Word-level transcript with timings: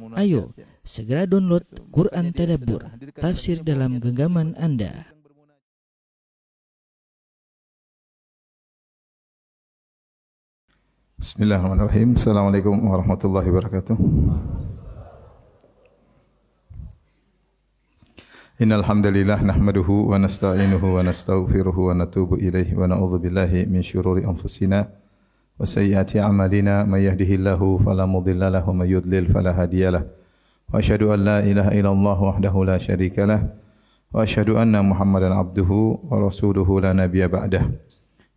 Ayo, 0.00 0.56
segera 0.80 1.28
download 1.28 1.68
Quran 1.92 2.32
Tadabbur, 2.32 2.80
tafsir 3.20 3.60
dalam 3.60 4.00
genggaman 4.00 4.56
Anda. 4.56 5.12
Bismillahirrahmanirrahim. 11.20 12.16
Assalamualaikum 12.16 12.72
warahmatullahi 12.88 13.52
wabarakatuh. 13.52 13.96
Innal 18.64 18.88
hamdalillah 18.88 19.44
nahmaduhu 19.44 20.08
wa 20.08 20.16
nasta'inuhu 20.16 20.96
wa 20.96 21.04
nastaghfiruhu 21.04 21.92
wa 21.92 22.00
natubu 22.00 22.40
ilaihi 22.40 22.72
wa 22.72 22.88
na'udzu 22.88 23.20
billahi 23.28 23.68
min 23.68 23.84
syururi 23.84 24.24
anfusina 24.24 24.88
وسيئات 25.62 26.16
أعمالنا 26.16 26.90
من 26.90 26.98
يهده 26.98 27.30
الله 27.38 27.60
فلا 27.86 28.04
مضل 28.06 28.42
له 28.52 28.68
ومن 28.68 28.86
يضلل 28.90 29.30
فلا 29.30 29.62
هادي 29.62 29.94
له. 29.94 30.02
وأشهد 30.74 31.02
أن 31.02 31.20
لا 31.22 31.38
إله 31.38 31.68
إلا 31.78 31.90
الله 31.92 32.18
وحده 32.22 32.54
لا 32.64 32.78
شريك 32.78 33.18
له 33.18 33.40
وأشهد 34.10 34.50
أن 34.50 34.74
محمدا 34.74 35.34
عبده 35.34 35.70
ورسوله 36.10 36.68
لا 36.80 36.92
نبي 36.92 37.22
بعده. 37.28 37.62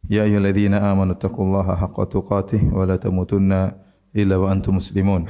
يا 0.09 0.23
أيها 0.23 0.37
الذين 0.37 0.73
آمنوا 0.73 1.17
اتقوا 1.17 1.45
الله 1.45 1.67
حق 1.75 1.97
تقاته 2.03 2.61
ولا 2.77 2.95
تموتن 2.95 3.71
إلا 4.15 4.35
وأنتم 4.35 4.75
مسلمون. 4.75 5.25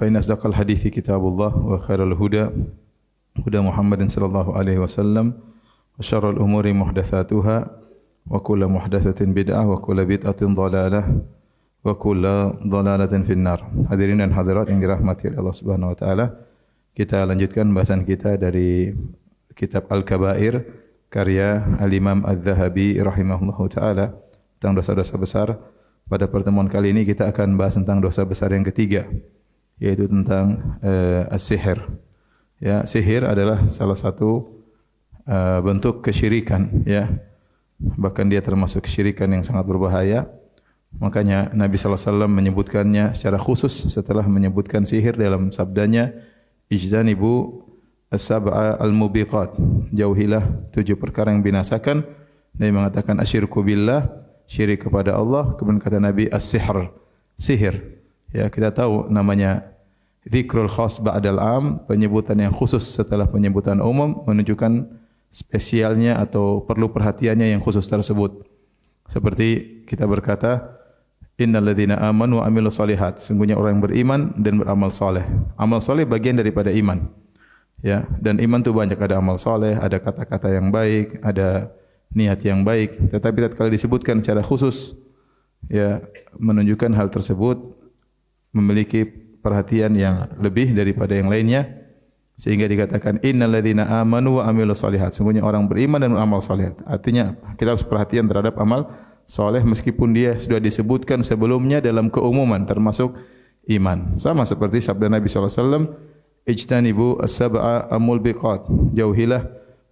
فإن 0.00 0.16
أصدق 0.16 0.46
الحديث 0.46 0.86
كتاب 0.86 1.20
الله 1.20 1.52
وخير 1.56 2.00
الهدى 2.08 2.44
هدى 3.44 3.60
محمد 3.60 4.00
صلى 4.10 4.26
الله 4.26 4.48
عليه 4.56 4.78
وسلم 4.78 5.32
وشر 5.98 6.30
الأمور 6.30 6.72
محدثاتها. 6.72 7.56
wa 8.28 8.38
kullu 8.44 8.68
muhdatsatin 8.68 9.32
bid'ah 9.32 9.64
wa 9.64 9.80
kullu 9.80 10.04
bid'atin 10.04 10.52
dhalalah 10.52 11.04
wa 11.82 11.94
kullu 11.96 12.60
dhalalatin 12.68 13.24
finnar. 13.24 13.64
Hadirin 13.88 14.20
dan 14.20 14.30
hadirat 14.36 14.68
yang 14.68 14.80
dirahmati 14.84 15.32
oleh 15.32 15.38
Allah 15.40 15.56
Subhanahu 15.56 15.92
wa 15.92 15.98
taala, 15.98 16.26
kita 16.92 17.24
lanjutkan 17.24 17.72
bahasan 17.72 18.04
kita 18.04 18.36
dari 18.36 18.92
kitab 19.56 19.88
Al-Kaba'ir 19.88 20.62
karya 21.08 21.64
Al-Imam 21.80 22.22
Adz-Dzahabi 22.22 23.00
rahimahullahu 23.00 23.64
taala 23.72 24.14
tentang 24.60 24.78
dosa-dosa 24.78 25.16
besar. 25.16 25.48
Pada 26.08 26.24
pertemuan 26.24 26.72
kali 26.72 26.96
ini 26.96 27.04
kita 27.04 27.28
akan 27.28 27.60
bahas 27.60 27.76
tentang 27.76 28.00
dosa 28.00 28.24
besar 28.24 28.48
yang 28.56 28.64
ketiga 28.64 29.04
yaitu 29.78 30.10
tentang 30.10 30.76
eh, 30.82 31.22
uh, 31.24 31.34
as-sihir. 31.34 31.78
Ya, 32.58 32.82
sihir 32.82 33.22
adalah 33.22 33.70
salah 33.70 33.94
satu 33.94 34.58
uh, 35.30 35.62
bentuk 35.62 36.02
kesyirikan, 36.02 36.82
ya. 36.82 37.06
Bahkan 37.78 38.26
dia 38.26 38.42
termasuk 38.42 38.84
kesyirikan 38.84 39.30
yang 39.30 39.46
sangat 39.46 39.62
berbahaya. 39.66 40.26
Makanya 40.98 41.54
Nabi 41.54 41.78
wasallam 41.78 42.32
menyebutkannya 42.34 43.14
secara 43.14 43.38
khusus 43.38 43.86
setelah 43.92 44.24
menyebutkan 44.26 44.82
sihir 44.82 45.14
dalam 45.14 45.54
sabdanya, 45.54 46.10
"Ijzanibu 46.72 47.62
as-sab'a 48.08 48.80
al-mubiqat. 48.80 49.54
Jauhilah 49.92 50.72
tujuh 50.72 50.96
perkara 50.96 51.32
yang 51.32 51.44
binasakan. 51.44 52.04
Nabi 52.56 52.72
mengatakan 52.72 53.20
asyirku 53.20 53.60
billah, 53.62 54.08
syirik 54.48 54.88
kepada 54.88 55.14
Allah. 55.14 55.54
Kemudian 55.54 55.78
kata 55.78 56.00
Nabi 56.00 56.26
as-sihr, 56.32 56.90
sihir. 57.36 58.00
Ya, 58.32 58.48
kita 58.48 58.72
tahu 58.72 59.08
namanya 59.08 59.64
zikrul 60.24 60.68
khas 60.68 61.00
ba'dal 61.00 61.40
am, 61.40 61.64
penyebutan 61.88 62.36
yang 62.36 62.52
khusus 62.52 62.84
setelah 62.84 63.24
penyebutan 63.28 63.80
umum 63.80 64.24
menunjukkan 64.28 64.88
spesialnya 65.28 66.16
atau 66.18 66.64
perlu 66.64 66.92
perhatiannya 66.92 67.52
yang 67.56 67.60
khusus 67.60 67.84
tersebut. 67.84 68.44
Seperti 69.08 69.80
kita 69.88 70.04
berkata, 70.04 70.78
Innal 71.38 71.70
ladzina 71.70 71.94
amanu 72.02 72.42
wa 72.42 72.50
amilus 72.50 72.82
solihat. 72.82 73.22
Sungguhnya 73.22 73.54
orang 73.54 73.78
yang 73.78 73.84
beriman 73.86 74.20
dan 74.42 74.58
beramal 74.58 74.90
soleh. 74.90 75.22
Amal 75.54 75.78
soleh 75.78 76.02
bagian 76.02 76.34
daripada 76.34 76.74
iman. 76.74 77.06
Ya, 77.78 78.10
dan 78.18 78.42
iman 78.42 78.58
itu 78.58 78.74
banyak 78.74 78.98
ada 78.98 79.22
amal 79.22 79.38
soleh, 79.38 79.78
ada 79.78 80.02
kata-kata 80.02 80.50
yang 80.50 80.74
baik, 80.74 81.22
ada 81.22 81.70
niat 82.10 82.42
yang 82.42 82.66
baik. 82.66 83.14
Tetapi 83.14 83.38
tatkala 83.46 83.70
disebutkan 83.70 84.18
secara 84.18 84.42
khusus, 84.42 84.98
ya 85.70 86.02
menunjukkan 86.34 86.90
hal 86.98 87.06
tersebut 87.06 87.54
memiliki 88.50 89.06
perhatian 89.38 89.94
yang 89.94 90.26
lebih 90.42 90.74
daripada 90.74 91.14
yang 91.14 91.30
lainnya, 91.30 91.77
sehingga 92.38 92.70
dikatakan 92.70 93.18
Innal 93.26 93.58
ladzina 93.58 93.90
amanu 93.98 94.38
wa 94.38 94.46
amilus 94.46 94.78
solihat. 94.78 95.10
Sungguhnya 95.10 95.42
orang 95.42 95.66
beriman 95.66 95.98
dan 95.98 96.14
beramal 96.14 96.38
soleh. 96.38 96.70
Artinya 96.86 97.34
kita 97.58 97.74
harus 97.74 97.82
perhatian 97.82 98.30
terhadap 98.30 98.54
amal 98.62 98.86
soleh 99.26 99.60
meskipun 99.66 100.14
dia 100.14 100.38
sudah 100.38 100.62
disebutkan 100.62 101.20
sebelumnya 101.26 101.82
dalam 101.82 102.08
keumuman 102.14 102.62
termasuk 102.62 103.18
iman. 103.74 104.14
Sama 104.14 104.46
seperti 104.46 104.78
sabda 104.78 105.10
Nabi 105.10 105.26
wasallam 105.26 105.98
ijtanibu 106.46 107.18
as-sab'a 107.18 107.90
amul 107.90 108.22
biqat. 108.22 108.70
Jauhilah 108.94 109.42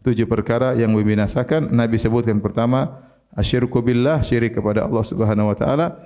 tujuh 0.06 0.31
perkara 0.31 0.79
yang 0.79 0.95
membinasakan. 0.95 1.75
Nabi 1.75 1.99
sebutkan 1.99 2.39
pertama 2.39 3.11
asyirku 3.35 3.83
billah, 3.83 4.23
syirik 4.23 4.55
kepada 4.55 4.87
Allah 4.87 5.03
Subhanahu 5.03 5.51
wa 5.51 5.56
taala. 5.59 5.99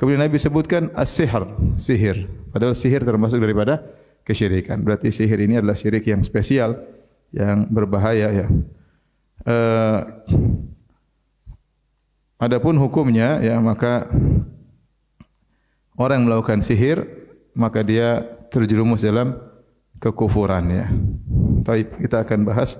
Kemudian 0.00 0.24
Nabi 0.24 0.40
sebutkan 0.40 0.88
as-sihr, 0.96 1.46
sihir. 1.76 2.26
Padahal 2.48 2.72
sihir 2.72 3.04
termasuk 3.04 3.38
daripada 3.38 3.84
kesyirikan. 4.22 4.82
Berarti 4.82 5.10
sihir 5.10 5.38
ini 5.42 5.58
adalah 5.58 5.76
syirik 5.76 6.06
yang 6.06 6.22
spesial 6.22 6.78
yang 7.34 7.66
berbahaya 7.68 8.28
ya. 8.30 8.46
Uh, 9.42 9.98
adapun 12.38 12.78
hukumnya 12.78 13.42
ya 13.42 13.58
maka 13.58 14.06
orang 15.98 16.22
yang 16.22 16.26
melakukan 16.30 16.62
sihir 16.62 17.02
maka 17.58 17.82
dia 17.82 18.22
terjerumus 18.50 19.02
dalam 19.02 19.34
kekufuran 19.98 20.64
ya. 20.70 20.86
Tapi 21.62 21.86
kita 22.06 22.26
akan 22.26 22.42
bahas 22.42 22.78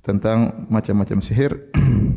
tentang 0.00 0.68
macam-macam 0.72 1.20
sihir. 1.20 1.52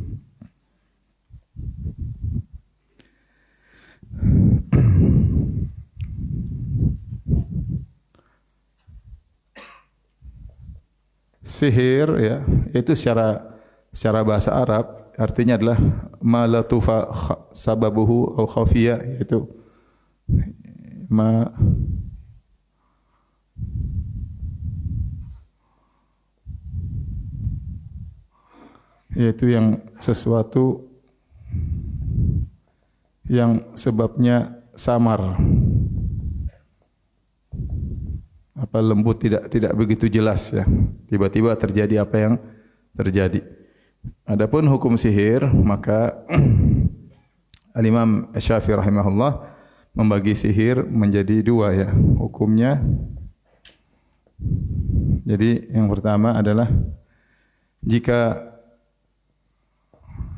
sihir 11.64 12.08
ya 12.20 12.38
itu 12.76 12.92
secara 12.92 13.40
secara 13.96 14.20
bahasa 14.28 14.52
Arab 14.52 15.16
artinya 15.16 15.56
adalah 15.56 15.80
malatufa 16.20 17.08
sababuhu 17.56 18.36
au 18.36 18.44
khafiyah 18.44 19.00
itu 19.24 19.48
ma 21.08 21.48
yaitu 29.14 29.54
yang 29.54 29.78
sesuatu 30.02 30.90
yang 33.30 33.72
sebabnya 33.78 34.58
samar. 34.74 35.38
Apa 38.58 38.82
lembut 38.82 39.22
tidak 39.22 39.54
tidak 39.54 39.78
begitu 39.78 40.10
jelas 40.10 40.50
ya 40.50 40.66
tiba-tiba 41.14 41.54
terjadi 41.54 42.02
apa 42.02 42.16
yang 42.18 42.34
terjadi 42.98 43.46
adapun 44.26 44.66
hukum 44.66 44.98
sihir 44.98 45.46
maka 45.46 46.26
Al 47.78 47.86
Imam 47.86 48.34
Syafi'i 48.34 48.74
rahimahullah 48.74 49.54
membagi 49.94 50.34
sihir 50.34 50.82
menjadi 50.82 51.46
dua 51.46 51.78
ya 51.78 51.90
hukumnya 52.18 52.82
jadi 55.24 55.70
yang 55.70 55.88
pertama 55.94 56.34
adalah 56.34 56.68
jika 57.86 58.52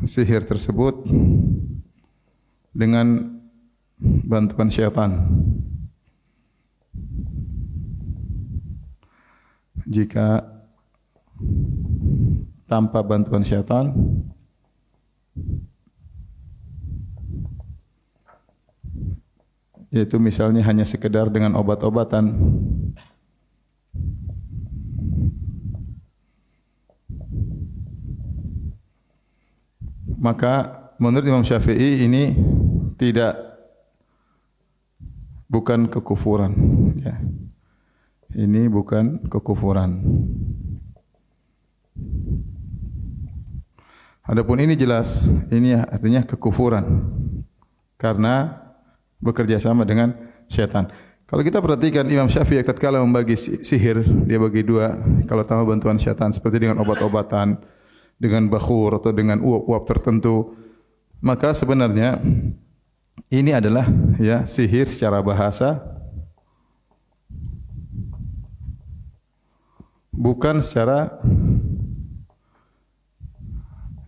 sihir 0.06 0.46
tersebut 0.46 1.06
dengan 2.76 3.40
bantuan 4.02 4.70
syaitan. 4.70 5.24
Jika 9.86 10.55
tanpa 12.66 13.06
bantuan 13.06 13.46
syaitan 13.46 13.94
yaitu 19.94 20.20
misalnya 20.20 20.66
hanya 20.66 20.84
sekedar 20.84 21.32
dengan 21.32 21.56
obat-obatan 21.56 22.36
maka 30.26 30.54
menurut 30.98 31.30
Imam 31.30 31.46
Syafi'i 31.46 32.02
ini 32.02 32.34
tidak 32.98 33.38
bukan 35.46 35.88
kekufuran 35.88 36.54
ya. 36.98 37.16
Ini 38.36 38.68
bukan 38.68 39.32
kekufuran. 39.32 40.02
Adapun 44.26 44.58
ini 44.58 44.74
jelas, 44.74 45.30
ini 45.54 45.78
artinya 45.78 46.26
kekufuran 46.26 46.82
karena 47.94 48.58
bekerja 49.22 49.62
sama 49.62 49.86
dengan 49.86 50.18
syaitan. 50.50 50.90
Kalau 51.26 51.42
kita 51.42 51.62
perhatikan 51.62 52.06
Imam 52.06 52.30
Syafi'i 52.30 52.62
tatkala 52.66 53.02
membagi 53.02 53.38
sihir, 53.38 54.02
dia 54.26 54.38
bagi 54.38 54.62
dua 54.66 54.98
kalau 55.26 55.46
tanpa 55.46 55.66
bantuan 55.66 55.98
syaitan 55.98 56.34
seperti 56.34 56.66
dengan 56.66 56.82
obat-obatan, 56.82 57.58
dengan 58.18 58.50
bakhur 58.50 58.98
atau 58.98 59.14
dengan 59.14 59.42
uap-uap 59.42 59.84
tertentu. 59.90 60.54
Maka 61.22 61.54
sebenarnya 61.58 62.22
ini 63.30 63.52
adalah 63.54 63.90
ya 64.22 64.46
sihir 64.46 64.86
secara 64.86 65.22
bahasa 65.22 65.82
bukan 70.14 70.62
secara 70.62 71.20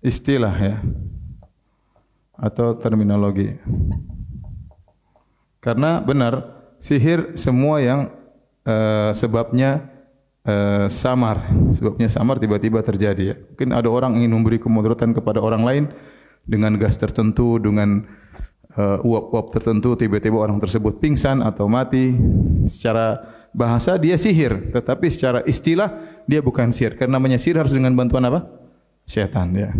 istilah 0.07 0.56
ya 0.56 0.75
atau 2.38 2.77
terminologi. 2.77 3.57
Karena 5.57 6.00
benar 6.00 6.57
sihir 6.77 7.33
semua 7.36 7.81
yang 7.81 8.13
uh, 8.63 9.12
sebabnya 9.12 9.89
uh, 10.45 10.86
samar, 10.88 11.50
sebabnya 11.74 12.07
samar 12.07 12.38
tiba-tiba 12.38 12.80
terjadi 12.86 13.24
ya. 13.33 13.36
Mungkin 13.36 13.69
ada 13.74 13.89
orang 13.89 14.15
ingin 14.21 14.31
memberi 14.31 14.62
kemudaratan 14.62 15.12
kepada 15.18 15.42
orang 15.42 15.65
lain 15.65 15.83
dengan 16.48 16.77
gas 16.80 16.95
tertentu, 16.95 17.60
dengan 17.60 18.06
uh, 18.77 19.01
uap-uap 19.03 19.51
tertentu, 19.51 19.98
tiba-tiba 19.98 20.38
orang 20.38 20.62
tersebut 20.62 21.01
pingsan 21.01 21.44
atau 21.44 21.68
mati. 21.68 22.15
Secara 22.69 23.18
bahasa 23.51 23.98
dia 23.98 24.15
sihir, 24.15 24.71
tetapi 24.71 25.10
secara 25.10 25.42
istilah 25.44 26.21
dia 26.30 26.39
bukan 26.39 26.69
sihir. 26.69 26.95
Karena 26.95 27.18
namanya 27.18 27.42
sihir 27.42 27.57
harus 27.60 27.74
dengan 27.74 27.98
bantuan 27.98 28.24
apa? 28.30 28.45
Syaitan 29.07 29.51
ya. 29.56 29.71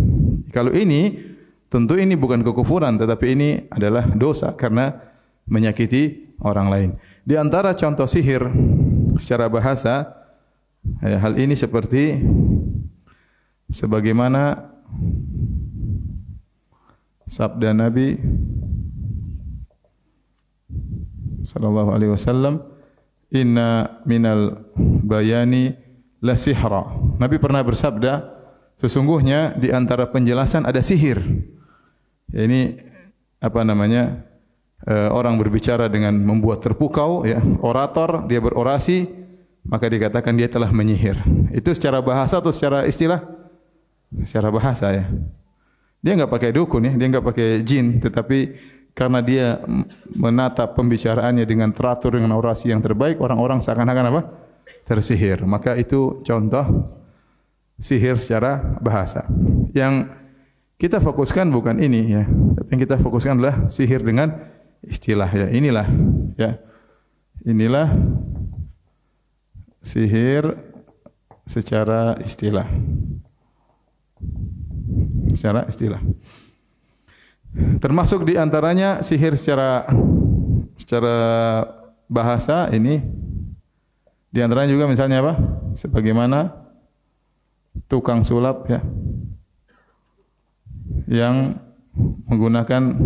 Kalau 0.52 0.72
ini 0.72 1.16
tentu 1.68 2.00
ini 2.00 2.16
bukan 2.16 2.44
kekufuran, 2.44 2.96
tetapi 2.96 3.26
ini 3.36 3.50
adalah 3.68 4.08
dosa 4.16 4.56
karena 4.56 4.96
menyakiti 5.48 6.36
orang 6.44 6.68
lain. 6.68 6.90
Di 7.28 7.36
antara 7.36 7.76
contoh 7.76 8.08
sihir 8.08 8.44
secara 9.20 9.52
bahasa, 9.52 10.08
ya, 11.04 11.20
hal 11.20 11.36
ini 11.36 11.56
seperti 11.56 12.24
sebagaimana 13.68 14.72
sabda 17.28 17.76
Nabi 17.76 18.16
sallallahu 21.44 21.90
alaihi 21.92 22.12
wasallam, 22.16 22.64
"Inna 23.36 24.00
minal 24.08 24.72
bayani 25.04 25.76
la 26.24 26.40
sihra." 26.40 26.96
Nabi 27.20 27.36
pernah 27.40 27.60
bersabda, 27.64 28.37
sesungguhnya 28.82 29.58
di 29.58 29.70
antara 29.74 30.10
penjelasan 30.10 30.66
ada 30.66 30.82
sihir. 30.82 31.22
Ya, 32.34 32.46
ini 32.46 32.78
apa 33.42 33.62
namanya? 33.62 34.28
uh, 34.86 35.10
orang 35.10 35.40
berbicara 35.42 35.90
dengan 35.90 36.14
membuat 36.22 36.62
terpukau 36.62 37.26
ya. 37.26 37.42
Orator 37.64 38.28
dia 38.30 38.38
berorasi 38.44 39.10
maka 39.66 39.90
dikatakan 39.90 40.38
dia 40.38 40.48
telah 40.52 40.70
menyihir. 40.70 41.18
Itu 41.52 41.74
secara 41.74 42.04
bahasa 42.04 42.38
atau 42.38 42.54
secara 42.54 42.86
istilah? 42.86 43.24
Secara 44.24 44.54
bahasa 44.54 44.94
ya. 44.94 45.06
Dia 46.00 46.14
enggak 46.14 46.32
pakai 46.32 46.50
dukun 46.54 46.86
ya. 46.86 46.94
Dia 46.94 47.08
enggak 47.10 47.26
pakai 47.26 47.66
jin 47.66 47.98
tetapi 48.00 48.40
karena 48.98 49.20
dia 49.22 49.62
menata 50.10 50.66
pembicaraannya 50.66 51.46
dengan 51.46 51.70
teratur 51.70 52.18
dengan 52.18 52.34
orasi 52.34 52.74
yang 52.74 52.82
terbaik 52.82 53.22
orang-orang 53.22 53.62
seakan-akan 53.62 54.06
apa? 54.14 54.22
Tersihir. 54.88 55.44
Maka 55.44 55.76
itu 55.76 56.24
contoh 56.24 56.66
sihir 57.78 58.18
secara 58.18 58.78
bahasa. 58.82 59.26
Yang 59.74 60.10
kita 60.78 61.02
fokuskan 61.02 61.50
bukan 61.50 61.82
ini 61.82 62.14
ya. 62.14 62.24
Tapi 62.28 62.70
yang 62.74 62.82
kita 62.82 62.98
fokuskan 63.02 63.42
adalah 63.42 63.56
sihir 63.70 64.02
dengan 64.06 64.34
istilah 64.86 65.30
ya. 65.30 65.48
Inilah 65.50 65.88
ya. 66.38 66.52
Inilah 67.46 67.88
sihir 69.82 70.58
secara 71.46 72.18
istilah. 72.22 72.68
Secara 75.34 75.66
istilah. 75.70 76.02
Termasuk 77.82 78.28
di 78.28 78.38
antaranya 78.38 79.02
sihir 79.02 79.34
secara 79.34 79.88
secara 80.78 81.18
bahasa 82.06 82.70
ini. 82.70 83.02
Di 84.30 84.44
antaranya 84.44 84.70
juga 84.70 84.86
misalnya 84.86 85.24
apa? 85.24 85.34
Sebagaimana 85.74 86.67
tukang 87.86 88.26
sulap 88.26 88.66
ya 88.66 88.82
yang 91.08 91.62
menggunakan 92.28 92.98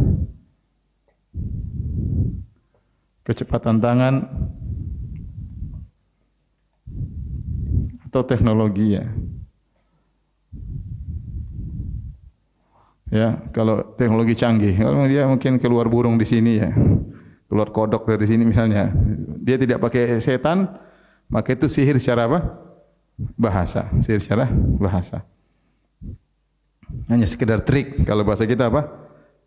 kecepatan 3.21 3.77
tangan 3.77 4.25
atau 8.09 8.21
teknologi 8.27 8.97
ya. 8.99 9.05
Ya, 13.11 13.43
kalau 13.51 13.83
teknologi 13.99 14.39
canggih, 14.39 14.71
kalau 14.79 15.03
dia 15.03 15.27
mungkin 15.27 15.59
keluar 15.59 15.91
burung 15.91 16.15
di 16.15 16.23
sini 16.23 16.63
ya, 16.63 16.71
keluar 17.51 17.67
kodok 17.75 18.07
dari 18.07 18.23
sini 18.23 18.47
misalnya, 18.47 18.87
dia 19.43 19.59
tidak 19.59 19.83
pakai 19.83 20.15
setan, 20.23 20.79
maka 21.27 21.51
itu 21.51 21.67
sihir 21.67 21.99
secara 21.99 22.31
apa? 22.31 22.39
Bahasa, 23.17 23.87
secara 24.01 24.49
bahasa. 24.79 25.23
Hanya 27.07 27.27
sekedar 27.27 27.63
trik, 27.63 28.03
kalau 28.03 28.27
bahasa 28.27 28.43
kita 28.43 28.67
apa? 28.67 28.87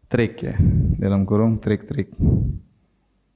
Trik 0.08 0.34
ya, 0.40 0.54
dalam 1.00 1.26
kurung 1.26 1.58
trik-trik. 1.58 2.12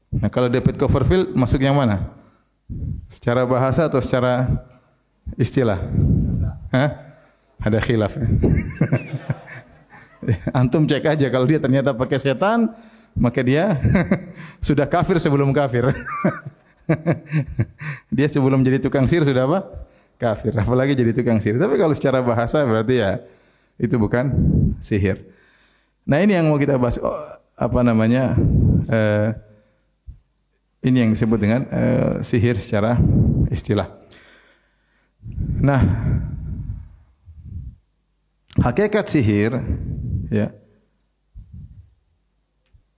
Nah, 0.09 0.33
kalau 0.33 0.49
David 0.49 0.81
Copperfield 0.81 1.37
masuk 1.37 1.61
yang 1.61 1.77
mana? 1.77 2.09
Secara 3.09 3.45
bahasa 3.45 3.89
atau 3.89 4.01
secara 4.01 4.49
istilah? 5.37 5.81
Hah? 6.73 6.91
Ada 7.59 7.83
khilaf. 7.83 8.17
Ya? 8.17 8.29
Antum 10.59 10.85
cek 10.85 11.05
aja 11.05 11.27
kalau 11.31 11.47
dia 11.49 11.61
ternyata 11.61 11.95
pakai 11.95 12.19
setan, 12.21 12.75
maka 13.17 13.43
dia 13.43 13.81
sudah 14.67 14.87
kafir 14.87 15.19
sebelum 15.19 15.53
kafir. 15.53 15.93
dia 18.17 18.29
sebelum 18.29 18.65
jadi 18.65 18.81
tukang 18.81 19.09
sihir 19.09 19.25
sudah 19.29 19.45
apa? 19.45 19.61
Kafir. 20.19 20.53
Apalagi 20.59 20.99
jadi 20.99 21.15
tukang 21.15 21.39
sihir. 21.39 21.63
Tapi 21.63 21.79
kalau 21.79 21.95
secara 21.95 22.19
bahasa 22.21 22.67
berarti 22.67 22.99
ya 22.99 23.23
itu 23.79 23.95
bukan 23.97 24.29
sihir. 24.83 25.23
Nah 26.03 26.19
ini 26.19 26.35
yang 26.35 26.51
mau 26.51 26.59
kita 26.59 26.75
bahas. 26.75 26.99
Oh, 26.99 27.15
apa 27.59 27.81
namanya? 27.87 28.35
Eh, 28.91 29.29
ini 30.87 31.03
yang 31.03 31.11
disebut 31.11 31.39
dengan 31.43 31.67
uh, 31.75 32.13
sihir 32.23 32.55
secara 32.55 32.95
istilah. 33.51 33.99
Nah, 35.59 35.83
hakikat 38.63 39.11
sihir, 39.11 39.59
ya, 40.31 40.55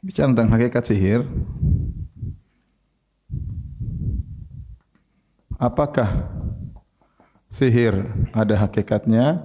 bicara 0.05 0.29
tentang 0.29 0.53
hakikat 0.53 0.85
sihir, 0.85 1.25
apakah 5.57 6.29
sihir 7.51 8.07
ada 8.31 8.55
hakikatnya? 8.55 9.43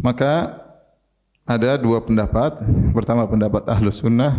Maka 0.00 0.64
ada 1.44 1.76
dua 1.76 2.00
pendapat. 2.00 2.58
Pertama 2.96 3.28
pendapat 3.28 3.68
Ahlus 3.68 4.00
Sunnah. 4.00 4.34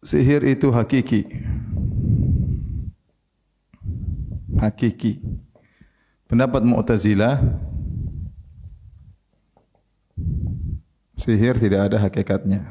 Sihir 0.00 0.40
itu 0.48 0.72
hakiki. 0.72 1.28
Hakiki. 4.56 5.20
Pendapat 6.24 6.64
Mu'tazilah. 6.64 7.40
Sihir 11.18 11.58
tidak 11.58 11.90
ada 11.90 11.96
hakikatnya. 11.98 12.62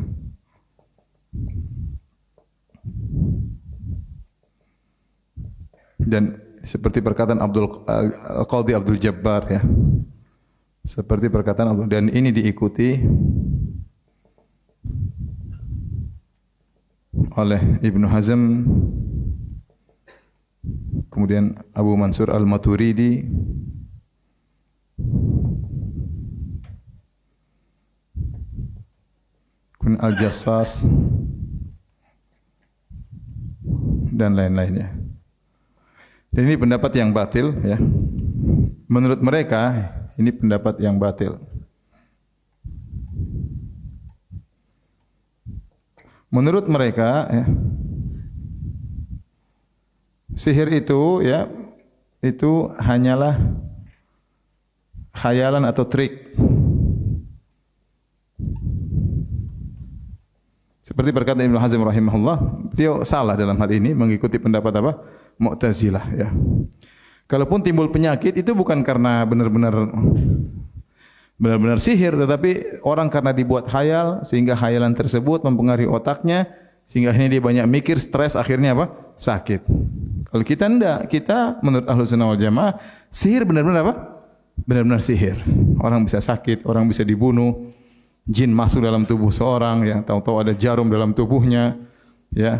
dan 6.07 6.39
seperti 6.63 7.03
perkataan 7.03 7.43
Abdul 7.43 7.67
uh, 7.67 8.47
Qadhi 8.47 8.71
Abdul 8.71 8.97
Jabbar 8.97 9.43
ya. 9.51 9.61
Seperti 10.87 11.27
perkataan 11.27 11.75
Abdul 11.75 11.91
dan 11.91 12.07
ini 12.07 12.31
diikuti 12.31 12.95
oleh 17.35 17.83
Ibnu 17.83 18.07
Hazm 18.07 18.41
kemudian 21.11 21.59
Abu 21.75 21.91
Mansur 21.99 22.31
Al-Maturidi 22.31 23.27
kemudian 29.87 30.03
Al-Jassas 30.03 30.83
dan 34.11 34.35
lain-lainnya. 34.35 34.91
Dan 36.35 36.51
ini 36.51 36.59
pendapat 36.59 36.91
yang 36.99 37.15
batil 37.15 37.55
ya. 37.63 37.79
Menurut 38.91 39.23
mereka 39.23 39.95
Ini 40.17 40.33
pendapat 40.33 40.81
yang 40.81 40.97
batil. 40.97 41.37
Menurut 46.33 46.65
mereka, 46.65 47.29
ya, 47.29 47.45
sihir 50.33 50.73
itu 50.73 51.21
ya 51.21 51.45
itu 52.25 52.73
hanyalah 52.81 53.37
khayalan 55.13 55.69
atau 55.69 55.85
trik. 55.85 56.33
Seperti 60.87 61.11
berkata 61.11 61.43
Ibnu 61.43 61.59
Hazm 61.59 61.83
rahimahullah, 61.83 62.37
beliau 62.71 63.03
salah 63.03 63.35
dalam 63.35 63.59
hal 63.59 63.67
ini 63.75 63.91
mengikuti 63.91 64.39
pendapat 64.39 64.71
apa? 64.79 64.91
Mu'tazilah 65.35 66.05
ya. 66.15 66.31
Kalaupun 67.27 67.59
timbul 67.59 67.91
penyakit 67.91 68.31
itu 68.39 68.55
bukan 68.55 68.87
karena 68.87 69.27
benar-benar 69.27 69.75
benar-benar 71.35 71.77
sihir 71.83 72.15
tetapi 72.15 72.81
orang 72.87 73.11
karena 73.11 73.35
dibuat 73.35 73.67
khayal 73.67 74.23
sehingga 74.23 74.55
khayalan 74.55 74.95
tersebut 74.95 75.43
mempengaruhi 75.43 75.91
otaknya 75.91 76.47
sehingga 76.87 77.11
akhirnya 77.11 77.37
dia 77.37 77.43
banyak 77.43 77.65
mikir 77.67 77.99
stres 78.01 78.33
akhirnya 78.33 78.73
apa 78.73 78.89
sakit 79.13 79.61
kalau 80.33 80.41
kita 80.41 80.65
tidak 80.65 80.99
kita 81.13 81.61
menurut 81.61 81.85
ahlu 81.85 82.09
sunnah 82.09 82.33
wal 82.33 82.41
jamaah 82.41 82.81
sihir 83.13 83.45
benar-benar 83.45 83.85
apa 83.85 83.93
benar-benar 84.65 84.97
sihir 84.97 85.37
orang 85.77 86.09
bisa 86.09 86.17
sakit 86.17 86.65
orang 86.65 86.89
bisa 86.89 87.05
dibunuh 87.05 87.69
jin 88.27 88.51
masuk 88.51 88.83
dalam 88.83 89.07
tubuh 89.07 89.31
seorang 89.31 89.87
yang 89.87 89.99
tahu-tahu 90.03 90.43
ada 90.43 90.53
jarum 90.53 90.91
dalam 90.91 91.15
tubuhnya 91.15 91.79
ya 92.35 92.59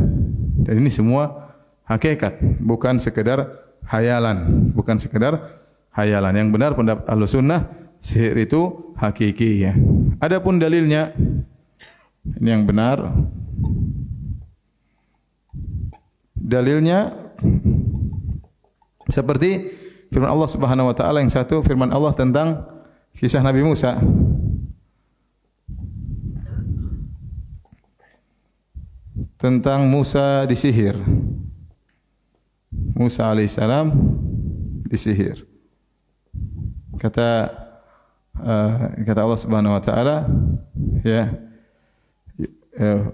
dan 0.63 0.73
ini 0.79 0.87
semua 0.87 1.51
hakikat 1.83 2.39
bukan 2.63 2.95
sekedar 2.97 3.45
hayalan 3.83 4.71
bukan 4.71 4.95
sekedar 4.95 5.59
hayalan 5.91 6.33
yang 6.33 6.49
benar 6.49 6.71
pendapat 6.73 7.03
ahlu 7.11 7.27
sunnah 7.27 7.67
sihir 7.97 8.37
itu 8.37 8.93
hakiki 8.97 9.65
ya. 9.65 9.73
Adapun 10.21 10.61
dalilnya 10.61 11.13
ini 12.37 12.49
yang 12.49 12.65
benar. 12.65 13.13
Dalilnya 16.37 17.11
seperti 19.11 19.67
firman 20.13 20.31
Allah 20.31 20.49
Subhanahu 20.49 20.89
wa 20.89 20.95
taala 20.95 21.19
yang 21.19 21.31
satu 21.31 21.59
firman 21.59 21.91
Allah 21.91 22.15
tentang 22.15 22.63
kisah 23.17 23.43
Nabi 23.43 23.65
Musa. 23.65 23.99
Tentang 29.37 29.85
Musa 29.85 30.49
disihir. 30.49 30.97
Musa 32.97 33.29
alaihissalam 33.29 33.93
disihir. 34.89 35.45
Kata 36.97 37.53
uh, 38.41 38.97
kata 39.05 39.19
Allah 39.21 39.37
Subhanahu 39.37 39.77
wa 39.77 39.81
taala 39.81 40.25
ya 41.05 41.37
uh, 42.81 43.13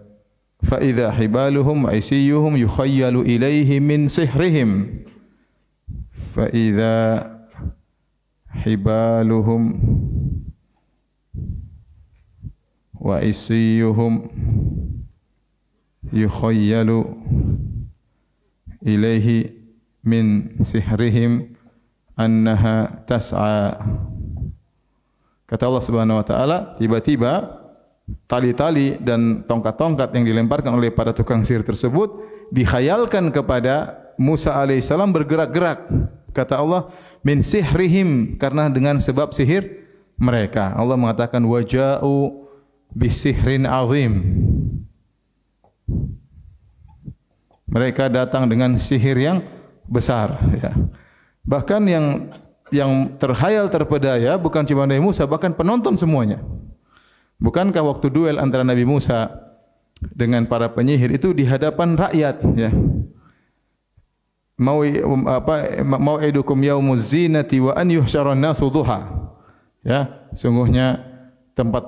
fa 0.63 0.79
idza 0.79 1.11
hibaluhum 1.11 1.91
aisiyuhum 1.91 2.55
yukhayyalu 2.55 3.27
ilaihi 3.27 3.83
min 3.83 4.07
sihrihim 4.07 5.03
fa 6.11 6.47
idza 6.47 7.27
hibaluhum 8.63 9.75
wa 12.95 13.19
aisiyuhum 13.19 14.31
yukhayyalu 16.13 17.01
ilaihi 18.85 19.49
min 20.05 20.53
sihrihim 20.61 21.57
annaha 22.13 23.03
tas'a 23.09 23.81
Kata 25.53 25.69
Allah 25.69 25.85
Subhanahu 25.85 26.17
wa 26.17 26.25
taala, 26.25 26.57
tiba-tiba 26.81 27.61
tali-tali 28.25 28.97
dan 28.97 29.45
tongkat-tongkat 29.45 30.09
yang 30.17 30.25
dilemparkan 30.25 30.73
oleh 30.73 30.89
para 30.89 31.13
tukang 31.13 31.45
sihir 31.45 31.61
tersebut 31.61 32.09
dikhayalkan 32.49 33.29
kepada 33.29 34.01
Musa 34.17 34.57
alaihissalam 34.57 35.13
bergerak-gerak. 35.13 35.93
Kata 36.33 36.57
Allah, 36.57 36.89
min 37.21 37.45
sihrihim 37.45 38.33
karena 38.41 38.65
dengan 38.65 38.97
sebab 38.97 39.29
sihir 39.29 39.85
mereka. 40.17 40.73
Allah 40.73 40.97
mengatakan 40.97 41.45
waja'u 41.45 42.47
bisihrin 42.89 43.69
azim. 43.69 44.25
Mereka 47.67 48.11
datang 48.11 48.45
dengan 48.45 48.77
sihir 48.77 49.17
yang 49.17 49.41
besar 49.89 50.37
ya. 50.55 50.71
Bahkan 51.43 51.81
yang 51.89 52.05
yang 52.73 53.17
terhayal 53.21 53.69
terpedaya 53.69 54.37
bukan 54.37 54.65
cuma 54.65 54.89
Nabi 54.89 55.01
Musa 55.01 55.25
bahkan 55.29 55.53
penonton 55.53 55.97
semuanya. 55.97 56.41
Bukankah 57.41 57.83
waktu 57.83 58.07
duel 58.13 58.37
antara 58.39 58.63
Nabi 58.63 58.85
Musa 58.85 59.29
dengan 59.99 60.45
para 60.49 60.71
penyihir 60.71 61.13
itu 61.15 61.31
di 61.31 61.43
hadapan 61.45 61.95
rakyat 61.95 62.35
ya. 62.55 62.71
Mau 64.57 64.85
apa 65.27 65.81
mau 65.83 66.21
edukum 66.21 66.61
zinati 66.95 67.57
wa 67.57 67.73
an 67.73 67.89
yuhsyaran 67.89 68.37
nasu 68.37 68.69
duha. 68.69 69.11
Ya, 69.83 70.29
sungguhnya 70.31 71.03
tempat 71.57 71.83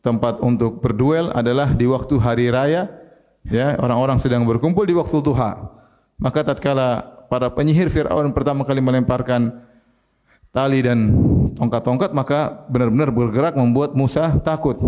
tempat 0.00 0.40
untuk 0.40 0.80
berduel 0.80 1.28
adalah 1.34 1.74
di 1.74 1.84
waktu 1.84 2.16
hari 2.16 2.48
raya 2.48 2.88
ya, 3.50 3.76
orang-orang 3.78 4.18
sedang 4.18 4.46
berkumpul 4.46 4.86
di 4.86 4.94
waktu 4.94 5.18
duha. 5.22 5.70
Maka 6.16 6.42
tatkala 6.46 7.04
para 7.28 7.52
penyihir 7.52 7.92
Firaun 7.92 8.32
pertama 8.32 8.64
kali 8.64 8.80
melemparkan 8.80 9.62
tali 10.54 10.80
dan 10.80 11.12
tongkat-tongkat 11.52 12.16
maka 12.16 12.64
benar-benar 12.72 13.12
bergerak 13.12 13.54
membuat 13.58 13.92
Musa 13.92 14.40
takut. 14.40 14.80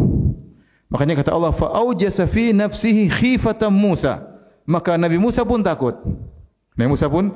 Makanya 0.89 1.21
kata 1.21 1.37
Allah 1.37 1.53
fa 1.53 1.69
aujasa 1.69 2.25
fi 2.25 2.57
nafsihi 2.57 3.13
khifatan 3.13 3.69
Musa. 3.69 4.25
Maka 4.65 4.97
Nabi 4.97 5.21
Musa 5.21 5.45
pun 5.45 5.61
takut. 5.61 5.97
Nabi 6.77 6.89
Musa 6.89 7.09
pun 7.09 7.33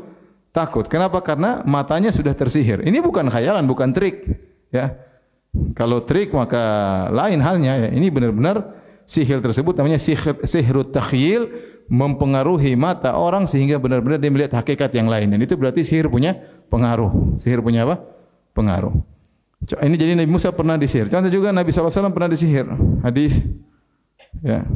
takut. 0.53 0.89
Kenapa? 0.89 1.21
Karena 1.21 1.61
matanya 1.65 2.13
sudah 2.13 2.33
tersihir. 2.33 2.85
Ini 2.85 3.01
bukan 3.01 3.29
khayalan, 3.29 3.65
bukan 3.65 3.93
trik, 3.93 4.25
ya. 4.73 4.97
Kalau 5.77 6.05
trik 6.05 6.33
maka 6.33 6.65
lain 7.13 7.41
halnya 7.45 7.89
ya. 7.89 7.89
Ini 7.93 8.09
benar-benar 8.09 8.82
sihir 9.05 9.43
tersebut 9.43 9.75
namanya 9.77 9.99
sihir 9.99 10.43
sihrut 10.47 10.95
takhyil 10.95 11.51
mempengaruhi 11.91 12.73
mata 12.79 13.19
orang 13.19 13.45
sehingga 13.45 13.77
benar-benar 13.77 14.17
dia 14.17 14.31
melihat 14.33 14.53
hakikat 14.63 14.95
yang 14.97 15.11
lain. 15.11 15.29
Dan 15.35 15.45
itu 15.45 15.59
berarti 15.59 15.85
sihir 15.85 16.09
punya 16.09 16.39
pengaruh. 16.73 17.37
Sihir 17.37 17.61
punya 17.61 17.85
apa? 17.85 18.01
pengaruh. 18.53 18.93
Ini 19.65 19.95
jadi 19.97 20.13
Nabi 20.19 20.29
Musa 20.29 20.53
pernah 20.53 20.77
disihir. 20.77 21.09
Contoh 21.09 21.31
juga 21.33 21.55
Nabi 21.55 21.71
SAW 21.71 22.13
pernah 22.13 22.29
disihir. 22.29 22.67
Hadis 23.01 23.41
ya. 24.43 24.67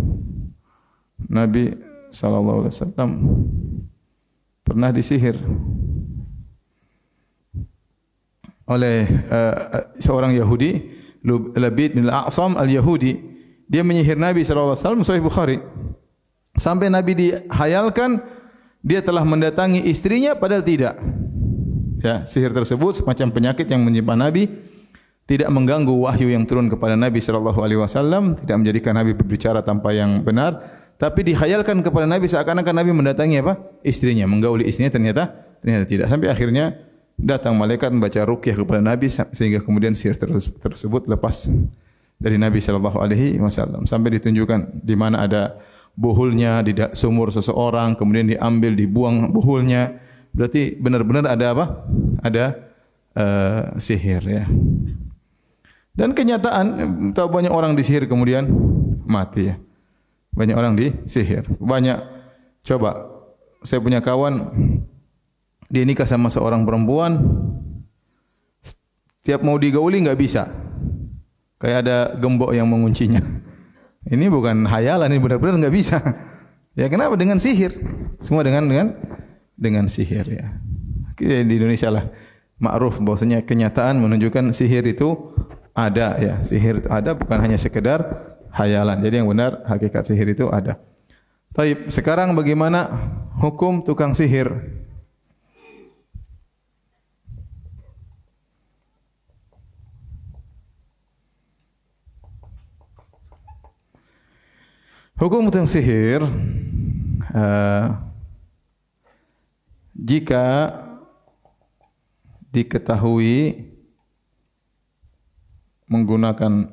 Nabi 1.26 1.74
SAW 2.08 2.70
pernah 4.62 4.90
disihir 4.94 5.36
oleh 8.66 9.06
uh, 9.30 9.94
seorang 10.02 10.34
Yahudi 10.34 10.96
Labid 11.54 11.98
bin 11.98 12.06
Al-A'sam 12.06 12.54
Al-Yahudi. 12.54 13.35
Dia 13.66 13.82
menyihir 13.82 14.14
Nabi 14.14 14.46
SAW 14.46 15.02
Sahih 15.02 15.22
Bukhari. 15.22 15.58
Sampai 16.56 16.88
Nabi 16.88 17.12
dihayalkan 17.12 18.22
dia 18.80 19.02
telah 19.02 19.26
mendatangi 19.26 19.82
istrinya 19.84 20.38
padahal 20.38 20.62
tidak 20.64 20.96
ya, 22.00 22.22
sihir 22.22 22.54
tersebut 22.54 23.02
semacam 23.02 23.28
penyakit 23.34 23.66
yang 23.66 23.82
menyimpan 23.82 24.16
Nabi 24.16 24.48
tidak 25.26 25.50
mengganggu 25.50 25.90
wahyu 25.90 26.30
yang 26.30 26.46
turun 26.46 26.70
kepada 26.70 26.94
Nabi 26.94 27.18
sallallahu 27.18 27.58
alaihi 27.58 27.82
wasallam, 27.82 28.38
tidak 28.38 28.62
menjadikan 28.62 28.94
Nabi 28.94 29.10
berbicara 29.18 29.58
tanpa 29.58 29.90
yang 29.90 30.22
benar, 30.22 30.62
tapi 31.02 31.26
dikhayalkan 31.26 31.82
kepada 31.82 32.06
Nabi 32.06 32.30
seakan-akan 32.30 32.70
Nabi 32.70 32.94
mendatangi 32.94 33.42
apa? 33.42 33.58
istrinya, 33.82 34.22
menggauli 34.30 34.70
istrinya 34.70 34.94
ternyata 34.94 35.34
ternyata 35.58 35.82
tidak. 35.82 36.06
Sampai 36.06 36.30
akhirnya 36.30 36.78
datang 37.18 37.58
malaikat 37.58 37.90
membaca 37.90 38.22
ruqyah 38.22 38.54
kepada 38.54 38.78
Nabi 38.78 39.10
sehingga 39.10 39.66
kemudian 39.66 39.98
sihir 39.98 40.14
tersebut 40.62 41.10
lepas 41.10 41.50
dari 42.16 42.40
Nabi 42.40 42.58
sallallahu 42.60 42.98
alaihi 42.98 43.36
wasallam 43.36 43.84
sampai 43.84 44.20
ditunjukkan 44.20 44.84
di 44.84 44.94
mana 44.96 45.28
ada 45.28 45.60
buhulnya 45.96 46.64
di 46.64 46.72
sumur 46.96 47.32
seseorang 47.32 47.96
kemudian 47.96 48.28
diambil 48.32 48.72
dibuang 48.72 49.32
buhulnya 49.32 50.06
Berarti 50.36 50.76
benar-benar 50.76 51.32
ada 51.32 51.46
apa? 51.56 51.66
Ada 52.20 52.44
uh, 53.16 53.60
sihir 53.80 54.20
ya. 54.20 54.44
Dan 55.96 56.12
kenyataan 56.12 56.66
tahu 57.16 57.32
banyak 57.32 57.48
orang 57.48 57.72
disihir 57.72 58.04
kemudian 58.04 58.44
mati 59.08 59.48
ya. 59.48 59.56
Banyak 60.36 60.52
orang 60.52 60.76
disihir. 60.76 61.48
Banyak 61.56 62.04
coba 62.68 63.08
saya 63.64 63.80
punya 63.80 64.04
kawan 64.04 64.52
dia 65.72 65.88
nikah 65.88 66.04
sama 66.04 66.28
seorang 66.28 66.68
perempuan 66.68 67.16
setiap 68.60 69.40
mau 69.40 69.56
digauli 69.56 70.04
enggak 70.04 70.20
bisa. 70.20 70.52
Kayak 71.56 71.78
ada 71.88 71.98
gembok 72.20 72.52
yang 72.52 72.68
menguncinya. 72.68 73.20
Ini 74.12 74.30
bukan 74.30 74.70
hayalan, 74.70 75.10
ini 75.10 75.18
benar-benar 75.18 75.58
enggak 75.58 75.74
bisa. 75.74 75.98
Ya 76.78 76.86
kenapa? 76.86 77.18
Dengan 77.18 77.42
sihir. 77.42 77.74
Semua 78.22 78.46
dengan 78.46 78.62
dengan 78.70 78.94
dengan 79.58 79.90
sihir 79.90 80.30
ya. 80.30 80.46
Kita 81.18 81.42
di 81.42 81.58
Indonesia 81.58 81.90
lah 81.90 82.06
ma'ruf 82.62 83.02
bahwasanya 83.02 83.42
kenyataan 83.42 83.98
menunjukkan 83.98 84.54
sihir 84.54 84.86
itu 84.86 85.34
ada 85.74 86.22
ya. 86.22 86.38
Sihir 86.46 86.86
itu 86.86 86.88
ada 86.92 87.18
bukan 87.18 87.34
hanya 87.42 87.58
sekedar 87.58 87.98
hayalan. 88.54 89.02
Jadi 89.02 89.14
yang 89.18 89.26
benar 89.26 89.66
hakikat 89.66 90.06
sihir 90.06 90.38
itu 90.38 90.46
ada. 90.54 90.78
Baik, 91.50 91.90
sekarang 91.90 92.38
bagaimana 92.38 92.86
hukum 93.42 93.82
tukang 93.82 94.14
sihir? 94.14 94.54
Hukum 105.16 105.48
tukang 105.48 105.64
sihir 105.64 106.20
uh, 107.32 107.86
jika 109.96 110.76
diketahui 112.52 113.64
menggunakan 115.88 116.68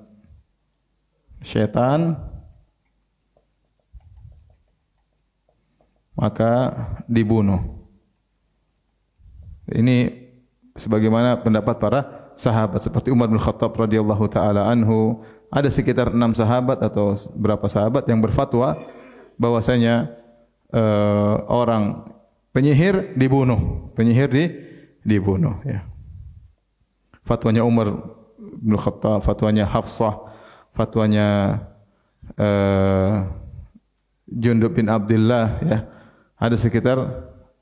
syaitan 1.40 2.20
maka 6.20 6.76
dibunuh. 7.08 7.64
Ini 9.72 10.12
sebagaimana 10.76 11.40
pendapat 11.40 11.80
para 11.80 12.00
sahabat 12.36 12.84
seperti 12.84 13.08
Umar 13.08 13.32
bin 13.32 13.40
Khattab 13.40 13.72
radhiyallahu 13.72 14.28
taala 14.28 14.68
anhu, 14.68 15.24
ada 15.54 15.70
sekitar 15.70 16.10
enam 16.10 16.34
sahabat 16.34 16.82
atau 16.82 17.14
berapa 17.38 17.70
sahabat 17.70 18.10
yang 18.10 18.26
berfatwa 18.26 18.74
bahwasanya 19.38 20.10
uh, 20.74 21.46
orang 21.46 22.10
penyihir 22.50 23.14
dibunuh, 23.14 23.94
penyihir 23.94 24.30
di 24.34 24.46
dibunuh 25.06 25.62
ya. 25.62 25.86
Fatwanya 27.22 27.62
Umar 27.62 27.94
bin 28.58 28.76
Khattab, 28.82 29.22
fatwanya 29.22 29.70
Hafsah, 29.70 30.34
fatwanya 30.74 31.62
uh, 32.36 33.30
Jundub 34.26 34.74
bin 34.74 34.90
Abdullah 34.90 35.62
ya. 35.62 35.80
Ada 36.42 36.58
sekitar 36.58 36.98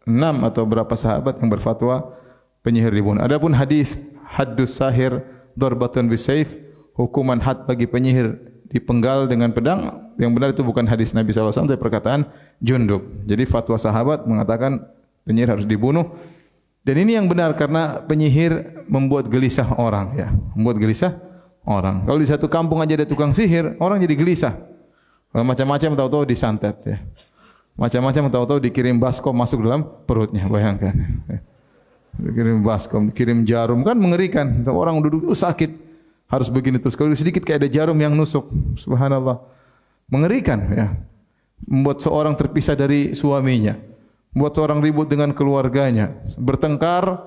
enam 0.07 0.47
atau 0.47 0.63
berapa 0.63 0.95
sahabat 0.95 1.43
yang 1.43 1.51
berfatwa 1.51 2.15
penyihir 2.63 2.95
dibunuh. 2.95 3.19
Adapun 3.19 3.51
hadis 3.51 3.99
haddus 4.31 4.79
sahir 4.79 5.21
darbatun 5.59 6.07
bisayf 6.07 6.70
hukuman 7.01 7.41
had 7.41 7.65
bagi 7.65 7.89
penyihir 7.89 8.37
dipenggal 8.71 9.27
dengan 9.27 9.51
pedang 9.51 10.11
yang 10.15 10.31
benar 10.31 10.53
itu 10.53 10.63
bukan 10.63 10.87
hadis 10.87 11.11
Nabi 11.11 11.33
SAW 11.33 11.51
tapi 11.51 11.81
perkataan 11.81 12.29
Jundub. 12.61 13.03
Jadi 13.25 13.43
fatwa 13.49 13.75
sahabat 13.75 14.23
mengatakan 14.29 14.85
penyihir 15.25 15.57
harus 15.57 15.65
dibunuh 15.67 16.13
dan 16.81 16.95
ini 16.97 17.13
yang 17.13 17.29
benar 17.29 17.53
karena 17.53 18.01
penyihir 18.01 18.85
membuat 18.89 19.29
gelisah 19.29 19.69
orang 19.77 20.17
ya, 20.17 20.27
membuat 20.57 20.81
gelisah 20.81 21.13
orang. 21.61 22.09
Kalau 22.09 22.17
di 22.17 22.25
satu 22.25 22.49
kampung 22.49 22.81
aja 22.81 22.97
ada 22.97 23.05
tukang 23.05 23.29
sihir, 23.37 23.77
orang 23.77 24.01
jadi 24.01 24.17
gelisah. 24.17 24.53
Kalau 25.29 25.45
macam-macam 25.45 25.89
tahu-tahu 25.93 26.23
disantet 26.25 26.75
ya. 26.83 26.97
Macam-macam 27.77 28.33
tahu-tahu 28.33 28.59
dikirim 28.65 28.97
baskom 28.97 29.31
masuk 29.37 29.61
dalam 29.61 29.85
perutnya, 30.09 30.49
bayangkan. 30.49 30.91
Dikirim 32.17 32.65
baskom, 32.65 33.13
dikirim 33.13 33.45
jarum 33.45 33.85
kan 33.85 33.95
mengerikan. 33.95 34.65
Orang 34.67 34.99
duduk 35.05 35.31
oh, 35.31 35.37
sakit 35.37 35.90
harus 36.31 36.47
begini 36.47 36.79
terus. 36.79 36.95
Kalau 36.95 37.11
sedikit 37.11 37.43
kayak 37.43 37.67
ada 37.67 37.69
jarum 37.69 37.99
yang 37.99 38.15
nusuk, 38.15 38.47
subhanallah. 38.79 39.43
Mengerikan 40.07 40.59
ya. 40.71 40.87
Membuat 41.61 42.01
seorang 42.01 42.33
terpisah 42.33 42.73
dari 42.73 43.13
suaminya 43.13 43.91
buat 44.31 44.55
orang 44.57 44.79
ribut 44.79 45.11
dengan 45.11 45.35
keluarganya, 45.35 46.23
bertengkar 46.39 47.19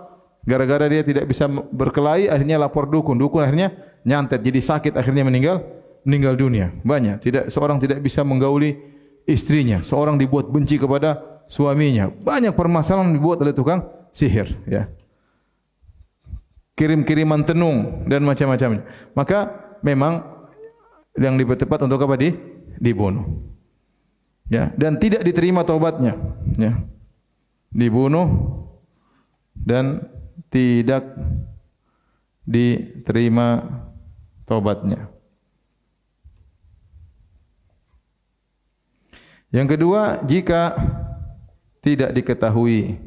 gara-gara 0.45 0.89
dia 0.89 1.05
tidak 1.05 1.29
bisa 1.29 1.49
berkelahi, 1.49 2.33
akhirnya 2.33 2.57
lapor 2.57 2.89
dukun, 2.89 3.21
dukun 3.21 3.45
akhirnya 3.45 3.73
nyantet, 4.09 4.41
jadi 4.41 4.61
sakit, 4.61 4.93
akhirnya 4.97 5.25
meninggal, 5.25 5.61
meninggal 6.09 6.35
dunia. 6.37 6.73
Banyak, 6.81 7.21
tidak 7.21 7.45
seorang 7.53 7.77
tidak 7.81 8.01
bisa 8.01 8.25
menggauli 8.25 8.77
istrinya, 9.29 9.85
seorang 9.85 10.17
dibuat 10.17 10.49
benci 10.49 10.81
kepada 10.81 11.45
suaminya. 11.45 12.09
Banyak 12.09 12.57
permasalahan 12.57 13.12
dibuat 13.12 13.40
oleh 13.45 13.53
tukang 13.53 13.85
sihir, 14.09 14.57
ya. 14.64 14.88
Kirim-kiriman 16.75 17.47
tenung 17.47 18.03
dan 18.11 18.27
macam-macamnya. 18.27 18.83
Maka 19.15 19.55
memang 19.87 20.27
yang 21.15 21.39
lebih 21.39 21.55
tepat 21.55 21.87
untuk 21.87 22.03
apa 22.03 22.19
di 22.19 22.35
dibunuh. 22.83 23.25
Ya, 24.51 24.75
dan 24.77 25.01
tidak 25.01 25.25
diterima 25.25 25.65
taubatnya, 25.65 26.21
ya 26.61 26.85
dibunuh 27.75 28.31
dan 29.59 30.07
tidak 30.49 31.03
diterima 32.47 33.67
tobatnya. 34.47 35.11
Yang 39.51 39.79
kedua, 39.79 40.23
jika 40.27 40.75
tidak 41.83 42.15
diketahui 42.15 42.99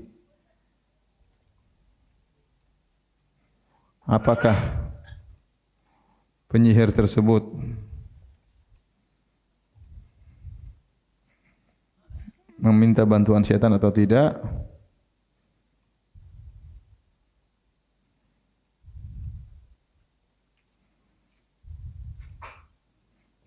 apakah 4.08 4.56
penyihir 6.48 6.96
tersebut 6.96 7.44
meminta 12.56 13.04
bantuan 13.04 13.44
syaitan 13.44 13.76
atau 13.76 13.92
tidak? 13.92 14.40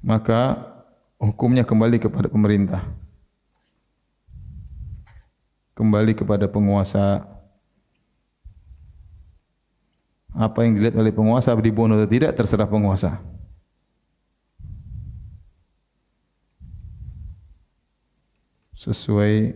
Maka 0.00 0.56
hukumnya 1.20 1.62
kembali 1.62 2.00
kepada 2.00 2.26
pemerintah. 2.26 2.82
Kembali 5.76 6.16
kepada 6.16 6.48
penguasa 6.48 7.24
apa 10.34 10.62
yang 10.62 10.78
dilihat 10.78 10.94
oleh 10.94 11.10
penguasa 11.10 11.54
dibunuh 11.58 11.98
atau 11.98 12.10
tidak 12.10 12.38
terserah 12.38 12.70
penguasa 12.70 13.18
sesuai 18.80 19.52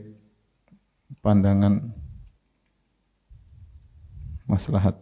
pandangan 1.24 1.80
maslahat. 4.44 5.00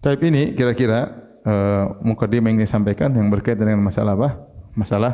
Tapi 0.00 0.24
ini 0.32 0.42
kira-kira 0.56 1.12
uh, 1.44 2.00
mukadimah 2.00 2.52
yang 2.52 2.60
disampaikan 2.60 3.12
yang 3.12 3.28
berkaitan 3.28 3.68
dengan 3.68 3.84
masalah 3.84 4.16
apa? 4.16 4.30
Masalah 4.72 5.12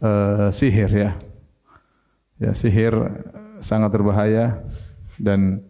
uh, 0.00 0.48
sihir 0.48 0.88
ya. 0.88 1.10
Ya 2.40 2.52
sihir 2.56 2.96
sangat 3.60 3.92
berbahaya 3.92 4.64
dan 5.20 5.60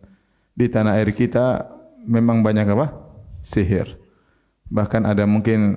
di 0.55 0.67
tanah 0.69 0.99
air 1.01 1.15
kita 1.15 1.67
memang 2.05 2.45
banyak 2.45 2.67
apa? 2.73 2.93
Sihir. 3.41 3.97
Bahkan 4.71 5.09
ada 5.09 5.25
mungkin 5.27 5.77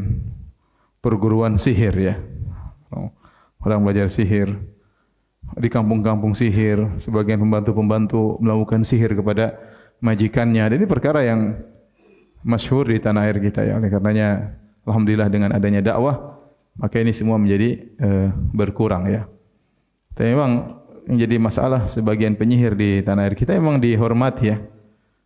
perguruan 1.00 1.58
sihir 1.58 1.96
ya. 1.98 2.16
Orang 3.64 3.88
belajar 3.88 4.12
sihir 4.12 4.60
di 5.56 5.70
kampung-kampung 5.70 6.34
sihir, 6.34 6.98
sebagian 7.00 7.40
pembantu-pembantu 7.40 8.42
melakukan 8.42 8.82
sihir 8.84 9.14
kepada 9.16 9.56
majikannya. 10.04 10.68
Dan 10.68 10.76
ini 10.84 10.88
perkara 10.90 11.24
yang 11.24 11.64
masyhur 12.44 12.90
di 12.90 13.00
tanah 13.00 13.24
air 13.24 13.40
kita 13.40 13.64
ya. 13.64 13.80
Oleh 13.80 13.88
karenanya 13.88 14.60
alhamdulillah 14.84 15.30
dengan 15.32 15.56
adanya 15.56 15.80
dakwah 15.80 16.34
maka 16.78 16.98
ini 16.98 17.14
semua 17.14 17.38
menjadi 17.38 17.86
uh, 18.02 18.30
berkurang 18.54 19.06
ya. 19.10 19.30
Tapi 20.14 20.34
memang 20.34 20.83
yang 21.08 21.18
jadi 21.20 21.36
masalah 21.36 21.86
sebagian 21.86 22.40
penyihir 22.40 22.74
di 22.80 23.04
tanah 23.04 23.28
air 23.28 23.36
kita 23.36 23.56
memang 23.60 23.80
dihormati 23.80 24.46
ya. 24.52 24.58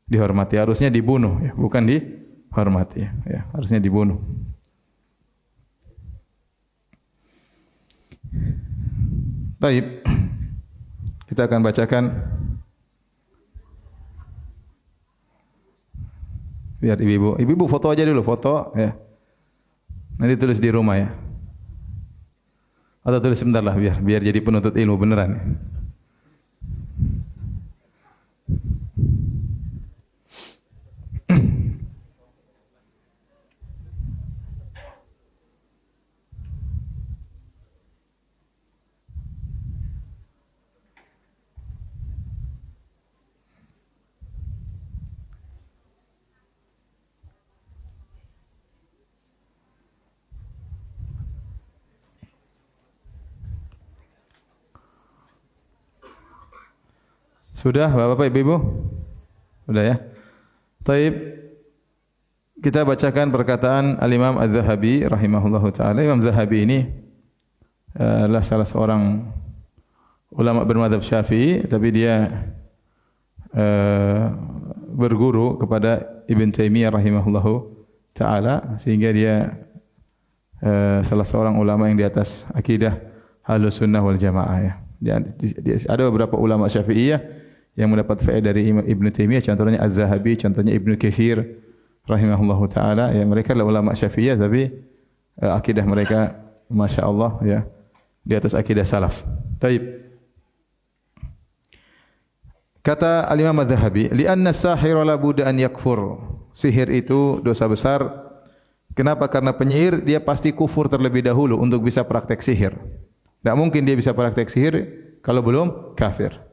Dihormati 0.07 0.55
harusnya 0.55 0.87
dibunuh 0.87 1.37
ya, 1.43 1.51
bukan 1.53 1.83
dihormati 1.83 3.03
ya. 3.03 3.11
ya 3.27 3.41
harusnya 3.53 3.77
dibunuh. 3.77 4.17
Baik. 9.57 10.05
Kita 11.27 11.43
akan 11.43 11.59
bacakan 11.59 12.03
Biar 16.77 16.93
ibu-ibu, 17.01 17.41
ibu-ibu 17.41 17.65
foto 17.65 17.89
aja 17.89 18.05
dulu, 18.05 18.21
foto 18.21 18.69
ya. 18.77 18.93
Nanti 20.21 20.33
tulis 20.37 20.61
di 20.61 20.69
rumah 20.69 20.97
ya. 20.97 21.09
Atau 23.07 23.23
tulis 23.23 23.39
sebentar 23.39 23.63
lah 23.63 23.71
biar 23.71 24.03
biar 24.03 24.19
jadi 24.19 24.43
penuntut 24.43 24.75
ilmu 24.75 24.99
beneran. 24.99 25.31
Sudah 57.57 57.89
Bapak-bapak 57.89 58.29
Ibu-ibu? 58.29 58.55
Sudah 59.65 59.81
ya. 59.81 59.95
Taib 60.85 61.13
kita 62.61 62.85
bacakan 62.85 63.33
perkataan 63.33 63.97
Al-Imam 63.97 64.37
Az-Zahabi 64.37 65.09
rahimahullahu 65.09 65.73
taala. 65.73 66.05
Imam 66.05 66.21
Zahabi 66.21 66.69
ini 66.69 66.85
eh, 67.97 68.17
adalah 68.29 68.45
salah 68.45 68.69
seorang 68.69 69.25
ulama 70.37 70.69
bermadzhab 70.69 71.01
Syafi'i 71.01 71.65
tapi 71.65 71.89
dia 71.97 72.29
uh, 73.55 74.27
berguru 74.93 75.57
kepada 75.57 76.21
Ibn 76.29 76.51
Taimiyah 76.51 76.93
rahimahullahu 76.93 77.53
taala 78.11 78.77
sehingga 78.77 79.09
dia 79.15 79.55
uh, 80.61 80.99
salah 81.01 81.25
seorang 81.25 81.57
ulama 81.57 81.89
yang 81.89 81.97
di 81.97 82.05
atas 82.05 82.45
akidah 82.53 83.01
Ahlus 83.47 83.81
Sunnah 83.81 84.03
wal 84.03 84.19
Jamaah 84.19 84.57
ya. 84.61 84.73
Dia, 84.99 85.15
dia, 85.41 85.77
ada 85.87 86.05
beberapa 86.05 86.37
ulama 86.37 86.69
Syafi'iyah 86.69 87.36
yang 87.77 87.93
mendapat 87.93 88.17
faedah 88.25 88.51
dari 88.51 88.73
Ibn 88.73 89.05
Taimiyah 89.13 89.45
contohnya 89.45 89.79
Az-Zahabi, 89.85 90.33
contohnya 90.41 90.73
Ibn 90.73 90.97
Katsir 90.97 91.61
rahimahullahu 92.09 92.65
taala 92.73 93.13
ya 93.13 93.21
mereka 93.21 93.53
adalah 93.53 93.77
ulama 93.77 93.93
Syafi'iyah 93.93 94.33
tapi 94.33 94.73
uh, 95.45 95.53
akidah 95.53 95.85
mereka 95.85 96.33
masya-Allah 96.73 97.31
ya 97.45 97.59
di 98.25 98.33
atas 98.33 98.57
akidah 98.57 98.81
salaf. 98.81 99.21
Taib. 99.61 100.09
Kata 102.81 103.27
Al-Imam 103.29 103.61
Adz-Dzahabi, 103.61 104.15
"Li'anna 104.15 104.55
as-sahira 104.55 105.03
la 105.05 105.19
budda 105.19 105.45
an 105.45 105.59
yakfur." 105.61 106.17
Sihir 106.57 106.89
itu 106.89 107.43
dosa 107.45 107.69
besar. 107.69 108.01
Kenapa? 108.97 109.29
Karena 109.29 109.53
penyihir 109.53 110.01
dia 110.01 110.17
pasti 110.17 110.49
kufur 110.49 110.89
terlebih 110.89 111.21
dahulu 111.21 111.61
untuk 111.61 111.85
bisa 111.85 112.01
praktek 112.01 112.41
sihir. 112.41 112.73
Tidak 113.43 113.53
mungkin 113.53 113.85
dia 113.85 113.93
bisa 113.93 114.17
praktek 114.17 114.49
sihir 114.49 114.73
kalau 115.21 115.45
belum 115.45 115.93
kafir. 115.93 116.46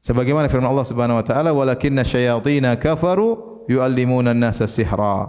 Sebagaimana 0.00 0.48
firman 0.48 0.72
Allah 0.72 0.88
Subhanahu 0.88 1.20
wa 1.20 1.24
taala, 1.24 1.52
"Walakinna 1.52 2.08
syayatina 2.08 2.80
kafaru 2.80 3.64
yu'allimuna 3.68 4.32
an-nasa 4.32 4.64
sihra." 4.64 5.28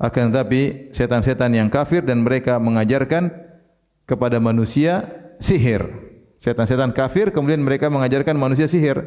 Akan 0.00 0.34
tetapi 0.34 0.90
setan-setan 0.90 1.52
yang 1.54 1.70
kafir 1.70 2.02
dan 2.02 2.26
mereka 2.26 2.58
mengajarkan 2.58 3.30
kepada 4.08 4.42
manusia 4.42 5.06
sihir. 5.38 5.86
Setan-setan 6.40 6.90
kafir 6.90 7.30
kemudian 7.30 7.60
mereka 7.60 7.92
mengajarkan 7.92 8.34
manusia 8.34 8.66
sihir. 8.66 8.98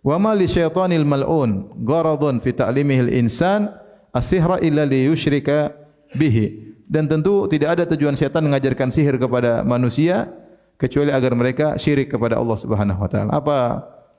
Wa 0.00 0.16
ma 0.16 0.32
li 0.32 0.46
syaitanil 0.46 1.02
mal'un 1.02 1.74
gharadun 1.82 2.38
fi 2.38 2.54
ta'limihi 2.54 3.10
al-insan 3.10 3.66
as-sihra 4.14 4.62
illa 4.62 4.86
li 4.86 5.10
yushrika 5.10 5.74
bihi. 6.14 6.70
Dan 6.88 7.10
tentu 7.10 7.44
tidak 7.50 7.76
ada 7.76 7.84
tujuan 7.84 8.16
syaitan 8.16 8.46
mengajarkan 8.46 8.88
sihir 8.88 9.18
kepada 9.20 9.60
manusia 9.66 10.30
kecuali 10.78 11.10
agar 11.10 11.34
mereka 11.34 11.66
syirik 11.76 12.14
kepada 12.14 12.38
Allah 12.38 12.56
Subhanahu 12.56 13.02
wa 13.02 13.10
taala. 13.10 13.30
Apa 13.34 13.58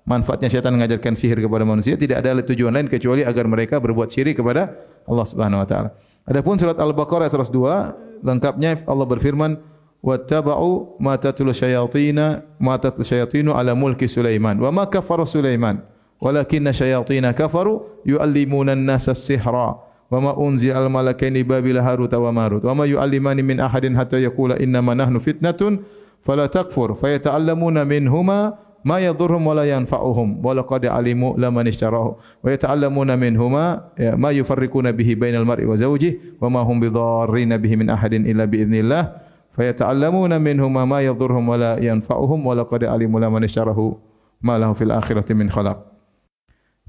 manfaatnya 0.10 0.50
syaitan 0.50 0.74
mengajarkan 0.74 1.14
sihir 1.14 1.38
kepada 1.38 1.62
manusia? 1.62 1.94
Tidak 1.94 2.18
ada 2.18 2.42
tujuan 2.42 2.74
lain 2.74 2.90
kecuali 2.90 3.22
agar 3.22 3.46
mereka 3.46 3.78
berbuat 3.78 4.10
syirik 4.10 4.42
kepada 4.42 4.74
Allah 5.06 5.26
Subhanahu 5.30 5.62
wa 5.62 5.68
taala. 5.70 5.90
Adapun 6.26 6.58
surat 6.58 6.78
Al-Baqarah 6.82 7.30
102 7.30 8.26
lengkapnya 8.26 8.84
Allah 8.90 9.06
berfirman 9.06 9.62
wattaba'u 10.00 11.00
ma 11.00 11.20
tatlu 11.20 11.52
syayatin 11.52 12.20
ma 12.60 12.76
tatlu 12.80 13.04
syayatinu 13.04 13.52
ala 13.52 13.76
mulki 13.76 14.08
Sulaiman 14.08 14.56
wa 14.60 14.72
ma 14.72 14.84
kafara 14.88 15.28
Sulaiman 15.28 15.84
walakinna 16.24 16.72
syayatin 16.72 17.28
kafaru 17.36 18.04
yu'allimuna 18.08 18.76
an-nasa 18.76 19.12
as-sihra 19.12 19.80
wa 20.10 20.18
ma 20.18 20.32
unzila 20.36 20.80
al-malakaini 20.80 21.44
babil 21.44 21.80
harut 21.80 22.12
wa 22.12 22.32
marut 22.32 22.64
wa 22.64 22.74
ma 22.76 22.84
yu'allimani 22.88 23.44
min 23.44 23.58
ahadin 23.60 23.96
hatta 23.96 24.20
yaqula 24.20 24.56
inna 24.60 24.80
ma 24.80 24.96
nahnu 24.96 25.20
fitnatun 25.20 25.84
fala 26.24 26.48
takfur 26.48 26.96
fayata'allamuna 26.96 27.84
minhuma 27.84 28.69
ma 28.84 29.00
yadhurhum 29.00 29.44
wa 29.44 29.54
la 29.58 29.66
yanfa'uhum. 29.68 30.44
Wa 30.44 30.52
laqad 30.56 30.86
alimu 30.88 31.36
laman 31.40 31.68
ishtarahu. 31.68 32.18
Wa 32.18 32.48
yata'allamuna 32.50 33.16
minhuma 33.20 33.96
ya, 34.00 34.16
ma 34.16 34.30
yufarriquna 34.36 34.96
bihi 34.96 35.16
bainal 35.16 35.46
mar'i 35.48 35.66
wa 35.68 35.76
zawjihi 35.76 36.42
wa 36.44 36.48
ma 36.50 36.62
hum 36.64 36.80
bidarrin 36.80 37.52
bihi 37.56 37.76
min 37.80 37.88
ahadin 37.92 38.28
illa 38.28 38.48
bi 38.48 38.64
idznillah 38.64 39.20
fayata'allamuna 39.56 40.40
minhum 40.40 40.72
ma 40.72 41.00
yadhurhum 41.00 41.44
wa 41.48 41.56
la 41.60 41.72
yanfa'uhum. 41.80 42.40
Wa 42.44 42.54
laqad 42.60 42.88
alimu 42.88 43.20
man 43.20 43.44
ishtarahu 43.44 43.96
ma 44.44 44.56
lahu 44.60 44.76
fil 44.76 44.92
akhirati 44.92 45.36
min 45.36 45.48
khalaq. 45.52 45.78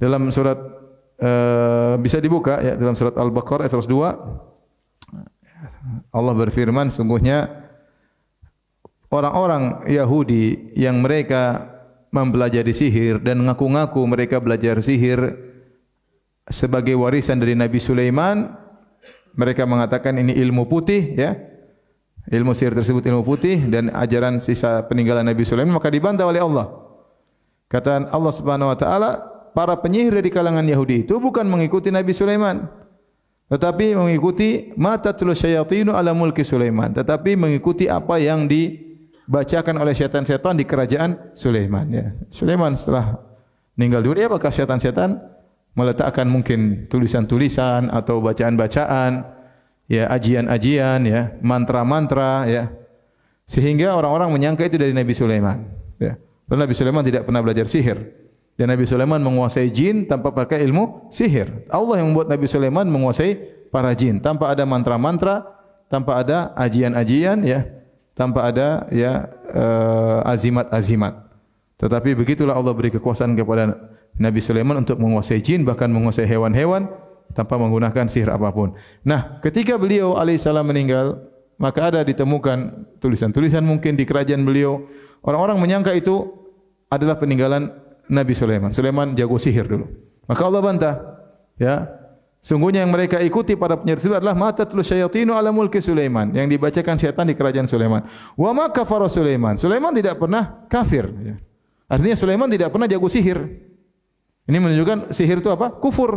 Dalam 0.00 0.32
surat 0.32 0.56
uh, 1.20 2.00
bisa 2.00 2.18
dibuka 2.18 2.58
ya 2.64 2.74
dalam 2.74 2.96
surat 2.96 3.12
Al-Baqarah 3.14 3.68
ayat 3.68 3.76
102 3.76 4.00
Allah 6.10 6.34
berfirman 6.34 6.88
sungguhnya 6.88 7.68
orang-orang 9.12 9.84
Yahudi 9.86 10.72
yang 10.78 11.04
mereka 11.04 11.69
mempelajari 12.10 12.74
sihir 12.74 13.22
dan 13.22 13.42
mengaku-ngaku 13.42 14.02
mereka 14.06 14.42
belajar 14.42 14.82
sihir 14.82 15.34
sebagai 16.50 16.98
warisan 16.98 17.38
dari 17.38 17.54
Nabi 17.54 17.78
Sulaiman 17.78 18.50
mereka 19.38 19.62
mengatakan 19.66 20.18
ini 20.18 20.34
ilmu 20.34 20.66
putih 20.66 21.14
ya 21.14 21.38
ilmu 22.28 22.52
sihir 22.52 22.76
tersebut 22.76 23.02
ilmu 23.06 23.26
putih 23.26 23.66
dan 23.70 23.88
ajaran 23.90 24.38
sisa 24.38 24.84
peninggalan 24.86 25.26
Nabi 25.26 25.42
Sulaiman 25.42 25.74
maka 25.74 25.88
dibantah 25.88 26.28
oleh 26.28 26.42
Allah. 26.42 26.68
Kata 27.70 28.10
Allah 28.10 28.34
Subhanahu 28.34 28.66
wa 28.66 28.78
taala, 28.78 29.10
para 29.54 29.78
penyihir 29.78 30.18
dari 30.18 30.26
kalangan 30.26 30.66
Yahudi 30.66 31.06
itu 31.06 31.22
bukan 31.22 31.46
mengikuti 31.46 31.94
Nabi 31.94 32.10
Sulaiman, 32.10 32.66
tetapi 33.46 33.94
mengikuti 33.94 34.74
mata 34.74 35.14
tulus 35.14 35.38
syayatinu 35.38 35.94
ala 35.94 36.10
mulki 36.10 36.42
Sulaiman, 36.42 36.90
tetapi 36.90 37.38
mengikuti 37.38 37.86
apa 37.86 38.18
yang 38.18 38.50
dibacakan 39.30 39.78
oleh 39.78 39.94
setan-setan 39.94 40.58
di 40.58 40.66
kerajaan 40.66 41.30
Sulaiman 41.38 41.86
ya. 41.86 42.10
Sulaiman 42.34 42.74
setelah 42.74 43.14
meninggal 43.78 44.02
dunia 44.02 44.26
apakah 44.26 44.50
setan-setan 44.50 45.22
meletakkan 45.78 46.26
mungkin 46.26 46.90
tulisan-tulisan 46.90 47.94
atau 47.94 48.18
bacaan-bacaan 48.18 49.22
ya 49.86 50.10
ajian-ajian 50.10 51.06
ya 51.06 51.38
mantra-mantra 51.46 52.42
ya 52.50 52.74
sehingga 53.46 53.94
orang-orang 53.94 54.34
menyangka 54.34 54.66
itu 54.66 54.82
dari 54.82 54.90
Nabi 54.90 55.14
Sulaiman 55.14 55.62
ya. 56.02 56.18
Dan 56.50 56.66
Nabi 56.66 56.74
Sulaiman 56.74 57.06
tidak 57.06 57.22
pernah 57.30 57.38
belajar 57.38 57.70
sihir. 57.70 58.02
Dan 58.58 58.74
Nabi 58.74 58.82
Sulaiman 58.82 59.22
menguasai 59.22 59.70
jin 59.70 60.10
tanpa 60.10 60.34
pakai 60.34 60.58
ilmu 60.66 61.06
sihir. 61.14 61.70
Allah 61.70 62.02
yang 62.02 62.10
membuat 62.10 62.34
Nabi 62.34 62.50
Sulaiman 62.50 62.90
menguasai 62.90 63.38
para 63.70 63.94
jin 63.94 64.18
tanpa 64.18 64.50
ada 64.50 64.66
mantra-mantra 64.66 65.46
tanpa 65.86 66.18
ada 66.18 66.50
ajian-ajian 66.58 67.46
ya 67.46 67.79
tanpa 68.20 68.44
ada 68.44 68.84
ya 68.92 69.32
uh, 69.56 70.20
azimat-azimat 70.28 71.30
tetapi 71.80 72.12
begitulah 72.12 72.52
Allah 72.52 72.76
beri 72.76 72.92
kekuasaan 72.92 73.32
kepada 73.32 73.72
Nabi 74.20 74.44
Sulaiman 74.44 74.84
untuk 74.84 75.00
menguasai 75.00 75.40
jin 75.40 75.64
bahkan 75.64 75.88
menguasai 75.88 76.28
hewan-hewan 76.28 76.92
tanpa 77.32 77.56
menggunakan 77.56 78.04
sihir 78.04 78.28
apapun. 78.28 78.76
Nah, 79.00 79.40
ketika 79.40 79.80
beliau 79.80 80.18
alaihissalam 80.20 80.66
meninggal, 80.66 81.24
maka 81.56 81.88
ada 81.88 82.00
ditemukan 82.04 82.84
tulisan-tulisan 83.00 83.64
mungkin 83.64 83.96
di 83.96 84.04
kerajaan 84.04 84.44
beliau. 84.44 84.84
Orang-orang 85.24 85.56
menyangka 85.56 85.96
itu 85.96 86.28
adalah 86.92 87.16
peninggalan 87.16 87.72
Nabi 88.12 88.36
Sulaiman. 88.36 88.76
Sulaiman 88.76 89.16
jago 89.16 89.40
sihir 89.40 89.64
dulu. 89.64 89.88
Maka 90.28 90.42
Allah 90.44 90.60
bantah. 90.60 90.94
Ya, 91.60 91.88
Sungguhnya 92.40 92.80
yang 92.80 92.88
mereka 92.88 93.20
ikuti 93.20 93.52
para 93.52 93.76
penyihir 93.76 94.00
tersebut 94.00 94.16
adalah 94.16 94.32
mata 94.32 94.64
tulus 94.64 94.88
syayatinu 94.88 95.36
ala 95.36 95.52
mulki 95.52 95.76
Sulaiman 95.84 96.32
yang 96.32 96.48
dibacakan 96.48 96.96
syaitan 96.96 97.28
di 97.28 97.36
kerajaan 97.36 97.68
Sulaiman. 97.68 98.00
Wa 98.32 98.56
ma 98.56 98.72
kafara 98.72 99.12
Sulaiman. 99.12 99.60
Sulaiman 99.60 99.92
tidak 99.92 100.16
pernah 100.16 100.64
kafir. 100.72 101.04
Ya. 101.20 101.36
Artinya 101.84 102.16
Sulaiman 102.16 102.48
tidak 102.48 102.72
pernah 102.72 102.88
jago 102.88 103.12
sihir. 103.12 103.44
Ini 104.48 104.56
menunjukkan 104.56 105.12
sihir 105.12 105.44
itu 105.44 105.52
apa? 105.52 105.68
Kufur. 105.68 106.16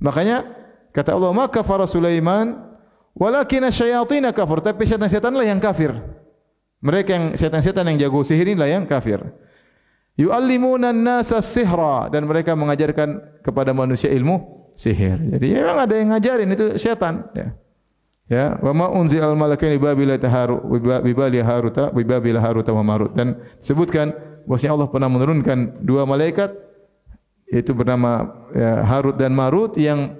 Makanya 0.00 0.48
kata 0.96 1.12
Allah, 1.12 1.28
"Maka 1.36 1.60
kafara 1.60 1.84
Sulaiman, 1.84 2.64
walakin 3.12 3.68
asyayatin 3.68 4.24
kafir." 4.32 4.58
Tapi 4.64 4.82
setan-setanlah 4.88 5.44
yang 5.44 5.60
kafir. 5.60 5.92
Mereka 6.80 7.10
yang 7.12 7.24
setan-setan 7.36 7.84
yang 7.92 8.08
jago 8.08 8.24
sihir 8.24 8.48
inilah 8.48 8.80
yang 8.80 8.88
kafir. 8.88 9.20
Yu'allimuna 10.16 10.88
an-nasa 10.88 11.44
sihra 11.44 12.08
dan 12.08 12.24
mereka 12.24 12.56
mengajarkan 12.56 13.40
kepada 13.44 13.76
manusia 13.76 14.08
ilmu 14.08 14.63
sihir. 14.74 15.18
Jadi 15.38 15.46
memang 15.54 15.78
ada 15.86 15.94
yang 15.94 16.08
ngajarin 16.14 16.48
itu 16.54 16.66
setan 16.78 17.30
ya. 17.34 17.48
Ya, 18.24 18.56
wa 18.56 18.72
ma 18.72 18.86
unzil 18.88 19.20
al 19.20 19.36
malakaini 19.36 19.76
babila 19.76 20.16
taharu 20.16 20.64
bibali 21.04 21.44
haruta 21.44 21.92
bibabila 21.92 22.40
haruta 22.40 22.72
wa 22.72 22.80
marut 22.80 23.12
dan 23.12 23.36
sebutkan 23.60 24.16
bahwasanya 24.48 24.72
Allah 24.80 24.88
pernah 24.88 25.12
menurunkan 25.12 25.84
dua 25.84 26.08
malaikat 26.08 26.56
yaitu 27.52 27.76
bernama 27.76 28.32
ya, 28.56 28.82
Harut 28.82 29.14
dan 29.14 29.36
Marut 29.36 29.76
yang 29.76 30.16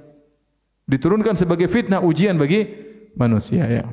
diturunkan 0.84 1.32
sebagai 1.34 1.66
fitnah 1.66 2.04
ujian 2.04 2.36
bagi 2.36 2.68
manusia 3.16 3.64
ya. 3.64 3.84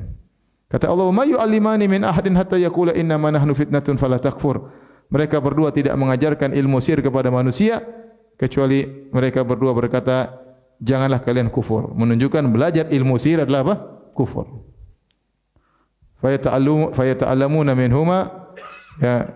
Kata 0.67 0.87
Allah, 0.87 1.07
"Ma 1.11 1.27
yu'allimani 1.27 1.87
min 1.87 2.03
ahadin 2.03 2.35
hatta 2.35 2.55
yaqula 2.59 2.95
inna 2.95 3.19
ma 3.19 3.31
nahnu 3.31 3.51
fitnatun 3.55 3.99
fala 3.99 4.19
takfur." 4.19 4.71
Mereka 5.11 5.43
berdua 5.43 5.75
tidak 5.75 5.91
mengajarkan 5.99 6.55
ilmu 6.55 6.79
sihir 6.79 7.03
kepada 7.03 7.27
manusia 7.27 7.83
kecuali 8.39 9.11
mereka 9.11 9.43
berdua 9.43 9.75
berkata, 9.75 10.31
"Janganlah 10.81 11.21
kalian 11.21 11.53
kufur." 11.53 11.93
Menunjukkan 11.93 12.49
belajar 12.49 12.89
ilmu 12.89 13.15
sihir 13.21 13.45
adalah 13.45 13.61
apa? 13.63 13.75
Kufur. 14.17 14.49
Fa 16.21 16.29
yata'allamu 16.33 16.93
fa 16.93 17.03
yata'allamuna 17.05 17.73
minhuma 17.73 18.49
ya 19.01 19.29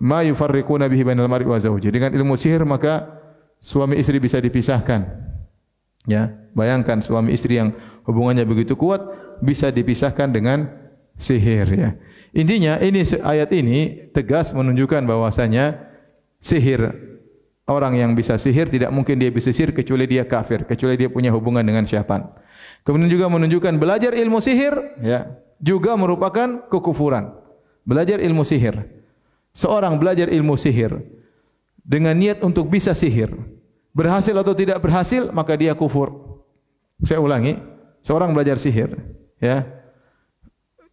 ma 0.00 0.20
yufarriquna 0.24 0.88
bihi 0.88 1.04
bainal 1.04 1.28
mar'i 1.28 1.46
wa 1.46 1.56
zawji. 1.60 1.88
Dengan 1.92 2.12
ilmu 2.12 2.34
sihir 2.36 2.64
maka 2.68 3.20
suami 3.62 3.96
istri 3.96 4.18
bisa 4.18 4.42
dipisahkan. 4.42 5.28
Ya, 6.08 6.32
bayangkan 6.56 7.04
suami 7.04 7.36
istri 7.36 7.60
yang 7.60 7.76
hubungannya 8.08 8.48
begitu 8.48 8.76
kuat 8.80 9.04
bisa 9.44 9.68
dipisahkan 9.68 10.32
dengan 10.32 10.72
sihir 11.20 11.68
ya. 11.68 11.90
Intinya 12.32 12.80
ini 12.80 13.04
ayat 13.24 13.50
ini 13.52 14.08
tegas 14.12 14.52
menunjukkan 14.52 15.04
bahwasanya 15.04 15.88
sihir 16.40 17.07
orang 17.68 17.94
yang 17.94 18.16
bisa 18.16 18.40
sihir 18.40 18.72
tidak 18.72 18.88
mungkin 18.90 19.20
dia 19.20 19.28
bisa 19.28 19.52
sihir 19.52 19.76
kecuali 19.76 20.08
dia 20.08 20.24
kafir, 20.24 20.64
kecuali 20.64 20.96
dia 20.96 21.12
punya 21.12 21.28
hubungan 21.30 21.62
dengan 21.62 21.84
syaitan. 21.84 22.26
Kemudian 22.82 23.12
juga 23.12 23.28
menunjukkan 23.28 23.76
belajar 23.76 24.16
ilmu 24.16 24.40
sihir 24.40 24.74
ya 25.04 25.28
juga 25.60 25.94
merupakan 25.94 26.64
kekufuran. 26.72 27.34
Belajar 27.84 28.20
ilmu 28.20 28.44
sihir. 28.44 28.84
Seorang 29.52 30.00
belajar 30.00 30.32
ilmu 30.32 30.54
sihir 30.56 30.96
dengan 31.82 32.14
niat 32.14 32.44
untuk 32.44 32.68
bisa 32.68 32.92
sihir, 32.92 33.32
berhasil 33.96 34.36
atau 34.36 34.54
tidak 34.54 34.78
berhasil 34.80 35.28
maka 35.32 35.56
dia 35.56 35.72
kufur. 35.74 36.40
Saya 37.02 37.18
ulangi, 37.18 37.58
seorang 38.04 38.32
belajar 38.34 38.58
sihir 38.58 38.96
ya 39.42 39.66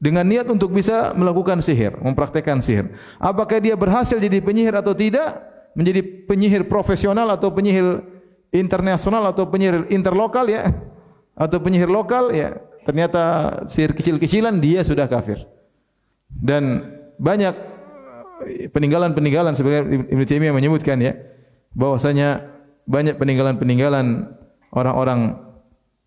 dengan 0.02 0.28
niat 0.28 0.48
untuk 0.52 0.70
bisa 0.76 1.16
melakukan 1.16 1.64
sihir, 1.64 1.96
mempraktekkan 2.04 2.60
sihir. 2.60 2.92
Apakah 3.18 3.64
dia 3.64 3.74
berhasil 3.74 4.20
jadi 4.20 4.44
penyihir 4.44 4.76
atau 4.76 4.92
tidak? 4.92 5.55
Menjadi 5.76 6.02
penyihir 6.26 6.66
profesional 6.72 7.28
atau 7.30 7.52
penyihir 7.52 8.02
internasional 8.56 9.28
atau 9.28 9.46
penyihir 9.52 9.92
interlokal 9.92 10.48
ya? 10.48 10.72
Atau 11.36 11.60
penyihir 11.60 11.92
lokal 11.92 12.32
ya? 12.32 12.56
Ternyata 12.88 13.24
sihir 13.68 13.92
kecil-kecilan 13.92 14.58
dia 14.64 14.82
sudah 14.88 15.06
kafir. 15.12 15.44
Dan 16.32 16.96
banyak 17.20 17.56
peninggalan-peninggalan 18.72 19.56
sebenarnya 19.56 20.12
Ibn 20.12 20.24
Taimiyah 20.28 20.56
menyebutkan 20.56 21.00
ya 21.00 21.16
bahwasanya 21.76 22.44
banyak 22.86 23.18
peninggalan-peninggalan 23.18 24.32
orang-orang 24.72 25.40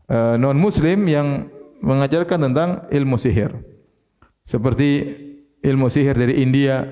uh, 0.08 0.36
non 0.38 0.56
muslim 0.56 1.08
yang 1.08 1.50
mengajarkan 1.82 2.50
tentang 2.50 2.68
ilmu 2.92 3.16
sihir. 3.18 3.52
Seperti 4.44 4.88
ilmu 5.60 5.92
sihir 5.92 6.16
dari 6.16 6.40
India, 6.40 6.86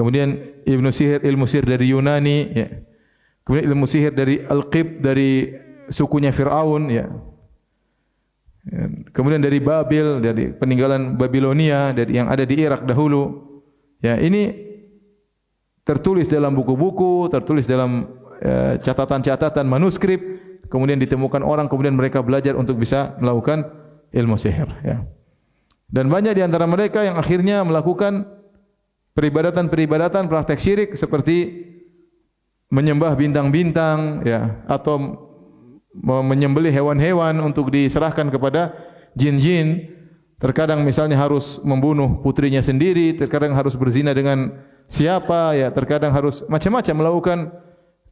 kemudian 0.00 0.40
ilmu 0.64 0.88
sihir 0.88 1.20
ilmu 1.20 1.44
sihir 1.44 1.68
dari 1.68 1.92
Yunani, 1.92 2.38
ya. 2.56 2.72
kemudian 3.44 3.68
ilmu 3.68 3.84
sihir 3.84 4.16
dari 4.16 4.40
Al-Qib 4.40 5.04
dari 5.04 5.52
sukunya 5.92 6.32
Fir'aun, 6.32 6.88
ya. 6.88 7.04
kemudian 9.12 9.44
dari 9.44 9.60
Babil, 9.60 10.24
dari 10.24 10.56
peninggalan 10.56 11.20
Babilonia, 11.20 11.92
dari 11.92 12.16
yang 12.16 12.32
ada 12.32 12.48
di 12.48 12.56
Irak 12.56 12.88
dahulu. 12.88 13.44
Ya, 14.00 14.16
ini 14.16 14.48
tertulis 15.84 16.32
dalam 16.32 16.56
buku-buku, 16.56 17.28
tertulis 17.28 17.68
dalam 17.68 18.08
eh, 18.40 18.80
catatan-catatan 18.80 19.68
manuskrip, 19.68 20.20
kemudian 20.72 20.96
ditemukan 20.96 21.44
orang, 21.44 21.68
kemudian 21.68 21.92
mereka 21.92 22.24
belajar 22.24 22.56
untuk 22.56 22.80
bisa 22.80 23.20
melakukan 23.20 23.68
ilmu 24.16 24.40
sihir. 24.40 24.72
Ya. 24.80 25.04
Dan 25.92 26.08
banyak 26.08 26.32
di 26.32 26.40
antara 26.40 26.64
mereka 26.64 27.04
yang 27.04 27.20
akhirnya 27.20 27.60
melakukan 27.68 28.39
peribadatan-peribadatan 29.14 30.30
praktek 30.30 30.58
syirik 30.60 30.90
seperti 30.94 31.66
menyembah 32.70 33.18
bintang-bintang 33.18 34.22
ya 34.22 34.62
atau 34.70 35.26
menyembelih 36.06 36.70
hewan-hewan 36.70 37.42
untuk 37.42 37.74
diserahkan 37.74 38.30
kepada 38.30 38.74
jin-jin. 39.18 39.98
Terkadang 40.40 40.88
misalnya 40.88 41.20
harus 41.20 41.60
membunuh 41.60 42.24
putrinya 42.24 42.64
sendiri, 42.64 43.12
terkadang 43.12 43.52
harus 43.52 43.76
berzina 43.76 44.16
dengan 44.16 44.56
siapa 44.88 45.52
ya, 45.52 45.68
terkadang 45.68 46.16
harus 46.16 46.40
macam-macam 46.48 46.94
melakukan 46.96 47.38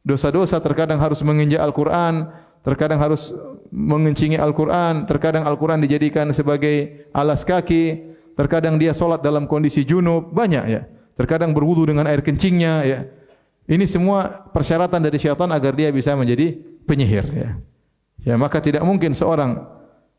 dosa-dosa, 0.05 0.61
terkadang 0.61 1.01
harus 1.01 1.25
menginjak 1.25 1.57
Al-Qur'an, 1.57 2.29
terkadang 2.61 3.01
harus 3.01 3.33
mengencingi 3.69 4.37
Al-Quran, 4.37 5.05
terkadang 5.05 5.45
Al-Quran 5.45 5.81
dijadikan 5.81 6.29
sebagai 6.33 7.09
alas 7.13 7.45
kaki, 7.45 8.08
terkadang 8.39 8.79
dia 8.79 8.95
solat 8.95 9.19
dalam 9.19 9.43
kondisi 9.51 9.83
junub, 9.83 10.31
banyak 10.31 10.65
ya. 10.71 10.87
Terkadang 11.19 11.51
berwudu 11.51 11.91
dengan 11.91 12.07
air 12.07 12.23
kencingnya 12.23 12.73
ya. 12.87 12.99
Ini 13.67 13.83
semua 13.83 14.47
persyaratan 14.55 15.03
dari 15.03 15.19
syaitan 15.19 15.51
agar 15.51 15.75
dia 15.75 15.91
bisa 15.91 16.15
menjadi 16.15 16.55
penyihir 16.87 17.27
ya. 17.35 17.49
Ya, 18.23 18.35
maka 18.39 18.63
tidak 18.63 18.87
mungkin 18.87 19.11
seorang 19.11 19.59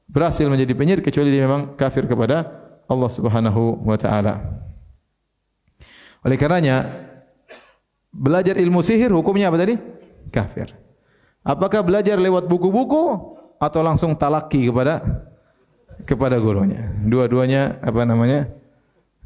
berhasil 0.04 0.44
menjadi 0.52 0.76
penyihir 0.76 1.00
kecuali 1.00 1.32
dia 1.32 1.48
memang 1.48 1.72
kafir 1.80 2.04
kepada 2.04 2.44
Allah 2.84 3.08
Subhanahu 3.08 3.80
wa 3.88 3.96
taala. 3.96 4.44
Oleh 6.20 6.36
karenanya 6.36 6.84
belajar 8.12 8.60
ilmu 8.60 8.84
sihir 8.84 9.08
hukumnya 9.08 9.48
apa 9.48 9.56
tadi? 9.64 9.80
Kafir. 10.28 10.76
Apakah 11.40 11.80
belajar 11.80 12.20
lewat 12.20 12.44
buku-buku 12.44 13.32
atau 13.56 13.80
langsung 13.80 14.12
talaki 14.12 14.68
kepada 14.68 15.24
kepada 16.04 16.36
gurunya? 16.40 16.92
Dua-duanya 17.04 17.80
apa 17.80 18.02
namanya? 18.04 18.48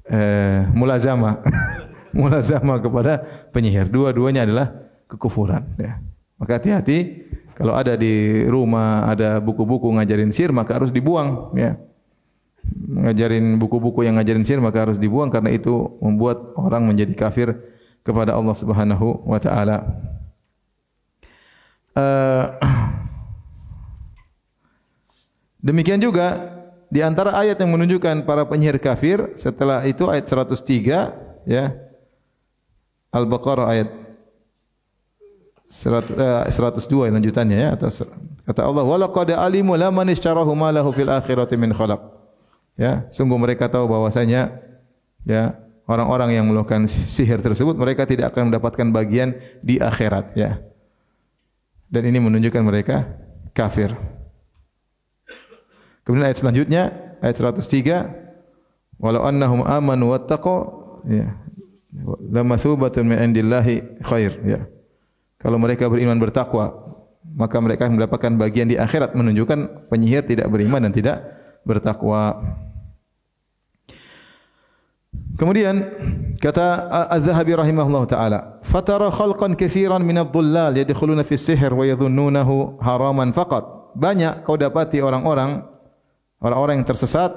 Eh, 0.05 0.69
mulazama. 0.77 1.41
mulazama 2.15 2.79
kepada 2.79 3.21
penyihir. 3.51 3.91
Dua-duanya 3.91 4.47
adalah 4.47 4.67
kekufuran. 5.11 5.65
Ya. 5.77 5.99
Maka 6.39 6.63
hati-hati 6.63 7.27
kalau 7.55 7.75
ada 7.75 7.95
di 7.99 8.45
rumah 8.51 9.07
ada 9.07 9.39
buku-buku 9.39 9.87
ngajarin 9.95 10.31
sihir 10.31 10.55
maka 10.55 10.79
harus 10.79 10.95
dibuang. 10.95 11.55
Ya. 11.59 11.79
Ngajarin 12.89 13.59
buku-buku 13.61 14.07
yang 14.07 14.17
ngajarin 14.17 14.47
sihir 14.47 14.63
maka 14.63 14.87
harus 14.87 14.97
dibuang 14.99 15.29
karena 15.29 15.51
itu 15.53 15.99
membuat 15.99 16.55
orang 16.55 16.87
menjadi 16.87 17.15
kafir 17.15 17.55
kepada 18.07 18.37
Allah 18.37 18.55
Subhanahu 18.55 19.27
wa 19.27 19.39
taala. 19.43 19.83
Eh, 21.95 22.47
demikian 25.67 26.03
juga 26.03 26.54
di 26.95 27.03
antara 27.03 27.35
ayat 27.35 27.59
yang 27.59 27.75
menunjukkan 27.75 28.23
para 28.23 28.47
penyihir 28.47 28.79
kafir 28.79 29.35
setelah 29.35 29.83
itu 29.83 30.07
ayat 30.07 30.31
103 30.31 31.43
ya. 31.43 31.75
Al-Baqarah 33.11 33.67
ayat 33.67 33.91
100, 35.67 36.15
eh, 36.15 36.55
102 36.55 37.11
lanjutannya 37.11 37.59
ya 37.59 37.69
atau 37.75 37.91
kata 38.47 38.63
Allah 38.63 38.87
wala 38.87 39.11
qad 39.11 39.35
alimu 39.35 39.75
la 39.75 39.91
man 39.91 40.07
ishtarahu 40.07 40.55
ma 40.55 40.71
lahu 40.71 40.95
fil 40.95 41.11
akhirati 41.11 41.59
min 41.59 41.75
khalaq. 41.75 41.99
Ya 42.79 43.11
sungguh 43.11 43.43
mereka 43.43 43.67
tahu 43.67 43.91
bahwasanya 43.91 44.55
ya 45.27 45.59
orang-orang 45.91 46.39
yang 46.39 46.47
melakukan 46.47 46.87
sihir 46.87 47.43
tersebut 47.43 47.75
mereka 47.75 48.07
tidak 48.07 48.31
akan 48.31 48.55
mendapatkan 48.55 48.87
bagian 48.95 49.35
di 49.67 49.83
akhirat 49.83 50.39
ya. 50.39 50.63
Dan 51.91 52.07
ini 52.07 52.23
menunjukkan 52.23 52.63
mereka 52.63 53.19
kafir. 53.51 54.14
Kemudian 56.05 56.29
ayat 56.29 56.39
selanjutnya 56.39 56.83
ayat 57.25 57.37
103 57.41 59.01
walau 59.01 59.25
annahum 59.25 59.65
amanu 59.65 60.13
wattaqu 60.13 60.57
ya 61.09 61.33
lamathubatun 62.31 63.09
min 63.09 63.19
indillahi 63.33 64.05
khair 64.05 64.33
ya. 64.45 64.61
Kalau 65.41 65.57
mereka 65.61 65.89
beriman 65.89 66.21
bertakwa 66.21 66.85
maka 67.35 67.57
mereka 67.59 67.89
mendapatkan 67.89 68.37
bagian 68.37 68.69
di 68.69 68.77
akhirat 68.77 69.17
menunjukkan 69.17 69.89
penyihir 69.89 70.23
tidak 70.29 70.47
beriman 70.53 70.85
dan 70.85 70.93
tidak 70.93 71.25
bertakwa. 71.65 72.45
Kemudian 75.35 75.83
kata 76.39 76.87
Az-Zahabi 77.11 77.59
rahimahullah 77.59 78.05
taala, 78.07 78.39
"Fatara 78.63 79.11
khalqan 79.11 79.59
katsiran 79.59 79.99
min 80.07 80.23
adh-dhullal 80.23 80.79
yadkhuluna 80.79 81.27
fi 81.27 81.35
as-sihr 81.35 81.75
wa 81.75 81.83
yadhunnunahu 81.83 82.79
haraman 82.79 83.35
faqat." 83.35 83.97
Banyak 83.99 84.47
kau 84.47 84.55
dapati 84.55 85.03
orang-orang 85.03 85.74
orang-orang 86.41 86.83
yang 86.83 86.89
tersesat, 86.89 87.31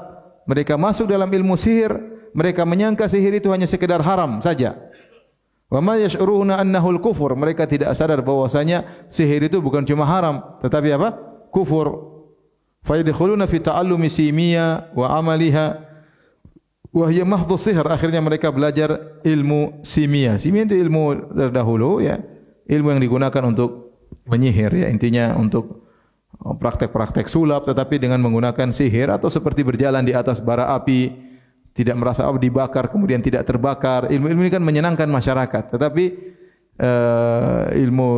mereka 0.47 0.79
masuk 0.79 1.11
dalam 1.11 1.27
ilmu 1.27 1.59
sihir, 1.59 1.91
mereka 2.31 2.63
menyangka 2.63 3.09
sihir 3.09 3.37
itu 3.37 3.51
hanya 3.51 3.67
sekedar 3.67 3.99
haram 4.01 4.39
saja. 4.39 4.77
Wa 5.67 5.83
ma 5.83 5.99
yash'uruna 5.99 6.57
annahu 6.63 6.95
al-kufur, 6.95 7.35
mereka 7.35 7.67
tidak 7.67 7.91
sadar 7.91 8.23
bahwasanya 8.23 9.07
sihir 9.11 9.43
itu 9.43 9.59
bukan 9.59 9.83
cuma 9.83 10.07
haram, 10.07 10.39
tetapi 10.63 10.95
apa? 10.95 11.17
Kufur. 11.51 12.15
Fa 12.87 12.95
yadkhuluna 12.95 13.51
fi 13.51 13.59
ta'allumi 13.59 14.07
simiyya 14.07 14.95
wa 14.95 15.11
amaliha 15.19 15.87
wahya 16.95 17.27
mahdhu 17.27 17.59
sihr 17.59 17.83
akhirnya 17.83 18.23
mereka 18.23 18.49
belajar 18.49 19.19
ilmu 19.21 19.83
simia 19.83 20.39
simia 20.39 20.65
itu 20.65 20.75
ilmu 20.87 21.35
terdahulu 21.35 22.01
ya 22.01 22.17
ilmu 22.65 22.95
yang 22.95 23.01
digunakan 23.03 23.43
untuk 23.43 23.99
menyihir 24.27 24.71
ya 24.73 24.87
intinya 24.89 25.35
untuk 25.35 25.86
praktek-praktek 26.37 27.25
sulap 27.31 27.65
tetapi 27.65 27.97
dengan 27.97 28.21
menggunakan 28.21 28.69
sihir 28.69 29.09
atau 29.09 29.27
seperti 29.27 29.65
berjalan 29.65 30.05
di 30.05 30.13
atas 30.13 30.43
bara 30.43 30.71
api 30.75 31.11
tidak 31.73 31.95
merasa 31.97 32.25
oh, 32.29 32.37
dibakar 32.37 32.89
kemudian 32.89 33.21
tidak 33.21 33.45
terbakar 33.45 34.09
ilmu-ilmu 34.09 34.47
ini 34.47 34.51
kan 34.53 34.63
menyenangkan 34.63 35.09
masyarakat 35.09 35.77
tetapi 35.77 36.05
uh, 36.81 37.69
ilmu 37.73 38.09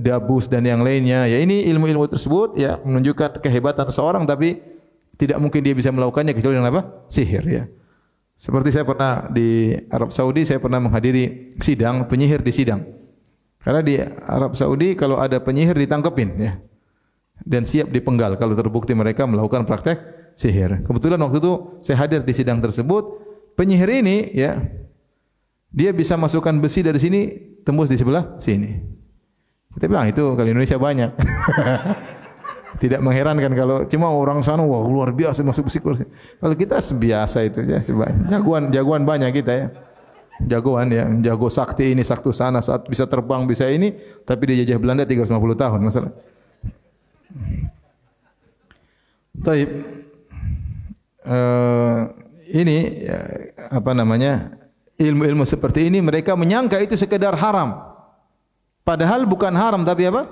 dabus 0.00 0.48
dan 0.48 0.64
yang 0.64 0.80
lainnya 0.80 1.28
ya 1.28 1.38
ini 1.40 1.66
ilmu-ilmu 1.68 2.08
tersebut 2.08 2.56
ya 2.56 2.80
menunjukkan 2.80 3.40
kehebatan 3.44 3.88
seorang 3.92 4.24
tapi 4.24 4.60
tidak 5.18 5.38
mungkin 5.42 5.60
dia 5.60 5.74
bisa 5.74 5.90
melakukannya 5.90 6.32
kecuali 6.32 6.56
dengan 6.56 6.70
apa 6.72 6.82
sihir 7.10 7.44
ya 7.48 7.64
Seperti 8.38 8.70
saya 8.70 8.86
pernah 8.86 9.26
di 9.26 9.74
Arab 9.90 10.14
Saudi, 10.14 10.46
saya 10.46 10.62
pernah 10.62 10.78
menghadiri 10.78 11.58
sidang 11.58 12.06
penyihir 12.06 12.38
di 12.38 12.54
sidang. 12.54 12.86
Karena 13.58 13.82
di 13.82 13.98
Arab 14.30 14.54
Saudi 14.54 14.94
kalau 14.94 15.18
ada 15.18 15.42
penyihir 15.42 15.74
ditangkepin 15.74 16.38
ya. 16.38 16.54
Dan 17.42 17.64
siap 17.64 17.90
dipenggal 17.94 18.36
kalau 18.36 18.54
terbukti 18.58 18.92
mereka 18.92 19.24
melakukan 19.24 19.64
praktek 19.64 19.98
sihir. 20.38 20.86
Kebetulan 20.86 21.18
waktu 21.22 21.38
itu 21.42 21.52
saya 21.82 22.06
hadir 22.06 22.22
di 22.22 22.30
sidang 22.30 22.62
tersebut, 22.62 23.04
penyihir 23.58 23.90
ini 23.90 24.30
ya 24.34 24.62
dia 25.74 25.90
bisa 25.90 26.14
masukkan 26.14 26.54
besi 26.62 26.80
dari 26.80 27.02
sini 27.02 27.20
tembus 27.66 27.90
di 27.90 27.98
sebelah 27.98 28.38
sini. 28.38 28.78
Kita 29.74 29.84
bilang 29.90 30.06
itu 30.08 30.22
kalau 30.38 30.48
Indonesia 30.48 30.78
banyak. 30.78 31.10
Tidak 32.82 33.02
mengherankan 33.02 33.52
kalau 33.58 33.76
cuma 33.90 34.06
orang 34.14 34.38
sana 34.46 34.62
wah 34.62 34.86
luar 34.86 35.10
biasa 35.10 35.42
masuk 35.42 35.66
besi 35.66 35.82
kursi. 35.82 36.04
Kalau 36.38 36.54
kita 36.54 36.78
biasa 36.78 37.42
itu 37.42 37.66
ya 37.66 37.82
jagoan 38.30 38.70
jagoan 38.70 39.02
banyak 39.02 39.34
kita 39.34 39.52
ya. 39.52 39.66
Jagoan 40.38 40.86
ya, 40.94 41.02
jago 41.18 41.50
sakti 41.50 41.90
ini, 41.90 42.06
saktu 42.06 42.30
sana, 42.30 42.62
saat 42.62 42.86
bisa 42.86 43.10
terbang, 43.10 43.42
bisa 43.50 43.66
ini, 43.66 43.98
tapi 44.22 44.54
dia 44.54 44.62
jajah 44.62 44.78
Belanda 44.78 45.02
350 45.02 45.34
tahun 45.34 45.80
masalah. 45.82 46.14
Taib. 49.42 49.70
Uh, 51.28 52.08
ini 52.48 53.04
ya, 53.04 53.20
apa 53.68 53.92
namanya 53.92 54.56
ilmu-ilmu 54.96 55.44
seperti 55.44 55.86
ini 55.86 56.00
mereka 56.00 56.32
menyangka 56.34 56.80
itu 56.80 56.96
sekedar 56.96 57.36
haram. 57.36 57.84
Padahal 58.82 59.28
bukan 59.28 59.52
haram 59.52 59.84
tapi 59.84 60.08
apa? 60.08 60.24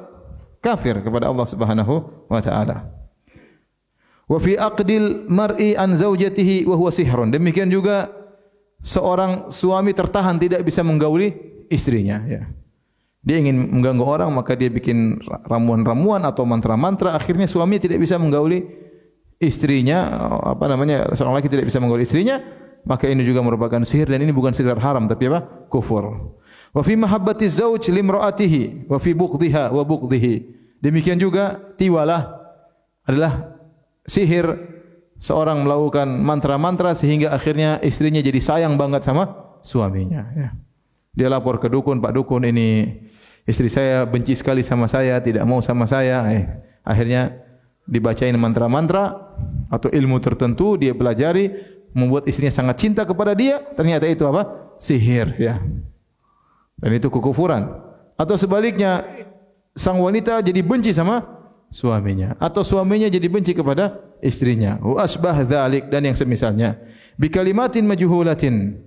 Kafir 0.65 1.05
kepada 1.05 1.29
Allah 1.29 1.47
Subhanahu 1.47 1.95
wa 2.27 2.41
taala. 2.41 2.89
Wa 4.27 4.39
fi 4.43 4.59
aqdil 4.59 5.31
mar'i 5.31 5.79
an 5.79 5.95
zaujatihi 5.95 6.67
wa 6.67 6.75
huwa 6.75 6.91
sihrun. 6.91 7.31
Demikian 7.31 7.71
juga 7.71 8.11
seorang 8.83 9.53
suami 9.53 9.95
tertahan 9.95 10.41
tidak 10.41 10.67
bisa 10.67 10.83
menggauli 10.83 11.31
istrinya 11.71 12.25
ya. 12.27 12.49
Dia 13.27 13.43
ingin 13.43 13.75
mengganggu 13.75 14.07
orang 14.07 14.31
maka 14.31 14.55
dia 14.55 14.71
bikin 14.71 15.19
ramuan-ramuan 15.51 16.23
atau 16.23 16.47
mantra-mantra. 16.47 17.19
Akhirnya 17.19 17.51
suami 17.51 17.83
tidak 17.83 17.99
bisa 17.99 18.23
menggauli 18.23 18.63
istrinya 19.43 20.07
apa 20.55 20.71
namanya 20.71 21.11
seorang 21.13 21.43
laki 21.43 21.51
tidak 21.51 21.69
bisa 21.69 21.83
menggauli 21.83 22.07
istrinya 22.07 22.41
maka 22.87 23.11
ini 23.11 23.27
juga 23.27 23.43
merupakan 23.43 23.83
sihir 23.83 24.07
dan 24.07 24.23
ini 24.23 24.31
bukan 24.31 24.55
sekedar 24.55 24.79
haram 24.79 25.11
tapi 25.11 25.27
apa? 25.27 25.67
Kufur. 25.67 26.39
Wa 26.71 26.83
fi 26.87 26.95
mahabbati 26.95 27.51
zauj 27.51 27.91
limraatihi 27.91 28.87
wa 28.87 28.97
fi 29.03 29.11
bughdhiha 29.11 29.75
wa 29.75 29.83
bughdhihi 29.83 30.35
demikian 30.79 31.19
juga 31.19 31.59
tiwalah 31.75 32.31
adalah 33.03 33.59
sihir 34.07 34.47
seorang 35.19 35.67
melakukan 35.67 36.07
mantra-mantra 36.23 36.95
sehingga 36.95 37.35
akhirnya 37.35 37.83
istrinya 37.83 38.23
jadi 38.23 38.39
sayang 38.39 38.79
banget 38.79 39.03
sama 39.03 39.59
suaminya. 39.67 40.23
Ya. 40.37 40.49
Dia 41.17 41.33
lapor 41.33 41.57
ke 41.57 41.73
dukun 41.73 41.99
pak 41.99 42.13
dukun 42.13 42.45
ini 42.45 43.01
istri 43.49 43.73
saya 43.73 44.05
benci 44.05 44.37
sekali 44.37 44.61
sama 44.61 44.85
saya 44.85 45.17
tidak 45.25 45.49
mau 45.49 45.65
sama 45.65 45.89
saya. 45.89 46.29
Eh 46.29 46.45
akhirnya 46.85 47.33
dibacain 47.89 48.37
mantra-mantra 48.37 49.17
atau 49.73 49.89
ilmu 49.89 50.21
tertentu 50.21 50.77
dia 50.77 50.93
pelajari 50.93 51.51
membuat 51.97 52.29
istrinya 52.29 52.53
sangat 52.53 52.77
cinta 52.85 53.09
kepada 53.09 53.33
dia. 53.33 53.65
Ternyata 53.73 54.05
itu 54.05 54.29
apa? 54.29 54.77
Sihir 54.77 55.33
ya. 55.41 55.57
Dan 56.77 56.91
itu 56.93 57.09
kekufuran. 57.09 57.73
Atau 58.21 58.37
sebaliknya 58.37 59.09
sang 59.73 59.97
wanita 60.05 60.45
jadi 60.45 60.61
benci 60.61 60.93
sama 60.93 61.25
suaminya. 61.73 62.37
Atau 62.37 62.61
suaminya 62.61 63.09
jadi 63.09 63.25
benci 63.33 63.57
kepada 63.57 63.97
istrinya. 64.21 64.77
Wa 64.85 65.09
asbah 65.09 65.41
dzalik 65.41 65.89
dan 65.89 66.05
yang 66.05 66.13
semisalnya. 66.13 66.77
Bi 67.17 67.33
kalimatin 67.33 67.89
majhulatin 67.89 68.85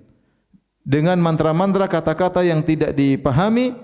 dengan 0.84 1.20
mantra-mantra 1.20 1.86
kata-kata 1.86 2.40
yang 2.44 2.64
tidak 2.64 2.96
dipahami 2.96 3.76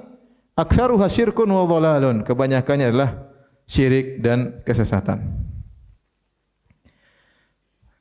aktsaruha 0.57 1.07
syirkun 1.07 1.49
wa 1.49 1.69
dhalalun 1.69 2.25
kebanyakannya 2.25 2.87
adalah 2.89 3.11
syirik 3.69 4.25
dan 4.25 4.65
kesesatan. 4.65 5.47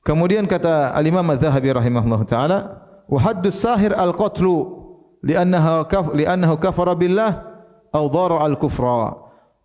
Kemudian 0.05 0.45
kata 0.45 0.93
Al-Imam 0.93 1.25
Az-Zahabi 1.33 1.73
rahimahullah 1.73 2.21
taala, 2.29 2.57
"Wa 3.09 3.19
haddus 3.25 3.57
sahir 3.57 3.89
al-qatlu 3.89 4.53
li'annahu 5.25 5.89
kaf 5.89 6.13
li'annahu 6.13 6.61
kafara 6.61 6.93
billah 6.93 7.41
aw 7.89 8.05
dhara 8.13 8.45
al-kufra." 8.45 9.17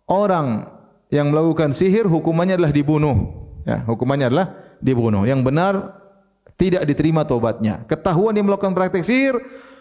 Orang 0.09 0.65
yang 1.13 1.29
melakukan 1.29 1.77
sihir 1.77 2.09
hukumannya 2.09 2.57
adalah 2.57 2.73
dibunuh. 2.73 3.15
Ya, 3.69 3.85
hukumannya 3.85 4.33
adalah 4.33 4.47
dibunuh. 4.81 5.29
Yang 5.29 5.45
benar 5.45 5.73
tidak 6.61 6.85
diterima 6.85 7.25
tobatnya. 7.25 7.81
Ketahuan 7.89 8.37
dia 8.37 8.45
melakukan 8.45 8.77
praktek 8.77 9.01
sihir, 9.01 9.33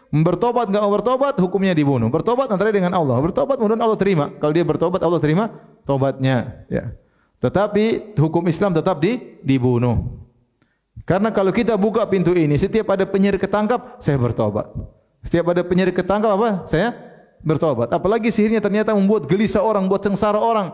bertobat 0.08 0.72
enggak 0.72 0.80
mau 0.80 0.92
bertobat, 0.96 1.36
hukumnya 1.36 1.76
dibunuh. 1.76 2.08
Bertobat 2.08 2.48
antara 2.48 2.72
dengan 2.72 2.96
Allah. 2.96 3.20
Bertobat 3.20 3.60
mudah 3.60 3.76
Allah 3.76 4.00
terima. 4.00 4.32
Kalau 4.40 4.52
dia 4.56 4.64
bertobat 4.64 5.00
Allah 5.04 5.20
terima 5.20 5.52
tobatnya 5.84 6.64
ya. 6.72 6.96
Tetapi 7.40 8.16
hukum 8.16 8.48
Islam 8.48 8.72
tetap 8.72 8.96
di, 9.00 9.36
dibunuh. 9.44 10.24
Karena 11.04 11.32
kalau 11.32 11.52
kita 11.52 11.76
buka 11.76 12.04
pintu 12.04 12.36
ini, 12.36 12.56
setiap 12.60 12.92
ada 12.92 13.08
penyihir 13.08 13.40
ketangkap, 13.40 14.00
saya 14.00 14.20
bertobat. 14.20 14.68
Setiap 15.24 15.52
ada 15.52 15.64
penyihir 15.64 15.92
ketangkap 15.96 16.36
apa? 16.36 16.68
Saya 16.68 16.92
bertobat. 17.40 17.88
Apalagi 17.92 18.28
sihirnya 18.28 18.60
ternyata 18.60 18.92
membuat 18.92 19.24
gelisah 19.24 19.64
orang, 19.64 19.88
membuat 19.88 20.04
sengsara 20.04 20.36
orang. 20.36 20.72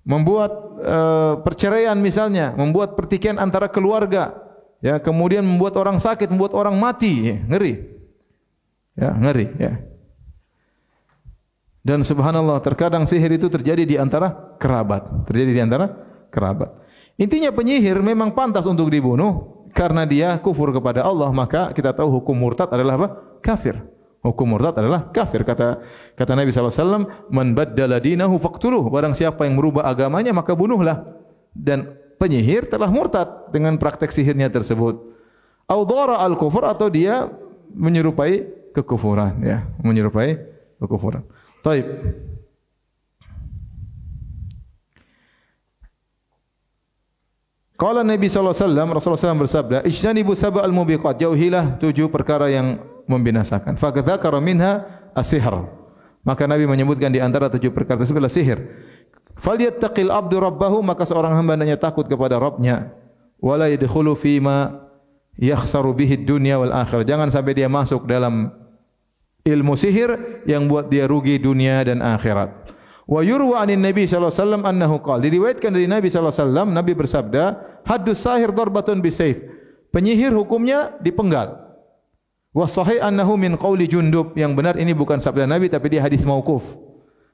Membuat 0.00 0.52
uh, 0.80 1.34
perceraian 1.44 1.96
misalnya, 2.00 2.56
membuat 2.56 2.96
pertikaian 2.96 3.36
antara 3.36 3.68
keluarga. 3.68 4.49
Ya, 4.80 4.96
kemudian 4.96 5.44
membuat 5.44 5.76
orang 5.76 6.00
sakit, 6.00 6.32
membuat 6.32 6.56
orang 6.56 6.76
mati, 6.80 7.32
ya, 7.32 7.36
ngeri. 7.44 7.74
Ya, 8.96 9.12
ngeri, 9.12 9.46
ya. 9.60 9.72
Dan 11.80 12.04
subhanallah 12.04 12.60
terkadang 12.60 13.08
sihir 13.08 13.32
itu 13.32 13.48
terjadi 13.48 13.84
di 13.88 13.96
antara 13.96 14.56
kerabat, 14.60 15.28
terjadi 15.28 15.50
di 15.52 15.60
antara 15.60 15.86
kerabat. 16.28 16.76
Intinya 17.16 17.52
penyihir 17.52 18.00
memang 18.00 18.32
pantas 18.32 18.64
untuk 18.68 18.88
dibunuh 18.92 19.64
karena 19.72 20.04
dia 20.04 20.36
kufur 20.40 20.72
kepada 20.72 21.04
Allah, 21.04 21.32
maka 21.32 21.72
kita 21.72 21.92
tahu 21.92 22.20
hukum 22.20 22.36
murtad 22.36 22.68
adalah 22.72 23.00
apa? 23.00 23.08
Kafir. 23.40 23.80
Hukum 24.20 24.52
murtad 24.52 24.76
adalah 24.76 25.08
kafir 25.08 25.40
kata 25.48 25.80
kata 26.12 26.32
Nabi 26.36 26.52
sallallahu 26.52 26.76
alaihi 26.76 26.84
wasallam, 26.84 27.04
"Man 27.32 27.56
baddala 27.56 27.96
dinahu 27.96 28.36
faqtuluh." 28.36 28.84
Barang 28.92 29.16
siapa 29.16 29.48
yang 29.48 29.56
merubah 29.56 29.88
agamanya 29.88 30.36
maka 30.36 30.52
bunuhlah. 30.52 31.08
Dan 31.56 31.96
penyihir 32.20 32.68
telah 32.68 32.92
murtad 32.92 33.48
dengan 33.48 33.80
praktek 33.80 34.12
sihirnya 34.12 34.52
tersebut. 34.52 35.00
Audara 35.64 36.20
al-kufur 36.20 36.68
atau 36.68 36.92
dia 36.92 37.32
menyerupai 37.72 38.44
kekufuran 38.76 39.40
ya, 39.40 39.64
menyerupai 39.80 40.36
kekufuran. 40.76 41.24
Taib. 41.64 41.88
Kala 47.80 48.04
Nabi 48.04 48.28
wasallam 48.28 48.92
Rasulullah 48.92 49.24
SAW 49.24 49.40
bersabda, 49.40 49.80
"Ijtanibu 49.88 50.36
sab'al 50.36 50.68
mubiqat." 50.68 51.16
Jauhilah 51.16 51.80
tujuh 51.80 52.12
perkara 52.12 52.52
yang 52.52 52.76
membinasakan. 53.08 53.80
Fa 53.80 53.88
kadzakara 53.88 54.36
minha 54.36 54.84
as-sihr. 55.16 55.80
Maka 56.20 56.44
Nabi 56.44 56.68
menyebutkan 56.68 57.08
di 57.08 57.16
antara 57.16 57.48
tujuh 57.48 57.72
perkara 57.72 58.04
tersebut 58.04 58.20
adalah 58.20 58.28
sihir. 58.36 58.60
Falyattaqil 59.40 60.12
abdu 60.12 60.36
rabbahu 60.36 60.84
maka 60.84 61.08
seorang 61.08 61.32
hamba 61.32 61.56
hendaknya 61.56 61.80
takut 61.80 62.04
kepada 62.04 62.36
Rabbnya. 62.36 62.92
Wala 63.40 63.72
yadkhulu 63.72 64.12
fi 64.12 64.36
ma 64.36 64.68
yakhsaru 65.40 65.96
bihi 65.96 66.20
dunya 66.20 66.60
wal 66.60 66.76
akhirah. 66.76 67.08
Jangan 67.08 67.32
sampai 67.32 67.56
dia 67.56 67.72
masuk 67.72 68.04
dalam 68.04 68.52
ilmu 69.40 69.74
sihir 69.80 70.44
yang 70.44 70.68
buat 70.68 70.92
dia 70.92 71.08
rugi 71.08 71.40
dunia 71.40 71.80
dan 71.88 72.04
akhirat. 72.04 72.52
Wa 73.08 73.24
yurwa 73.24 73.64
anin 73.64 73.80
Nabi 73.80 74.04
sallallahu 74.06 74.28
alaihi 74.30 74.44
wasallam 74.44 74.62
annahu 74.68 74.96
qala. 75.00 75.20
Diriwayatkan 75.24 75.70
dari 75.72 75.88
Nabi 75.88 76.06
sallallahu 76.12 76.30
alaihi 76.30 76.44
wasallam 76.46 76.68
Nabi 76.76 76.92
bersabda, 76.92 77.44
"Haddus 77.88 78.20
sahir 78.20 78.52
darbatun 78.52 79.00
bisayf." 79.00 79.40
Penyihir 79.90 80.30
hukumnya 80.30 80.94
dipenggal. 81.02 81.58
Wa 82.54 82.70
sahih 82.70 83.02
annahu 83.02 83.34
min 83.34 83.58
qauli 83.58 83.90
Jundub. 83.90 84.36
Yang 84.38 84.52
benar 84.54 84.74
ini 84.78 84.94
bukan 84.94 85.18
sabda 85.18 85.48
Nabi 85.48 85.66
tapi 85.66 85.90
dia 85.90 86.06
hadis 86.06 86.22
mauquf. 86.22 86.78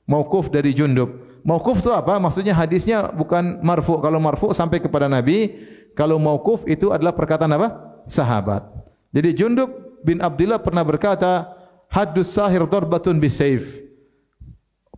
Mauquf 0.09 0.49
dari 0.49 0.73
Jundub. 0.73 1.13
Mauquf 1.47 1.79
itu 1.79 1.95
apa? 1.95 2.19
Maksudnya 2.19 2.51
hadisnya 2.51 3.15
bukan 3.15 3.63
marfu. 3.63 4.03
Kalau 4.03 4.19
marfu 4.19 4.51
sampai 4.51 4.83
kepada 4.83 5.07
Nabi, 5.07 5.55
kalau 5.95 6.19
mauquf 6.19 6.67
itu 6.67 6.91
adalah 6.91 7.15
perkataan 7.15 7.55
apa? 7.55 8.03
Sahabat. 8.11 8.67
Jadi 9.15 9.31
Jundub 9.39 9.71
bin 10.03 10.19
Abdullah 10.19 10.59
pernah 10.59 10.83
berkata, 10.83 11.55
haddus 11.87 12.35
sahir 12.35 12.67
darbatun 12.67 13.23
bisayf. 13.23 13.63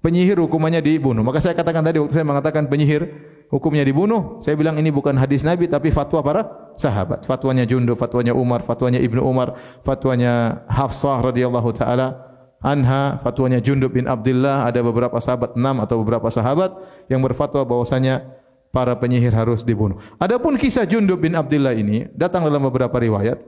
Penyihir 0.01 0.41
hukumannya 0.41 0.81
dibunuh. 0.81 1.21
Maka 1.21 1.45
saya 1.45 1.53
katakan 1.53 1.85
tadi 1.85 2.01
waktu 2.01 2.17
saya 2.17 2.25
mengatakan 2.25 2.65
penyihir 2.65 3.13
hukumnya 3.53 3.85
dibunuh, 3.85 4.41
saya 4.41 4.57
bilang 4.57 4.81
ini 4.81 4.89
bukan 4.89 5.17
hadis 5.21 5.45
Nabi 5.45 5.69
tapi 5.69 5.93
fatwa 5.93 6.25
para 6.25 6.73
sahabat. 6.81 7.29
Fatwanya 7.29 7.69
Jundub, 7.69 8.01
fatwanya 8.01 8.33
Umar, 8.33 8.65
fatwanya 8.65 9.03
Ibnu 9.03 9.21
Umar, 9.21 9.59
fatwanya 9.85 10.65
Hafsah 10.71 11.21
radhiyallahu 11.21 11.77
taala 11.77 12.28
anha, 12.59 13.23
fatwanya 13.23 13.63
Jundub 13.63 13.95
bin 13.95 14.11
Abdullah, 14.11 14.67
ada 14.67 14.83
beberapa 14.83 15.19
sahabat 15.23 15.55
enam 15.55 15.79
atau 15.83 16.03
beberapa 16.03 16.27
sahabat 16.31 16.75
yang 17.07 17.23
berfatwa 17.23 17.63
bahwasanya 17.63 18.27
para 18.75 18.93
penyihir 18.99 19.33
harus 19.33 19.65
dibunuh. 19.65 19.97
Adapun 20.21 20.59
kisah 20.61 20.85
Jundub 20.85 21.23
bin 21.23 21.35
Abdullah 21.35 21.73
ini 21.73 22.11
datang 22.13 22.45
dalam 22.45 22.63
beberapa 22.69 22.95
riwayat 23.01 23.41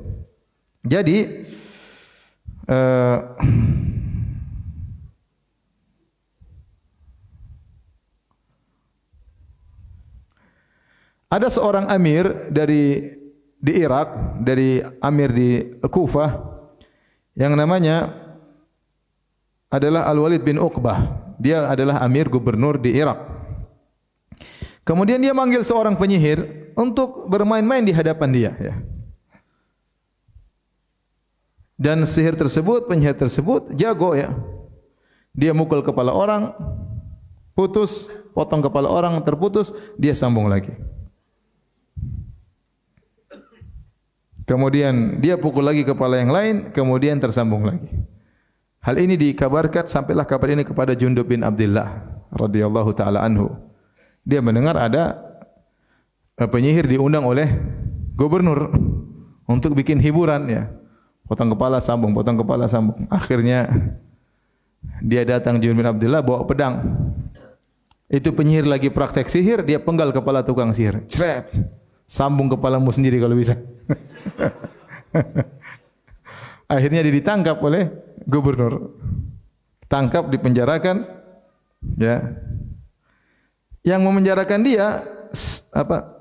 Jadi 0.81 1.45
uh, 2.65 3.19
ada 11.29 11.49
seorang 11.53 11.85
amir 11.93 12.49
dari 12.49 13.13
di 13.61 13.73
Irak, 13.77 14.41
dari 14.41 14.81
amir 15.05 15.31
di 15.37 15.51
Kufah 15.85 16.33
yang 17.37 17.53
namanya 17.61 18.30
adalah 19.71 20.11
Al-Walid 20.11 20.43
bin 20.43 20.59
Uqbah. 20.59 21.31
Dia 21.41 21.71
adalah 21.71 22.03
amir 22.05 22.29
gubernur 22.29 22.77
di 22.77 22.99
Irak. 22.99 23.17
Kemudian 24.85 25.23
dia 25.23 25.31
manggil 25.31 25.63
seorang 25.63 25.95
penyihir 25.95 26.75
untuk 26.75 27.31
bermain-main 27.31 27.87
di 27.87 27.95
hadapan 27.95 28.29
dia. 28.35 28.53
Ya. 28.59 28.75
Dan 31.81 32.05
sihir 32.05 32.37
tersebut, 32.37 32.91
penyihir 32.91 33.17
tersebut 33.17 33.73
jago 33.79 34.13
ya. 34.13 34.35
Dia 35.33 35.55
mukul 35.55 35.81
kepala 35.87 36.11
orang, 36.13 36.53
putus, 37.55 38.11
potong 38.35 38.61
kepala 38.61 38.91
orang, 38.91 39.23
terputus, 39.23 39.71
dia 39.95 40.13
sambung 40.13 40.51
lagi. 40.51 40.75
Kemudian 44.45 45.23
dia 45.23 45.39
pukul 45.39 45.63
lagi 45.63 45.87
kepala 45.87 46.19
yang 46.19 46.35
lain, 46.35 46.75
kemudian 46.75 47.23
tersambung 47.23 47.63
lagi. 47.63 47.87
Hal 48.81 48.97
ini 48.97 49.21
dikabarkan 49.21 49.85
sampailah 49.85 50.25
kabar 50.25 50.57
ini 50.57 50.65
kepada 50.65 50.97
Jundub 50.97 51.29
bin 51.29 51.45
Abdullah 51.45 52.01
radhiyallahu 52.33 52.97
taala 52.97 53.21
anhu. 53.21 53.53
Dia 54.25 54.41
mendengar 54.41 54.73
ada 54.81 55.21
eh, 56.41 56.49
penyihir 56.49 56.89
diundang 56.89 57.29
oleh 57.29 57.61
gubernur 58.17 58.73
untuk 59.45 59.77
bikin 59.77 60.01
hiburan 60.01 60.49
ya. 60.49 60.65
Potong 61.29 61.53
kepala 61.53 61.79
sambung, 61.79 62.17
potong 62.17 62.41
kepala 62.41 62.65
sambung. 62.73 63.05
Akhirnya 63.13 63.69
dia 65.05 65.29
datang 65.29 65.61
Jundub 65.61 65.85
bin 65.85 65.89
Abdullah 65.93 66.25
bawa 66.25 66.49
pedang. 66.49 66.81
Itu 68.09 68.33
penyihir 68.33 68.65
lagi 68.65 68.89
praktek 68.89 69.29
sihir, 69.29 69.61
dia 69.63 69.77
penggal 69.77 70.09
kepala 70.11 70.41
tukang 70.41 70.73
sihir. 70.73 71.05
Cret. 71.07 71.53
Sambung 72.09 72.49
kepalamu 72.49 72.91
sendiri 72.91 73.21
kalau 73.21 73.37
bisa. 73.37 73.55
Akhirnya 76.71 77.03
dia 77.03 77.11
ditangkap 77.11 77.59
oleh 77.59 77.91
gubernur. 78.31 78.95
Tangkap, 79.91 80.31
dipenjarakan. 80.31 81.03
Ya. 81.99 82.39
Yang 83.83 84.01
memenjarakan 84.07 84.61
dia 84.63 85.03
apa? 85.75 86.15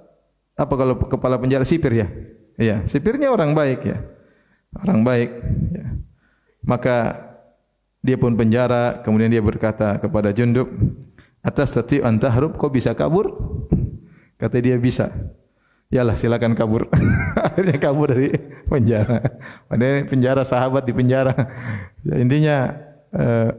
Apa 0.58 0.74
kalau 0.74 0.98
kepala 1.06 1.38
penjara 1.38 1.62
sipir 1.62 1.94
ya? 1.94 2.08
Iya, 2.58 2.84
sipirnya 2.90 3.30
orang 3.30 3.54
baik 3.54 3.86
ya. 3.86 4.02
Orang 4.74 5.06
baik 5.06 5.32
ya. 5.70 5.86
Maka 6.66 6.98
dia 8.02 8.18
pun 8.18 8.34
penjara, 8.34 9.06
kemudian 9.06 9.32
dia 9.32 9.44
berkata 9.44 10.02
kepada 10.02 10.34
Jundub, 10.34 10.68
"Atas 11.46 11.72
tati 11.72 12.02
antahrub 12.02 12.58
kau 12.58 12.74
bisa 12.74 12.92
kabur?" 12.98 13.32
Kata 14.40 14.58
dia 14.64 14.80
bisa. 14.80 15.12
Yalah 15.90 16.14
silakan 16.14 16.54
kabur. 16.54 16.86
Akhirnya 17.50 17.82
kabur 17.82 18.14
dari 18.14 18.30
penjara. 18.70 19.26
Padahal 19.66 20.06
penjara 20.06 20.44
sahabat 20.46 20.86
di 20.86 20.94
penjara. 20.94 21.34
Ya, 22.06 22.16
intinya 22.22 22.56
eh, 23.10 23.50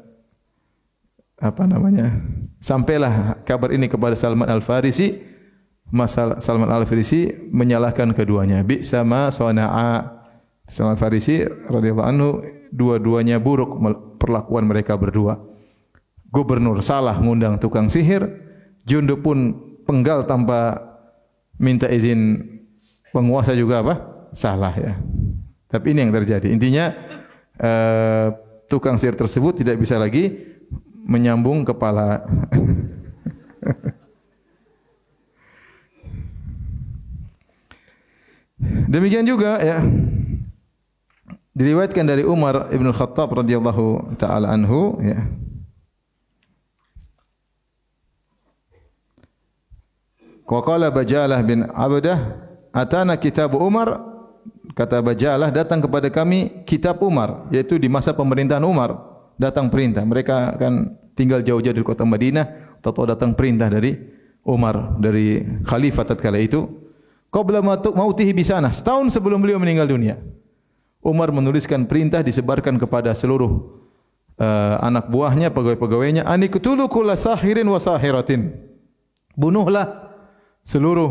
apa 1.42 1.62
namanya? 1.66 2.22
Sampailah 2.62 3.42
kabar 3.42 3.74
ini 3.74 3.90
kepada 3.90 4.14
Salman 4.14 4.46
Al 4.46 4.62
Farisi. 4.62 5.18
Masalah 5.90 6.38
Salman 6.38 6.70
Al 6.70 6.86
Farisi 6.86 7.34
menyalahkan 7.50 8.14
keduanya. 8.14 8.62
Bi 8.62 8.78
sama 8.78 9.34
sona'a 9.34 10.22
Salman 10.70 10.94
Al 10.94 11.02
Farisi 11.02 11.42
radhiyallahu 11.42 12.08
anhu 12.14 12.46
dua-duanya 12.70 13.42
buruk 13.42 13.74
perlakuan 14.22 14.70
mereka 14.70 14.94
berdua. 14.94 15.34
Gubernur 16.30 16.78
salah 16.78 17.18
mengundang 17.18 17.58
tukang 17.58 17.90
sihir, 17.90 18.22
Jundu 18.86 19.18
pun 19.18 19.58
penggal 19.82 20.30
tanpa 20.30 20.89
minta 21.60 21.92
izin 21.92 22.40
penguasa 23.12 23.52
juga 23.52 23.84
apa? 23.84 23.94
Salah 24.32 24.72
ya. 24.72 24.96
Tapi 25.68 25.92
ini 25.92 26.00
yang 26.08 26.10
terjadi. 26.16 26.48
Intinya 26.50 26.90
uh, 27.60 28.32
tukang 28.66 28.96
sihir 28.96 29.14
tersebut 29.14 29.60
tidak 29.60 29.76
bisa 29.76 30.00
lagi 30.00 30.56
menyambung 31.04 31.62
kepala. 31.68 32.24
Demikian 38.90 39.28
juga 39.28 39.60
ya. 39.62 39.84
Diriwayatkan 41.54 42.06
dari 42.08 42.24
Umar 42.24 42.72
Ibn 42.72 42.88
Khattab 42.94 43.36
radhiyallahu 43.36 44.16
taala 44.16 44.48
anhu 44.54 44.96
ya. 45.04 45.28
Qala 50.58 50.90
Bajalah 50.90 51.38
bin 51.46 51.62
Abdah, 51.70 52.42
"Atana 52.74 53.14
kitab 53.14 53.54
Umar." 53.54 54.02
Kata 54.74 54.98
Bajalah, 54.98 55.54
"Datang 55.54 55.78
kepada 55.86 56.10
kami 56.10 56.66
kitab 56.66 56.98
Umar, 57.06 57.46
yaitu 57.54 57.78
di 57.78 57.86
masa 57.86 58.10
pemerintahan 58.10 58.62
Umar, 58.66 58.98
datang 59.38 59.70
perintah. 59.70 60.02
Mereka 60.02 60.58
akan 60.58 60.98
tinggal 61.14 61.46
jauh-jauh 61.46 61.74
dari 61.74 61.86
kota 61.86 62.02
Madinah, 62.02 62.76
tahu 62.82 63.06
datang 63.06 63.38
perintah 63.38 63.70
dari 63.70 63.94
Umar 64.42 64.98
dari 64.98 65.40
khalifah 65.62 66.04
tatkala 66.04 66.42
itu. 66.42 66.66
Qabla 67.30 67.62
mautihi 67.94 68.34
bi 68.34 68.42
sana, 68.42 68.74
setahun 68.74 69.14
sebelum 69.14 69.38
beliau 69.38 69.62
meninggal 69.62 69.86
dunia. 69.86 70.18
Umar 71.00 71.30
menuliskan 71.30 71.86
perintah 71.86 72.20
disebarkan 72.20 72.76
kepada 72.76 73.14
seluruh 73.14 73.80
uh, 74.36 74.76
anak 74.82 75.06
buahnya, 75.08 75.54
pegawai-pegawainya, 75.54 76.26
"Anikutulu 76.26 76.90
kulla 76.90 77.14
sahirin 77.14 77.64
wa 77.70 77.78
sahiratin." 77.78 78.50
Bunuhlah 79.38 80.09
seluruh 80.70 81.10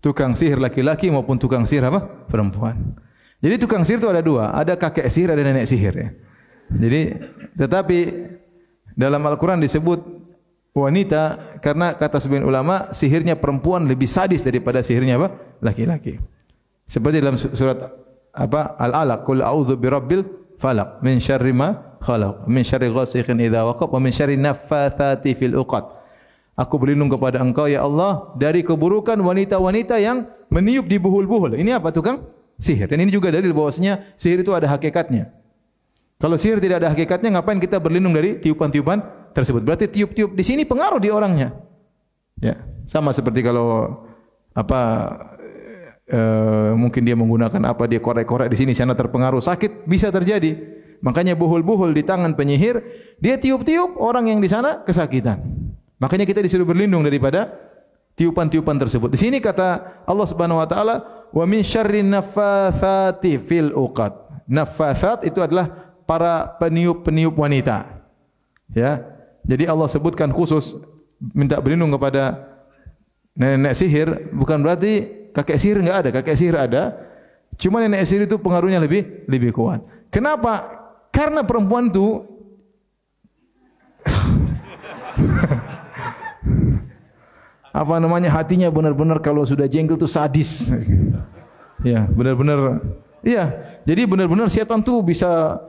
tukang 0.00 0.32
sihir 0.32 0.56
laki-laki 0.56 1.12
maupun 1.12 1.36
tukang 1.36 1.68
sihir 1.68 1.84
apa? 1.92 2.24
perempuan. 2.24 2.96
Jadi 3.44 3.54
tukang 3.60 3.84
sihir 3.84 4.00
itu 4.00 4.08
ada 4.08 4.24
dua, 4.24 4.56
ada 4.56 4.80
kakek 4.80 5.04
sihir, 5.12 5.36
ada 5.36 5.44
nenek 5.44 5.68
sihir 5.68 5.92
ya. 5.92 6.08
Jadi 6.72 7.00
tetapi 7.60 7.98
dalam 8.96 9.20
Al-Qur'an 9.28 9.60
disebut 9.60 10.00
wanita 10.72 11.58
karena 11.60 11.92
kata 11.98 12.16
sebagian 12.22 12.46
ulama 12.46 12.94
sihirnya 12.94 13.36
perempuan 13.36 13.84
lebih 13.84 14.08
sadis 14.08 14.40
daripada 14.40 14.80
sihirnya 14.80 15.20
apa? 15.20 15.28
laki-laki. 15.60 16.16
Seperti 16.88 17.20
dalam 17.20 17.36
surat 17.36 17.78
apa? 18.32 18.80
Al-Alaq, 18.80 19.28
"Qul 19.28 19.44
a'udzu 19.44 19.76
birabbil 19.76 20.24
falaq 20.56 21.04
min 21.04 21.20
syarri 21.20 21.52
ma 21.52 22.00
khalaq, 22.00 22.48
min 22.48 22.64
syarri 22.64 22.88
ghasiqin 22.88 23.36
idza 23.44 23.62
waqab, 23.68 23.92
wa 23.92 24.00
min 24.00 24.10
syarri 24.10 24.40
naffatsati 24.40 25.36
fil 25.36 25.54
'uqad." 25.54 25.99
Aku 26.60 26.76
berlindung 26.76 27.08
kepada 27.08 27.40
engkau 27.40 27.64
ya 27.64 27.88
Allah 27.88 28.36
dari 28.36 28.60
keburukan 28.60 29.16
wanita-wanita 29.16 29.96
yang 29.96 30.28
meniup 30.52 30.84
di 30.84 31.00
buhul-buhul. 31.00 31.56
Ini 31.56 31.80
apa 31.80 31.88
tukang? 31.88 32.28
Sihir. 32.60 32.84
Dan 32.84 33.00
ini 33.00 33.08
juga 33.08 33.32
dalil 33.32 33.56
bahwasanya 33.56 34.12
sihir 34.20 34.44
itu 34.44 34.52
ada 34.52 34.68
hakikatnya. 34.68 35.32
Kalau 36.20 36.36
sihir 36.36 36.60
tidak 36.60 36.84
ada 36.84 36.92
hakikatnya, 36.92 37.40
ngapain 37.40 37.56
kita 37.56 37.80
berlindung 37.80 38.12
dari 38.12 38.36
tiupan-tiupan 38.36 39.32
tersebut? 39.32 39.64
Berarti 39.64 39.88
tiup-tiup 39.88 40.36
di 40.36 40.44
sini 40.44 40.68
pengaruh 40.68 41.00
di 41.00 41.08
orangnya. 41.08 41.56
Ya, 42.44 42.60
sama 42.84 43.16
seperti 43.16 43.40
kalau 43.40 44.04
apa 44.52 44.80
e, 46.04 46.20
mungkin 46.76 47.08
dia 47.08 47.16
menggunakan 47.16 47.72
apa 47.72 47.88
dia 47.88 48.04
korek-korek 48.04 48.52
di 48.52 48.56
sini 48.60 48.76
sana 48.76 48.92
terpengaruh 48.92 49.40
sakit 49.40 49.88
bisa 49.88 50.12
terjadi. 50.12 50.60
Makanya 51.00 51.32
buhul-buhul 51.32 51.96
di 51.96 52.04
tangan 52.04 52.36
penyihir, 52.36 52.84
dia 53.16 53.40
tiup-tiup 53.40 53.96
orang 53.96 54.28
yang 54.28 54.44
di 54.44 54.52
sana 54.52 54.84
kesakitan. 54.84 55.40
Makanya 56.00 56.24
kita 56.24 56.40
disuruh 56.40 56.64
berlindung 56.64 57.04
daripada 57.04 57.52
tiupan-tiupan 58.16 58.80
tersebut. 58.80 59.12
Di 59.12 59.20
sini 59.20 59.36
kata 59.38 60.00
Allah 60.08 60.26
Subhanahu 60.26 60.56
wa 60.58 60.68
taala, 60.68 61.28
"Wa 61.28 61.44
min 61.44 61.60
syarri 61.60 62.00
naffatsati 62.00 63.36
fil 63.44 63.76
uqad." 63.76 64.16
Naffatsat 64.48 65.28
itu 65.28 65.44
adalah 65.44 65.68
para 66.08 66.56
peniup-peniup 66.58 67.36
wanita. 67.36 68.00
Ya. 68.72 69.04
Jadi 69.44 69.68
Allah 69.68 69.86
sebutkan 69.92 70.32
khusus 70.32 70.74
minta 71.20 71.60
berlindung 71.60 71.92
kepada 71.92 72.48
nenek 73.36 73.76
sihir 73.76 74.32
bukan 74.32 74.64
berarti 74.64 75.06
kakek 75.36 75.60
sihir 75.60 75.78
enggak 75.84 75.98
ada, 76.02 76.10
kakek 76.16 76.36
sihir 76.36 76.56
ada. 76.56 76.96
Cuma 77.60 77.78
nenek 77.84 78.08
sihir 78.08 78.24
itu 78.24 78.40
pengaruhnya 78.40 78.80
lebih 78.80 79.28
lebih 79.28 79.52
kuat. 79.52 79.84
Kenapa? 80.08 80.64
Karena 81.12 81.44
perempuan 81.44 81.92
itu 81.92 82.24
apa 87.70 88.02
namanya 88.02 88.34
hatinya 88.34 88.66
benar-benar 88.70 89.22
kalau 89.22 89.46
sudah 89.46 89.70
jengkel 89.70 89.94
itu 89.94 90.10
sadis. 90.10 90.74
Ya, 91.80 92.04
benar-benar. 92.10 92.82
Iya, 93.24 93.56
jadi 93.88 94.04
benar-benar 94.04 94.52
setan 94.52 94.84
tu 94.84 95.00
bisa 95.00 95.60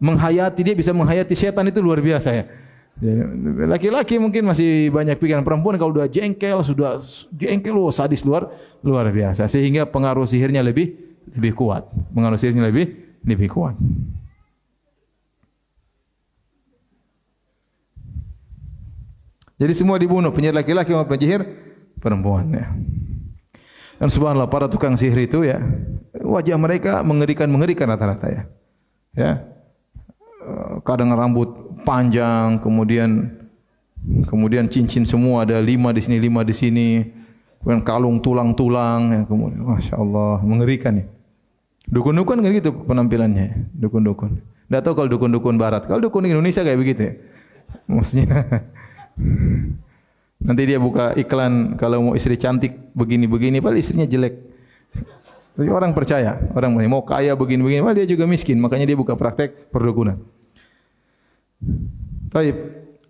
menghayati 0.00 0.60
dia 0.64 0.74
bisa 0.74 0.90
menghayati 0.96 1.36
setan 1.36 1.68
itu 1.68 1.78
luar 1.78 2.00
biasa 2.00 2.28
ya. 2.32 2.44
Laki-laki 3.64 4.20
mungkin 4.20 4.44
masih 4.44 4.92
banyak 4.92 5.16
pikiran 5.16 5.40
perempuan 5.40 5.80
kalau 5.80 5.96
sudah 5.96 6.08
jengkel 6.10 6.58
sudah 6.60 7.00
jengkel 7.32 7.76
oh, 7.80 7.88
sadis 7.88 8.20
luar 8.26 8.52
luar 8.84 9.08
biasa 9.08 9.48
sehingga 9.48 9.88
pengaruh 9.88 10.28
sihirnya 10.28 10.60
lebih 10.60 10.96
lebih 11.32 11.56
kuat. 11.56 11.88
Pengaruh 12.12 12.36
sihirnya 12.36 12.68
lebih 12.68 12.92
lebih 13.24 13.48
kuat. 13.48 13.76
Jadi 19.60 19.72
semua 19.76 20.00
dibunuh, 20.00 20.32
penyihir 20.32 20.56
laki-laki 20.56 20.96
maupun 20.96 21.12
penyihir 21.12 21.44
perempuan 22.00 22.48
ya. 22.48 22.72
Dan 24.00 24.08
subhanallah 24.08 24.48
para 24.48 24.64
tukang 24.72 24.96
sihir 24.96 25.28
itu 25.28 25.44
ya, 25.44 25.60
wajah 26.16 26.56
mereka 26.56 27.04
mengerikan-mengerikan 27.04 27.92
rata-rata 27.92 28.26
ya. 28.32 28.42
Ya. 29.12 29.32
Kadang 30.80 31.12
rambut 31.12 31.52
panjang, 31.84 32.56
kemudian 32.64 33.36
kemudian 34.24 34.64
cincin 34.72 35.04
semua 35.04 35.44
ada 35.44 35.60
lima 35.60 35.92
di 35.92 36.00
sini, 36.00 36.16
lima 36.16 36.40
di 36.40 36.56
sini. 36.56 36.88
Kemudian 37.60 37.84
kalung 37.84 38.24
tulang-tulang 38.24 39.12
ya, 39.12 39.20
kemudian 39.28 39.60
Masya 39.60 40.00
Allah 40.00 40.40
mengerikan 40.40 40.96
ya. 40.96 41.06
Dukun-dukun 41.92 42.40
kan 42.40 42.50
gitu 42.56 42.72
penampilannya, 42.88 43.68
dukun-dukun. 43.76 44.40
Tidak 44.40 44.80
tahu 44.80 44.94
kalau 44.96 45.08
dukun-dukun 45.12 45.60
barat. 45.60 45.84
Kalau 45.84 46.00
dukun 46.00 46.24
Indonesia 46.24 46.64
kayak 46.64 46.78
begitu 46.80 47.00
ya. 47.04 47.12
Maksudnya 47.84 48.24
Nanti 50.40 50.62
dia 50.64 50.80
buka 50.80 51.12
iklan 51.20 51.76
kalau 51.76 52.10
mau 52.10 52.14
istri 52.16 52.34
cantik 52.40 52.92
begini-begini, 52.96 53.60
padahal 53.60 53.80
istrinya 53.80 54.08
jelek. 54.08 54.34
Tapi 55.54 55.68
orang 55.68 55.92
percaya, 55.92 56.40
orang 56.56 56.72
mau 56.88 57.04
kaya 57.04 57.36
begini-begini, 57.36 57.84
padahal 57.84 57.98
dia 58.00 58.08
juga 58.08 58.24
miskin, 58.24 58.56
makanya 58.56 58.88
dia 58.88 58.96
buka 58.96 59.12
praktek 59.14 59.68
perdukunan. 59.68 60.16
Taib. 62.32 62.56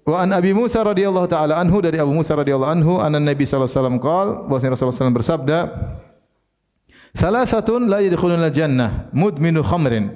Wa 0.00 0.26
an 0.26 0.34
Abi 0.34 0.50
Musa 0.50 0.82
radhiyallahu 0.82 1.28
taala 1.30 1.60
anhu 1.60 1.78
dari 1.78 2.00
Abu 2.02 2.10
Musa 2.10 2.34
radhiyallahu 2.34 2.72
anhu 2.72 2.92
anna 2.98 3.22
Nabi 3.22 3.46
sallallahu 3.46 3.68
alaihi 3.68 3.78
wasallam 3.78 3.98
qaal 4.02 4.28
bahwa 4.48 4.58
Rasulullah 4.58 4.96
SAW 4.96 5.18
bersabda 5.22 5.58
Thalathatun 7.14 7.90
la 7.90 7.98
yadkhuluna 8.02 8.50
jannah 8.50 9.10
mudminu 9.14 9.62
khamrin. 9.66 10.14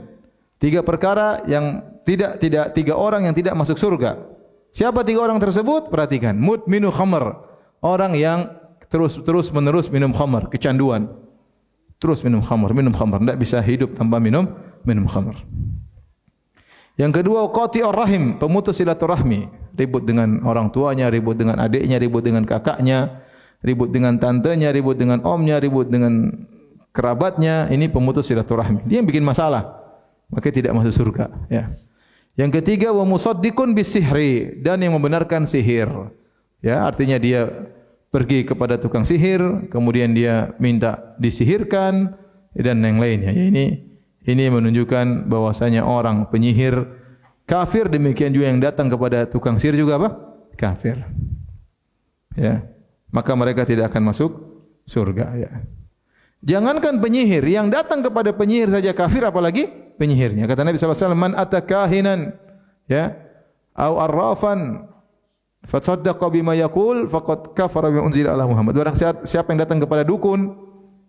Tiga 0.59 0.87
perkara 0.87 1.43
yang 1.47 1.83
tidak 2.07 2.39
tidak 2.39 2.71
tiga 2.75 2.95
orang 2.95 3.27
yang 3.27 3.35
tidak 3.35 3.55
masuk 3.59 3.79
surga. 3.79 4.34
Siapa 4.75 5.07
tiga 5.07 5.23
orang 5.23 5.39
tersebut? 5.39 5.87
Perhatikan. 5.87 6.35
Mudminu 6.35 6.91
khamr. 6.91 7.47
Orang 7.79 8.19
yang 8.19 8.59
terus 8.91 9.15
terus 9.23 9.55
menerus 9.55 9.87
minum 9.87 10.11
khamr, 10.11 10.51
kecanduan. 10.51 11.15
Terus 12.03 12.27
minum 12.27 12.43
khamr, 12.43 12.75
minum 12.75 12.91
khamr. 12.91 13.23
Tidak 13.23 13.39
bisa 13.39 13.63
hidup 13.63 13.95
tanpa 13.95 14.19
minum 14.19 14.51
minum 14.83 15.07
khamr. 15.07 15.39
Yang 16.99 17.23
kedua, 17.23 17.55
qati'ur 17.55 17.95
rahim, 17.95 18.35
pemutus 18.43 18.83
silaturahmi. 18.83 19.47
Ribut 19.79 20.03
dengan 20.07 20.43
orang 20.43 20.75
tuanya, 20.75 21.07
ribut 21.07 21.39
dengan 21.39 21.59
adiknya, 21.63 21.99
ribut 22.03 22.23
dengan 22.27 22.43
kakaknya, 22.43 23.23
ribut 23.63 23.95
dengan 23.95 24.19
tantenya, 24.19 24.75
ribut 24.75 24.99
dengan 24.99 25.23
omnya, 25.23 25.63
ribut 25.63 25.87
dengan 25.87 26.35
kerabatnya. 26.91 27.71
Ini 27.71 27.95
pemutus 27.95 28.27
silaturahmi. 28.27 28.91
Dia 28.91 29.03
yang 29.03 29.07
bikin 29.07 29.23
masalah. 29.23 29.71
Maka 30.35 30.51
tidak 30.51 30.75
masuk 30.75 30.95
surga. 30.95 31.31
Ya. 31.47 31.75
Yang 32.35 32.63
ketiga 32.63 32.91
wa 32.91 33.07
musaddiqun 33.07 33.79
bisihri 33.79 34.59
dan 34.59 34.83
yang 34.83 34.99
membenarkan 34.99 35.47
sihir. 35.47 35.87
Ya, 36.59 36.83
artinya 36.83 37.15
dia 37.15 37.71
pergi 38.11 38.43
kepada 38.43 38.75
tukang 38.79 39.07
sihir, 39.07 39.71
kemudian 39.71 40.15
dia 40.15 40.51
minta 40.59 41.15
disihirkan 41.23 42.15
dan 42.59 42.83
yang 42.83 42.99
lainnya. 42.99 43.31
Ya, 43.31 43.51
ini 43.51 43.65
ini 44.25 44.45
menunjukkan 44.51 45.31
bahwasanya 45.31 45.87
orang 45.87 46.27
penyihir 46.33 46.89
kafir 47.47 47.87
demikian 47.87 48.35
juga 48.35 48.47
yang 48.51 48.59
datang 48.59 48.91
kepada 48.91 49.29
tukang 49.31 49.61
sihir 49.61 49.79
juga 49.79 50.01
apa? 50.01 50.09
Kafir. 50.59 51.07
Ya. 52.35 52.67
Maka 53.15 53.31
mereka 53.39 53.63
tidak 53.63 53.95
akan 53.95 54.11
masuk 54.11 54.33
surga 54.91 55.39
ya. 55.39 55.51
Jangankan 56.43 56.99
penyihir 56.99 57.47
yang 57.47 57.71
datang 57.71 58.03
kepada 58.03 58.35
penyihir 58.35 58.75
saja 58.75 58.91
kafir 58.91 59.23
apalagi 59.23 59.84
penyihirnya. 59.97 60.45
Kata 60.49 60.67
Nabi 60.67 60.77
sallallahu 60.79 60.97
alaihi 60.97 61.07
wasallam, 61.09 61.23
"Man 61.23 61.33
atakahinan 61.35 62.19
ya 62.91 63.15
au 63.75 63.99
arrafan 63.99 64.89
fatsaddaqa 65.65 66.27
bima 66.31 66.55
yaqul 66.59 67.09
faqad 67.09 67.57
kafara 67.57 67.91
bima 67.91 68.07
unzila 68.07 68.35
ala 68.35 68.45
Muhammad." 68.49 68.75
Barang 68.77 68.97
siapa 68.99 69.49
yang 69.55 69.61
datang 69.63 69.79
kepada 69.83 70.03
dukun 70.03 70.55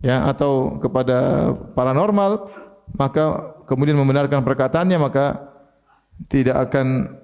ya 0.03 0.25
atau 0.29 0.77
kepada 0.79 1.51
paranormal 1.73 2.51
maka 2.93 3.55
kemudian 3.65 3.97
membenarkan 3.97 4.45
perkataannya 4.45 4.97
maka 5.01 5.49
tidak 6.29 6.69
akan 6.69 7.17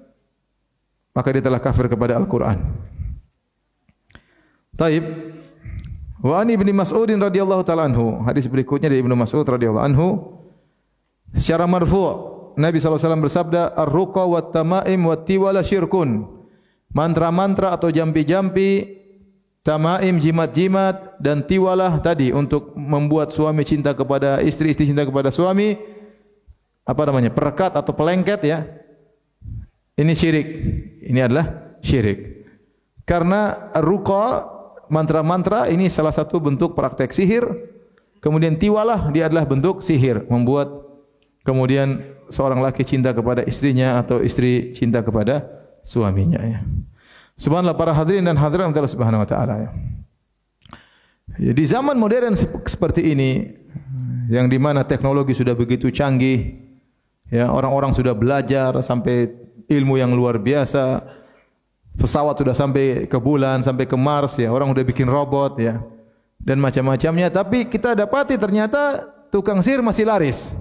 maka 1.12 1.28
dia 1.32 1.44
telah 1.44 1.60
kafir 1.60 1.86
kepada 1.92 2.16
Al-Qur'an. 2.16 2.58
Taib 4.72 5.04
Wa 6.22 6.38
ani 6.38 6.54
ibn 6.54 6.70
Mas'ud 6.70 7.10
radhiyallahu 7.10 7.66
ta'ala 7.66 7.90
anhu. 7.90 8.22
Hadis 8.22 8.46
berikutnya 8.46 8.86
dari 8.86 9.02
Ibnu 9.02 9.18
Mas'ud 9.18 9.42
radhiyallahu 9.42 9.86
anhu 9.90 10.08
secara 11.34 11.64
marfu' 11.66 12.32
Nabi 12.56 12.76
SAW 12.80 13.24
bersabda 13.24 13.72
ar-ruqa 13.72 14.28
wa 14.28 14.40
tamaim 14.44 15.00
wa 15.08 15.16
tiwala 15.16 15.64
syirkun. 15.64 16.28
Mantra-mantra 16.92 17.72
atau 17.72 17.88
jampi-jampi 17.88 19.00
tamaim 19.64 20.20
jimat-jimat 20.20 21.16
dan 21.16 21.48
tiwalah 21.48 21.96
tadi 22.04 22.34
untuk 22.34 22.76
membuat 22.76 23.32
suami 23.32 23.64
cinta 23.64 23.96
kepada 23.96 24.44
istri 24.44 24.76
istri 24.76 24.92
cinta 24.92 25.08
kepada 25.08 25.32
suami. 25.32 25.80
Apa 26.84 27.08
namanya? 27.08 27.32
Perekat 27.32 27.72
atau 27.78 27.96
pelengket 27.96 28.44
ya. 28.44 28.68
Ini 29.96 30.12
syirik. 30.12 30.48
Ini 31.08 31.20
adalah 31.24 31.78
syirik. 31.80 32.44
Karena 33.08 33.72
ruqa 33.80 34.50
mantra-mantra 34.92 35.70
ini 35.72 35.88
salah 35.88 36.12
satu 36.12 36.42
bentuk 36.42 36.76
praktek 36.76 37.14
sihir. 37.14 37.48
Kemudian 38.20 38.60
tiwalah 38.60 39.10
dia 39.10 39.26
adalah 39.26 39.48
bentuk 39.48 39.80
sihir 39.80 40.28
membuat 40.28 40.81
kemudian 41.42 42.02
seorang 42.30 42.62
laki 42.62 42.82
cinta 42.86 43.12
kepada 43.12 43.44
istrinya 43.44 44.00
atau 44.00 44.22
istri 44.24 44.72
cinta 44.72 45.02
kepada 45.04 45.46
suaminya 45.82 46.40
ya. 46.42 46.60
Subhanallah 47.36 47.76
para 47.76 47.92
hadirin 47.92 48.24
dan 48.24 48.38
hadirat 48.38 48.70
Allah 48.70 48.92
Subhanahu 48.92 49.22
wa 49.22 49.28
taala 49.28 49.54
ya. 49.58 49.70
ya. 51.42 51.52
Di 51.52 51.64
zaman 51.66 51.98
modern 51.98 52.38
seperti 52.66 53.12
ini 53.12 53.50
yang 54.30 54.46
di 54.46 54.56
mana 54.56 54.86
teknologi 54.86 55.34
sudah 55.34 55.52
begitu 55.52 55.90
canggih 55.90 56.62
ya 57.32 57.48
orang-orang 57.48 57.96
sudah 57.96 58.12
belajar 58.12 58.76
sampai 58.84 59.32
ilmu 59.66 59.96
yang 59.98 60.12
luar 60.12 60.36
biasa 60.38 61.02
pesawat 61.96 62.40
sudah 62.40 62.56
sampai 62.56 63.08
ke 63.08 63.18
bulan 63.20 63.60
sampai 63.64 63.84
ke 63.88 63.96
Mars 63.96 64.36
ya 64.40 64.52
orang 64.52 64.72
sudah 64.72 64.84
bikin 64.84 65.08
robot 65.08 65.60
ya 65.60 65.80
dan 66.40 66.60
macam-macamnya 66.60 67.28
tapi 67.32 67.68
kita 67.68 67.96
dapati 67.96 68.36
ternyata 68.36 69.04
tukang 69.32 69.60
sihir 69.64 69.80
masih 69.80 70.08
laris 70.08 70.52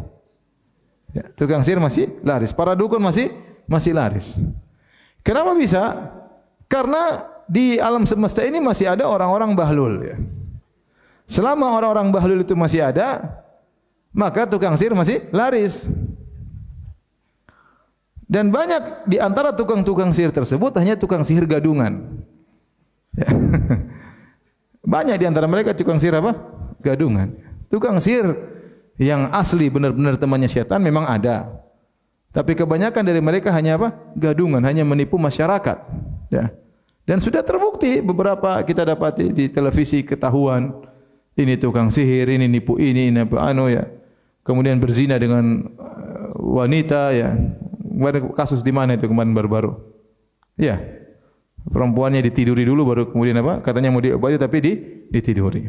Ya, 1.12 1.28
tukang 1.36 1.64
sihir 1.64 1.80
masih 1.80 2.08
laris. 2.24 2.56
Para 2.56 2.72
dukun 2.72 3.04
masih 3.04 3.36
masih 3.68 3.92
laris. 3.92 4.40
Kenapa 5.22 5.52
bisa? 5.54 6.12
Karena 6.72 7.28
di 7.52 7.76
alam 7.78 8.08
semesta 8.08 8.48
ini 8.48 8.64
masih 8.64 8.88
ada 8.88 9.06
orang-orang 9.12 9.52
bahlul. 9.52 9.94
Ya. 10.08 10.18
Selama 11.28 11.76
orang-orang 11.76 12.12
bahlul 12.12 12.40
itu 12.44 12.56
masih 12.56 12.84
ada, 12.84 13.40
maka 14.16 14.48
tukang 14.48 14.76
sihir 14.80 14.96
masih 14.96 15.28
laris. 15.36 15.88
Dan 18.32 18.48
banyak 18.48 19.12
di 19.12 19.20
antara 19.20 19.52
tukang-tukang 19.52 20.16
sihir 20.16 20.32
tersebut 20.32 20.72
hanya 20.80 20.96
tukang 20.96 21.28
sihir 21.28 21.44
gadungan. 21.44 22.24
Ya. 23.16 23.28
Banyak 24.82 25.20
di 25.20 25.26
antara 25.28 25.46
mereka 25.46 25.76
tukang 25.76 26.00
sihir 26.00 26.18
apa? 26.24 26.40
Gadungan. 26.80 27.36
Tukang 27.68 28.00
sihir 28.00 28.32
yang 29.02 29.34
asli 29.34 29.66
benar-benar 29.74 30.22
temannya 30.22 30.46
syaitan 30.46 30.78
memang 30.78 31.10
ada. 31.10 31.50
Tapi 32.32 32.54
kebanyakan 32.54 33.02
dari 33.02 33.20
mereka 33.20 33.50
hanya 33.52 33.76
apa? 33.76 33.98
Gadungan, 34.14 34.62
hanya 34.64 34.86
menipu 34.86 35.18
masyarakat. 35.18 35.78
Ya. 36.30 36.54
Dan 37.04 37.18
sudah 37.20 37.42
terbukti 37.42 38.00
beberapa 38.00 38.62
kita 38.64 38.86
dapati 38.86 39.34
di 39.34 39.50
televisi 39.50 40.06
ketahuan 40.06 40.72
ini 41.36 41.58
tukang 41.58 41.90
sihir, 41.90 42.30
ini 42.30 42.46
nipu 42.46 42.78
ini, 42.78 43.10
ini 43.10 43.26
apa 43.26 43.42
anu 43.42 43.68
ya. 43.68 43.90
Kemudian 44.46 44.78
berzina 44.78 45.18
dengan 45.18 45.66
uh, 45.76 46.38
wanita 46.38 47.12
ya. 47.12 47.36
Ada 48.02 48.22
kasus 48.34 48.66
di 48.66 48.74
mana 48.74 48.98
itu 48.98 49.10
kemarin 49.10 49.34
baru-baru? 49.34 49.78
Ya. 50.62 50.78
Perempuannya 51.62 52.26
ditiduri 52.26 52.66
dulu 52.66 52.86
baru 52.90 53.04
kemudian 53.10 53.38
apa? 53.42 53.66
Katanya 53.66 53.94
mau 53.94 54.02
diobati 54.02 54.38
tapi 54.38 54.58
di 54.62 54.72
ditiduri. 55.10 55.68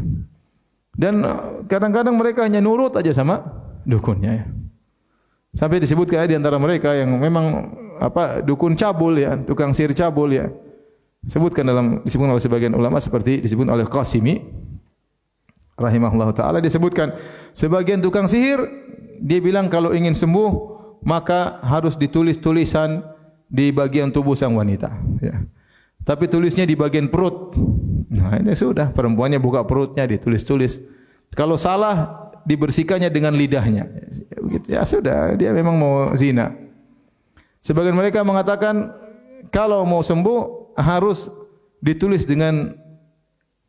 Dan 0.92 1.24
kadang-kadang 1.66 2.12
mereka 2.12 2.44
hanya 2.44 2.60
nurut 2.60 2.92
aja 2.96 3.16
sama 3.16 3.40
dukunnya. 3.88 4.32
Ya. 4.32 4.44
Sampai 5.52 5.80
disebutkan 5.80 6.28
di 6.28 6.36
antara 6.36 6.56
mereka 6.56 6.92
yang 6.96 7.16
memang 7.16 7.76
apa 8.00 8.40
dukun 8.40 8.76
cabul 8.76 9.20
ya, 9.20 9.36
tukang 9.40 9.72
sihir 9.72 9.92
cabul 9.96 10.32
ya. 10.32 10.48
Sebutkan 11.28 11.64
dalam 11.64 12.02
disebutkan 12.02 12.34
oleh 12.34 12.42
sebagian 12.42 12.74
ulama 12.74 12.98
seperti 12.98 13.44
disebut 13.46 13.70
oleh 13.70 13.86
Qasimi 13.86 14.42
rahimahullah 15.78 16.34
taala 16.34 16.58
disebutkan 16.58 17.14
sebagian 17.54 18.02
tukang 18.02 18.26
sihir 18.26 18.58
dia 19.22 19.38
bilang 19.38 19.70
kalau 19.70 19.94
ingin 19.94 20.18
sembuh 20.18 20.50
maka 21.06 21.62
harus 21.62 21.94
ditulis 21.94 22.42
tulisan 22.42 23.06
di 23.46 23.70
bagian 23.70 24.10
tubuh 24.10 24.34
sang 24.34 24.58
wanita 24.58 24.90
ya. 25.22 25.46
Tapi 26.02 26.26
tulisnya 26.26 26.66
di 26.66 26.74
bagian 26.74 27.06
perut. 27.06 27.54
Nah 28.12 28.36
ini 28.36 28.52
sudah 28.52 28.92
perempuannya 28.92 29.40
buka 29.40 29.64
perutnya 29.64 30.04
ditulis-tulis. 30.04 30.84
Kalau 31.32 31.56
salah 31.56 32.28
dibersihkannya 32.44 33.08
dengan 33.08 33.32
lidahnya. 33.32 33.88
Begitu 34.42 34.76
ya 34.76 34.84
sudah, 34.84 35.32
dia 35.38 35.54
memang 35.56 35.74
mau 35.80 35.94
zina. 36.12 36.52
Sebagian 37.62 37.96
mereka 37.96 38.20
mengatakan 38.26 38.90
kalau 39.48 39.86
mau 39.86 40.04
sembuh 40.04 40.74
harus 40.76 41.30
ditulis 41.80 42.26
dengan 42.26 42.74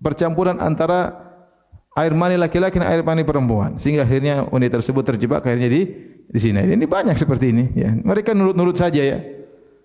percampuran 0.02 0.60
antara 0.60 1.14
air 1.94 2.12
mani 2.18 2.36
laki-laki 2.36 2.82
dan 2.82 2.90
air 2.90 3.06
mani 3.06 3.22
perempuan 3.22 3.78
sehingga 3.78 4.02
akhirnya 4.04 4.50
wanita 4.50 4.82
tersebut 4.82 5.14
terjebak 5.14 5.46
akhirnya 5.46 5.70
di 5.70 5.82
di 6.26 6.40
sini. 6.42 6.66
Ini 6.66 6.86
banyak 6.90 7.14
seperti 7.14 7.54
ini 7.54 7.64
ya. 7.78 7.94
Mereka 7.94 8.34
nurut-nurut 8.34 8.76
saja 8.76 9.00
ya. 9.00 9.22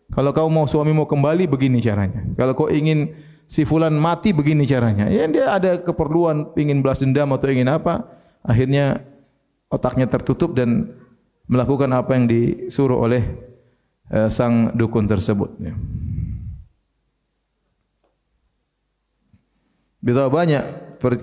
Kalau 0.08 0.32
kau 0.32 0.48
mau 0.48 0.64
suami 0.64 0.96
mau 0.96 1.04
kembali 1.04 1.44
begini 1.44 1.84
caranya. 1.84 2.24
Kalau 2.32 2.56
kau 2.56 2.72
ingin 2.72 3.12
si 3.48 3.64
fulan 3.64 3.96
mati 3.96 4.36
begini 4.36 4.68
caranya. 4.68 5.08
Ya 5.08 5.24
dia 5.26 5.48
ada 5.56 5.80
keperluan 5.80 6.52
ingin 6.54 6.84
balas 6.84 7.00
dendam 7.00 7.32
atau 7.32 7.48
ingin 7.48 7.72
apa, 7.72 8.04
akhirnya 8.44 9.02
otaknya 9.72 10.04
tertutup 10.04 10.52
dan 10.52 10.92
melakukan 11.48 11.88
apa 11.96 12.12
yang 12.12 12.28
disuruh 12.28 13.00
oleh 13.00 13.24
uh, 14.12 14.28
sang 14.28 14.76
dukun 14.76 15.08
tersebut 15.08 15.50
ya. 15.64 15.72
Betapa 19.98 20.30
banyak 20.30 20.62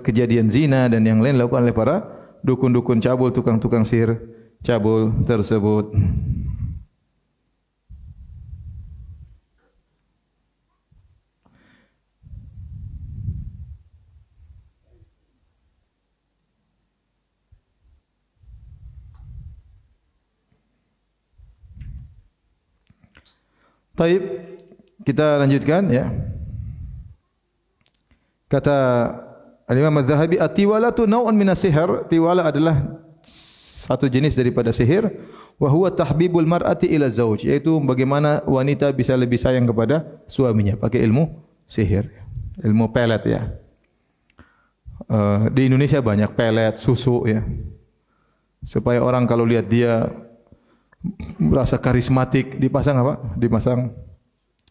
kejadian 0.03 0.51
zina 0.51 0.91
dan 0.91 1.07
yang 1.07 1.23
lain 1.23 1.39
dilakukan 1.39 1.63
oleh 1.63 1.77
para 1.77 1.95
dukun-dukun 2.43 2.99
cabul, 2.99 3.31
tukang-tukang 3.31 3.87
sihir 3.87 4.19
cabul 4.65 5.15
tersebut. 5.23 5.95
Taib 23.95 24.21
kita 25.07 25.39
lanjutkan 25.39 25.87
ya. 25.89 26.11
Kata 28.51 28.75
Al-Imam 29.65 29.97
Az-Zahabi 29.97 30.37
at-tiwala 30.37 30.93
tu 30.93 31.09
naw'un 31.09 31.33
min 31.33 31.49
as-sihr. 31.49 32.05
Tiwala 32.05 32.45
adalah 32.53 33.05
satu 33.85 34.09
jenis 34.09 34.33
daripada 34.33 34.73
sihir 34.73 35.05
wa 35.61 35.69
huwa 35.69 35.93
tahbibul 35.93 36.43
mar'ati 36.43 36.89
ila 36.97 37.05
zauj 37.05 37.45
yaitu 37.45 37.77
bagaimana 37.85 38.41
wanita 38.49 38.89
bisa 38.91 39.13
lebih 39.13 39.37
sayang 39.37 39.69
kepada 39.69 40.09
suaminya 40.25 40.73
pakai 40.73 41.05
ilmu 41.05 41.37
sihir 41.69 42.09
ilmu 42.65 42.89
pelet 42.89 43.23
ya 43.29 43.41
uh, 45.07 45.47
di 45.53 45.69
Indonesia 45.69 46.01
banyak 46.01 46.33
pelet 46.33 46.75
susu 46.81 47.23
ya 47.29 47.45
supaya 48.65 49.05
orang 49.05 49.29
kalau 49.29 49.45
lihat 49.45 49.69
dia 49.69 50.09
merasa 51.37 51.77
karismatik 51.77 52.57
dipasang 52.57 52.97
apa? 52.99 53.35
Dipasang 53.37 53.93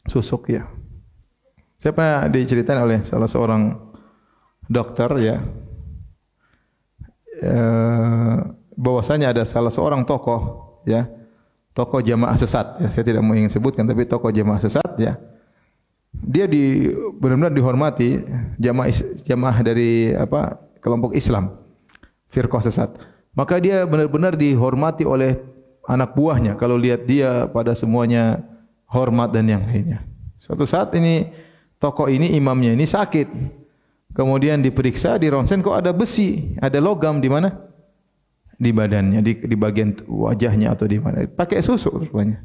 susuk 0.09 0.53
ya. 0.53 0.69
Saya 1.79 1.93
pernah 1.93 2.29
diceritakan 2.31 2.83
oleh 2.87 2.99
salah 3.05 3.29
seorang 3.29 3.77
dokter 4.69 5.11
ya. 5.21 5.37
E, 7.35 7.55
bahwasanya 8.75 9.35
ada 9.37 9.43
salah 9.45 9.73
seorang 9.73 10.07
tokoh 10.07 10.81
ya. 10.89 11.09
Tokoh 11.75 12.01
jamaah 12.01 12.39
sesat 12.39 12.81
ya. 12.81 12.89
Saya 12.89 13.05
tidak 13.05 13.21
mau 13.27 13.35
ingin 13.35 13.51
sebutkan 13.51 13.85
tapi 13.85 14.07
tokoh 14.07 14.31
jamaah 14.31 14.63
sesat 14.63 14.91
ya. 14.97 15.19
Dia 16.15 16.47
di 16.47 16.89
benar-benar 17.19 17.51
dihormati 17.51 18.23
jamaah 18.57 18.91
jamaah 19.27 19.57
dari 19.61 20.15
apa? 20.15 20.63
kelompok 20.85 21.17
Islam. 21.17 21.49
Firqah 22.29 22.61
sesat. 22.61 22.93
Maka 23.33 23.57
dia 23.57 23.89
benar-benar 23.89 24.37
dihormati 24.37 25.09
oleh 25.09 25.54
anak 25.89 26.17
buahnya 26.17 26.57
kalau 26.57 26.81
lihat 26.81 27.05
dia 27.05 27.49
pada 27.49 27.77
semuanya 27.77 28.41
hormat 28.89 29.33
dan 29.33 29.49
yang 29.49 29.63
lainnya. 29.65 30.05
Suatu 30.41 30.65
saat 30.69 30.93
ini 30.97 31.29
tokoh 31.81 32.09
ini 32.09 32.37
imamnya 32.37 32.73
ini 32.73 32.85
sakit. 32.85 33.29
Kemudian 34.15 34.63
diperiksa 34.63 35.19
di 35.19 35.27
ronsen 35.27 35.59
kok 35.59 35.75
ada 35.75 35.91
besi, 35.91 36.55
ada 36.63 36.79
logam 36.79 37.19
di 37.19 37.27
mana? 37.27 37.51
Di 38.55 38.71
badannya, 38.71 39.19
di, 39.27 39.43
di 39.43 39.57
bagian 39.59 39.99
wajahnya 40.07 40.71
atau 40.71 40.87
di 40.87 41.03
mana? 41.03 41.27
Pakai 41.27 41.59
susuk 41.59 41.99
rupanya. 41.99 42.39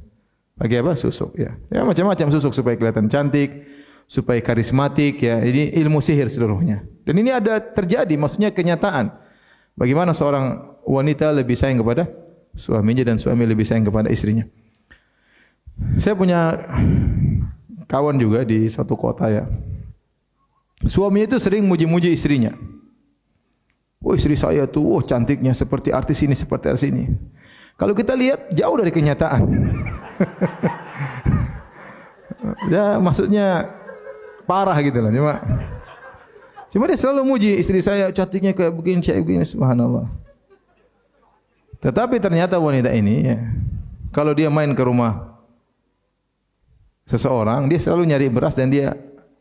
Pakai 0.58 0.82
apa? 0.82 0.98
Susuk 0.98 1.38
ya. 1.38 1.54
Ya 1.70 1.86
macam-macam 1.86 2.34
susuk 2.34 2.58
supaya 2.58 2.74
kelihatan 2.74 3.06
cantik, 3.06 3.70
supaya 4.10 4.42
karismatik 4.42 5.22
ya. 5.22 5.46
Ini 5.46 5.78
ilmu 5.78 6.02
sihir 6.02 6.26
seluruhnya. 6.34 6.82
Dan 7.06 7.22
ini 7.22 7.30
ada 7.30 7.62
terjadi, 7.62 8.18
maksudnya 8.18 8.50
kenyataan. 8.50 9.14
Bagaimana 9.78 10.18
seorang 10.18 10.74
wanita 10.90 11.30
lebih 11.30 11.54
sayang 11.54 11.86
kepada 11.86 12.10
suaminya 12.56 13.04
dan 13.06 13.18
suami 13.22 13.46
lebih 13.46 13.66
sayang 13.66 13.86
kepada 13.88 14.10
istrinya. 14.10 14.46
Saya 15.96 16.16
punya 16.16 16.60
kawan 17.88 18.20
juga 18.20 18.46
di 18.46 18.70
satu 18.70 19.00
kota 19.00 19.32
ya. 19.32 19.48
Suami 20.88 21.28
itu 21.28 21.36
sering 21.42 21.68
muji-muji 21.68 22.14
istrinya. 22.14 22.56
Oh 24.00 24.16
istri 24.16 24.40
saya 24.40 24.64
tuh, 24.64 24.96
oh 24.96 25.04
cantiknya 25.04 25.52
seperti 25.52 25.92
artis 25.92 26.24
ini, 26.24 26.32
seperti 26.32 26.66
artis 26.72 26.88
ini. 26.88 27.12
Kalau 27.76 27.92
kita 27.92 28.16
lihat 28.16 28.48
jauh 28.56 28.80
dari 28.80 28.96
kenyataan. 28.96 29.44
ya 32.74 32.96
maksudnya 32.96 33.76
parah 34.48 34.80
gitu 34.80 35.04
lah. 35.04 35.12
Cuma, 35.12 35.34
cuma 36.72 36.84
dia 36.88 36.96
selalu 36.96 37.28
muji 37.28 37.60
istri 37.60 37.84
saya 37.84 38.08
cantiknya 38.16 38.56
kayak 38.56 38.72
begini, 38.72 39.04
kayak 39.04 39.28
begini. 39.28 39.44
Subhanallah. 39.44 40.08
Tetapi 41.80 42.20
ternyata 42.20 42.60
wanita 42.60 42.92
ini 42.92 43.16
ya, 43.24 43.38
kalau 44.12 44.36
dia 44.36 44.52
main 44.52 44.76
ke 44.76 44.84
rumah 44.84 45.40
seseorang, 47.08 47.72
dia 47.72 47.80
selalu 47.80 48.12
nyari 48.12 48.28
beras 48.28 48.54
dan 48.54 48.68
dia 48.68 48.94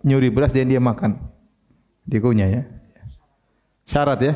nyuri 0.06 0.30
beras 0.30 0.54
dan 0.54 0.70
dia 0.70 0.78
makan. 0.78 1.18
Dikunya 2.06 2.46
ya. 2.46 2.62
Syarat 3.82 4.18
ya. 4.22 4.34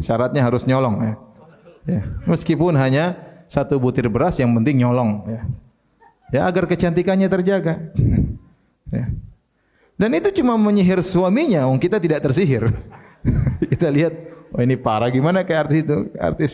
Syaratnya 0.00 0.40
harus 0.40 0.64
nyolong 0.64 0.96
ya. 1.04 1.14
ya. 1.84 2.00
Meskipun 2.24 2.74
hanya 2.80 3.14
satu 3.44 3.76
butir 3.76 4.08
beras 4.08 4.40
yang 4.40 4.50
penting 4.56 4.80
nyolong 4.80 5.28
ya. 5.28 5.40
Ya 6.32 6.40
agar 6.48 6.64
kecantikannya 6.64 7.28
terjaga. 7.28 7.92
ya. 8.88 9.06
Dan 9.94 10.10
itu 10.10 10.42
cuma 10.42 10.58
menyihir 10.58 10.98
suaminya, 11.06 11.70
wong 11.70 11.78
kita 11.78 12.02
tidak 12.02 12.18
tersihir. 12.26 12.74
kita 13.70 13.86
lihat, 13.94 14.14
oh 14.50 14.58
ini 14.58 14.74
parah 14.74 15.06
gimana 15.06 15.46
kayak 15.46 15.70
artis 15.70 15.78
itu, 15.86 15.96
artis 16.18 16.52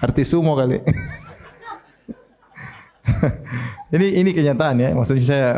Artis 0.00 0.32
sumo 0.32 0.56
kali. 0.56 0.80
ini 3.96 4.06
ini 4.24 4.30
kenyataan 4.32 4.80
ya. 4.80 4.88
Maksudnya 4.96 5.24
saya 5.24 5.48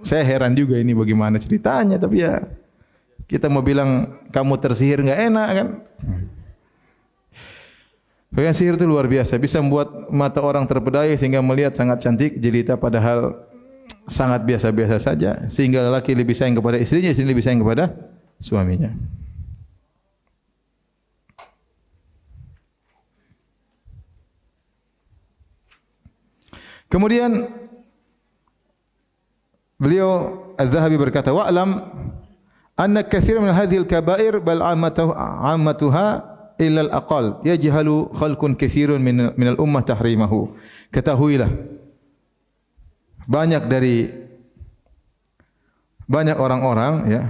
saya 0.00 0.22
heran 0.24 0.54
juga 0.56 0.78
ini 0.78 0.94
bagaimana 0.94 1.36
ceritanya 1.36 1.98
tapi 1.98 2.22
ya 2.22 2.44
kita 3.26 3.50
mau 3.50 3.60
bilang 3.60 4.22
kamu 4.30 4.54
tersihir 4.62 5.02
enggak 5.02 5.20
enak 5.28 5.48
kan? 5.52 5.68
Bagian 8.36 8.52
sihir 8.52 8.76
itu 8.76 8.84
luar 8.84 9.08
biasa, 9.08 9.40
bisa 9.40 9.64
membuat 9.64 10.12
mata 10.12 10.44
orang 10.44 10.68
terpedaya 10.68 11.14
sehingga 11.16 11.40
melihat 11.40 11.72
sangat 11.72 12.04
cantik 12.04 12.36
jelita 12.36 12.76
padahal 12.76 13.32
sangat 14.04 14.44
biasa-biasa 14.44 15.00
saja 15.00 15.48
sehingga 15.48 15.80
lelaki 15.80 16.12
lebih 16.12 16.36
sayang 16.36 16.52
kepada 16.52 16.76
istrinya, 16.76 17.08
istri 17.08 17.24
lebih 17.24 17.40
sayang 17.40 17.64
kepada 17.64 17.96
suaminya. 18.36 18.92
Kemudian 26.86 27.50
beliau 29.76 30.42
Az-Zahabi 30.56 30.96
berkata, 30.96 31.34
"Wa'lam 31.34 31.82
anna 32.78 33.02
katsiran 33.04 33.44
min 33.44 33.52
hadhihi 33.52 33.84
al-kaba'ir 33.84 34.40
bal 34.40 34.62
'ammatuha 34.62 36.06
illa 36.56 36.80
al-aqal 36.88 37.44
yajhalu 37.44 38.08
khalqun 38.16 38.56
katsirun 38.56 39.02
min 39.02 39.34
min 39.36 39.48
al-ummah 39.52 39.84
tahrimahu." 39.84 40.54
Ketahuilah 40.94 41.50
banyak 43.26 43.66
dari 43.66 44.06
banyak 46.06 46.38
orang-orang 46.38 46.94
ya 47.10 47.22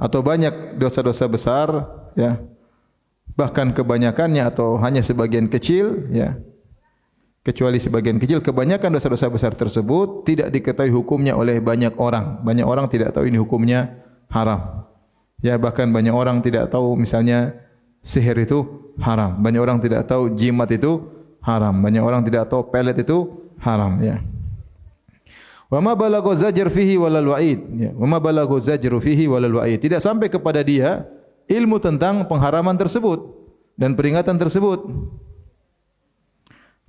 atau 0.00 0.24
banyak 0.24 0.80
dosa-dosa 0.80 1.28
besar 1.28 1.68
ya 2.16 2.40
bahkan 3.34 3.74
kebanyakannya 3.74 4.42
atau 4.46 4.78
hanya 4.80 5.02
sebagian 5.04 5.50
kecil 5.50 6.10
ya. 6.14 6.38
Kecuali 7.40 7.80
sebagian 7.80 8.20
kecil 8.20 8.44
kebanyakan 8.44 9.00
dosa-dosa 9.00 9.32
besar 9.32 9.56
tersebut 9.56 10.28
tidak 10.28 10.52
diketahui 10.52 10.92
hukumnya 10.92 11.32
oleh 11.32 11.56
banyak 11.64 11.96
orang. 11.96 12.44
Banyak 12.44 12.68
orang 12.68 12.86
tidak 12.92 13.16
tahu 13.16 13.32
ini 13.32 13.40
hukumnya 13.40 13.96
haram. 14.28 14.84
Ya 15.40 15.56
bahkan 15.56 15.88
banyak 15.88 16.12
orang 16.12 16.44
tidak 16.44 16.68
tahu 16.68 17.00
misalnya 17.00 17.56
sihir 18.04 18.36
itu 18.44 18.92
haram. 19.00 19.40
Banyak 19.40 19.60
orang 19.60 19.80
tidak 19.80 20.04
tahu 20.04 20.36
jimat 20.36 20.68
itu 20.68 21.00
haram. 21.40 21.80
Banyak 21.80 22.04
orang 22.04 22.20
tidak 22.28 22.52
tahu 22.52 22.68
pelet 22.68 23.00
itu 23.00 23.48
haram 23.56 23.96
ya. 24.04 24.20
Wa 25.72 25.80
ma 25.80 25.96
balagha 25.96 26.34
zajr 26.34 26.68
fihi 26.68 27.00
walal 27.00 27.30
wa'id. 27.32 27.60
Ya, 27.78 27.90
wa 27.94 28.04
ma 28.04 28.18
balagha 28.20 28.58
zajru 28.58 29.00
fihi 29.00 29.30
walal 29.30 29.62
wa'id. 29.62 29.80
Tidak 29.80 30.02
sampai 30.02 30.28
kepada 30.28 30.60
dia 30.60 31.08
ilmu 31.50 31.82
tentang 31.82 32.30
pengharaman 32.30 32.78
tersebut 32.78 33.18
dan 33.74 33.98
peringatan 33.98 34.38
tersebut. 34.38 34.86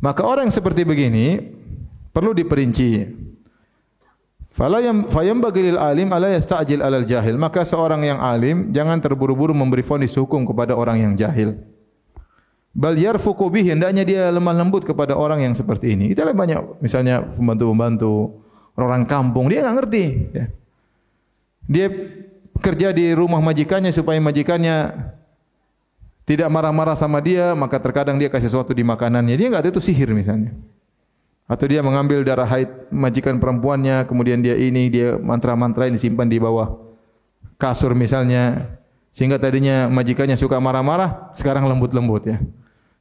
Maka 0.01 0.21
orang 0.21 0.49
yang 0.49 0.55
seperti 0.55 0.85
begini 0.85 1.41
perlu 2.13 2.37
diperinci. 2.37 3.05
Fala 4.51 4.83
yang 4.83 5.07
fayam 5.07 5.39
bagilil 5.39 5.79
alim 5.79 6.11
ala 6.11 6.29
yasta'jil 6.29 6.83
alal 6.83 7.07
jahil. 7.07 7.39
Maka 7.39 7.65
seorang 7.65 8.05
yang 8.05 8.19
alim 8.19 8.69
jangan 8.75 8.99
terburu-buru 8.99 9.55
memberi 9.55 9.81
vonis 9.81 10.13
hukum 10.13 10.43
kepada 10.45 10.75
orang 10.75 11.01
yang 11.01 11.13
jahil. 11.15 11.57
Bal 12.71 12.95
yarfuqu 12.95 13.51
bihi 13.51 13.75
hendaknya 13.75 14.03
dia 14.07 14.23
lemah 14.31 14.55
lembut 14.55 14.83
kepada 14.87 15.15
orang 15.15 15.43
yang 15.43 15.53
seperti 15.55 15.95
ini. 15.95 16.11
Lihat 16.11 16.35
banyak 16.35 16.83
misalnya 16.83 17.23
pembantu-pembantu 17.23 18.43
orang 18.75 19.03
kampung 19.07 19.51
dia 19.51 19.63
enggak 19.63 19.75
ngerti 19.85 20.03
ya. 20.31 20.45
Dia 21.71 21.87
kerja 22.59 22.91
di 22.91 23.15
rumah 23.15 23.39
majikannya 23.39 23.95
supaya 23.95 24.19
majikannya 24.19 24.91
tidak 26.27 26.47
marah-marah 26.47 26.95
sama 26.95 27.19
dia, 27.19 27.51
maka 27.57 27.81
terkadang 27.81 28.15
dia 28.15 28.31
kasih 28.31 28.47
sesuatu 28.47 28.71
di 28.71 28.85
makanannya. 28.85 29.35
Dia 29.35 29.47
enggak 29.51 29.67
tahu 29.67 29.79
itu 29.79 29.91
sihir 29.91 30.13
misalnya. 30.15 30.53
Atau 31.49 31.67
dia 31.67 31.83
mengambil 31.83 32.23
darah 32.23 32.47
haid 32.47 32.71
majikan 32.87 33.35
perempuannya, 33.35 34.07
kemudian 34.07 34.39
dia 34.39 34.55
ini 34.55 34.87
dia 34.87 35.19
mantra-mantra 35.19 35.91
ini 35.91 35.99
disimpan 35.99 36.31
di 36.31 36.39
bawah 36.39 36.79
kasur 37.59 37.91
misalnya. 37.91 38.71
Sehingga 39.11 39.35
tadinya 39.35 39.91
majikannya 39.91 40.39
suka 40.39 40.55
marah-marah, 40.63 41.35
sekarang 41.35 41.67
lembut-lembut 41.67 42.23
ya. 42.23 42.39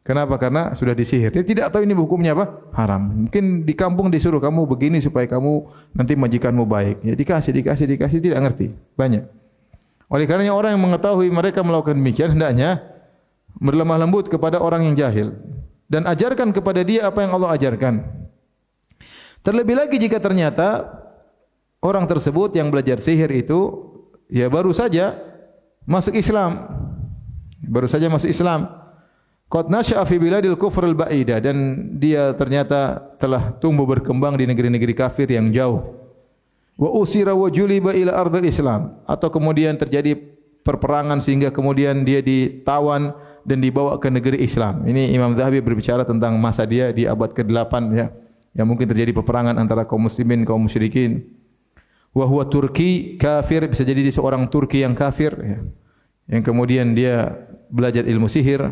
Kenapa? 0.02 0.34
Karena 0.42 0.74
sudah 0.74 0.90
disihir. 0.90 1.30
Dia 1.30 1.46
tidak 1.46 1.70
tahu 1.70 1.86
ini 1.86 1.94
hukumnya 1.94 2.34
apa? 2.34 2.66
Haram. 2.74 3.30
Mungkin 3.30 3.62
di 3.62 3.78
kampung 3.78 4.10
disuruh 4.10 4.42
kamu 4.42 4.66
begini 4.66 4.98
supaya 4.98 5.30
kamu 5.30 5.70
nanti 5.94 6.18
majikanmu 6.18 6.66
baik. 6.66 7.06
Ya 7.06 7.14
dikasih, 7.14 7.54
dikasih, 7.54 7.86
dikasih, 7.94 8.18
tidak 8.18 8.42
ngerti. 8.42 8.74
Banyak. 8.98 9.39
Oleh 10.10 10.26
karena 10.26 10.50
orang 10.50 10.74
yang 10.74 10.82
mengetahui 10.82 11.30
mereka 11.30 11.62
melakukan 11.62 11.94
demikian, 11.94 12.34
hendaknya 12.34 12.82
berlemah 13.62 14.02
lembut 14.02 14.26
kepada 14.26 14.58
orang 14.58 14.90
yang 14.90 14.98
jahil. 14.98 15.38
Dan 15.86 16.06
ajarkan 16.06 16.50
kepada 16.50 16.82
dia 16.82 17.06
apa 17.06 17.22
yang 17.22 17.34
Allah 17.34 17.54
ajarkan. 17.54 18.02
Terlebih 19.46 19.78
lagi 19.78 19.96
jika 20.02 20.18
ternyata 20.18 20.86
orang 21.78 22.06
tersebut 22.10 22.54
yang 22.58 22.74
belajar 22.74 22.98
sihir 22.98 23.30
itu, 23.30 23.86
ya 24.26 24.50
baru 24.50 24.74
saja 24.74 25.14
masuk 25.86 26.18
Islam. 26.18 26.66
Baru 27.62 27.86
saja 27.86 28.10
masuk 28.10 28.30
Islam. 28.30 28.66
Qad 29.50 29.66
nasha'a 29.66 30.06
fi 30.06 30.18
biladil 30.18 30.54
kufr 30.54 30.86
al 30.86 30.94
ba'ida 30.94 31.42
dan 31.42 31.90
dia 31.98 32.30
ternyata 32.38 33.02
telah 33.18 33.50
tumbuh 33.58 33.82
berkembang 33.82 34.38
di 34.38 34.46
negeri-negeri 34.46 34.94
kafir 34.94 35.26
yang 35.26 35.50
jauh. 35.50 35.99
Wa 36.80 36.88
usira 36.96 37.36
wa 37.36 37.52
juliba 37.52 37.92
ila 37.92 38.16
ardil 38.16 38.48
Islam 38.48 39.04
atau 39.04 39.28
kemudian 39.28 39.76
terjadi 39.76 40.16
perperangan 40.64 41.20
sehingga 41.20 41.52
kemudian 41.52 42.08
dia 42.08 42.24
ditawan 42.24 43.12
dan 43.44 43.60
dibawa 43.60 44.00
ke 44.00 44.08
negeri 44.08 44.40
Islam. 44.40 44.88
Ini 44.88 45.12
Imam 45.12 45.36
Zahabi 45.36 45.60
berbicara 45.60 46.08
tentang 46.08 46.40
masa 46.40 46.64
dia 46.64 46.88
di 46.88 47.04
abad 47.04 47.36
ke-8 47.36 47.72
ya. 47.92 48.08
Yang 48.56 48.66
mungkin 48.66 48.86
terjadi 48.88 49.12
peperangan 49.12 49.60
antara 49.60 49.84
kaum 49.84 50.08
muslimin 50.08 50.48
kaum 50.48 50.64
musyrikin. 50.64 51.20
Wa 52.16 52.24
huwa 52.24 52.48
Turki 52.48 53.20
kafir 53.20 53.68
bisa 53.68 53.84
jadi 53.84 54.00
dia 54.00 54.14
seorang 54.16 54.48
Turki 54.48 54.80
yang 54.80 54.96
kafir 54.96 55.36
ya. 55.36 55.60
Yang 56.32 56.42
kemudian 56.48 56.96
dia 56.96 57.28
belajar 57.68 58.08
ilmu 58.08 58.26
sihir 58.26 58.66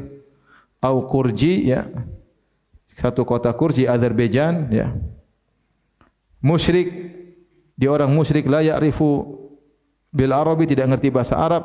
au 0.81 0.97
Kurji 1.07 1.71
ya 1.71 1.87
satu 2.87 3.23
kota 3.23 3.51
Kurji 3.55 3.87
Azerbaijan 3.87 4.71
ya 4.71 4.95
musyrik 6.43 7.18
dia 7.79 7.95
orang 7.95 8.11
musyrik 8.11 8.51
la 8.51 8.59
ya'rifu 8.59 9.39
bil 10.11 10.33
arabi 10.35 10.67
tidak 10.67 10.91
mengerti 10.91 11.15
bahasa 11.15 11.39
Arab 11.39 11.63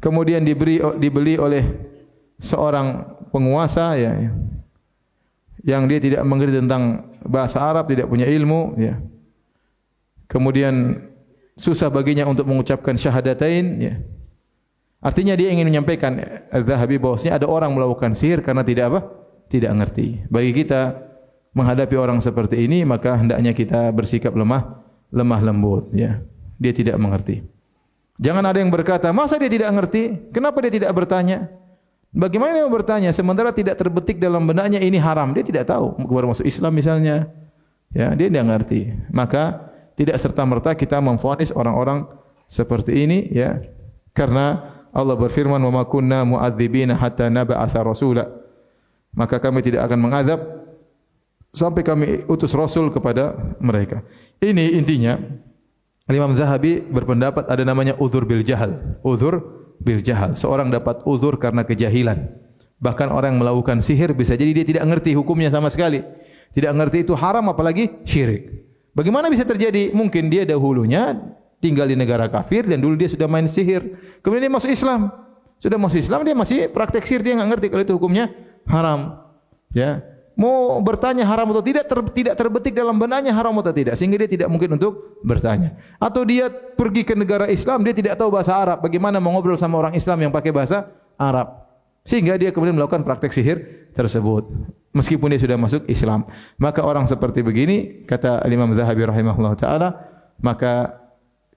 kemudian 0.00 0.40
diberi 0.40 0.80
dibeli 0.96 1.36
oleh 1.36 1.64
seorang 2.40 3.04
penguasa 3.28 4.00
ya 4.00 4.32
yang 5.60 5.84
dia 5.84 6.00
tidak 6.00 6.24
mengerti 6.24 6.64
tentang 6.64 7.12
bahasa 7.20 7.60
Arab 7.60 7.92
tidak 7.92 8.08
punya 8.08 8.24
ilmu 8.24 8.80
ya 8.80 8.96
kemudian 10.24 11.04
susah 11.60 11.92
baginya 11.92 12.24
untuk 12.24 12.48
mengucapkan 12.48 12.96
syahadatain 12.96 13.66
ya 13.76 13.94
Artinya 15.00 15.32
dia 15.32 15.48
ingin 15.48 15.64
menyampaikan 15.64 16.20
Az-Zahabi 16.52 17.00
bahwasanya 17.00 17.40
ada 17.40 17.46
orang 17.48 17.72
melakukan 17.72 18.12
sihir 18.12 18.44
karena 18.44 18.60
tidak 18.60 18.92
apa? 18.92 19.00
Tidak 19.48 19.72
mengerti. 19.72 20.20
Bagi 20.28 20.52
kita 20.52 20.92
menghadapi 21.56 21.96
orang 21.98 22.22
seperti 22.22 22.66
ini 22.66 22.86
maka 22.86 23.18
hendaknya 23.18 23.50
kita 23.50 23.90
bersikap 23.90 24.34
lemah, 24.34 24.80
lemah 25.10 25.40
lembut 25.42 25.90
ya. 25.94 26.22
Dia 26.60 26.72
tidak 26.76 27.00
mengerti. 27.00 27.40
Jangan 28.20 28.44
ada 28.44 28.60
yang 28.60 28.68
berkata, 28.68 29.08
"Masa 29.16 29.40
dia 29.40 29.48
tidak 29.48 29.72
mengerti? 29.72 30.28
Kenapa 30.28 30.60
dia 30.60 30.72
tidak 30.72 30.92
bertanya?" 30.92 31.48
Bagaimana 32.10 32.58
dia 32.58 32.66
bertanya 32.66 33.10
sementara 33.14 33.54
tidak 33.54 33.78
terbetik 33.78 34.18
dalam 34.18 34.42
benaknya 34.42 34.82
ini 34.82 34.98
haram? 34.98 35.30
Dia 35.30 35.46
tidak 35.46 35.70
tahu. 35.70 35.94
Keluar 36.04 36.26
masuk 36.26 36.42
Islam 36.42 36.74
misalnya. 36.74 37.30
Ya, 37.94 38.10
dia 38.18 38.26
tidak 38.26 38.44
mengerti. 38.50 38.90
Maka 39.14 39.70
tidak 39.94 40.18
serta-merta 40.18 40.74
kita 40.74 40.98
memfonis 40.98 41.54
orang-orang 41.54 42.10
seperti 42.50 43.06
ini 43.06 43.30
ya. 43.30 43.62
Karena 44.10 44.74
Allah 44.90 45.14
berfirman 45.14 45.62
wa 45.62 45.70
ma 45.70 45.82
kunna 45.86 46.26
mu'adzibina 46.26 46.98
hatta 46.98 47.30
nab'atha 47.30 47.80
rasula 47.86 48.26
maka 49.14 49.42
kami 49.42 49.62
tidak 49.62 49.86
akan 49.86 49.98
mengadab 49.98 50.40
sampai 51.50 51.82
kami 51.82 52.08
utus 52.30 52.54
rasul 52.54 52.90
kepada 52.94 53.34
mereka 53.58 54.02
ini 54.42 54.78
intinya 54.78 55.18
Imam 56.10 56.34
Zahabi 56.34 56.82
berpendapat 56.82 57.46
ada 57.46 57.62
namanya 57.62 57.94
udzur 57.98 58.26
bil 58.26 58.42
jahal 58.42 58.98
udzur 59.06 59.40
bil 59.78 60.02
jahal 60.02 60.34
seorang 60.34 60.70
dapat 60.70 61.02
udzur 61.06 61.38
karena 61.38 61.62
kejahilan 61.62 62.30
bahkan 62.82 63.12
orang 63.12 63.36
yang 63.36 63.40
melakukan 63.46 63.78
sihir 63.78 64.14
bisa 64.16 64.34
jadi 64.34 64.50
dia 64.50 64.66
tidak 64.66 64.82
mengerti 64.86 65.14
hukumnya 65.14 65.50
sama 65.54 65.70
sekali 65.70 66.02
tidak 66.50 66.70
mengerti 66.74 67.06
itu 67.06 67.14
haram 67.14 67.46
apalagi 67.46 68.02
syirik 68.02 68.66
bagaimana 68.94 69.30
bisa 69.30 69.46
terjadi 69.46 69.94
mungkin 69.94 70.26
dia 70.26 70.42
dahulunya 70.42 71.18
tinggal 71.60 71.86
di 71.86 71.94
negara 71.94 72.26
kafir 72.26 72.64
dan 72.66 72.80
dulu 72.80 72.96
dia 72.96 73.06
sudah 73.12 73.28
main 73.28 73.44
sihir. 73.44 73.84
Kemudian 74.24 74.48
dia 74.48 74.52
masuk 74.52 74.72
Islam. 74.72 75.12
Sudah 75.60 75.76
masuk 75.76 76.00
Islam 76.00 76.24
dia 76.24 76.32
masih 76.32 76.58
praktek 76.72 77.04
sihir 77.04 77.20
dia 77.20 77.36
enggak 77.36 77.60
ngerti 77.60 77.66
kalau 77.68 77.82
itu 77.84 77.94
hukumnya 77.94 78.32
haram. 78.64 79.20
Ya. 79.76 80.00
Mau 80.40 80.80
bertanya 80.80 81.28
haram 81.28 81.52
atau 81.52 81.60
tidak 81.60 81.84
ter, 81.84 82.00
tidak 82.16 82.34
terbetik 82.40 82.72
dalam 82.72 82.96
benaknya 82.96 83.36
haram 83.36 83.52
atau 83.60 83.76
tidak 83.76 83.92
sehingga 84.00 84.24
dia 84.24 84.40
tidak 84.40 84.48
mungkin 84.48 84.80
untuk 84.80 85.20
bertanya. 85.20 85.76
Atau 86.00 86.24
dia 86.24 86.48
pergi 86.48 87.04
ke 87.04 87.12
negara 87.12 87.44
Islam 87.44 87.84
dia 87.84 87.92
tidak 87.92 88.16
tahu 88.16 88.32
bahasa 88.32 88.56
Arab. 88.56 88.80
Bagaimana 88.80 89.20
mengobrol 89.20 89.60
sama 89.60 89.76
orang 89.76 89.92
Islam 89.92 90.16
yang 90.24 90.32
pakai 90.32 90.48
bahasa 90.48 90.88
Arab? 91.20 91.68
Sehingga 92.08 92.40
dia 92.40 92.56
kemudian 92.56 92.72
melakukan 92.72 93.04
praktek 93.04 93.36
sihir 93.36 93.90
tersebut. 93.92 94.48
Meskipun 94.96 95.28
dia 95.28 95.44
sudah 95.44 95.60
masuk 95.60 95.84
Islam. 95.92 96.24
Maka 96.56 96.88
orang 96.88 97.04
seperti 97.04 97.44
begini, 97.44 98.08
kata 98.08 98.40
Imam 98.48 98.72
Zahabi 98.72 99.04
rahimahullah 99.04 99.54
ta'ala, 99.60 99.88
maka 100.40 101.00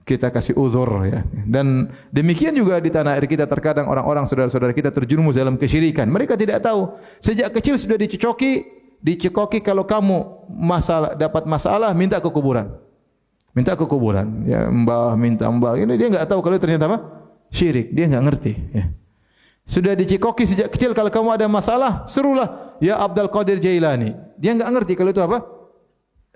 kita 0.04 0.28
kasih 0.28 0.54
uzur 0.60 0.86
ya. 1.08 1.24
Dan 1.48 1.88
demikian 2.12 2.52
juga 2.52 2.76
di 2.76 2.92
tanah 2.92 3.16
air 3.16 3.24
kita 3.24 3.48
terkadang 3.48 3.88
orang-orang 3.88 4.28
saudara-saudara 4.28 4.76
kita 4.76 4.92
terjerumus 4.92 5.40
dalam 5.40 5.56
kesyirikan. 5.56 6.04
Mereka 6.12 6.36
tidak 6.36 6.60
tahu. 6.60 6.92
Sejak 7.16 7.50
kecil 7.56 7.80
sudah 7.80 7.96
dicocoki, 7.96 8.73
dicekoki 9.04 9.60
kalau 9.60 9.84
kamu 9.84 10.48
masalah 10.48 11.12
dapat 11.12 11.44
masalah 11.44 11.92
minta 11.92 12.16
ke 12.16 12.28
kuburan. 12.32 12.72
Minta 13.52 13.76
ke 13.76 13.84
kuburan. 13.84 14.48
Ya, 14.48 14.66
mbah 14.66 15.14
minta 15.14 15.46
mbah. 15.52 15.76
Ini 15.76 15.94
dia 15.94 16.08
enggak 16.08 16.26
tahu 16.26 16.40
kalau 16.40 16.56
ternyata 16.56 16.88
apa? 16.88 16.98
Syirik. 17.52 17.92
Dia 17.92 18.08
enggak 18.08 18.24
ngerti 18.32 18.52
ya. 18.72 18.84
Sudah 19.68 19.92
dicekoki 19.92 20.48
sejak 20.48 20.72
kecil 20.72 20.92
kalau 20.96 21.08
kamu 21.08 21.40
ada 21.40 21.46
masalah, 21.48 22.04
serulah 22.08 22.76
ya 22.80 23.00
Abdul 23.00 23.28
Qadir 23.28 23.60
Jailani. 23.60 24.16
Dia 24.40 24.56
enggak 24.56 24.72
ngerti 24.72 24.92
kalau 24.96 25.12
itu 25.12 25.20
apa? 25.20 25.54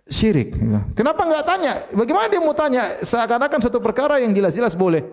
syirik. 0.09 0.57
Kenapa 0.97 1.23
enggak 1.29 1.45
tanya? 1.45 1.73
Bagaimana 1.93 2.27
dia 2.33 2.41
mau 2.41 2.57
tanya? 2.57 2.99
Seakan-akan 3.05 3.61
suatu 3.61 3.79
perkara 3.79 4.19
yang 4.19 4.33
jelas-jelas 4.33 4.73
boleh. 4.73 5.05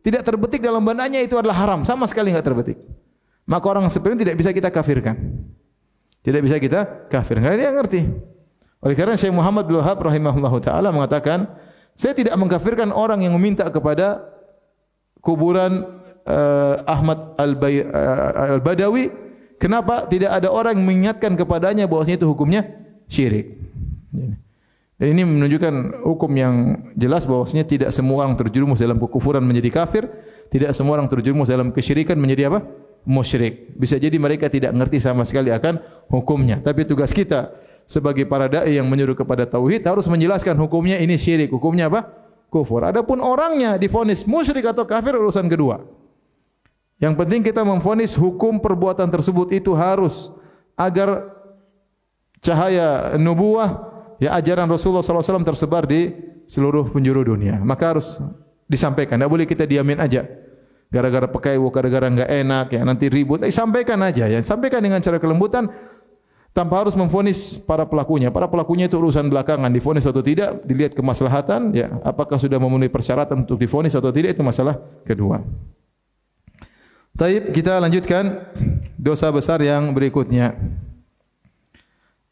Tidak 0.00 0.22
terbetik 0.22 0.62
dalam 0.62 0.86
bandanya 0.86 1.18
itu 1.18 1.34
adalah 1.34 1.58
haram. 1.58 1.82
Sama 1.82 2.06
sekali 2.06 2.30
enggak 2.30 2.46
terbetik. 2.46 2.78
Maka 3.46 3.66
orang 3.66 3.90
seperti 3.90 4.14
ini 4.14 4.20
tidak 4.22 4.36
bisa 4.38 4.50
kita 4.54 4.70
kafirkan. 4.70 5.18
Tidak 6.26 6.42
bisa 6.42 6.58
kita 6.58 7.06
kafirkan. 7.06 7.46
Karena 7.46 7.58
dia 7.62 7.70
ngerti. 7.70 8.02
Oleh 8.82 8.98
karena 8.98 9.14
Syekh 9.14 9.30
Muhammad 9.30 9.70
bin 9.70 9.78
Wahab 9.78 10.02
rahimahullah 10.02 10.54
ta'ala 10.58 10.90
mengatakan, 10.90 11.46
saya 11.94 12.18
tidak 12.18 12.34
mengkafirkan 12.34 12.90
orang 12.90 13.22
yang 13.22 13.30
meminta 13.38 13.62
kepada 13.70 14.26
kuburan 15.22 16.02
uh, 16.26 16.82
Ahmad 16.82 17.38
Al-Badawi. 17.38 19.10
Kenapa? 19.56 20.04
Tidak 20.10 20.28
ada 20.28 20.50
orang 20.50 20.76
yang 20.76 20.86
mengingatkan 20.86 21.38
kepadanya 21.38 21.86
bahwasanya 21.86 22.20
itu 22.20 22.28
hukumnya 22.28 22.66
syirik. 23.08 23.56
Dan 24.96 25.06
ini 25.12 25.22
menunjukkan 25.24 26.04
hukum 26.04 26.30
yang 26.36 26.54
jelas 26.96 27.24
bahwasanya 27.24 27.64
tidak 27.64 27.90
semua 27.92 28.26
orang 28.26 28.36
terjerumus 28.36 28.80
dalam 28.80 29.00
kekufuran 29.00 29.44
menjadi 29.44 29.70
kafir, 29.72 30.08
tidak 30.52 30.72
semua 30.76 31.00
orang 31.00 31.08
terjerumus 31.08 31.48
dalam 31.48 31.72
kesyirikan 31.72 32.18
menjadi 32.20 32.52
apa? 32.52 32.64
Musyrik. 33.06 33.72
Bisa 33.78 33.96
jadi 33.96 34.18
mereka 34.18 34.50
tidak 34.50 34.74
mengerti 34.74 34.98
sama 34.98 35.22
sekali 35.22 35.54
akan 35.54 35.78
hukumnya. 36.10 36.58
Tapi 36.58 36.82
tugas 36.82 37.14
kita 37.14 37.54
sebagai 37.86 38.26
para 38.26 38.50
dai 38.50 38.76
yang 38.76 38.90
menyuruh 38.90 39.14
kepada 39.14 39.46
tauhid 39.46 39.86
harus 39.86 40.10
menjelaskan 40.10 40.58
hukumnya 40.58 40.98
ini 40.98 41.14
syirik, 41.14 41.54
hukumnya 41.54 41.86
apa? 41.86 42.10
Kufur. 42.50 42.82
Adapun 42.82 43.22
orangnya 43.22 43.78
difonis 43.78 44.26
musyrik 44.26 44.66
atau 44.66 44.82
kafir 44.82 45.14
urusan 45.14 45.46
kedua. 45.46 45.86
Yang 46.98 47.14
penting 47.14 47.40
kita 47.46 47.62
memfonis 47.62 48.18
hukum 48.18 48.58
perbuatan 48.58 49.06
tersebut 49.06 49.54
itu 49.54 49.70
harus 49.76 50.34
agar 50.74 51.30
cahaya 52.40 53.14
nubuah 53.20 53.96
ya 54.16 54.32
ajaran 54.36 54.68
Rasulullah 54.68 55.04
SAW 55.04 55.44
tersebar 55.44 55.84
di 55.84 56.10
seluruh 56.48 56.88
penjuru 56.90 57.36
dunia. 57.36 57.60
Maka 57.60 57.96
harus 57.96 58.18
disampaikan. 58.66 59.20
Tidak 59.20 59.30
boleh 59.30 59.44
kita 59.44 59.68
diamin 59.68 60.00
aja. 60.00 60.24
Gara-gara 60.86 61.26
pakai 61.26 61.58
gara-gara 61.58 62.06
enggak 62.06 62.30
enak 62.30 62.66
ya 62.70 62.82
nanti 62.86 63.10
ribut. 63.10 63.42
Eh, 63.42 63.50
sampaikan 63.50 63.98
aja 64.06 64.30
ya. 64.30 64.38
Sampaikan 64.42 64.78
dengan 64.80 65.02
cara 65.02 65.18
kelembutan 65.18 65.66
tanpa 66.56 66.80
harus 66.80 66.96
memfonis 66.96 67.60
para 67.60 67.84
pelakunya. 67.84 68.32
Para 68.32 68.48
pelakunya 68.48 68.88
itu 68.88 68.96
urusan 68.96 69.28
belakangan, 69.28 69.68
difonis 69.68 70.08
atau 70.08 70.24
tidak, 70.24 70.64
dilihat 70.64 70.96
kemaslahatan, 70.96 71.76
ya, 71.76 72.00
apakah 72.00 72.40
sudah 72.40 72.56
memenuhi 72.56 72.88
persyaratan 72.88 73.44
untuk 73.44 73.60
difonis 73.60 73.92
atau 73.92 74.08
tidak 74.08 74.32
itu 74.32 74.40
masalah 74.40 74.80
kedua. 75.04 75.44
Taib 77.12 77.52
kita 77.52 77.76
lanjutkan 77.76 78.40
dosa 78.96 79.28
besar 79.28 79.60
yang 79.60 79.92
berikutnya. 79.92 80.56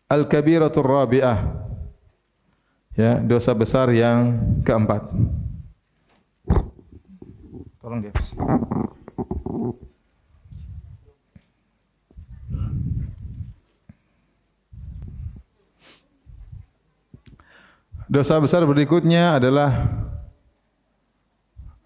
Al-kabiratur 0.09 0.85
rabi'ah. 0.85 1.61
Ya, 2.97 3.21
dosa 3.21 3.53
besar 3.53 3.93
yang 3.93 4.41
keempat. 4.65 5.13
Tolong 7.85 8.01
dia. 8.01 8.17
Dosa 18.09 18.41
besar 18.41 18.65
berikutnya 18.65 19.37
adalah 19.37 19.85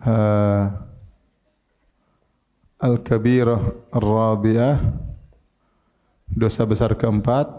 uh, 0.06 0.70
Al-Kabirah 2.78 3.90
Ar-Rabi'ah 3.90 4.78
Dosa 6.30 6.62
besar 6.62 6.94
keempat 6.94 7.58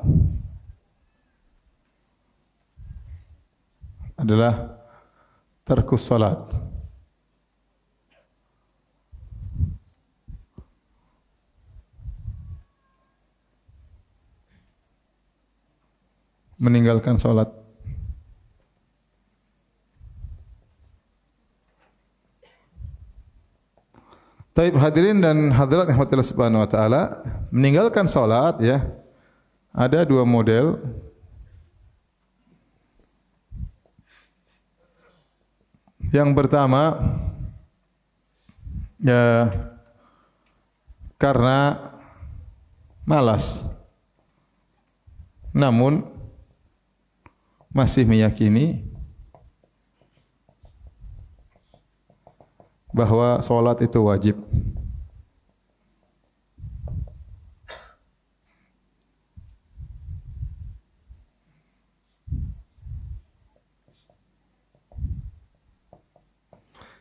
adalah 4.16 4.80
Terkus 5.68 6.08
salat 6.08 6.69
Meninggalkan 16.60 17.16
salat 17.16 17.48
Taib 24.60 24.76
hadirin 24.76 25.24
dan 25.24 25.56
hadirat 25.56 25.88
rahmatillah 25.88 26.28
subhanahu 26.28 26.68
wa 26.68 26.68
ta'ala 26.68 27.02
Meninggalkan 27.48 28.12
solat 28.12 28.60
ya 28.60 28.84
Ada 29.72 30.04
dua 30.04 30.28
model. 30.28 30.76
Yang 36.12 36.30
pertama 36.36 37.00
Ya 39.00 39.48
Karena 41.16 41.88
Malas. 43.08 43.66
Namun 45.56 46.19
Masih 47.70 48.02
meyakini 48.02 48.90
bahwa 52.90 53.40
solat 53.46 53.80
itu 53.86 54.02
wajib. 54.02 54.36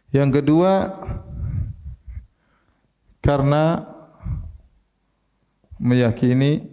Yang 0.09 0.41
kedua 0.41 0.97
karena 3.21 3.85
meyakini 5.77 6.65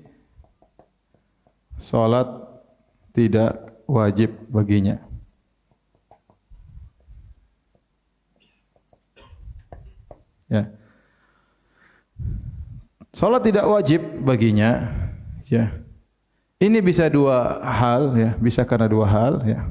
solat 1.75 2.31
tidak 3.11 3.64
wajib 3.85 4.33
baginya. 4.49 5.01
Ya. 10.45 10.69
Salat 13.15 13.47
tidak 13.47 13.65
wajib 13.65 14.01
baginya. 14.21 14.91
Ya. 15.49 15.73
Ini 16.59 16.79
bisa 16.81 17.07
dua 17.09 17.61
hal, 17.63 18.13
ya. 18.17 18.31
Bisa 18.37 18.61
karena 18.65 18.87
dua 18.89 19.07
hal, 19.07 19.33
ya. 19.45 19.69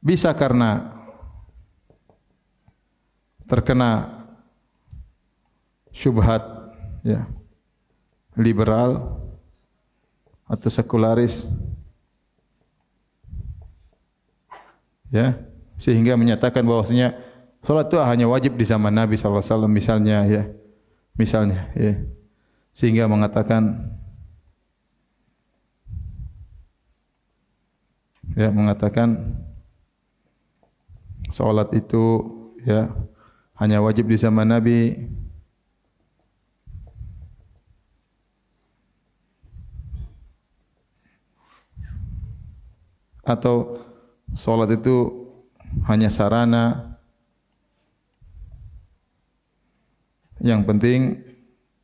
Bisa 0.00 0.32
karena 0.32 0.96
terkena 3.44 4.22
syubhat, 5.92 6.42
ya. 7.04 7.26
Liberal 8.38 9.20
atau 10.46 10.70
sekularis, 10.70 11.50
ya, 15.10 15.36
sehingga 15.76 16.16
menyatakan 16.16 16.62
bahwasanya 16.64 17.30
Salat 17.60 17.92
itu 17.92 18.00
hanya 18.00 18.24
wajib 18.24 18.56
di 18.56 18.64
zaman 18.64 18.88
Nabi 18.88 19.20
SAW 19.20 19.68
misalnya 19.68 20.24
ya. 20.24 20.48
Misalnya 21.20 21.68
ya. 21.76 22.00
Sehingga 22.72 23.04
mengatakan 23.04 23.92
ya 28.38 28.48
mengatakan 28.48 29.36
salat 31.34 31.66
itu 31.74 32.24
ya 32.62 32.88
hanya 33.58 33.82
wajib 33.82 34.06
di 34.06 34.14
zaman 34.14 34.46
Nabi 34.46 34.94
atau 43.26 43.82
salat 44.34 44.74
itu 44.74 45.26
hanya 45.86 46.10
sarana 46.10 46.90
Yang 50.40 50.60
penting 50.64 51.00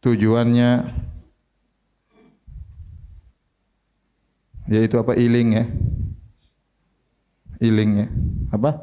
tujuannya 0.00 0.70
yaitu 4.66 4.96
apa 4.96 5.12
iling 5.12 5.48
ya. 5.60 5.64
Iling 7.60 7.90
ya. 8.00 8.06
Apa? 8.50 8.80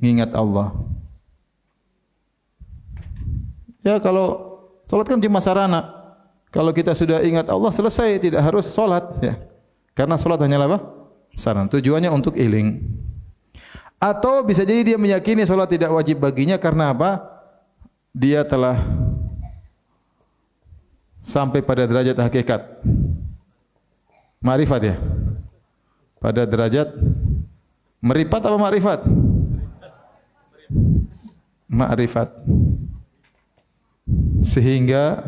Ingat 0.00 0.32
Allah. 0.32 0.72
Ya 3.84 4.00
kalau 4.00 4.58
salat 4.88 5.06
kan 5.12 5.20
cuma 5.20 5.44
sarana. 5.44 6.00
Kalau 6.50 6.74
kita 6.74 6.96
sudah 6.96 7.22
ingat 7.22 7.46
Allah 7.46 7.70
selesai 7.70 8.16
tidak 8.16 8.42
harus 8.42 8.64
salat 8.64 9.06
ya. 9.20 9.36
Karena 9.92 10.16
salat 10.16 10.40
hanyalah 10.40 10.66
apa? 10.66 10.78
Sarana. 11.36 11.70
Tujuannya 11.70 12.10
untuk 12.10 12.36
iling. 12.36 12.80
Atau 14.00 14.42
bisa 14.48 14.64
jadi 14.64 14.94
dia 14.94 14.98
meyakini 14.98 15.44
salat 15.44 15.68
tidak 15.68 15.92
wajib 15.92 16.24
baginya 16.24 16.56
karena 16.56 16.90
apa? 16.92 17.40
dia 18.10 18.42
telah 18.42 18.78
sampai 21.22 21.62
pada 21.62 21.86
derajat 21.86 22.16
hakikat. 22.18 22.62
Ma'rifat 24.40 24.82
ya. 24.82 24.96
Pada 26.20 26.44
derajat 26.44 26.88
meripat 28.00 28.40
apa 28.44 28.56
ma'rifat? 28.56 29.00
Ma'rifat. 31.70 32.28
Sehingga 34.40 35.22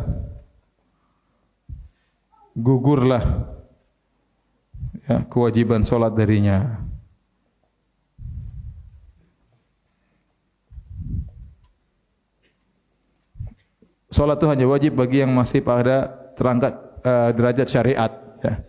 gugurlah 2.57 3.47
ya, 5.07 5.27
kewajiban 5.27 5.83
solat 5.87 6.15
darinya. 6.15 6.83
solat 14.13 14.37
itu 14.39 14.47
hanya 14.47 14.67
wajib 14.69 14.93
bagi 14.95 15.25
yang 15.25 15.33
masih 15.33 15.65
pada 15.65 16.13
terangkat 16.37 16.77
uh, 17.03 17.33
derajat 17.33 17.67
syariat. 17.67 18.13
Ya. 18.45 18.61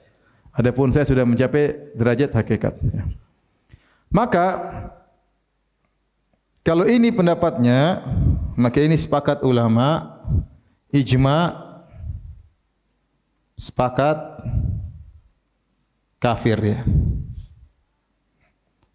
Adapun 0.56 0.90
saya 0.96 1.04
sudah 1.04 1.28
mencapai 1.28 1.94
derajat 1.94 2.32
hakikat. 2.32 2.80
Ya. 2.80 3.04
Maka 4.08 4.46
kalau 6.64 6.88
ini 6.88 7.12
pendapatnya, 7.12 8.00
maka 8.56 8.80
ini 8.80 8.96
sepakat 8.96 9.44
ulama, 9.44 10.16
ijma, 10.96 11.60
sepakat 13.60 14.16
kafir 16.24 16.56
ya. 16.64 16.80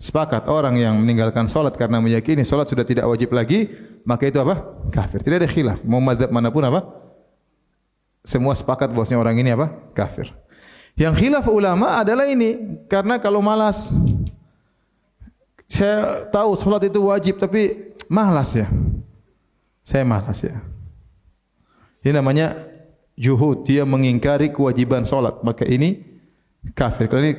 Sepakat 0.01 0.49
orang 0.49 0.81
yang 0.81 0.97
meninggalkan 0.97 1.51
solat 1.51 1.77
karena 1.77 2.01
meyakini 2.01 2.47
solat 2.47 2.71
sudah 2.71 2.87
tidak 2.87 3.05
wajib 3.05 3.35
lagi, 3.37 3.69
maka 4.09 4.31
itu 4.31 4.41
apa? 4.41 4.63
Kafir. 4.89 5.21
Tidak 5.21 5.45
ada 5.45 5.51
khilaf. 5.51 5.83
Mau 5.85 6.01
madhab 6.01 6.33
manapun 6.33 6.65
apa? 6.65 6.87
Semua 8.23 8.55
sepakat 8.57 8.95
bahwasanya 8.95 9.21
orang 9.21 9.37
ini 9.43 9.51
apa? 9.53 9.69
Kafir. 9.93 10.31
Yang 10.95 11.27
khilaf 11.27 11.45
ulama 11.51 11.99
adalah 11.99 12.31
ini. 12.31 12.81
Karena 12.87 13.19
kalau 13.19 13.43
malas, 13.43 13.91
saya 15.67 16.31
tahu 16.31 16.55
solat 16.55 16.87
itu 16.87 17.03
wajib 17.11 17.43
tapi 17.43 17.93
malas 18.07 18.55
ya. 18.55 18.71
Saya 19.83 20.07
malas 20.07 20.47
ya. 20.47 20.63
Ini 22.07 22.15
namanya 22.15 22.55
juhud. 23.19 23.67
Dia 23.67 23.83
mengingkari 23.83 24.55
kewajiban 24.55 25.03
solat. 25.03 25.43
Maka 25.43 25.67
ini 25.67 26.18
kafir. 26.75 27.07
Kalau 27.07 27.23
ini 27.23 27.35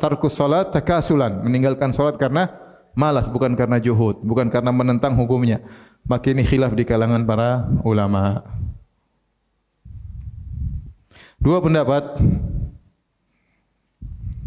tarkus 0.00 0.34
salat 0.34 0.74
takasulan, 0.74 1.42
meninggalkan 1.44 1.94
salat 1.94 2.18
karena 2.18 2.50
malas 2.94 3.30
bukan 3.30 3.54
karena 3.54 3.78
juhud, 3.78 4.22
bukan 4.22 4.50
karena 4.50 4.70
menentang 4.74 5.14
hukumnya. 5.18 5.62
Maka 6.04 6.34
ini 6.34 6.44
khilaf 6.44 6.76
di 6.76 6.84
kalangan 6.84 7.24
para 7.24 7.64
ulama. 7.82 8.44
Dua 11.40 11.60
pendapat 11.60 12.04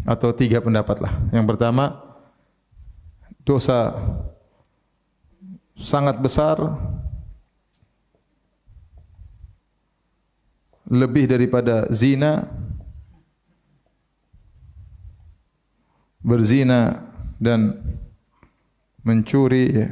atau 0.06 0.30
tiga 0.32 0.62
pendapat 0.62 1.02
lah. 1.02 1.14
Yang 1.34 1.46
pertama 1.54 1.84
dosa 3.44 3.92
sangat 5.78 6.18
besar 6.18 6.58
lebih 10.88 11.28
daripada 11.28 11.86
zina 11.92 12.48
berzina 16.28 17.08
dan 17.40 17.80
mencuri 19.00 19.88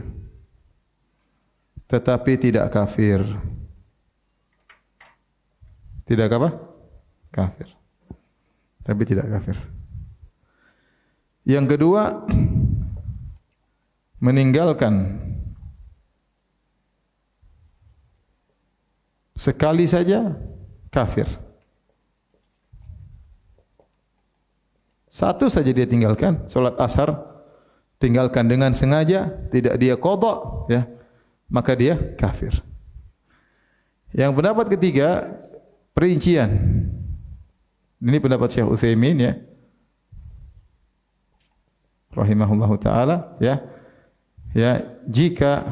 tetapi 1.89 2.33
tidak 2.37 2.69
kafir. 2.75 3.25
Tidak 6.07 6.29
apa? 6.29 6.51
Kafir. 7.33 7.69
Tapi 8.85 9.03
tidak 9.07 9.27
kafir. 9.33 9.57
Yang 11.47 11.79
kedua 11.79 12.27
meninggalkan. 14.19 15.25
Sekali 19.37 19.85
saja 19.87 20.35
kafir 20.91 21.46
Satu 25.17 25.49
saja 25.49 25.73
dia 25.73 25.89
tinggalkan, 25.89 26.45
solat 26.45 26.77
asar, 26.77 27.09
tinggalkan 27.97 28.45
dengan 28.45 28.77
sengaja, 28.77 29.33
tidak 29.49 29.81
dia 29.81 29.97
kodok, 29.97 30.69
ya, 30.69 30.85
maka 31.49 31.73
dia 31.73 31.97
kafir. 32.21 32.53
Yang 34.13 34.37
pendapat 34.37 34.77
ketiga, 34.77 35.25
perincian. 35.97 36.53
Ini 37.97 38.21
pendapat 38.21 38.53
Syekh 38.53 38.69
Utsaimin 38.69 39.25
ya. 39.25 39.33
Rahimahullah 42.13 42.71
taala 42.77 43.17
ya. 43.41 43.65
Ya, 44.53 44.85
jika 45.09 45.65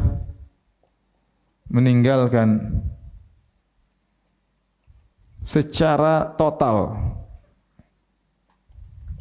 meninggalkan 1.68 2.80
secara 5.45 6.32
total 6.32 6.97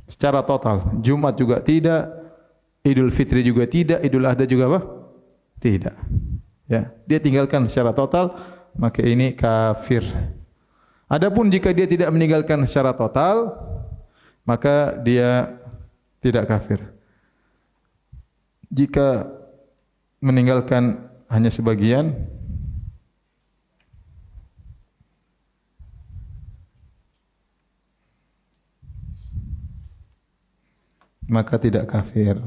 secara 0.07 0.43
total. 0.43 0.99
Jumat 0.99 1.35
juga 1.37 1.59
tidak, 1.63 2.09
Idul 2.83 3.11
Fitri 3.15 3.43
juga 3.43 3.63
tidak, 3.67 4.03
Idul 4.03 4.27
Adha 4.27 4.43
juga 4.43 4.67
apa? 4.67 4.79
Tidak. 5.63 5.95
Ya, 6.67 6.91
dia 7.07 7.19
tinggalkan 7.19 7.67
secara 7.67 7.95
total, 7.95 8.35
maka 8.75 9.03
ini 9.03 9.31
kafir. 9.35 10.03
Adapun 11.07 11.47
jika 11.47 11.69
dia 11.71 11.85
tidak 11.85 12.09
meninggalkan 12.09 12.65
secara 12.65 12.91
total, 12.95 13.53
maka 14.43 14.97
dia 14.99 15.59
tidak 16.19 16.49
kafir. 16.49 16.81
Jika 18.73 19.29
meninggalkan 20.23 21.05
hanya 21.29 21.51
sebagian, 21.53 22.32
maka 31.27 31.55
tidak 31.59 31.87
kafir. 31.87 32.39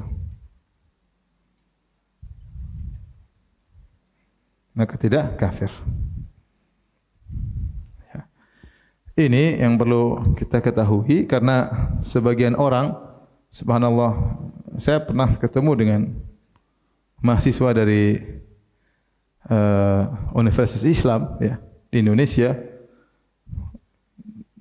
Maka 4.76 4.94
tidak 5.00 5.40
kafir. 5.40 5.72
Ya. 8.12 8.28
Ini 9.16 9.64
yang 9.64 9.80
perlu 9.80 10.36
kita 10.36 10.60
ketahui 10.60 11.24
karena 11.24 11.88
sebagian 12.04 12.52
orang, 12.52 12.92
subhanallah, 13.48 14.36
saya 14.76 15.00
pernah 15.00 15.40
ketemu 15.40 15.72
dengan 15.72 16.00
mahasiswa 17.24 17.72
dari 17.72 18.20
uh, 19.48 20.02
Universitas 20.36 20.84
Islam 20.84 21.40
ya, 21.40 21.56
di 21.88 22.04
Indonesia, 22.04 22.52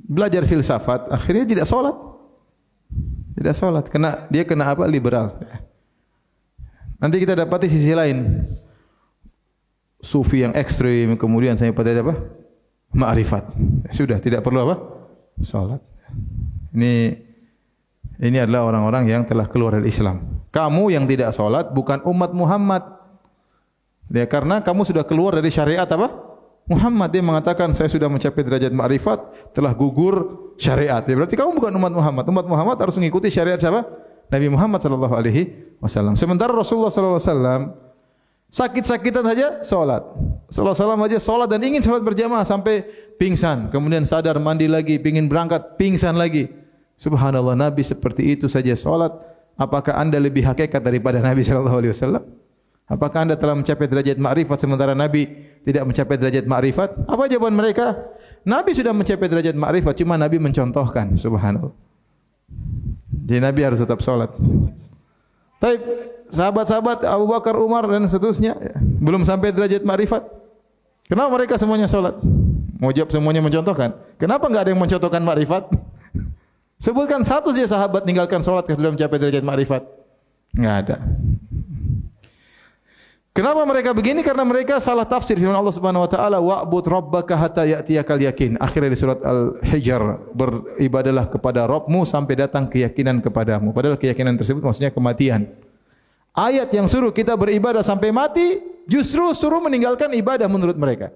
belajar 0.06 0.48
filsafat, 0.48 1.12
akhirnya 1.12 1.44
tidak 1.44 1.68
sholat. 1.68 2.15
Tidak 3.36 3.54
sholat. 3.56 3.92
Kena, 3.92 4.26
dia 4.32 4.48
kena 4.48 4.72
apa? 4.72 4.88
Liberal. 4.88 5.36
Nanti 6.98 7.20
kita 7.20 7.36
dapati 7.36 7.68
sisi 7.68 7.92
lain. 7.92 8.48
Sufi 10.00 10.48
yang 10.48 10.56
ekstrim. 10.56 11.20
Kemudian 11.20 11.60
saya 11.60 11.76
pada 11.76 11.92
apa? 11.92 12.16
Ma'rifat. 12.96 13.52
Sudah, 13.92 14.24
tidak 14.24 14.42
perlu 14.42 14.64
apa? 14.64 14.76
Sholat. 15.44 15.84
Ini 16.72 17.26
ini 18.24 18.38
adalah 18.40 18.72
orang-orang 18.72 19.12
yang 19.12 19.22
telah 19.28 19.52
keluar 19.52 19.76
dari 19.76 19.92
Islam. 19.92 20.48
Kamu 20.56 20.88
yang 20.88 21.04
tidak 21.04 21.36
sholat 21.36 21.76
bukan 21.76 22.00
umat 22.08 22.32
Muhammad. 22.32 22.84
Ya, 24.08 24.24
karena 24.24 24.64
kamu 24.64 24.88
sudah 24.88 25.04
keluar 25.04 25.36
dari 25.36 25.52
syariat 25.52 25.84
apa? 25.84 26.25
Muhammad 26.66 27.14
dia 27.14 27.22
mengatakan 27.22 27.70
saya 27.78 27.86
sudah 27.86 28.10
mencapai 28.10 28.42
derajat 28.42 28.74
ma'rifat 28.74 29.54
telah 29.54 29.70
gugur 29.78 30.50
syariat. 30.58 31.06
Ya, 31.06 31.14
berarti 31.14 31.38
kamu 31.38 31.62
bukan 31.62 31.72
umat 31.78 31.94
Muhammad. 31.94 32.24
Umat 32.26 32.46
Muhammad 32.50 32.78
harus 32.82 32.98
mengikuti 32.98 33.30
syariat 33.30 33.62
siapa? 33.62 33.86
Nabi 34.34 34.50
Muhammad 34.50 34.82
sallallahu 34.82 35.14
alaihi 35.14 35.78
wasallam. 35.78 36.18
Sementara 36.18 36.50
Rasulullah 36.50 36.90
sallallahu 36.90 37.22
alaihi 37.22 37.30
wasallam 37.30 37.62
sakit-sakitan 38.50 39.24
saja 39.30 39.48
salat. 39.62 40.02
Sallallahu 40.50 40.74
alaihi 40.74 40.82
wasallam 40.82 41.02
saja 41.06 41.18
salat 41.22 41.48
dan 41.54 41.62
ingin 41.62 41.82
salat 41.86 42.02
berjamaah 42.02 42.42
sampai 42.42 42.82
pingsan, 43.22 43.70
kemudian 43.70 44.02
sadar 44.02 44.42
mandi 44.42 44.66
lagi, 44.66 44.98
ingin 44.98 45.30
berangkat, 45.30 45.78
pingsan 45.78 46.18
lagi. 46.18 46.50
Subhanallah 46.98 47.54
Nabi 47.54 47.86
seperti 47.86 48.34
itu 48.34 48.50
saja 48.50 48.74
salat. 48.74 49.14
Apakah 49.56 50.02
Anda 50.02 50.18
lebih 50.20 50.44
hakikat 50.50 50.82
daripada 50.82 51.22
Nabi 51.22 51.46
sallallahu 51.46 51.78
alaihi 51.78 51.94
wasallam? 51.94 52.24
Apakah 52.86 53.26
anda 53.26 53.34
telah 53.34 53.58
mencapai 53.58 53.90
derajat 53.90 54.22
ma'rifat 54.22 54.62
sementara 54.62 54.94
Nabi 54.94 55.26
tidak 55.66 55.90
mencapai 55.90 56.22
derajat 56.22 56.46
ma'rifat? 56.46 57.10
Apa 57.10 57.26
jawaban 57.26 57.58
mereka? 57.58 57.98
Nabi 58.46 58.78
sudah 58.78 58.94
mencapai 58.94 59.26
derajat 59.26 59.58
ma'rifat, 59.58 59.98
cuma 59.98 60.22
Nabi 60.22 60.38
mencontohkan. 60.38 61.18
Subhanallah. 61.18 61.74
Jadi 63.26 63.42
Nabi 63.42 63.62
harus 63.66 63.82
tetap 63.82 64.06
sholat. 64.06 64.30
Tapi 65.58 65.82
sahabat-sahabat 66.30 67.10
Abu 67.10 67.26
Bakar, 67.26 67.58
Umar 67.58 67.90
dan 67.90 68.06
seterusnya 68.06 68.54
belum 69.02 69.26
sampai 69.26 69.50
derajat 69.50 69.82
ma'rifat. 69.82 70.22
Kenapa 71.10 71.30
mereka 71.34 71.58
semuanya 71.58 71.90
sholat? 71.90 72.22
Mau 72.78 72.94
jawab 72.94 73.10
semuanya 73.10 73.42
mencontohkan. 73.42 73.98
Kenapa 74.22 74.46
enggak 74.46 74.70
ada 74.70 74.72
yang 74.78 74.82
mencontohkan 74.82 75.26
ma'rifat? 75.26 75.74
Sebutkan 76.86 77.26
satu 77.26 77.50
saja 77.50 77.66
sahabat 77.66 78.06
meninggalkan 78.06 78.46
sholat 78.46 78.70
sudah 78.70 78.94
mencapai 78.94 79.18
derajat 79.18 79.42
ma'rifat. 79.42 79.82
Enggak 80.54 80.76
ada. 80.86 80.98
Kenapa 83.36 83.68
mereka 83.68 83.92
begini? 83.92 84.24
Karena 84.24 84.48
mereka 84.48 84.80
salah 84.80 85.04
tafsir 85.04 85.36
firman 85.36 85.60
Allah 85.60 85.76
Subhanahu 85.76 86.08
wa 86.08 86.10
taala 86.10 86.40
wa'bud 86.40 86.88
rabbaka 86.88 87.36
hatta 87.36 87.68
ya'tiyakal 87.68 88.16
yakin. 88.16 88.56
Akhirnya 88.64 88.96
di 88.96 88.96
surat 88.96 89.20
Al-Hijr 89.20 90.32
beribadalah 90.32 91.28
kepada 91.28 91.68
Rabbmu 91.68 92.08
sampai 92.08 92.48
datang 92.48 92.72
keyakinan 92.72 93.20
kepadamu. 93.20 93.76
Padahal 93.76 94.00
keyakinan 94.00 94.40
tersebut 94.40 94.64
maksudnya 94.64 94.88
kematian. 94.88 95.52
Ayat 96.32 96.72
yang 96.72 96.88
suruh 96.88 97.12
kita 97.12 97.36
beribadah 97.36 97.84
sampai 97.84 98.16
mati 98.16 98.64
justru 98.88 99.28
suruh 99.36 99.60
meninggalkan 99.60 100.16
ibadah 100.16 100.48
menurut 100.48 100.80
mereka. 100.80 101.12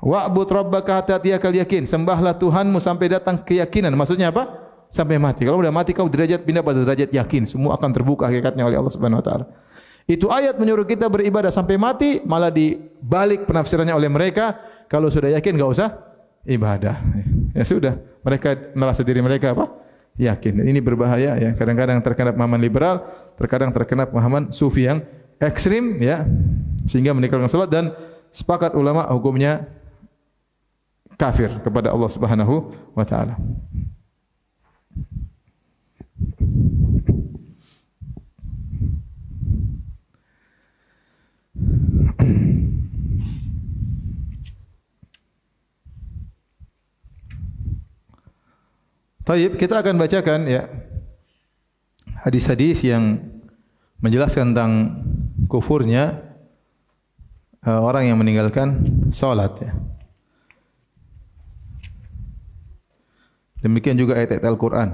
Wa'bud 0.00 0.48
rabbaka 0.48 1.04
hatta 1.04 1.20
ya'tiyakal 1.20 1.60
yakin. 1.60 1.84
Sembahlah 1.84 2.40
Tuhanmu 2.40 2.80
sampai 2.80 3.20
datang 3.20 3.36
keyakinan. 3.44 3.92
Maksudnya 3.92 4.32
apa? 4.32 4.48
Sampai 4.88 5.20
mati. 5.20 5.44
Kalau 5.44 5.60
sudah 5.60 5.76
mati 5.76 5.92
kau 5.92 6.08
derajat 6.08 6.40
pindah 6.40 6.64
pada 6.64 6.80
derajat 6.88 7.12
yakin. 7.12 7.44
Semua 7.44 7.76
akan 7.76 7.92
terbuka 7.92 8.32
hakikatnya 8.32 8.64
oleh 8.64 8.80
Allah 8.80 8.94
Subhanahu 8.96 9.20
wa 9.20 9.26
taala. 9.28 9.44
Itu 10.08 10.28
ayat 10.32 10.56
menyuruh 10.56 10.84
kita 10.88 11.08
beribadah 11.08 11.52
sampai 11.52 11.76
mati, 11.80 12.22
malah 12.24 12.52
dibalik 12.52 13.44
penafsirannya 13.48 13.94
oleh 13.94 14.10
mereka. 14.10 14.56
Kalau 14.90 15.06
sudah 15.08 15.32
yakin, 15.34 15.54
enggak 15.54 15.70
usah 15.70 15.88
ibadah. 16.46 16.98
Ya 17.54 17.64
sudah, 17.66 17.94
mereka 18.22 18.54
merasa 18.74 19.02
diri 19.02 19.22
mereka 19.22 19.54
apa? 19.54 19.80
yakin. 20.20 20.60
Ini 20.60 20.80
berbahaya 20.84 21.40
ya. 21.40 21.50
Kadang-kadang 21.56 22.04
terkena 22.04 22.36
pemahaman 22.36 22.60
liberal, 22.60 22.96
terkadang 23.40 23.72
terkena 23.72 24.04
pemahaman 24.04 24.52
sufi 24.52 24.84
yang 24.84 25.00
ekstrim 25.40 25.96
ya 26.04 26.28
sehingga 26.84 27.16
meninggalkan 27.16 27.48
salat 27.48 27.72
dan 27.72 27.96
sepakat 28.28 28.76
ulama 28.76 29.08
hukumnya 29.08 29.64
kafir 31.16 31.48
kepada 31.64 31.92
Allah 31.92 32.10
Subhanahu 32.12 32.76
wa 32.92 33.04
taala. 33.08 33.40
Taib, 49.20 49.60
kita 49.60 49.84
akan 49.84 50.00
bacakan 50.00 50.48
ya 50.48 50.64
hadis-hadis 52.24 52.84
yang 52.84 53.20
menjelaskan 54.00 54.52
tentang 54.52 54.72
kufurnya 55.48 56.20
uh, 57.64 57.80
orang 57.84 58.08
yang 58.08 58.16
meninggalkan 58.20 58.80
salat 59.12 59.52
ya. 59.60 59.72
Demikian 63.60 64.00
juga 64.00 64.16
ayat-ayat 64.16 64.44
Al-Qur'an. 64.48 64.88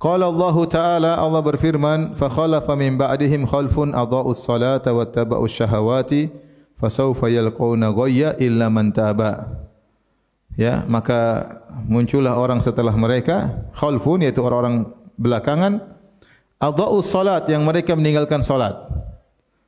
Qala 0.00 0.32
Allah 0.32 0.56
Ta'ala 0.64 1.12
Allah 1.20 1.44
berfirman, 1.44 2.16
"Fa 2.16 2.32
khalafa 2.32 2.72
min 2.72 2.96
ba'dihim 2.96 3.44
khalfun 3.44 3.92
adha'us 3.92 4.40
salata 4.40 4.96
wattaba'us 4.96 5.52
syahawati 5.52 6.32
fasawfa 6.80 7.28
yalqawna 7.28 7.92
ghayya 7.92 8.40
illa 8.40 8.72
man 8.72 8.96
taba." 8.96 9.65
Ya, 10.56 10.88
maka 10.88 11.52
muncullah 11.84 12.40
orang 12.40 12.64
setelah 12.64 12.96
mereka 12.96 13.68
khalfun 13.76 14.24
yaitu 14.24 14.40
orang-orang 14.40 14.88
belakangan 15.20 15.84
adha'us 16.56 17.12
salat 17.12 17.44
yang 17.52 17.60
mereka 17.68 17.92
meninggalkan 17.92 18.40
salat. 18.40 18.72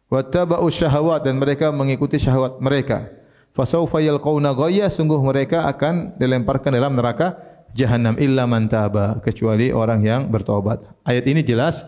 Wattaba'us 0.08 0.72
syahawat 0.72 1.28
dan 1.28 1.36
mereka 1.36 1.68
mengikuti 1.68 2.16
syahwat 2.16 2.64
mereka. 2.64 3.12
Fasawfa 3.52 4.00
yalqauna 4.00 4.56
ghayya 4.56 4.88
sungguh 4.88 5.20
mereka 5.20 5.68
akan 5.68 6.16
dilemparkan 6.16 6.72
dalam 6.72 6.96
neraka 6.96 7.36
jahanam 7.76 8.16
illa 8.16 8.48
man 8.48 8.72
taba 8.72 9.20
kecuali 9.20 9.68
orang 9.68 10.00
yang 10.00 10.32
bertobat. 10.32 10.80
Ayat 11.04 11.28
ini 11.28 11.44
jelas 11.44 11.84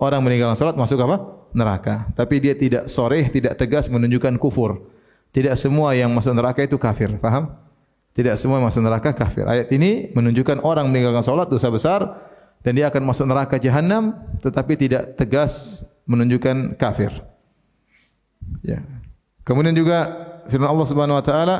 orang 0.00 0.24
meninggalkan 0.24 0.56
salat 0.56 0.80
masuk 0.80 0.96
apa? 1.04 1.20
Neraka. 1.52 2.08
Tapi 2.16 2.40
dia 2.40 2.56
tidak 2.56 2.88
soreh 2.88 3.28
tidak 3.28 3.60
tegas 3.60 3.92
menunjukkan 3.92 4.40
kufur. 4.40 4.88
Tidak 5.28 5.52
semua 5.60 5.92
yang 5.92 6.08
masuk 6.16 6.32
neraka 6.32 6.64
itu 6.64 6.80
kafir. 6.80 7.20
Paham 7.20 7.52
tidak 8.16 8.36
semua 8.40 8.62
masuk 8.62 8.84
neraka 8.84 9.10
kafir 9.16 9.44
ayat 9.48 9.68
ini 9.74 10.12
menunjukkan 10.14 10.62
orang 10.62 10.88
meninggalkan 10.88 11.24
salat 11.24 11.48
dosa 11.50 11.68
besar 11.72 12.00
dan 12.62 12.74
dia 12.74 12.90
akan 12.90 13.02
masuk 13.06 13.26
neraka 13.26 13.56
jahanam 13.60 14.14
tetapi 14.42 14.74
tidak 14.74 15.14
tegas 15.18 15.84
menunjukkan 16.08 16.74
kafir 16.80 17.10
Ya. 18.64 18.84
Kemudian 19.44 19.72
juga 19.76 20.08
firman 20.48 20.68
Allah 20.68 20.86
Subhanahu 20.88 21.16
wa 21.16 21.24
taala, 21.24 21.56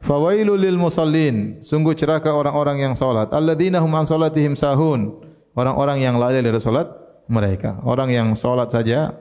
"Fawailul 0.00 0.60
lil 0.60 0.78
musallin." 0.80 1.60
Sungguh 1.60 1.92
celaka 1.96 2.32
orang-orang 2.32 2.80
yang 2.80 2.94
salat. 2.96 3.32
Alladzina 3.32 3.80
hum 3.80 3.92
an 3.92 4.08
salatihim 4.08 4.56
sahun. 4.56 5.20
Orang-orang 5.56 6.04
yang 6.04 6.20
lalai 6.20 6.44
dari 6.44 6.56
salat 6.60 6.88
mereka. 7.28 7.80
Orang 7.84 8.12
yang 8.12 8.36
salat 8.36 8.72
saja 8.72 9.16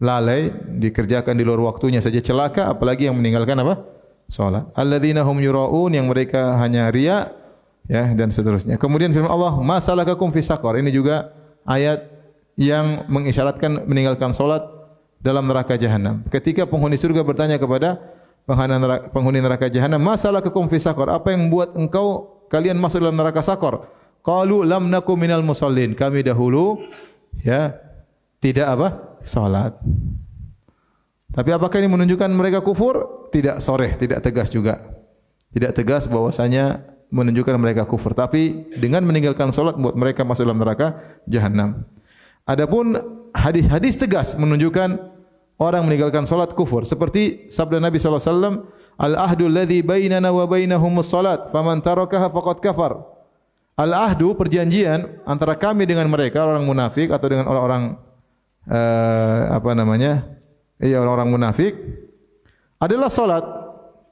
lalai 0.00 0.50
dikerjakan 0.80 1.34
di 1.36 1.44
luar 1.44 1.60
waktunya 1.74 2.00
saja 2.00 2.22
celaka 2.22 2.70
apalagi 2.72 3.10
yang 3.10 3.18
meninggalkan 3.18 3.58
apa? 3.60 3.82
Salat. 4.30 4.70
Alladzina 4.78 5.26
hum 5.26 5.42
yuraun 5.42 5.90
yang 5.90 6.06
mereka 6.06 6.54
hanya 6.62 6.86
riya 6.94 7.34
ya 7.90 8.06
dan 8.14 8.30
seterusnya. 8.30 8.78
Kemudian 8.78 9.10
firman 9.10 9.26
Allah, 9.26 9.58
"Masalakakum 9.58 10.30
fi 10.30 10.38
saqar." 10.38 10.78
Ini 10.78 10.94
juga 10.94 11.34
ayat 11.66 12.06
yang 12.54 13.10
mengisyaratkan 13.10 13.90
meninggalkan 13.90 14.30
salat 14.30 14.62
dalam 15.18 15.50
neraka 15.50 15.74
jahanam. 15.74 16.22
Ketika 16.30 16.62
penghuni 16.62 16.94
surga 16.94 17.26
bertanya 17.26 17.58
kepada 17.58 17.98
penghuni 19.10 19.42
neraka 19.42 19.66
jahanam, 19.66 19.98
"Masalah 19.98 20.38
kekum 20.46 20.70
fi 20.70 20.78
sakor? 20.78 21.10
Apa 21.10 21.34
yang 21.34 21.50
membuat 21.50 21.74
engkau 21.74 22.38
kalian 22.46 22.78
masuk 22.78 23.02
dalam 23.02 23.18
neraka 23.18 23.42
sakor?" 23.42 23.90
Qalu 24.22 24.62
lam 24.62 24.94
nakum 24.94 25.18
minal 25.18 25.42
musallin. 25.42 25.96
Kami 25.98 26.22
dahulu 26.22 26.78
ya 27.42 27.74
tidak 28.38 28.68
apa? 28.78 28.88
salat. 29.20 29.76
Tapi 31.30 31.50
apakah 31.54 31.78
ini 31.78 31.88
menunjukkan 31.90 32.30
mereka 32.34 32.58
kufur? 32.62 33.28
Tidak 33.30 33.62
sore, 33.62 33.94
tidak 33.98 34.18
tegas 34.26 34.50
juga. 34.50 34.82
Tidak 35.54 35.70
tegas 35.74 36.10
bahwasanya 36.10 36.82
menunjukkan 37.10 37.54
mereka 37.58 37.86
kufur, 37.86 38.14
tapi 38.14 38.70
dengan 38.78 39.02
meninggalkan 39.02 39.50
salat 39.50 39.74
membuat 39.78 39.98
mereka 39.98 40.22
masuk 40.26 40.46
dalam 40.46 40.58
neraka 40.62 40.98
jahanam. 41.26 41.86
Adapun 42.46 42.98
hadis-hadis 43.34 43.98
tegas 43.98 44.34
menunjukkan 44.34 44.98
orang 45.60 45.82
meninggalkan 45.86 46.24
salat 46.26 46.50
kufur 46.56 46.82
seperti 46.88 47.46
sabda 47.52 47.78
Nabi 47.78 48.00
alaihi 48.00 48.26
wasallam 48.26 48.54
al-ahdu 48.96 49.44
alladhi 49.46 49.84
bainana 49.84 50.32
wa 50.32 50.48
bainahumus 50.48 51.12
salat 51.12 51.52
faman 51.52 51.84
tarakaha 51.84 52.32
faqad 52.32 52.58
kafar 52.64 52.92
al-ahdu 53.76 54.32
perjanjian 54.34 55.20
antara 55.28 55.54
kami 55.54 55.84
dengan 55.84 56.08
mereka 56.08 56.48
orang 56.48 56.64
munafik 56.64 57.12
atau 57.12 57.26
dengan 57.28 57.46
orang-orang 57.46 57.82
uh, 58.66 59.40
apa 59.60 59.70
namanya 59.76 60.39
iya 60.80 60.98
orang-orang 60.98 61.28
munafik 61.30 61.72
adalah 62.80 63.12
salat 63.12 63.44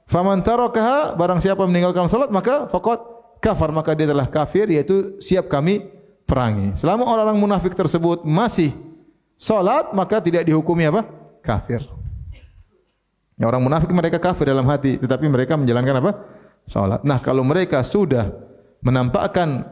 faman 0.05 0.45
tarakaha 0.45 1.17
barang 1.17 1.41
siapa 1.41 1.65
meninggalkan 1.65 2.05
salat 2.05 2.29
maka 2.29 2.69
faqad 2.69 3.01
kafar 3.41 3.71
maka 3.71 3.95
dia 3.95 4.07
telah 4.07 4.27
kafir 4.27 4.69
yaitu 4.69 5.17
siap 5.17 5.47
kami 5.47 5.87
perangi. 6.29 6.77
Selama 6.77 7.09
orang-orang 7.09 7.39
munafik 7.41 7.73
tersebut 7.73 8.21
masih 8.21 8.75
salat 9.33 9.89
maka 9.95 10.21
tidak 10.21 10.45
dihukumi 10.45 10.85
apa? 10.85 11.07
Kafir. 11.41 11.81
Ya, 13.39 13.47
orang 13.47 13.63
munafik 13.63 13.89
mereka 13.89 14.19
kafir 14.19 14.51
dalam 14.51 14.67
hati 14.67 14.99
tetapi 14.99 15.25
mereka 15.25 15.55
menjalankan 15.55 15.95
apa? 16.03 16.11
Salat. 16.69 17.01
Nah, 17.01 17.17
kalau 17.23 17.41
mereka 17.41 17.81
sudah 17.81 18.29
menampakkan 18.83 19.65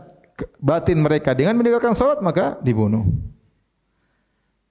batin 0.58 0.98
mereka 1.04 1.36
dengan 1.38 1.60
meninggalkan 1.60 1.94
salat 1.94 2.18
maka 2.24 2.58
dibunuh. 2.64 3.06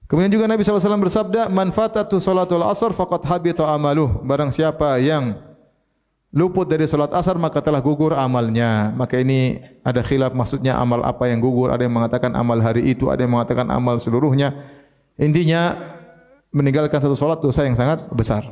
Kemudian 0.07 0.31
juga 0.31 0.47
Nabi 0.47 0.63
SAW 0.63 1.03
bersabda, 1.03 1.51
"Man 1.51 1.75
fatatu 1.75 2.23
salatul 2.23 2.63
asr 2.63 2.95
faqad 2.95 3.27
habita 3.27 3.67
amaluh." 3.67 4.23
Barang 4.23 4.55
siapa 4.55 4.95
yang 5.03 5.35
luput 6.31 6.67
dari 6.67 6.87
salat 6.87 7.11
asar 7.15 7.39
maka 7.39 7.59
telah 7.63 7.79
gugur 7.79 8.15
amalnya. 8.15 8.91
Maka 8.95 9.19
ini 9.19 9.59
ada 9.83 10.03
khilaf 10.03 10.31
maksudnya 10.31 10.75
amal 10.79 11.03
apa 11.03 11.27
yang 11.27 11.39
gugur. 11.39 11.71
Ada 11.71 11.87
yang 11.87 11.95
mengatakan 11.95 12.31
amal 12.35 12.59
hari 12.59 12.87
itu, 12.87 13.07
ada 13.11 13.23
yang 13.23 13.35
mengatakan 13.35 13.67
amal 13.67 13.99
seluruhnya. 13.99 14.55
Intinya 15.19 15.75
meninggalkan 16.51 17.03
satu 17.03 17.15
salat 17.17 17.39
dosa 17.43 17.67
yang 17.67 17.75
sangat 17.75 18.05
besar. 18.13 18.47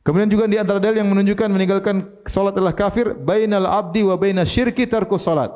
Kemudian 0.00 0.32
juga 0.32 0.48
di 0.48 0.56
antara 0.56 0.80
dalil 0.80 1.04
yang 1.04 1.10
menunjukkan 1.12 1.48
meninggalkan 1.52 2.08
salat 2.24 2.56
adalah 2.56 2.72
kafir 2.72 3.12
bainal 3.12 3.68
abdi 3.68 4.00
wa 4.00 4.16
bainas 4.16 4.48
syirki 4.48 4.88
tarku 4.88 5.20
salat. 5.20 5.52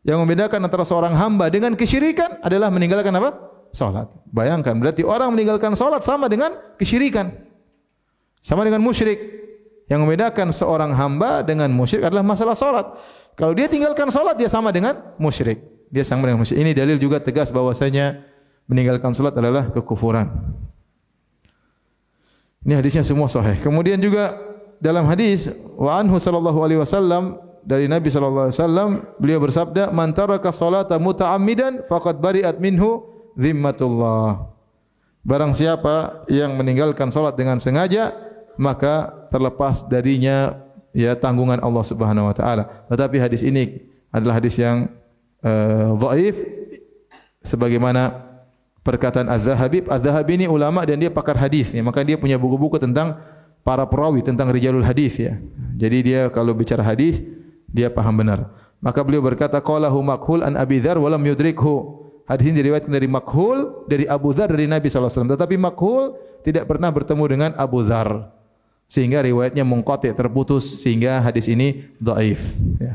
Yang 0.00 0.24
membedakan 0.24 0.64
antara 0.64 0.84
seorang 0.84 1.12
hamba 1.12 1.52
dengan 1.52 1.76
kesyirikan 1.76 2.40
adalah 2.40 2.72
meninggalkan 2.72 3.12
apa? 3.12 3.49
Salat. 3.70 4.10
Bayangkan 4.30 4.74
berarti 4.78 5.06
orang 5.06 5.30
meninggalkan 5.34 5.78
salat 5.78 6.02
sama 6.02 6.26
dengan 6.26 6.58
kesyirikan. 6.78 7.30
Sama 8.42 8.66
dengan 8.66 8.82
musyrik. 8.82 9.18
Yang 9.90 10.06
membedakan 10.06 10.54
seorang 10.54 10.94
hamba 10.94 11.42
dengan 11.42 11.70
musyrik 11.74 12.06
adalah 12.06 12.22
masalah 12.22 12.54
solat. 12.54 12.86
Kalau 13.34 13.50
dia 13.58 13.66
tinggalkan 13.66 14.06
solat, 14.06 14.38
dia 14.38 14.46
sama 14.46 14.70
dengan 14.70 14.94
musyrik. 15.18 15.58
Dia 15.90 16.06
sama 16.06 16.30
dengan 16.30 16.46
musyrik. 16.46 16.62
Ini 16.62 16.70
dalil 16.70 16.94
juga 17.02 17.18
tegas 17.18 17.50
bahwasanya 17.50 18.22
meninggalkan 18.70 19.10
solat 19.10 19.34
adalah 19.34 19.74
kekufuran. 19.74 20.30
Ini 22.62 22.78
hadisnya 22.78 23.02
semua 23.02 23.26
sahih. 23.26 23.58
Kemudian 23.58 23.98
juga 23.98 24.38
dalam 24.78 25.10
hadis 25.10 25.50
wa 25.74 25.98
anhu 25.98 26.22
sallallahu 26.22 26.62
alaihi 26.62 26.78
wasallam 26.78 27.42
dari 27.66 27.90
Nabi 27.90 28.08
sallallahu 28.14 28.46
alaihi 28.46 28.58
wasallam 28.62 28.88
beliau 29.18 29.40
bersabda 29.42 29.90
man 29.90 30.14
taraka 30.14 30.54
salata 30.54 30.96
muta'ammidan 31.02 31.84
faqad 31.90 32.22
bari'at 32.22 32.62
minhu 32.62 33.09
dhimmatullah. 33.38 34.50
Barang 35.20 35.52
siapa 35.52 36.24
yang 36.32 36.56
meninggalkan 36.56 37.12
salat 37.12 37.36
dengan 37.36 37.60
sengaja 37.60 38.12
maka 38.56 39.12
terlepas 39.28 39.84
darinya 39.88 40.56
ya 40.92 41.14
tanggungan 41.16 41.60
Allah 41.60 41.84
Subhanahu 41.84 42.28
wa 42.28 42.34
taala. 42.34 42.86
Tetapi 42.88 43.16
hadis 43.20 43.40
ini 43.44 43.84
adalah 44.10 44.42
hadis 44.42 44.58
yang 44.58 44.90
uh, 45.44 45.96
dhaif 45.96 46.36
sebagaimana 47.44 48.30
perkataan 48.84 49.28
Az-Zahabi. 49.28 49.86
Az-Zahabi 49.86 50.44
ini 50.44 50.46
ulama 50.50 50.82
dan 50.84 50.98
dia 51.00 51.12
pakar 51.12 51.38
hadis 51.38 51.70
ya, 51.72 51.80
maka 51.84 52.04
dia 52.04 52.18
punya 52.18 52.36
buku-buku 52.36 52.76
tentang 52.80 53.16
para 53.64 53.84
perawi 53.86 54.24
tentang 54.24 54.50
rijalul 54.50 54.84
hadis 54.84 55.20
ya. 55.20 55.36
Jadi 55.76 56.12
dia 56.12 56.20
kalau 56.32 56.52
bicara 56.52 56.84
hadis 56.84 57.22
dia 57.70 57.88
paham 57.88 58.20
benar. 58.20 58.50
Maka 58.80 59.04
beliau 59.04 59.20
berkata 59.20 59.60
qalahu 59.60 60.00
makhul 60.00 60.40
an 60.40 60.56
Abi 60.56 60.80
Dzar 60.80 60.96
wa 60.96 61.08
lam 61.12 61.22
yudrikhu. 61.24 62.00
Hadis 62.30 62.46
ini 62.46 62.62
diriwayatkan 62.62 62.94
dari 62.94 63.10
Makhul 63.10 63.90
dari 63.90 64.06
Abu 64.06 64.30
Dzar 64.30 64.54
dari 64.54 64.70
Nabi 64.70 64.86
sallallahu 64.86 65.10
alaihi 65.10 65.18
wasallam 65.18 65.34
tetapi 65.34 65.56
Makhul 65.58 66.02
tidak 66.46 66.70
pernah 66.70 66.94
bertemu 66.94 67.24
dengan 67.26 67.50
Abu 67.58 67.82
Dzar 67.82 68.30
sehingga 68.86 69.18
riwayatnya 69.18 69.66
mengkotik 69.66 70.14
terputus 70.14 70.62
sehingga 70.86 71.18
hadis 71.18 71.50
ini 71.50 71.90
dhaif 71.98 72.54
ya. 72.78 72.94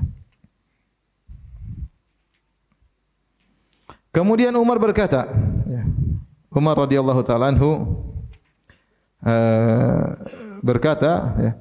Kemudian 4.16 4.56
Umar 4.56 4.80
berkata, 4.80 5.28
ya. 5.68 5.84
Umar 6.56 6.88
radhiyallahu 6.88 7.20
taala 7.28 7.52
anhu 7.52 8.00
uh, 9.20 10.16
berkata, 10.64 11.36
ya, 11.36 11.52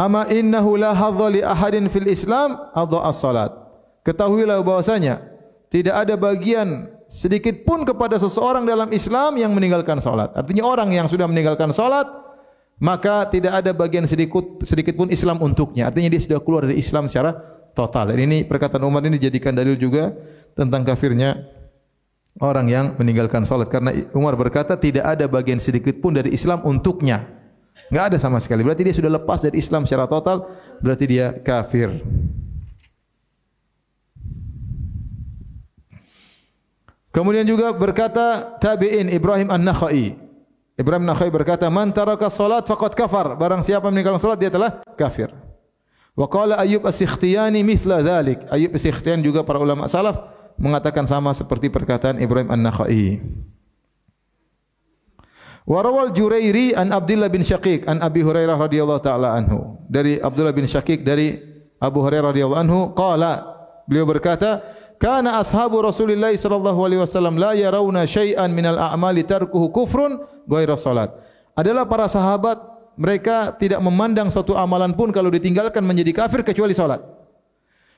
"Ama 0.00 0.32
innahu 0.32 0.80
la 0.80 0.96
hadza 0.96 1.28
li 1.28 1.44
ahadin 1.44 1.92
fil 1.92 2.08
Islam 2.08 2.56
adha 2.72 3.04
as-salat." 3.04 3.52
Ketahuilah 4.00 4.64
bahwasanya 4.64 5.29
tidak 5.70 5.94
ada 5.94 6.14
bagian 6.18 6.90
sedikit 7.06 7.62
pun 7.62 7.86
kepada 7.86 8.18
seseorang 8.18 8.66
dalam 8.66 8.90
Islam 8.90 9.38
yang 9.38 9.54
meninggalkan 9.54 10.02
salat. 10.02 10.34
Artinya 10.34 10.66
orang 10.66 10.90
yang 10.90 11.06
sudah 11.06 11.30
meninggalkan 11.30 11.70
salat 11.70 12.06
maka 12.80 13.28
tidak 13.30 13.60
ada 13.60 13.70
bagian 13.76 14.08
sedikit 14.08 14.66
sedikit 14.66 14.98
pun 14.98 15.12
Islam 15.14 15.38
untuknya. 15.38 15.86
Artinya 15.86 16.10
dia 16.10 16.20
sudah 16.20 16.42
keluar 16.42 16.66
dari 16.66 16.80
Islam 16.80 17.06
secara 17.06 17.38
total. 17.76 18.10
Dan 18.10 18.26
ini 18.26 18.42
perkataan 18.42 18.82
Umar 18.82 19.06
ini 19.06 19.20
dijadikan 19.20 19.54
dalil 19.54 19.78
juga 19.78 20.10
tentang 20.58 20.82
kafirnya 20.82 21.38
orang 22.42 22.66
yang 22.66 22.86
meninggalkan 22.98 23.46
salat 23.46 23.70
karena 23.70 23.94
Umar 24.16 24.34
berkata 24.34 24.74
tidak 24.74 25.06
ada 25.06 25.30
bagian 25.30 25.62
sedikit 25.62 26.02
pun 26.02 26.18
dari 26.18 26.34
Islam 26.34 26.66
untuknya. 26.66 27.26
Enggak 27.90 28.14
ada 28.14 28.18
sama 28.22 28.38
sekali. 28.38 28.62
Berarti 28.62 28.86
dia 28.86 28.94
sudah 28.94 29.10
lepas 29.18 29.42
dari 29.42 29.58
Islam 29.58 29.82
secara 29.82 30.06
total, 30.06 30.46
berarti 30.78 31.04
dia 31.10 31.34
kafir. 31.42 31.90
Kemudian 37.10 37.42
juga 37.42 37.74
berkata 37.74 38.54
tabi'in 38.62 39.10
Ibrahim 39.10 39.50
An-Nakhai. 39.50 40.14
Ibrahim 40.78 41.02
An-Nakhai 41.10 41.30
berkata, 41.34 41.66
"Man 41.66 41.90
taraka 41.90 42.30
salat 42.30 42.64
faqad 42.70 42.94
kafar." 42.94 43.34
Barang 43.34 43.66
siapa 43.66 43.90
meninggalkan 43.90 44.22
salat 44.22 44.38
dia 44.38 44.50
telah 44.50 44.78
kafir. 44.94 45.34
Wa 46.14 46.30
qala 46.30 46.62
Ayyub 46.62 46.86
As-Sikhtiyani 46.86 47.66
mithla 47.66 48.00
dhalik. 48.00 48.46
Ayyub 48.46 48.78
As-Sikhtiyani 48.78 49.26
juga 49.26 49.42
para 49.42 49.58
ulama 49.58 49.90
salaf 49.90 50.22
mengatakan 50.54 51.04
sama 51.04 51.34
seperti 51.34 51.66
perkataan 51.66 52.22
Ibrahim 52.22 52.54
An-Nakhai. 52.54 53.18
Wa 55.66 55.86
rawal 55.86 56.10
Jurairi 56.14 56.74
an 56.74 56.90
Abdullah 56.94 57.30
bin 57.30 57.42
Syaqiq 57.46 57.86
an 57.90 58.02
Abi 58.02 58.22
Hurairah 58.26 58.58
radhiyallahu 58.58 59.02
taala 59.02 59.34
anhu. 59.34 59.78
Dari 59.86 60.18
Abdullah 60.18 60.54
bin 60.54 60.66
Syaqiq 60.66 61.02
dari 61.06 61.36
Abu 61.78 62.02
Hurairah 62.02 62.34
radhiyallahu 62.34 62.62
anhu 62.62 62.80
qala 62.96 63.44
beliau 63.86 64.08
berkata 64.08 64.62
kana 65.00 65.40
ashabu 65.40 65.80
Rasulillah 65.80 66.36
sallallahu 66.36 66.76
alaihi 66.84 67.00
wasallam 67.00 67.40
la 67.40 67.56
yarawna 67.56 68.04
syai'an 68.04 68.52
minal 68.52 68.76
a'mali 68.76 69.24
tarkuhu 69.24 69.72
kufrun 69.72 70.20
ghairu 70.44 70.76
salat. 70.76 71.08
Adalah 71.56 71.88
para 71.88 72.04
sahabat 72.04 72.60
mereka 73.00 73.56
tidak 73.56 73.80
memandang 73.80 74.28
suatu 74.28 74.52
amalan 74.60 74.92
pun 74.92 75.08
kalau 75.08 75.32
ditinggalkan 75.32 75.80
menjadi 75.80 76.12
kafir 76.12 76.44
kecuali 76.44 76.76
salat. 76.76 77.00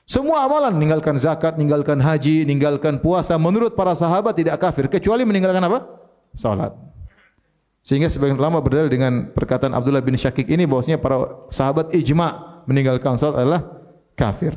Semua 0.07 0.43
amalan 0.47 0.75
meninggalkan 0.79 1.15
zakat, 1.19 1.55
meninggalkan 1.59 1.99
haji, 1.99 2.47
meninggalkan 2.47 2.99
puasa 2.99 3.35
menurut 3.39 3.75
para 3.75 3.95
sahabat 3.95 4.35
tidak 4.35 4.59
kafir 4.59 4.87
kecuali 4.87 5.27
meninggalkan 5.27 5.63
apa? 5.63 5.83
Salat. 6.35 6.71
Sehingga 7.83 8.07
sebagian 8.07 8.39
ulama 8.39 8.63
berdalil 8.63 8.87
dengan 8.87 9.27
perkataan 9.35 9.75
Abdullah 9.75 9.99
bin 9.99 10.15
Syakik 10.15 10.47
ini 10.47 10.63
bahwasanya 10.63 11.03
para 11.03 11.47
sahabat 11.51 11.91
ijma 11.91 12.63
meninggalkan 12.63 13.19
salat 13.19 13.43
adalah 13.43 13.61
kafir. 14.15 14.55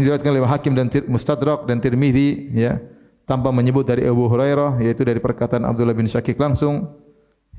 Ini 0.00 0.08
diriwayatkan 0.08 0.30
oleh 0.32 0.48
Hakim 0.48 0.72
dan 0.72 0.88
Mustadrak 1.12 1.68
dan 1.68 1.76
Tirmizi 1.76 2.48
ya 2.56 2.80
tanpa 3.28 3.52
menyebut 3.52 3.84
dari 3.84 4.08
Abu 4.08 4.32
Hurairah 4.32 4.80
yaitu 4.80 5.04
dari 5.04 5.20
perkataan 5.20 5.68
Abdullah 5.68 5.92
bin 5.92 6.08
Syakik 6.08 6.40
langsung 6.40 6.96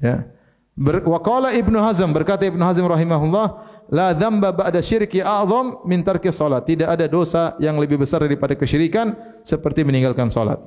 Ya. 0.01 0.25
Ber, 0.73 1.05
wa 1.05 1.21
qala 1.21 1.53
Ibnu 1.53 1.77
Hazm 1.77 2.09
berkata 2.09 2.49
Ibnu 2.49 2.63
Hazm 2.65 2.89
rahimahullah 2.89 3.47
la 3.93 4.17
dzamba 4.17 4.49
ba'da 4.49 4.81
syirki 4.81 5.21
a'zam 5.21 5.85
min 5.85 6.01
tarki 6.01 6.33
salat. 6.33 6.65
Tidak 6.65 6.89
ada 6.89 7.05
dosa 7.05 7.53
yang 7.61 7.77
lebih 7.77 8.01
besar 8.01 8.25
daripada 8.25 8.57
kesyirikan 8.57 9.13
seperti 9.45 9.85
meninggalkan 9.85 10.33
salat. 10.33 10.57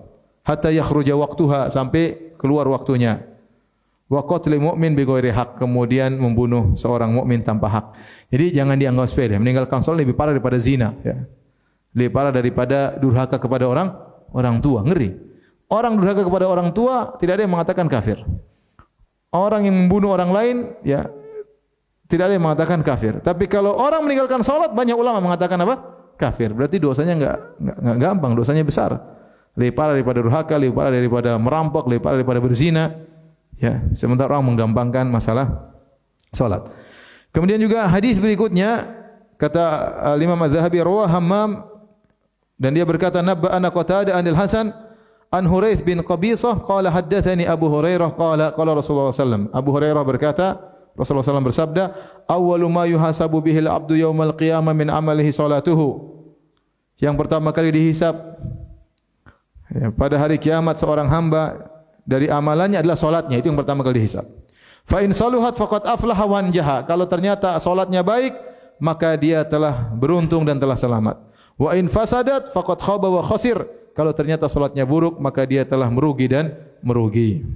Hatta 0.47 0.71
yakhruja 0.71 1.19
waqtuha 1.19 1.67
sampai 1.73 2.37
keluar 2.39 2.71
waktunya. 2.71 3.27
Wa 4.07 4.23
qatl 4.23 4.55
mu'min 4.61 4.93
bi 4.93 5.03
ghairi 5.03 5.33
haq 5.33 5.57
kemudian 5.59 6.15
membunuh 6.21 6.77
seorang 6.77 7.11
mukmin 7.11 7.41
tanpa 7.41 7.67
hak. 7.73 7.87
Jadi 8.29 8.61
jangan 8.61 8.77
dianggap 8.77 9.09
sepele. 9.11 9.41
Meninggalkan 9.41 9.83
salat 9.83 10.05
lebih 10.05 10.15
parah 10.15 10.37
daripada 10.37 10.61
zina 10.61 10.95
ya. 11.03 11.27
Lebih 11.95 12.11
parah 12.11 12.35
daripada 12.35 12.99
durhaka 12.99 13.39
kepada 13.39 13.71
orang 13.71 13.95
orang 14.35 14.59
tua. 14.59 14.83
Ngeri. 14.83 15.15
Orang 15.71 15.97
durhaka 15.97 16.27
kepada 16.27 16.47
orang 16.51 16.75
tua 16.75 17.16
tidak 17.16 17.41
ada 17.41 17.43
yang 17.47 17.55
mengatakan 17.55 17.87
kafir 17.89 18.21
orang 19.35 19.66
yang 19.66 19.75
membunuh 19.75 20.15
orang 20.15 20.31
lain 20.31 20.57
ya 20.87 21.11
tidak 22.07 22.31
ada 22.31 22.35
yang 22.39 22.45
mengatakan 22.47 22.79
kafir. 22.87 23.19
Tapi 23.19 23.51
kalau 23.51 23.75
orang 23.75 24.07
meninggalkan 24.07 24.47
salat 24.47 24.71
banyak 24.71 24.95
ulama 24.95 25.19
mengatakan 25.19 25.59
apa? 25.66 25.75
Kafir. 26.15 26.55
Berarti 26.55 26.79
dosanya 26.79 27.19
enggak 27.19 27.37
enggak 27.59 27.99
gampang, 27.99 28.33
dosanya 28.39 28.62
besar. 28.62 28.95
Lebih 29.59 29.75
parah 29.75 29.99
daripada 29.99 30.23
durhaka, 30.23 30.55
lebih 30.55 30.75
parah 30.79 30.93
daripada 30.95 31.35
merampok, 31.41 31.91
lebih 31.91 32.03
parah 32.07 32.16
daripada 32.23 32.39
berzina. 32.39 32.85
Ya, 33.59 33.83
sementara 33.97 34.39
orang 34.39 34.55
menggampangkan 34.55 35.11
masalah 35.11 35.75
salat. 36.31 36.71
Kemudian 37.35 37.59
juga 37.59 37.91
hadis 37.91 38.21
berikutnya 38.23 38.95
kata 39.35 39.65
Imam 40.23 40.39
Az-Zahabi 40.39 40.79
rawah 40.85 41.11
Hammam 41.11 41.66
dan 42.55 42.70
dia 42.74 42.86
berkata 42.86 43.18
nabba 43.20 43.51
ana 43.51 43.70
qatada 43.70 44.14
anil 44.14 44.39
Hasan 44.39 44.70
An 45.35 45.51
Huraith 45.51 45.82
bin 45.82 45.98
Qabisah 45.98 46.62
qala 46.62 46.94
haddatsani 46.94 47.43
Abu 47.43 47.66
Hurairah 47.66 48.14
qala 48.14 48.55
qala 48.55 48.70
Rasulullah 48.78 49.10
sallam 49.10 49.51
Abu 49.51 49.74
Hurairah 49.74 50.02
berkata 50.06 50.62
Rasulullah 50.94 51.26
sallam 51.26 51.43
bersabda 51.43 51.90
awwalu 52.31 52.70
ma 52.70 52.86
yuhasabu 52.86 53.43
bihi 53.43 53.59
al-'abdu 53.66 53.98
yaumal 53.98 54.31
qiyamah 54.39 54.70
min 54.70 54.86
amalihi 54.86 55.35
salatuhu 55.35 56.14
Yang 57.02 57.14
pertama 57.18 57.51
kali 57.51 57.74
dihisab 57.74 58.14
ya, 59.74 59.90
pada 59.90 60.14
hari 60.14 60.39
kiamat 60.39 60.78
seorang 60.78 61.10
hamba 61.10 61.74
dari 62.06 62.31
amalannya 62.31 62.78
adalah 62.78 62.94
salatnya 62.94 63.43
itu 63.43 63.51
yang 63.51 63.59
pertama 63.59 63.82
kali 63.82 63.98
dihisab. 63.98 64.22
Fa 64.86 65.02
in 65.02 65.10
saluhat 65.10 65.59
faqad 65.59 65.89
aflaha 65.89 66.24
wa 66.28 66.36
anjaha 66.39 66.86
kalau 66.86 67.09
ternyata 67.10 67.59
salatnya 67.59 68.06
baik 68.06 68.36
maka 68.78 69.18
dia 69.18 69.43
telah 69.43 69.90
beruntung 69.98 70.47
dan 70.47 70.62
telah 70.62 70.78
selamat. 70.78 71.34
Wa 71.55 71.78
in 71.78 71.86
fasadat 71.86 72.51
faqad 72.51 72.82
khaba 72.82 73.09
wa 73.10 73.22
khasir 73.22 73.62
kalau 73.94 74.10
ternyata 74.10 74.51
solatnya 74.51 74.82
buruk 74.82 75.22
maka 75.22 75.47
dia 75.47 75.62
telah 75.62 75.86
merugi 75.86 76.26
dan 76.26 76.51
merugi. 76.82 77.47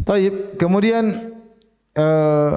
Taib. 0.00 0.58
Kemudian 0.58 1.38
uh, 1.94 2.54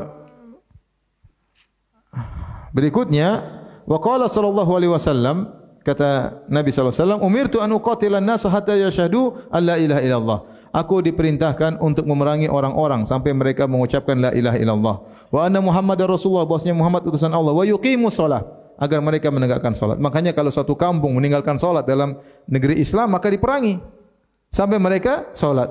berikutnya 2.73 3.45
waqala 3.85 4.25
sallallahu 4.25 4.71
alaihi 4.73 4.89
wasallam 4.89 5.62
kata 5.83 6.41
Nabi 6.47 6.71
SAW, 6.71 7.19
Umirtu 7.19 7.59
anu 7.59 7.77
qatilan 7.83 8.23
nasa 8.23 8.47
hatta 8.49 8.73
yashadu 8.73 9.35
an 9.51 9.61
la 9.67 9.75
ilaha 9.77 10.01
illallah. 10.01 10.39
Aku 10.73 11.05
diperintahkan 11.05 11.77
untuk 11.85 12.09
memerangi 12.09 12.49
orang-orang 12.49 13.05
sampai 13.05 13.29
mereka 13.29 13.69
mengucapkan 13.69 14.17
la 14.17 14.31
ilaha 14.33 14.57
illallah. 14.57 14.95
Wa 15.29 15.45
anna 15.45 15.61
Muhammad 15.61 16.01
Rasulullah, 16.01 16.49
bahasanya 16.49 16.73
Muhammad 16.73 17.05
utusan 17.05 17.29
Allah. 17.29 17.53
Wa 17.53 17.61
yuqimu 17.61 18.09
salat 18.09 18.41
agar 18.81 18.99
mereka 19.05 19.29
menegakkan 19.29 19.77
salat. 19.77 20.01
Makanya 20.01 20.33
kalau 20.33 20.49
suatu 20.49 20.73
kampung 20.73 21.13
meninggalkan 21.13 21.61
salat 21.61 21.85
dalam 21.85 22.17
negeri 22.49 22.81
Islam, 22.81 23.13
maka 23.13 23.29
diperangi. 23.29 23.77
Sampai 24.49 24.81
mereka 24.81 25.29
salat. 25.37 25.69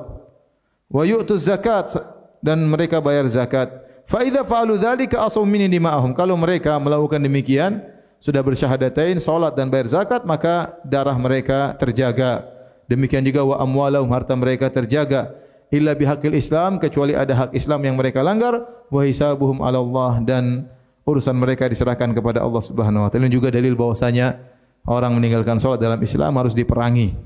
Wa 0.86 1.02
yu'tu 1.02 1.34
zakat 1.34 1.98
dan 2.38 2.62
mereka 2.70 3.02
bayar 3.02 3.26
zakat. 3.26 3.70
Fa 4.06 4.22
idza 4.22 4.42
fa'alu 4.42 4.78
dzalika 4.78 5.22
asum 5.22 5.46
min 5.46 5.66
dima'ahum. 5.70 6.14
Kalau 6.14 6.34
mereka 6.34 6.78
melakukan 6.78 7.22
demikian, 7.22 7.82
sudah 8.22 8.38
bersyahadatain, 8.38 9.18
salat 9.18 9.58
dan 9.58 9.66
bayar 9.66 9.90
zakat, 9.90 10.22
maka 10.22 10.78
darah 10.86 11.18
mereka 11.18 11.74
terjaga. 11.74 12.46
Demikian 12.86 13.26
juga 13.26 13.42
wa 13.42 13.58
amwalahum 13.58 14.06
harta 14.14 14.38
mereka 14.38 14.70
terjaga. 14.70 15.34
Illa 15.74 15.90
bihaqil 15.90 16.38
Islam 16.38 16.78
kecuali 16.78 17.18
ada 17.18 17.34
hak 17.34 17.50
Islam 17.50 17.82
yang 17.82 17.98
mereka 17.98 18.22
langgar 18.22 18.62
wa 18.92 19.02
hisabuhum 19.02 19.58
'ala 19.58 19.82
Allah 19.82 20.22
dan 20.22 20.70
urusan 21.02 21.34
mereka 21.34 21.66
diserahkan 21.66 22.14
kepada 22.14 22.38
Allah 22.46 22.62
Subhanahu 22.62 23.02
wa 23.02 23.10
taala. 23.10 23.26
Juga 23.26 23.50
dalil 23.50 23.74
bahwasanya 23.74 24.38
orang 24.86 25.18
meninggalkan 25.18 25.58
salat 25.58 25.82
dalam 25.82 25.98
Islam 25.98 26.30
harus 26.38 26.54
diperangi. 26.54 27.18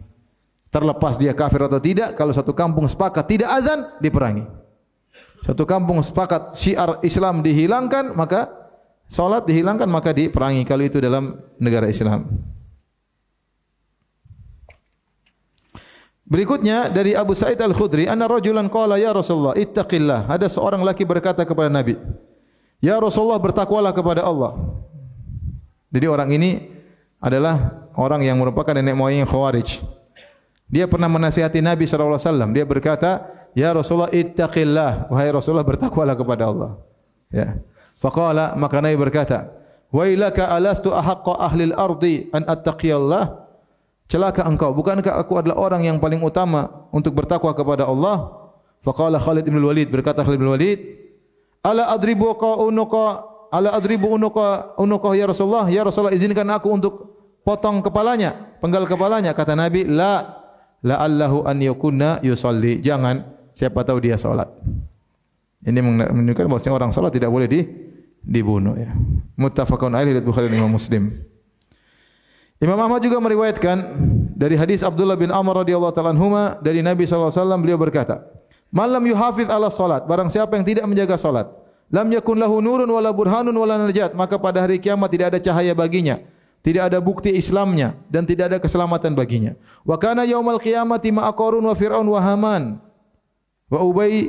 Terlepas 0.72 1.20
dia 1.20 1.36
kafir 1.36 1.60
atau 1.60 1.76
tidak, 1.76 2.16
kalau 2.16 2.32
satu 2.32 2.56
kampung 2.56 2.88
sepakat 2.88 3.28
tidak 3.28 3.52
azan, 3.52 3.84
diperangi. 4.00 4.48
Satu 5.44 5.68
kampung 5.68 6.00
sepakat 6.00 6.56
syiar 6.56 7.04
Islam 7.04 7.44
dihilangkan, 7.44 8.16
maka 8.16 8.65
Salat 9.06 9.46
dihilangkan 9.46 9.86
maka 9.86 10.10
diperangi 10.10 10.66
kalau 10.66 10.82
itu 10.82 10.98
dalam 10.98 11.38
negara 11.62 11.86
Islam. 11.86 12.26
Berikutnya 16.26 16.90
dari 16.90 17.14
Abu 17.14 17.38
Sa'id 17.38 17.62
Al-Khudri, 17.62 18.10
anna 18.10 18.26
rajulan 18.26 18.66
qala 18.66 18.98
ya 18.98 19.14
Rasulullah, 19.14 19.54
ittaqillah. 19.54 20.26
Ada 20.26 20.50
seorang 20.50 20.82
laki 20.82 21.06
berkata 21.06 21.46
kepada 21.46 21.70
Nabi, 21.70 21.94
"Ya 22.82 22.98
Rasulullah, 22.98 23.38
bertakwalah 23.38 23.94
kepada 23.94 24.26
Allah." 24.26 24.58
Jadi 25.94 26.06
orang 26.10 26.34
ini 26.34 26.66
adalah 27.22 27.86
orang 27.94 28.26
yang 28.26 28.42
merupakan 28.42 28.74
nenek 28.74 28.98
moyang 28.98 29.22
Khawarij. 29.22 29.86
Dia 30.66 30.90
pernah 30.90 31.06
menasihati 31.06 31.62
Nabi 31.62 31.86
sallallahu 31.86 32.18
alaihi 32.18 32.26
wasallam. 32.26 32.50
Dia 32.50 32.66
berkata, 32.66 33.10
"Ya 33.54 33.70
Rasulullah, 33.70 34.10
ittaqillah." 34.10 35.06
Wahai 35.06 35.30
Rasulullah, 35.30 35.62
bertakwalah 35.62 36.18
kepada 36.18 36.50
Allah. 36.50 36.70
Ya. 37.30 37.54
Faqala 37.96 38.54
maka 38.60 38.80
Nabi 38.80 38.96
berkata, 39.00 39.50
"Wailaka 39.92 40.52
alastu 40.52 40.92
ahaqqa 40.92 41.40
ahli 41.40 41.72
al-ardi 41.72 42.14
an 42.32 42.44
attaqiyallah?" 42.44 43.48
Celaka 44.06 44.46
engkau, 44.46 44.70
bukankah 44.70 45.18
aku 45.18 45.34
adalah 45.42 45.58
orang 45.58 45.82
yang 45.82 45.98
paling 45.98 46.22
utama 46.22 46.86
untuk 46.94 47.10
bertakwa 47.10 47.50
kepada 47.50 47.90
Allah? 47.90 48.30
Faqala 48.86 49.18
Khalid 49.18 49.50
bin 49.50 49.58
Walid 49.58 49.90
berkata 49.90 50.22
Khalid 50.22 50.38
bin 50.38 50.46
Walid, 50.46 50.78
"Ala 51.66 51.90
adribu 51.90 52.30
ka 52.38 52.62
unuka 52.62 53.36
ala 53.50 53.74
adribu 53.74 54.10
unuka 54.14 54.74
unuka 54.78 55.14
ya 55.14 55.26
Rasulullah 55.30 55.66
ya 55.70 55.82
Rasulullah 55.86 56.14
izinkan 56.14 56.46
aku 56.50 56.68
untuk 56.70 56.94
potong 57.46 57.82
kepalanya 57.82 58.58
penggal 58.58 58.84
kepalanya 58.84 59.30
kata 59.32 59.54
Nabi 59.54 59.86
la 59.86 60.42
la 60.82 60.96
allahu 61.02 61.46
an 61.46 61.62
yakunna 61.62 62.20
yusalli 62.26 62.82
jangan 62.82 63.22
siapa 63.54 63.86
tahu 63.86 64.02
dia 64.02 64.18
salat 64.18 64.50
ini 65.66 65.78
menunjukkan 65.82 66.46
bahawa 66.46 66.70
orang 66.78 66.90
salat 66.94 67.10
tidak 67.10 67.28
boleh 67.28 67.50
di 67.50 67.66
dibunuh 68.22 68.78
ya. 68.78 68.94
Muttafaqun 69.34 69.92
alaihi 69.92 70.18
riwayat 70.18 70.26
Bukhari 70.26 70.46
dan 70.46 70.62
Imam 70.62 70.72
Muslim. 70.72 71.10
Imam 72.62 72.78
Ahmad 72.80 73.04
juga 73.04 73.20
meriwayatkan 73.20 73.76
dari 74.38 74.56
hadis 74.56 74.80
Abdullah 74.80 75.18
bin 75.18 75.28
Amr 75.28 75.66
radhiyallahu 75.66 75.92
taala 75.92 76.16
anhuma 76.16 76.56
dari 76.64 76.80
Nabi 76.80 77.04
sallallahu 77.04 77.28
alaihi 77.28 77.42
wasallam 77.44 77.60
beliau 77.60 77.78
berkata 77.78 78.24
Malam 78.72 79.04
yuhafiz 79.04 79.46
ala 79.52 79.68
salat 79.68 80.08
barang 80.08 80.32
siapa 80.32 80.56
yang 80.56 80.64
tidak 80.64 80.84
menjaga 80.88 81.20
salat 81.20 81.52
lam 81.92 82.08
yakun 82.08 82.40
lahu 82.40 82.64
nurun 82.64 82.88
wala 82.88 83.12
burhanun 83.12 83.52
wala 83.52 83.76
najat 83.84 84.16
maka 84.16 84.40
pada 84.40 84.64
hari 84.64 84.80
kiamat 84.80 85.12
tidak 85.12 85.36
ada 85.36 85.38
cahaya 85.38 85.76
baginya 85.76 86.16
tidak 86.64 86.90
ada 86.90 86.98
bukti 86.98 87.30
Islamnya 87.30 87.94
dan 88.10 88.26
tidak 88.26 88.50
ada 88.50 88.58
keselamatan 88.58 89.14
baginya. 89.14 89.54
Wa 89.86 89.94
kana 90.02 90.26
yaumal 90.26 90.58
qiyamati 90.58 91.14
ma 91.14 91.30
aqarun 91.30 91.62
wa 91.62 91.70
fir'aun 91.78 92.02
wa 92.02 92.18
haman 92.18 92.82
wa 93.70 93.78
ubay 93.86 94.26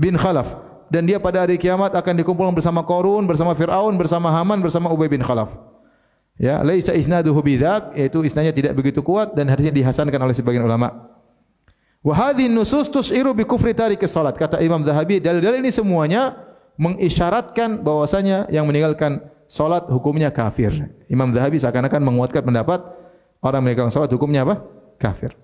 bin 0.00 0.16
khalaf 0.16 0.56
dan 0.88 1.04
dia 1.04 1.20
pada 1.20 1.44
hari 1.44 1.60
kiamat 1.60 1.92
akan 1.92 2.24
dikumpulkan 2.24 2.56
bersama 2.56 2.80
Qarun 2.80 3.28
bersama 3.28 3.52
Firaun 3.52 4.00
bersama 4.00 4.32
Haman 4.32 4.64
bersama 4.64 4.88
Ubay 4.88 5.12
bin 5.12 5.20
Khalaf 5.20 5.52
ya 6.40 6.64
laisa 6.64 6.96
isnaduhu 6.96 7.36
bidzak 7.44 7.92
yaitu 7.92 8.24
isnadnya 8.24 8.56
tidak 8.56 8.72
begitu 8.72 9.04
kuat 9.04 9.36
dan 9.36 9.52
hadisnya 9.52 9.76
dihasankan 9.76 10.16
oleh 10.16 10.32
sebagian 10.32 10.64
ulama 10.64 11.10
Wa 12.00 12.16
hadhihi 12.16 12.48
nusus 12.48 12.88
tus'iru 12.88 13.36
bi 13.36 13.44
kufri 13.44 13.76
tariki 13.76 14.08
salat. 14.08 14.32
Kata 14.32 14.56
Imam 14.64 14.80
Zahabi, 14.80 15.20
dalil-dalil 15.20 15.60
ini 15.60 15.68
semuanya 15.68 16.32
mengisyaratkan 16.80 17.84
bahwasanya 17.84 18.48
yang 18.48 18.64
meninggalkan 18.64 19.20
salat 19.44 19.84
hukumnya 19.92 20.32
kafir. 20.32 20.72
Imam 21.12 21.28
Zahabi 21.36 21.60
seakan-akan 21.60 22.00
menguatkan 22.00 22.40
pendapat 22.40 22.80
orang 23.44 23.60
meninggalkan 23.60 23.92
salat 23.92 24.08
hukumnya 24.08 24.48
apa? 24.48 24.64
Kafir. 24.96 25.36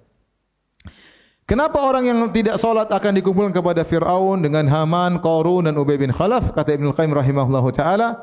Kenapa 1.46 1.78
orang 1.78 2.10
yang 2.10 2.18
tidak 2.34 2.58
salat 2.58 2.90
akan 2.90 3.22
dikumpulkan 3.22 3.54
kepada 3.54 3.86
Firaun 3.86 4.42
dengan 4.42 4.66
Haman, 4.66 5.22
Qarun 5.22 5.70
dan 5.70 5.78
Ubay 5.78 5.94
bin 5.94 6.10
Khalaf? 6.10 6.50
Kata 6.50 6.74
Ibnu 6.74 6.90
Qayyim 6.90 7.14
rahimahullahu 7.14 7.70
taala, 7.70 8.18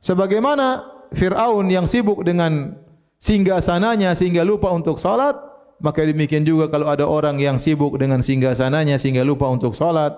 sebagaimana 0.00 0.88
Firaun 1.12 1.68
yang 1.68 1.84
sibuk 1.84 2.24
dengan 2.24 2.72
singgasananya 3.20 4.16
sehingga 4.16 4.40
lupa 4.40 4.72
untuk 4.72 4.96
salat, 4.96 5.36
Maka 5.82 6.06
demikian 6.06 6.46
juga 6.46 6.70
kalau 6.70 6.86
ada 6.86 7.02
orang 7.02 7.42
yang 7.42 7.58
sibuk 7.58 7.98
dengan 7.98 8.22
singgah 8.22 8.54
sananya 8.54 9.02
sehingga 9.02 9.26
lupa 9.26 9.50
untuk 9.50 9.74
sholat, 9.74 10.14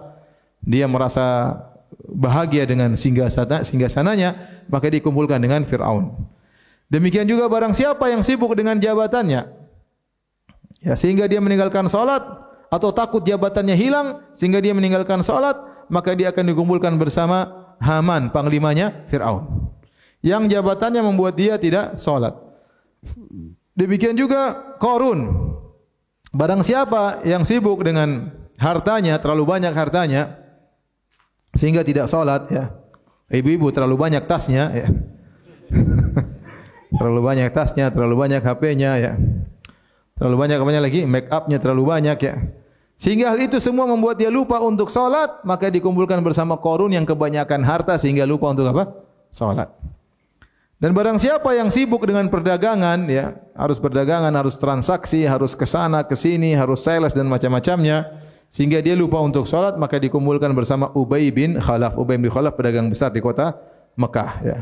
dia 0.61 0.85
merasa 0.85 1.57
bahagia 2.05 2.69
dengan 2.69 2.93
singgah 2.93 3.33
sana, 3.33 3.65
singgah 3.65 3.89
sananya, 3.89 4.37
maka 4.69 4.93
dikumpulkan 4.93 5.41
dengan 5.41 5.65
Fir'aun. 5.65 6.13
Demikian 6.93 7.25
juga 7.25 7.49
barang 7.49 7.73
siapa 7.73 8.13
yang 8.13 8.21
sibuk 8.21 8.53
dengan 8.53 8.77
jabatannya, 8.77 9.49
ya, 10.85 10.95
sehingga 11.01 11.25
dia 11.25 11.41
meninggalkan 11.41 11.89
sholat, 11.89 12.21
atau 12.75 12.91
takut 12.91 13.23
jabatannya 13.23 13.79
hilang, 13.79 14.27
sehingga 14.35 14.59
dia 14.59 14.75
meninggalkan 14.75 15.23
sholat, 15.23 15.55
maka 15.87 16.11
dia 16.19 16.35
akan 16.35 16.51
dikumpulkan 16.51 16.99
bersama 16.99 17.71
Haman, 17.79 18.35
panglimanya 18.35 19.07
Fir'aun. 19.07 19.71
Yang 20.25 20.59
jabatannya 20.59 21.07
membuat 21.07 21.39
dia 21.39 21.55
tidak 21.55 21.95
sholat. 22.01 22.35
Demikian 23.79 24.19
juga 24.19 24.75
Korun. 24.83 25.53
Barang 26.35 26.67
siapa 26.67 27.23
yang 27.23 27.47
sibuk 27.47 27.79
dengan 27.87 28.35
hartanya, 28.59 29.23
terlalu 29.23 29.47
banyak 29.47 29.71
hartanya, 29.71 30.35
sehingga 31.55 31.87
tidak 31.87 32.11
sholat, 32.11 32.51
ya. 32.51 32.75
Ibu-ibu 33.31 33.71
terlalu 33.71 33.95
banyak 33.95 34.27
tasnya, 34.27 34.75
ya. 34.75 34.89
terlalu 36.99 37.21
banyak 37.23 37.49
tasnya, 37.55 37.95
terlalu 37.95 38.15
banyak 38.19 38.43
HP-nya, 38.43 38.93
ya. 38.99 39.13
Terlalu 40.19 40.37
banyak 40.39 40.59
apa 40.59 40.71
lagi? 40.83 41.01
Make 41.07 41.31
up-nya 41.31 41.59
terlalu 41.63 41.83
banyak, 41.87 42.19
ya. 42.19 42.35
Sehingga 42.95 43.35
hal 43.35 43.43
itu 43.43 43.59
semua 43.59 43.91
membuat 43.91 44.15
dia 44.15 44.31
lupa 44.31 44.63
untuk 44.63 44.87
sholat, 44.87 45.43
maka 45.43 45.67
dikumpulkan 45.67 46.23
bersama 46.23 46.55
korun 46.55 46.95
yang 46.95 47.03
kebanyakan 47.03 47.67
harta 47.67 47.99
sehingga 47.99 48.23
lupa 48.23 48.55
untuk 48.55 48.71
apa? 48.71 48.95
Sholat. 49.35 49.67
Dan 50.79 50.95
barang 50.95 51.19
siapa 51.19 51.55
yang 51.59 51.75
sibuk 51.75 52.07
dengan 52.07 52.31
perdagangan, 52.31 53.09
ya 53.11 53.35
harus 53.59 53.83
perdagangan, 53.83 54.31
harus 54.31 54.55
transaksi, 54.61 55.27
harus 55.27 55.57
ke 55.59 55.67
sana, 55.67 56.07
ke 56.07 56.15
sini, 56.15 56.55
harus 56.55 56.87
sales 56.87 57.17
dan 57.17 57.27
macam-macamnya, 57.27 58.21
sehingga 58.53 58.79
dia 58.79 58.95
lupa 58.95 59.19
untuk 59.19 59.49
sholat, 59.51 59.75
maka 59.75 59.99
dikumpulkan 59.99 60.55
bersama 60.55 60.93
Ubay 60.95 61.35
bin 61.35 61.59
Khalaf. 61.59 61.99
Ubay 61.99 62.21
bin 62.21 62.31
Khalaf 62.31 62.55
pedagang 62.55 62.87
besar 62.87 63.11
di 63.11 63.19
kota 63.19 63.59
Mekah. 63.99 64.31
Ya. 64.47 64.59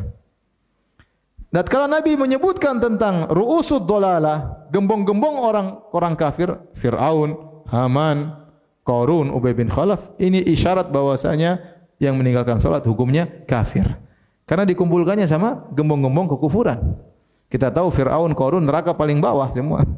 Dan 1.53 1.69
kalau 1.69 1.85
Nabi 1.85 2.17
menyebutkan 2.17 2.81
tentang 2.81 3.29
ru'usud 3.29 3.85
dolalah, 3.85 4.65
gembong-gembong 4.73 5.37
orang 5.37 5.85
orang 5.93 6.17
kafir, 6.17 6.57
Fir'aun, 6.73 7.52
Haman, 7.73 8.37
Korun, 8.85 9.33
Ubay 9.33 9.57
bin 9.57 9.73
Khalaf, 9.73 10.13
ini 10.21 10.45
isyarat 10.45 10.93
bahwasanya 10.93 11.57
yang 11.97 12.21
meninggalkan 12.21 12.61
sholat 12.61 12.85
hukumnya 12.85 13.25
kafir. 13.49 13.89
Karena 14.45 14.69
dikumpulkannya 14.69 15.25
sama 15.25 15.73
gembong-gembong 15.73 16.29
kekufuran. 16.37 17.01
Kita 17.49 17.73
tahu 17.73 17.89
Fir'aun, 17.89 18.37
Korun, 18.37 18.69
neraka 18.69 18.93
paling 18.93 19.25
bawah 19.25 19.49
semua. 19.49 19.89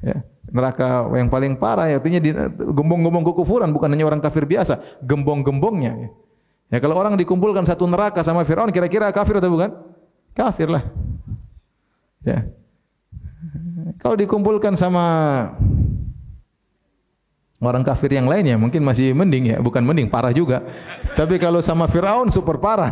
Ya, 0.00 0.24
neraka 0.48 1.04
yang 1.12 1.28
paling 1.28 1.60
parah, 1.60 1.92
artinya 1.92 2.24
gembong-gembong 2.56 3.28
kekufuran, 3.28 3.68
bukan 3.68 3.92
hanya 3.92 4.08
orang 4.08 4.24
kafir 4.24 4.48
biasa, 4.48 4.80
gembong-gembongnya. 5.04 6.08
Ya, 6.72 6.78
kalau 6.80 6.96
orang 6.96 7.20
dikumpulkan 7.20 7.68
satu 7.68 7.84
neraka 7.84 8.24
sama 8.24 8.48
Fir'aun, 8.48 8.72
kira-kira 8.72 9.12
kafir 9.12 9.36
atau 9.36 9.52
bukan? 9.52 9.76
Kafir 10.32 10.72
lah. 10.72 10.88
Ya. 12.24 12.48
Kalau 14.00 14.16
dikumpulkan 14.16 14.72
sama 14.78 15.04
orang 17.68 17.84
kafir 17.84 18.16
yang 18.16 18.24
lainnya, 18.24 18.56
mungkin 18.56 18.80
masih 18.80 19.12
mending 19.12 19.52
ya, 19.52 19.56
bukan 19.60 19.84
mending, 19.84 20.08
parah 20.08 20.32
juga. 20.32 20.64
Tapi 21.12 21.36
kalau 21.36 21.60
sama 21.60 21.84
Fir'aun, 21.84 22.32
super 22.32 22.56
parah. 22.56 22.88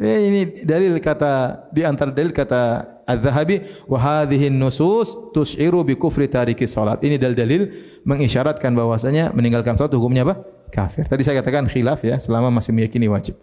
Ya, 0.00 0.16
ini 0.28 0.64
dalil 0.64 0.96
kata 0.96 1.68
di 1.68 1.84
antara 1.84 2.08
dalil 2.08 2.32
kata 2.32 2.88
Az-Zahabi 3.04 3.84
wa 3.84 3.98
hadhihi 4.00 4.48
nusus 4.48 5.12
tus'iru 5.36 5.84
bi 5.84 6.00
kufri 6.00 6.30
tariki 6.30 6.64
salat. 6.64 7.04
Ini 7.04 7.20
dalil-dalil 7.20 7.62
mengisyaratkan 8.08 8.72
bahwasanya 8.72 9.36
meninggalkan 9.36 9.76
salat 9.76 9.92
hukumnya 9.92 10.24
apa? 10.24 10.40
Kafir. 10.72 11.04
Tadi 11.04 11.20
saya 11.20 11.44
katakan 11.44 11.68
khilaf 11.68 12.00
ya 12.00 12.16
selama 12.16 12.48
masih 12.48 12.72
meyakini 12.72 13.10
wajib. 13.12 13.36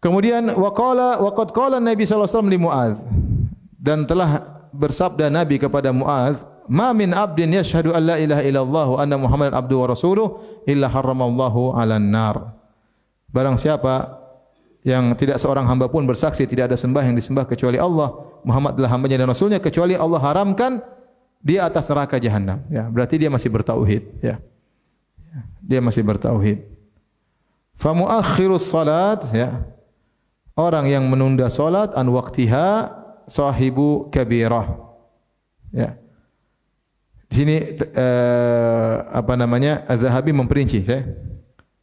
Kemudian 0.00 0.54
wa 0.54 0.70
qala 0.72 1.18
wa 1.18 1.30
qad 1.34 1.50
qala 1.52 1.76
Nabi 1.76 2.06
sallallahu 2.06 2.24
alaihi 2.24 2.36
wasallam 2.38 2.52
li 2.54 2.60
Muadz 2.60 2.98
dan 3.76 3.98
telah 4.08 4.30
bersabda 4.72 5.28
Nabi 5.28 5.60
kepada 5.60 5.92
Muadz 5.92 6.40
Ma 6.70 6.94
min 6.94 7.10
abdin 7.10 7.50
yashhadu 7.50 7.90
an 7.90 8.02
la 8.06 8.16
ilaha 8.22 8.42
illallah 8.46 8.88
anna 9.02 9.18
Muhammadan 9.18 9.58
abduhu 9.58 9.82
wa 9.82 9.88
rasuluh 9.90 10.26
illa 10.70 10.86
harramallahu 10.86 11.74
'alan 11.74 12.14
nar. 12.14 12.54
Barang 13.26 13.58
siapa 13.58 14.22
yang 14.86 15.18
tidak 15.18 15.42
seorang 15.42 15.66
hamba 15.66 15.90
pun 15.90 16.06
bersaksi 16.06 16.46
tidak 16.46 16.70
ada 16.70 16.78
sembah 16.78 17.02
yang 17.02 17.18
disembah 17.18 17.44
kecuali 17.44 17.76
Allah 17.76 18.14
Muhammad 18.46 18.78
adalah 18.78 18.96
hambanya 18.96 19.18
dan 19.18 19.28
rasulnya 19.28 19.58
kecuali 19.58 19.98
Allah 19.98 20.22
haramkan 20.22 20.80
dia 21.42 21.68
atas 21.68 21.90
neraka 21.90 22.16
jahanam 22.16 22.64
ya 22.70 22.86
berarti 22.88 23.18
dia 23.18 23.28
masih 23.28 23.50
bertauhid 23.50 24.02
ya. 24.22 24.38
Dia 25.66 25.82
masih 25.82 26.06
bertauhid. 26.06 26.70
Fa 27.74 27.90
muakhirus 27.90 28.70
salat 28.70 29.26
ya. 29.34 29.58
Orang 30.54 30.86
yang 30.86 31.02
menunda 31.10 31.50
salat 31.50 31.90
an 31.98 32.06
waqtiha 32.14 32.94
sahibu 33.26 34.06
kabirah 34.10 34.78
ya 35.70 35.98
di 37.30 37.34
sini 37.38 37.56
eh, 37.78 38.94
apa 39.06 39.38
namanya 39.38 39.86
Az-Zahabi 39.86 40.34
memperinci 40.34 40.82
saya. 40.82 41.06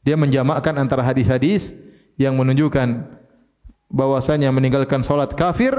Dia 0.04 0.20
menjamakkan 0.20 0.76
antara 0.76 1.00
hadis-hadis 1.08 1.72
yang 2.20 2.36
menunjukkan 2.36 3.08
bahwasanya 3.88 4.52
meninggalkan 4.52 5.00
solat 5.00 5.32
kafir 5.40 5.72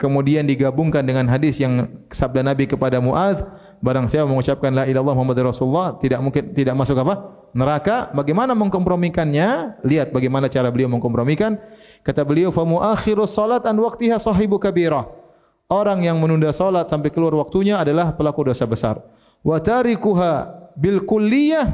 kemudian 0.00 0.48
digabungkan 0.48 1.04
dengan 1.04 1.28
hadis 1.28 1.60
yang 1.60 1.84
sabda 2.08 2.40
Nabi 2.40 2.64
kepada 2.64 2.96
Muaz 3.04 3.44
barang 3.84 4.08
siapa 4.08 4.24
mengucapkan 4.24 4.72
la 4.72 4.88
ilaha 4.88 4.92
illallah 4.96 5.14
Muhammadur 5.20 5.52
Rasulullah 5.52 6.00
tidak 6.00 6.24
mungkin 6.24 6.56
tidak 6.56 6.72
masuk 6.72 6.96
apa? 7.04 7.44
Neraka. 7.52 8.08
Bagaimana 8.16 8.56
mengkompromikannya? 8.56 9.84
Lihat 9.84 10.16
bagaimana 10.16 10.48
cara 10.48 10.72
beliau 10.72 10.88
mengkompromikan. 10.88 11.60
Kata 12.00 12.24
beliau 12.24 12.48
fa 12.48 12.64
muakhirus 12.64 13.36
salat 13.36 13.68
an 13.68 13.76
waqtiha 13.76 14.16
sahibu 14.16 14.56
kabirah 14.56 15.23
orang 15.70 16.04
yang 16.04 16.20
menunda 16.20 16.52
solat 16.52 16.88
sampai 16.88 17.08
keluar 17.12 17.32
waktunya 17.38 17.80
adalah 17.80 18.12
pelaku 18.12 18.52
dosa 18.52 18.64
besar. 18.68 19.00
Wa 19.44 19.60
tarikuha 19.60 20.64
bil 20.74 21.04
kulliyah 21.04 21.66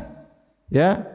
ya 0.71 1.07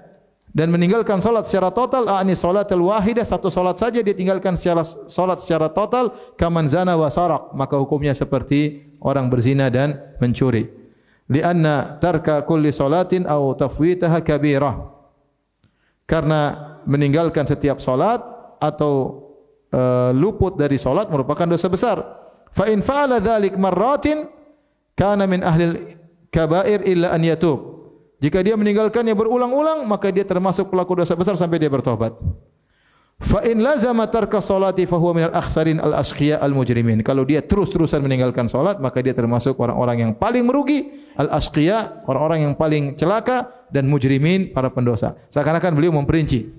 dan 0.56 0.72
meninggalkan 0.72 1.20
solat 1.20 1.44
secara 1.48 1.72
total 1.76 2.08
ani 2.08 2.32
solat 2.32 2.72
al 2.72 2.80
wahidah 2.80 3.28
satu 3.28 3.52
solat 3.52 3.76
saja 3.76 4.00
dia 4.00 4.16
tinggalkan 4.16 4.56
secara 4.56 4.88
solat 4.88 5.44
secara 5.44 5.68
total 5.68 6.16
kaman 6.40 6.72
zana 6.72 6.96
wa 6.96 7.12
sarak 7.12 7.52
maka 7.52 7.76
hukumnya 7.76 8.16
seperti 8.16 8.88
orang 9.04 9.28
berzina 9.28 9.68
dan 9.68 10.00
mencuri. 10.24 10.72
Lianna 11.26 11.98
tarka 11.98 12.46
kulli 12.46 12.70
solatin 12.70 13.26
au 13.26 13.54
tafwitaha 13.58 14.22
kabirah. 14.22 14.94
Karena 16.06 16.54
meninggalkan 16.86 17.50
setiap 17.50 17.82
solat 17.82 18.22
atau 18.62 19.26
uh, 19.74 20.14
luput 20.14 20.54
dari 20.54 20.78
solat 20.78 21.10
merupakan 21.10 21.50
dosa 21.50 21.66
besar. 21.66 21.98
Fa 22.56 22.72
in 22.72 22.80
fa'ala 22.80 23.20
dzalik 23.20 23.60
marratin 23.60 24.32
kana 24.96 25.28
min 25.28 25.44
ahli 25.44 25.92
kabair 26.32 26.88
illa 26.88 27.12
an 27.12 27.20
yatub. 27.20 27.76
Jika 28.24 28.40
dia 28.40 28.56
meninggalkannya 28.56 29.12
berulang-ulang 29.12 29.84
maka 29.84 30.08
dia 30.08 30.24
termasuk 30.24 30.72
pelaku 30.72 31.04
dosa 31.04 31.20
besar 31.20 31.36
sampai 31.36 31.60
dia 31.60 31.68
bertobat. 31.68 32.16
Fa 33.16 33.44
in 33.48 33.60
lazama 33.64 34.08
tarka 34.08 34.40
salati 34.40 34.88
fa 34.88 34.96
huwa 35.00 35.20
min 35.20 35.24
al-akhsarin 35.32 35.84
al-ashqiya 35.84 36.40
al-mujrimin. 36.40 37.04
Kalau 37.04 37.28
dia 37.28 37.44
terus-terusan 37.44 38.00
meninggalkan 38.00 38.48
salat 38.48 38.80
maka 38.80 39.04
dia 39.04 39.12
termasuk 39.12 39.56
orang-orang 39.60 40.04
yang 40.08 40.12
paling 40.16 40.48
merugi, 40.48 41.12
al-ashqiya, 41.20 42.08
orang-orang 42.08 42.40
yang 42.48 42.54
paling 42.56 42.96
celaka 42.96 43.68
dan 43.72 43.88
mujrimin 43.88 44.56
para 44.56 44.72
pendosa. 44.72 45.20
Seakan-akan 45.28 45.76
beliau 45.76 45.96
memperinci 45.96 46.56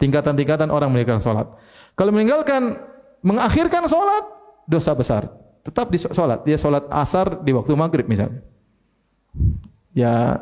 tingkatan-tingkatan 0.00 0.72
orang 0.72 0.88
meninggalkan 0.92 1.20
salat. 1.20 1.48
Kalau 1.96 2.12
meninggalkan 2.12 2.80
mengakhirkan 3.20 3.84
salat 3.84 4.39
dosa 4.70 4.94
besar. 4.94 5.26
Tetap 5.66 5.90
di 5.90 5.98
solat. 5.98 6.46
Dia 6.46 6.54
solat 6.54 6.86
asar 6.94 7.42
di 7.42 7.50
waktu 7.50 7.74
maghrib 7.74 8.06
misalnya. 8.06 8.38
Ya, 9.90 10.38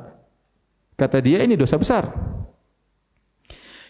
kata 1.01 1.25
dia 1.25 1.41
ini 1.41 1.57
dosa 1.57 1.81
besar. 1.81 2.13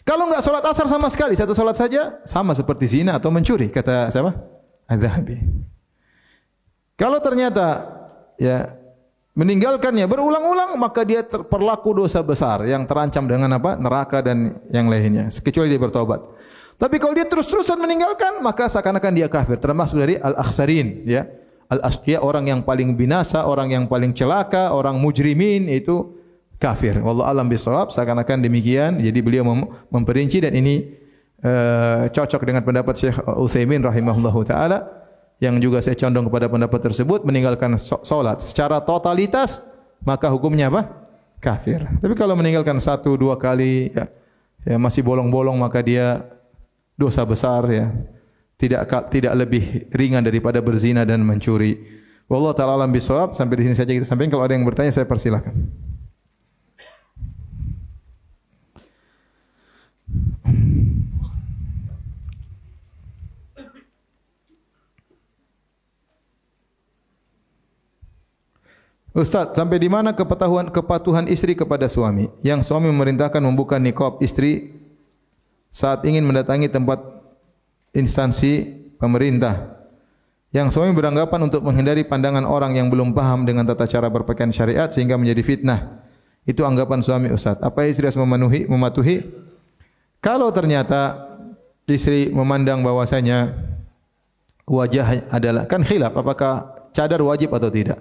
Kalau 0.06 0.24
enggak 0.24 0.40
solat 0.40 0.64
asar 0.64 0.86
sama 0.88 1.10
sekali, 1.12 1.36
satu 1.36 1.52
solat 1.52 1.76
saja, 1.76 2.22
sama 2.24 2.56
seperti 2.56 2.88
zina 2.88 3.20
atau 3.20 3.28
mencuri, 3.28 3.68
kata 3.68 4.08
siapa? 4.08 4.32
Adhabi. 4.88 5.36
Kalau 6.96 7.20
ternyata 7.20 7.84
ya 8.40 8.72
meninggalkannya 9.36 10.08
berulang-ulang, 10.08 10.80
maka 10.80 11.04
dia 11.04 11.20
terperlaku 11.20 11.92
dosa 11.92 12.24
besar 12.24 12.64
yang 12.64 12.88
terancam 12.88 13.28
dengan 13.28 13.60
apa? 13.60 13.76
Neraka 13.76 14.24
dan 14.24 14.56
yang 14.72 14.88
lainnya. 14.88 15.28
Kecuali 15.28 15.76
dia 15.76 15.82
bertobat. 15.82 16.24
Tapi 16.78 17.02
kalau 17.02 17.10
dia 17.10 17.26
terus-terusan 17.26 17.74
meninggalkan, 17.74 18.38
maka 18.38 18.70
seakan-akan 18.70 19.10
dia 19.10 19.26
kafir. 19.26 19.58
Termasuk 19.58 19.98
dari 19.98 20.14
al-akhsarin. 20.14 21.02
Ya. 21.02 21.26
Al-asqiya, 21.68 22.22
orang 22.22 22.46
yang 22.46 22.60
paling 22.62 22.94
binasa, 22.94 23.44
orang 23.44 23.74
yang 23.74 23.84
paling 23.90 24.14
celaka, 24.14 24.70
orang 24.70 24.96
mujrimin, 25.02 25.66
itu 25.66 26.14
kafir. 26.56 27.02
Wallah 27.02 27.34
alam 27.34 27.50
bisawab, 27.50 27.90
seakan-akan 27.90 28.46
demikian. 28.46 29.02
Jadi 29.02 29.18
beliau 29.20 29.42
mem 29.42 29.66
memperinci 29.90 30.38
dan 30.38 30.54
ini 30.54 30.86
uh, 31.42 32.06
cocok 32.08 32.40
dengan 32.46 32.62
pendapat 32.62 32.94
Syekh 32.94 33.18
Uthaymin 33.26 33.82
rahimahullah 33.82 34.36
ta'ala. 34.46 34.78
Yang 35.38 35.54
juga 35.62 35.78
saya 35.78 35.94
condong 35.94 36.26
kepada 36.30 36.50
pendapat 36.50 36.80
tersebut, 36.90 37.22
meninggalkan 37.22 37.78
solat 38.02 38.42
secara 38.42 38.82
totalitas, 38.82 39.62
maka 40.02 40.26
hukumnya 40.30 40.66
apa? 40.66 40.90
Kafir. 41.38 41.86
Tapi 42.02 42.14
kalau 42.18 42.34
meninggalkan 42.34 42.82
satu, 42.82 43.14
dua 43.14 43.38
kali, 43.38 43.94
ya, 43.94 44.10
ya 44.66 44.76
masih 44.82 45.06
bolong-bolong, 45.06 45.54
maka 45.54 45.78
dia 45.78 46.26
dosa 46.98 47.22
besar 47.22 47.62
ya. 47.70 47.94
Tidak 48.58 48.90
tidak 49.14 49.32
lebih 49.38 49.86
ringan 49.94 50.26
daripada 50.26 50.58
berzina 50.58 51.06
dan 51.06 51.22
mencuri. 51.22 51.78
Wallahu 52.26 52.52
taala 52.58 52.74
alam 52.74 52.90
bisawab. 52.90 53.38
Sampai 53.38 53.62
di 53.62 53.70
sini 53.70 53.78
saja 53.78 53.94
kita 53.94 54.02
sampaikan. 54.02 54.34
Kalau 54.34 54.44
ada 54.44 54.58
yang 54.58 54.66
bertanya 54.66 54.90
saya 54.90 55.06
persilakan. 55.06 55.54
Ustaz, 69.18 69.50
sampai 69.50 69.82
di 69.82 69.90
mana 69.90 70.14
kepatuhan 70.14 70.70
kepatuhan 70.70 71.26
istri 71.26 71.58
kepada 71.58 71.90
suami? 71.90 72.30
Yang 72.46 72.70
suami 72.70 72.86
memerintahkan 72.86 73.42
membuka 73.42 73.74
nikab 73.74 74.22
istri 74.22 74.70
saat 75.68 76.04
ingin 76.04 76.24
mendatangi 76.24 76.72
tempat 76.72 77.00
instansi 77.92 78.66
pemerintah 78.96 79.78
yang 80.48 80.72
suami 80.72 80.96
beranggapan 80.96 81.44
untuk 81.44 81.60
menghindari 81.60 82.08
pandangan 82.08 82.48
orang 82.48 82.72
yang 82.72 82.88
belum 82.88 83.12
paham 83.12 83.44
dengan 83.44 83.68
tata 83.68 83.84
cara 83.84 84.08
berpakaian 84.08 84.48
syariat 84.48 84.88
sehingga 84.88 85.20
menjadi 85.20 85.44
fitnah. 85.44 86.00
Itu 86.48 86.64
anggapan 86.64 87.04
suami 87.04 87.28
Ustaz. 87.28 87.60
Apa 87.60 87.84
istri 87.84 88.08
harus 88.08 88.16
memenuhi, 88.16 88.64
mematuhi? 88.64 89.28
Kalau 90.24 90.48
ternyata 90.48 91.28
istri 91.84 92.32
memandang 92.32 92.80
bahwasanya 92.80 93.52
wajah 94.64 95.28
adalah 95.28 95.68
kan 95.68 95.84
khilaf 95.84 96.16
apakah 96.16 96.72
cadar 96.96 97.20
wajib 97.20 97.52
atau 97.52 97.68
tidak. 97.68 98.00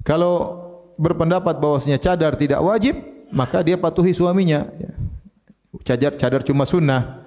Kalau 0.00 0.64
berpendapat 0.96 1.60
bahwasanya 1.60 2.00
cadar 2.00 2.40
tidak 2.40 2.64
wajib, 2.64 2.96
maka 3.28 3.60
dia 3.60 3.76
patuhi 3.76 4.16
suaminya 4.16 4.64
cadar 5.86 6.18
cadar 6.18 6.42
cuma 6.42 6.66
sunnah. 6.66 7.22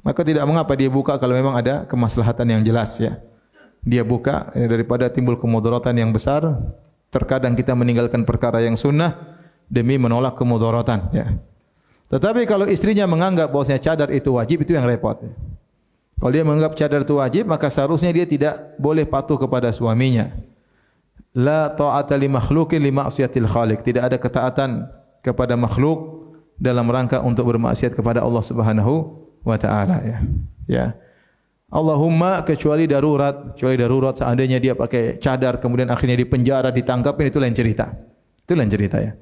Maka 0.00 0.24
tidak 0.24 0.48
mengapa 0.48 0.72
dia 0.72 0.88
buka 0.88 1.20
kalau 1.20 1.36
memang 1.36 1.54
ada 1.54 1.84
kemaslahatan 1.84 2.58
yang 2.58 2.62
jelas 2.64 2.96
ya. 2.96 3.20
Dia 3.84 4.02
buka 4.02 4.50
ya, 4.56 4.66
daripada 4.66 5.10
timbul 5.12 5.36
kemudaratan 5.36 5.94
yang 5.94 6.10
besar 6.10 6.42
terkadang 7.12 7.52
kita 7.52 7.76
meninggalkan 7.76 8.24
perkara 8.24 8.64
yang 8.64 8.72
sunnah 8.72 9.36
demi 9.68 10.00
menolak 10.00 10.34
kemudaratan 10.40 11.12
ya. 11.12 11.36
Tetapi 12.08 12.48
kalau 12.48 12.68
istrinya 12.68 13.04
menganggap 13.08 13.52
bahwasanya 13.52 13.80
cadar 13.80 14.08
itu 14.12 14.36
wajib 14.36 14.64
itu 14.64 14.76
yang 14.76 14.84
repot 14.84 15.16
ya. 15.16 15.32
kalau 16.20 16.32
dia 16.32 16.44
menganggap 16.44 16.72
cadar 16.78 17.00
itu 17.04 17.14
wajib 17.18 17.44
maka 17.48 17.68
seharusnya 17.72 18.12
dia 18.12 18.24
tidak 18.24 18.54
boleh 18.80 19.04
patuh 19.04 19.36
kepada 19.36 19.68
suaminya. 19.74 20.32
La 21.32 21.72
ta'ata 21.72 22.12
li 22.20 22.28
makhluqin 22.28 22.80
li 22.80 22.92
ma'siyatil 22.92 23.48
khaliq. 23.48 23.80
Tidak 23.80 24.02
ada 24.04 24.20
ketaatan 24.20 24.84
kepada 25.24 25.56
makhluk 25.56 26.21
dalam 26.62 26.86
rangka 26.86 27.18
untuk 27.26 27.50
bermaksiat 27.50 27.98
kepada 27.98 28.22
Allah 28.22 28.38
Subhanahu 28.38 29.18
wa 29.42 29.58
taala 29.58 29.98
ya. 30.06 30.18
Ya. 30.70 30.86
Allahumma 31.72 32.46
kecuali 32.46 32.86
darurat, 32.86 33.56
kecuali 33.56 33.80
darurat 33.80 34.14
seandainya 34.14 34.62
dia 34.62 34.78
pakai 34.78 35.18
cadar 35.18 35.58
kemudian 35.58 35.90
akhirnya 35.90 36.14
di 36.14 36.26
penjara 36.28 36.70
ditangkap 36.70 37.18
itu 37.18 37.42
lain 37.42 37.56
cerita. 37.56 37.90
Itu 38.46 38.54
lain 38.54 38.70
cerita 38.70 39.02
ya. 39.02 39.18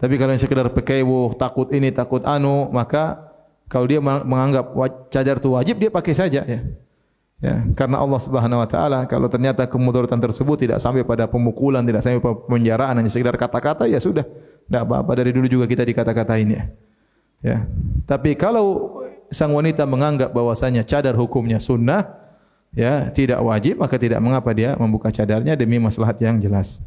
Tapi 0.00 0.16
kalau 0.16 0.32
yang 0.32 0.40
sekedar 0.40 0.72
pakai 0.72 1.04
takut 1.36 1.68
ini 1.76 1.92
takut 1.92 2.24
anu 2.24 2.72
maka 2.72 3.28
kalau 3.68 3.84
dia 3.84 4.00
menganggap 4.00 4.72
cadar 5.12 5.36
itu 5.36 5.52
wajib 5.52 5.76
dia 5.76 5.90
pakai 5.92 6.14
saja 6.16 6.40
ya. 6.48 6.60
Ya, 7.40 7.56
karena 7.72 8.04
Allah 8.04 8.20
Subhanahu 8.20 8.60
wa 8.60 8.68
taala 8.68 9.08
kalau 9.08 9.24
ternyata 9.32 9.64
kemudaratan 9.64 10.20
tersebut 10.20 10.60
tidak 10.60 10.76
sampai 10.76 11.08
pada 11.08 11.24
pemukulan, 11.24 11.80
tidak 11.88 12.04
sampai 12.04 12.20
pada 12.20 12.36
penjaraan 12.36 13.00
hanya 13.00 13.08
sekedar 13.08 13.32
kata-kata 13.36 13.88
ya 13.88 13.96
sudah. 13.96 14.28
Tidak 14.70 14.86
apa-apa 14.86 15.18
dari 15.18 15.34
dulu 15.34 15.50
juga 15.50 15.66
kita 15.66 15.82
dikata-katain 15.82 16.46
ya. 16.46 16.62
Ya. 17.42 17.66
Tapi 18.06 18.38
kalau 18.38 18.94
sang 19.34 19.50
wanita 19.50 19.82
menganggap 19.82 20.30
bahwasanya 20.30 20.86
cadar 20.86 21.18
hukumnya 21.18 21.58
sunnah, 21.58 22.06
ya 22.70 23.10
tidak 23.10 23.42
wajib, 23.42 23.82
maka 23.82 23.98
tidak 23.98 24.22
mengapa 24.22 24.54
dia 24.54 24.78
membuka 24.78 25.10
cadarnya 25.10 25.58
demi 25.58 25.82
maslahat 25.82 26.22
yang 26.22 26.38
jelas. 26.38 26.78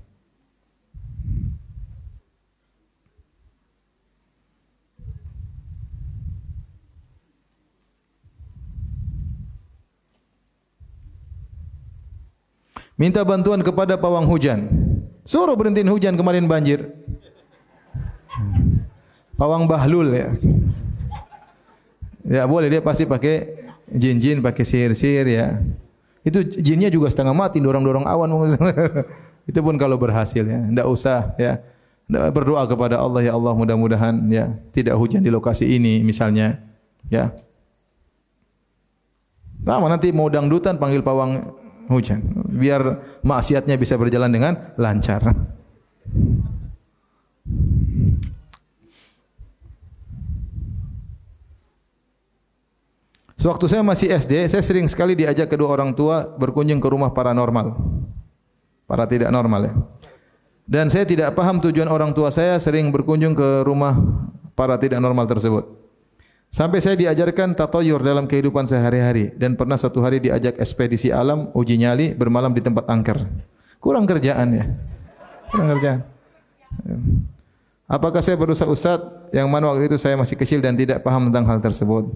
Minta 12.96 13.26
bantuan 13.28 13.60
kepada 13.60 14.00
pawang 14.00 14.24
hujan. 14.32 14.72
Suruh 15.28 15.60
berhentiin 15.60 15.92
hujan 15.92 16.16
kemarin 16.16 16.48
banjir. 16.48 16.94
Pawang 19.34 19.66
bahlul 19.66 20.14
ya. 20.14 20.30
Ya 22.24 22.44
boleh 22.48 22.72
dia 22.72 22.80
pasti 22.80 23.04
pakai 23.04 23.60
jin-jin, 23.92 24.40
pakai 24.40 24.64
sihir-sihir 24.64 25.28
ya. 25.28 25.60
Itu 26.24 26.40
jinnya 26.46 26.88
juga 26.88 27.12
setengah 27.12 27.36
mati 27.36 27.60
dorong-dorong 27.60 28.08
awan. 28.08 28.30
Itu 29.50 29.60
pun 29.60 29.76
kalau 29.76 30.00
berhasil 30.00 30.46
ya. 30.46 30.60
Tidak 30.64 30.88
usah 30.88 31.36
ya. 31.36 31.60
Berdoa 32.08 32.68
kepada 32.68 33.00
Allah 33.00 33.24
ya 33.26 33.32
Allah 33.34 33.56
mudah-mudahan 33.56 34.28
ya 34.28 34.52
tidak 34.76 35.00
hujan 35.00 35.24
di 35.24 35.32
lokasi 35.32 35.66
ini 35.66 36.04
misalnya 36.04 36.60
ya. 37.10 37.32
Lama 39.64 39.88
nanti 39.88 40.12
mau 40.12 40.28
dangdutan 40.28 40.76
panggil 40.76 41.00
pawang 41.00 41.56
hujan 41.88 42.20
biar 42.52 43.00
maksiatnya 43.24 43.80
bisa 43.80 43.96
berjalan 43.96 44.32
dengan 44.32 44.54
lancar. 44.76 45.32
Sewaktu 53.44 53.68
saya 53.68 53.84
masih 53.84 54.08
SD, 54.08 54.48
saya 54.48 54.64
sering 54.64 54.88
sekali 54.88 55.20
diajak 55.20 55.52
kedua 55.52 55.76
orang 55.76 55.92
tua 55.92 56.24
berkunjung 56.40 56.80
ke 56.80 56.88
rumah 56.88 57.12
paranormal. 57.12 57.76
Para 58.88 59.04
tidak 59.04 59.36
normal 59.36 59.68
ya. 59.68 59.74
Dan 60.64 60.88
saya 60.88 61.04
tidak 61.04 61.36
paham 61.36 61.60
tujuan 61.60 61.92
orang 61.92 62.16
tua 62.16 62.32
saya 62.32 62.56
sering 62.56 62.88
berkunjung 62.88 63.36
ke 63.36 63.68
rumah 63.68 64.00
para 64.56 64.80
tidak 64.80 65.04
normal 65.04 65.28
tersebut. 65.28 65.68
Sampai 66.48 66.80
saya 66.80 66.96
diajarkan 66.96 67.52
tatoyur 67.52 68.00
dalam 68.00 68.32
kehidupan 68.32 68.64
sehari-hari 68.64 69.36
dan 69.36 69.60
pernah 69.60 69.76
satu 69.76 70.00
hari 70.00 70.24
diajak 70.24 70.56
ekspedisi 70.56 71.12
alam 71.12 71.52
uji 71.52 71.76
nyali 71.76 72.16
bermalam 72.16 72.56
di 72.56 72.64
tempat 72.64 72.88
angker. 72.88 73.28
Kurang 73.84 74.08
kerjaan 74.08 74.56
ya. 74.56 74.72
Kurang 75.52 75.68
kerjaan. 75.76 76.00
Apakah 77.92 78.24
saya 78.24 78.40
berusaha 78.40 78.72
Ustaz 78.72 79.04
yang 79.36 79.52
mana 79.52 79.68
waktu 79.68 79.92
itu 79.92 80.00
saya 80.00 80.16
masih 80.16 80.40
kecil 80.40 80.64
dan 80.64 80.80
tidak 80.80 81.04
paham 81.04 81.28
tentang 81.28 81.44
hal 81.44 81.60
tersebut? 81.60 82.08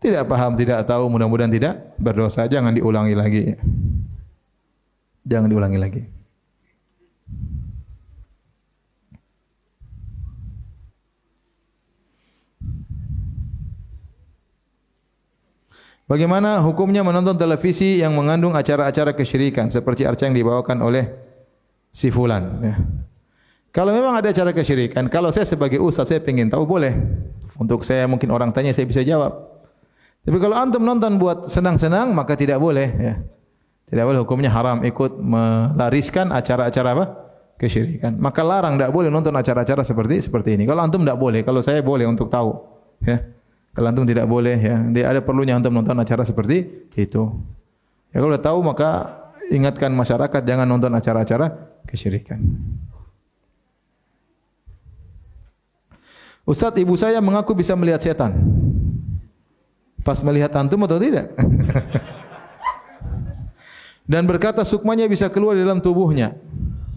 Tidak 0.00 0.24
paham, 0.24 0.56
tidak 0.56 0.88
tahu, 0.88 1.12
mudah-mudahan 1.12 1.52
tidak 1.52 1.92
berdosa. 2.00 2.48
Jangan 2.48 2.72
diulangi 2.72 3.12
lagi. 3.12 3.52
Jangan 5.28 5.48
diulangi 5.52 5.76
lagi. 5.76 6.02
Bagaimana 16.08 16.58
hukumnya 16.58 17.06
menonton 17.06 17.38
televisi 17.38 18.02
yang 18.02 18.18
mengandung 18.18 18.58
acara-acara 18.58 19.14
kesyirikan 19.14 19.70
seperti 19.70 20.02
acara 20.02 20.26
yang 20.26 20.42
dibawakan 20.42 20.82
oleh 20.82 21.06
si 21.92 22.10
fulan 22.10 22.42
ya. 22.66 22.74
Kalau 23.70 23.94
memang 23.94 24.18
ada 24.18 24.34
acara 24.34 24.50
kesyirikan, 24.50 25.06
kalau 25.06 25.30
saya 25.30 25.46
sebagai 25.46 25.78
ustaz 25.78 26.10
saya 26.10 26.18
ingin 26.26 26.50
tahu 26.50 26.66
boleh. 26.66 26.98
Untuk 27.54 27.86
saya 27.86 28.10
mungkin 28.10 28.32
orang 28.34 28.50
tanya 28.50 28.74
saya 28.74 28.90
bisa 28.90 29.06
jawab. 29.06 29.49
Tapi 30.30 30.38
kalau 30.38 30.54
antum 30.54 30.86
nonton 30.86 31.18
buat 31.18 31.50
senang-senang 31.50 32.14
maka 32.14 32.38
tidak 32.38 32.62
boleh 32.62 32.86
ya. 32.86 33.18
Tidak 33.90 34.04
boleh 34.06 34.22
hukumnya 34.22 34.46
haram 34.54 34.86
ikut 34.86 35.18
melariskan 35.18 36.30
acara-acara 36.30 36.94
apa? 36.94 37.06
kesyirikan. 37.58 38.14
Maka 38.16 38.46
larang 38.46 38.78
tidak 38.78 38.94
boleh 38.94 39.10
nonton 39.10 39.34
acara-acara 39.34 39.82
seperti 39.82 40.22
seperti 40.22 40.54
ini. 40.54 40.70
Kalau 40.70 40.86
antum 40.86 41.02
tidak 41.02 41.18
boleh, 41.18 41.42
kalau 41.42 41.58
saya 41.60 41.82
boleh 41.82 42.06
untuk 42.06 42.30
tahu 42.30 42.54
ya. 43.02 43.20
Kalau 43.74 43.90
antum 43.90 44.06
tidak 44.06 44.30
boleh 44.30 44.54
ya, 44.54 44.86
dia 44.94 45.10
ada 45.10 45.18
perlunya 45.18 45.58
antum 45.58 45.74
nonton 45.74 45.98
acara 45.98 46.22
seperti 46.22 46.86
itu. 46.94 47.22
Ya 48.14 48.22
kalau 48.22 48.30
sudah 48.30 48.42
tahu 48.46 48.58
maka 48.62 48.90
ingatkan 49.50 49.90
masyarakat 49.90 50.46
jangan 50.46 50.70
nonton 50.70 50.94
acara-acara 50.94 51.50
kesyirikan. 51.90 52.38
Ustaz, 56.46 56.78
ibu 56.78 56.94
saya 56.94 57.18
mengaku 57.18 57.58
bisa 57.58 57.74
melihat 57.74 57.98
setan. 57.98 58.59
Pas 60.00 60.16
melihat 60.24 60.52
antum 60.56 60.80
atau 60.84 60.96
tidak? 60.96 61.28
Dan 64.10 64.26
berkata 64.26 64.66
sukmanya 64.66 65.06
bisa 65.06 65.30
keluar 65.30 65.54
dari 65.54 65.62
dalam 65.62 65.78
tubuhnya. 65.78 66.34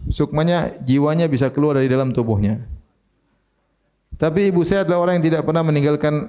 Sukmanya, 0.09 0.73
jiwanya 0.81 1.29
bisa 1.29 1.53
keluar 1.53 1.77
dari 1.77 1.85
dalam 1.85 2.09
tubuhnya. 2.09 2.65
Tapi 4.17 4.49
ibu 4.49 4.65
saya 4.65 4.81
adalah 4.81 5.05
orang 5.05 5.21
yang 5.21 5.25
tidak 5.29 5.45
pernah 5.45 5.61
meninggalkan 5.61 6.25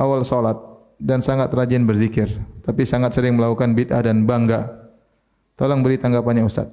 awal 0.00 0.24
salat 0.24 0.56
dan 0.96 1.20
sangat 1.20 1.52
rajin 1.52 1.84
berzikir, 1.84 2.32
tapi 2.64 2.88
sangat 2.88 3.12
sering 3.12 3.36
melakukan 3.36 3.76
bid'ah 3.76 4.00
dan 4.00 4.24
bangga. 4.24 4.88
Tolong 5.60 5.84
beri 5.84 6.00
tanggapannya 6.00 6.42
Ustaz. 6.46 6.72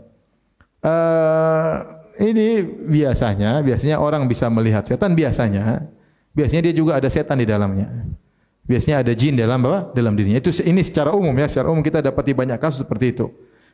Uh, 0.82 1.76
ini 2.24 2.64
biasanya, 2.88 3.60
biasanya 3.62 4.00
orang 4.00 4.32
bisa 4.32 4.48
melihat 4.48 4.88
setan 4.88 5.12
biasanya. 5.12 5.92
Biasanya 6.32 6.72
dia 6.72 6.76
juga 6.76 6.98
ada 6.98 7.12
setan 7.12 7.38
di 7.38 7.46
dalamnya. 7.46 7.92
Biasanya 8.72 9.03
ada 9.03 9.11
jin 9.11 9.35
dalam 9.35 9.60
apa? 9.68 9.91
Dalam 9.91 10.15
dirinya. 10.15 10.39
Itu 10.39 10.56
ini 10.64 10.80
secara 10.80 11.11
umum 11.11 11.35
ya, 11.35 11.52
secara 11.52 11.68
umum 11.68 11.84
kita 11.84 11.99
dapat 11.99 12.23
di 12.23 12.34
banyak 12.34 12.56
kasus 12.56 12.88
seperti 12.88 13.11
itu. 13.11 13.27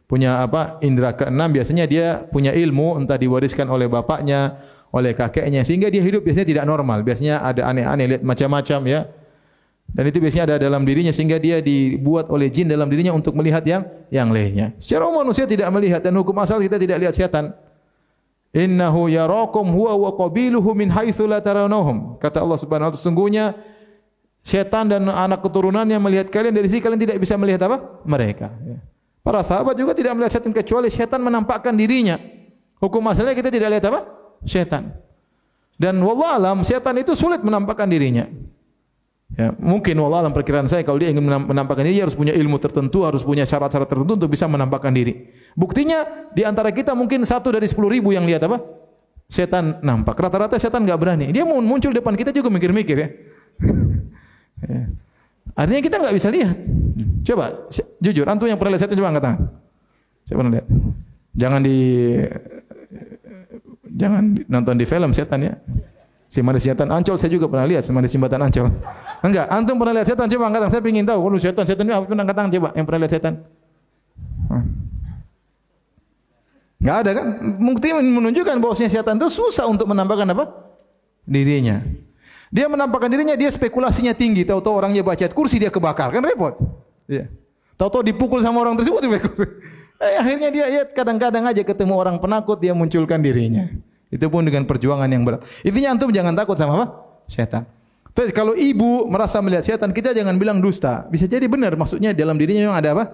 Punya 0.09 0.41
apa? 0.41 0.81
Indra 0.81 1.13
keenam 1.13 1.53
biasanya 1.53 1.85
dia 1.85 2.25
punya 2.33 2.49
ilmu 2.57 2.97
entah 2.97 3.21
diwariskan 3.21 3.69
oleh 3.69 3.85
bapaknya, 3.85 4.57
oleh 4.89 5.13
kakeknya 5.13 5.61
sehingga 5.61 5.93
dia 5.93 6.01
hidup 6.01 6.25
biasanya 6.25 6.47
tidak 6.49 6.65
normal. 6.65 7.05
Biasanya 7.05 7.45
ada 7.45 7.69
aneh-aneh 7.69 8.17
lihat 8.17 8.23
macam-macam 8.25 8.81
ya. 8.89 9.05
Dan 9.87 10.03
itu 10.09 10.17
biasanya 10.17 10.43
ada 10.51 10.55
dalam 10.67 10.83
dirinya 10.83 11.13
sehingga 11.13 11.37
dia 11.39 11.61
dibuat 11.61 12.27
oleh 12.33 12.49
jin 12.49 12.67
dalam 12.67 12.89
dirinya 12.89 13.13
untuk 13.13 13.37
melihat 13.37 13.61
yang 13.63 13.85
yang 14.09 14.33
lainnya. 14.33 14.73
Secara 14.81 15.05
umum 15.05 15.29
manusia 15.29 15.45
tidak 15.45 15.69
melihat 15.69 16.01
dan 16.01 16.17
hukum 16.17 16.35
asal 16.41 16.57
kita 16.57 16.81
tidak 16.81 16.97
lihat 17.05 17.13
setan. 17.13 17.53
Innahu 18.55 19.11
yarakum 19.13 19.69
huwa 19.69 19.93
wa 19.93 20.11
qabiluhu 20.17 20.73
min 20.73 20.89
haitsu 20.89 21.29
la 21.29 21.43
tarawnahum. 21.43 22.17
Kata 22.17 22.41
Allah 22.41 22.57
Subhanahu 22.57 22.89
wa 22.89 22.91
taala 22.95 22.99
sesungguhnya 22.99 23.45
setan 24.47 24.87
dan 24.87 25.03
anak 25.11 25.43
keturunannya 25.43 25.99
melihat 25.99 26.31
kalian 26.31 26.55
dari 26.55 26.71
sini 26.71 26.79
kalian 26.79 27.01
tidak 27.03 27.17
bisa 27.19 27.35
melihat 27.35 27.67
apa? 27.67 27.99
Mereka. 28.07 28.47
Ya. 28.63 28.79
Para 29.19 29.43
sahabat 29.43 29.75
juga 29.75 29.91
tidak 29.91 30.15
melihat 30.15 30.39
setan 30.39 30.55
kecuali 30.55 30.87
setan 30.87 31.19
menampakkan 31.19 31.75
dirinya. 31.75 32.15
Hukum 32.79 33.03
asalnya 33.11 33.35
kita 33.35 33.51
tidak 33.51 33.75
lihat 33.75 33.85
apa? 33.91 34.07
Setan. 34.47 34.95
Dan 35.75 35.99
wallah 35.99 36.39
alam 36.39 36.63
setan 36.63 36.95
itu 36.95 37.11
sulit 37.11 37.43
menampakkan 37.43 37.91
dirinya. 37.91 38.23
Ya, 39.35 39.51
mungkin 39.59 39.99
Allah 39.99 40.23
dalam 40.23 40.31
perkiraan 40.31 40.71
saya 40.71 40.87
kalau 40.87 41.03
dia 41.03 41.11
ingin 41.11 41.27
menampakkan 41.27 41.83
diri 41.83 41.99
dia 41.99 42.07
harus 42.07 42.15
punya 42.15 42.31
ilmu 42.31 42.55
tertentu, 42.63 43.03
harus 43.03 43.27
punya 43.27 43.43
syarat-syarat 43.43 43.91
tertentu 43.91 44.15
untuk 44.15 44.31
bisa 44.31 44.47
menampakkan 44.47 44.95
diri. 44.95 45.27
Buktinya 45.59 46.31
di 46.31 46.47
antara 46.47 46.71
kita 46.71 46.95
mungkin 46.95 47.27
satu 47.27 47.51
dari 47.51 47.67
sepuluh 47.67 47.91
ribu 47.91 48.15
yang 48.15 48.23
lihat 48.23 48.47
apa? 48.47 48.63
Setan 49.27 49.83
nampak. 49.83 50.15
Rata-rata 50.15 50.55
setan 50.55 50.87
enggak 50.87 51.03
berani. 51.03 51.35
Dia 51.35 51.43
muncul 51.43 51.91
depan 51.91 52.15
kita 52.15 52.31
juga 52.31 52.47
mikir-mikir 52.47 52.95
ya. 52.95 53.09
ya. 54.65 54.89
Artinya 55.57 55.81
kita 55.81 55.95
enggak 55.97 56.15
bisa 56.15 56.27
lihat. 56.29 56.57
Coba 57.25 57.45
jujur, 58.01 58.25
antum 58.29 58.45
yang 58.49 58.59
pernah 58.61 58.77
lihat 58.77 58.83
setan 58.85 58.97
coba 58.97 59.09
angkat 59.13 59.23
tangan. 59.25 59.41
Saya 60.27 60.35
pernah 60.37 60.51
lihat. 60.53 60.67
Jangan 61.37 61.59
di 61.61 61.77
jangan 63.97 64.23
nonton 64.49 64.75
di 64.77 64.85
film 64.85 65.11
setan 65.13 65.39
ya. 65.45 65.53
Si 66.27 66.43
mana 66.43 66.59
setan 66.59 66.91
Ancol 66.91 67.15
saya 67.15 67.31
juga 67.31 67.47
pernah 67.47 67.63
lihat 67.63 67.87
mana 67.89 68.09
simbatan 68.09 68.43
Ancol. 68.43 68.67
Enggak, 69.23 69.47
antum 69.47 69.79
pernah 69.79 69.93
lihat 69.95 70.07
setan 70.11 70.27
coba 70.27 70.43
angkat 70.51 70.59
tangan. 70.67 70.73
Saya 70.75 70.91
ingin 70.91 71.05
tahu 71.07 71.19
kalau 71.23 71.39
setan 71.39 71.63
setan 71.65 71.85
apa 71.87 72.05
pernah 72.05 72.23
angkat 72.27 72.35
tangan 72.35 72.51
coba 72.51 72.69
yang 72.75 72.85
pernah 72.85 73.01
lihat 73.05 73.13
setan. 73.15 73.33
Enggak 76.77 76.97
ada 77.01 77.11
kan? 77.17 77.27
Bukti 77.57 77.87
menunjukkan 77.95 78.55
bahwasanya 78.61 78.91
setan 78.93 79.17
itu 79.17 79.27
susah 79.33 79.65
untuk 79.65 79.89
menampakkan 79.89 80.29
apa? 80.29 80.45
Dirinya. 81.25 81.81
Dia 82.47 82.71
menampakkan 82.71 83.11
dirinya, 83.11 83.35
dia 83.35 83.51
spekulasinya 83.51 84.15
tinggi. 84.15 84.47
Tahu-tahu 84.47 84.79
orangnya 84.79 85.03
baca 85.03 85.19
ayat 85.19 85.35
kursi 85.35 85.59
dia 85.59 85.67
kebakar, 85.67 86.11
kan 86.15 86.23
repot. 86.23 86.55
Iya. 87.07 87.27
Tahu-tahu 87.75 88.07
dipukul 88.07 88.39
sama 88.41 88.63
orang 88.63 88.79
tersebut, 88.79 89.03
eh, 90.03 90.15
akhirnya 90.17 90.49
dia 90.49 90.65
ya 90.71 90.81
kadang-kadang 90.87 91.43
aja 91.45 91.61
ketemu 91.61 91.93
orang 91.93 92.17
penakut 92.17 92.57
dia 92.57 92.71
munculkan 92.71 93.19
dirinya. 93.19 93.67
Itu 94.07 94.31
pun 94.31 94.47
dengan 94.47 94.63
perjuangan 94.63 95.11
yang 95.11 95.27
berat. 95.27 95.43
Intinya 95.67 95.99
antum 95.99 96.09
jangan 96.15 96.33
takut 96.33 96.55
sama 96.55 96.73
apa? 96.79 96.85
Setan. 97.27 97.67
Tapi 98.15 98.33
kalau 98.33 98.57
ibu 98.57 99.05
merasa 99.05 99.37
melihat 99.43 99.61
setan, 99.67 99.93
kita 99.93 100.15
jangan 100.15 100.39
bilang 100.41 100.57
dusta. 100.57 101.05
Bisa 101.11 101.29
jadi 101.29 101.45
benar, 101.45 101.77
maksudnya 101.77 102.15
dalam 102.15 102.33
dirinya 102.39 102.71
memang 102.71 102.79
ada 102.81 102.89
apa? 102.97 103.05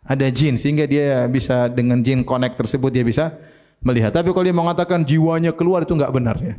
Ada 0.00 0.32
jin, 0.32 0.56
sehingga 0.56 0.88
dia 0.88 1.28
bisa 1.28 1.68
dengan 1.68 2.00
jin 2.00 2.24
connect 2.24 2.56
tersebut 2.56 2.88
dia 2.88 3.04
bisa 3.04 3.36
melihat. 3.84 4.16
Tapi 4.16 4.32
kalau 4.32 4.44
dia 4.46 4.56
mengatakan 4.56 5.04
jiwanya 5.04 5.52
keluar 5.52 5.84
itu 5.84 5.92
enggak 5.92 6.14
benar 6.14 6.40
ya. 6.40 6.56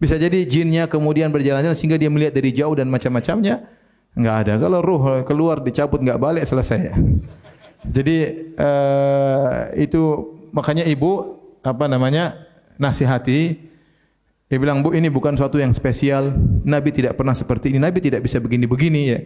Bisa 0.00 0.16
jadi 0.16 0.48
jinnya 0.48 0.88
kemudian 0.88 1.28
berjalan-jalan 1.28 1.76
sehingga 1.76 2.00
dia 2.00 2.08
melihat 2.08 2.32
dari 2.32 2.56
jauh 2.56 2.72
dan 2.72 2.88
macam-macamnya. 2.88 3.68
Enggak 4.16 4.36
ada. 4.48 4.52
Kalau 4.56 4.80
ruh 4.80 5.02
keluar 5.28 5.60
dicabut 5.60 6.00
enggak 6.00 6.16
balik 6.16 6.48
selesai. 6.48 6.88
Jadi 7.84 8.16
uh, 8.56 9.70
itu 9.76 10.00
makanya 10.56 10.88
ibu 10.88 11.36
apa 11.60 11.84
namanya 11.84 12.32
nasihati. 12.80 13.68
Dia 14.50 14.58
bilang 14.58 14.82
bu 14.82 14.96
ini 14.96 15.12
bukan 15.12 15.36
suatu 15.36 15.60
yang 15.60 15.76
spesial. 15.76 16.32
Nabi 16.64 16.90
tidak 16.96 17.20
pernah 17.20 17.36
seperti 17.36 17.70
ini. 17.70 17.78
Nabi 17.78 18.00
tidak 18.00 18.24
bisa 18.24 18.40
begini-begini 18.40 19.02
ya. 19.04 19.20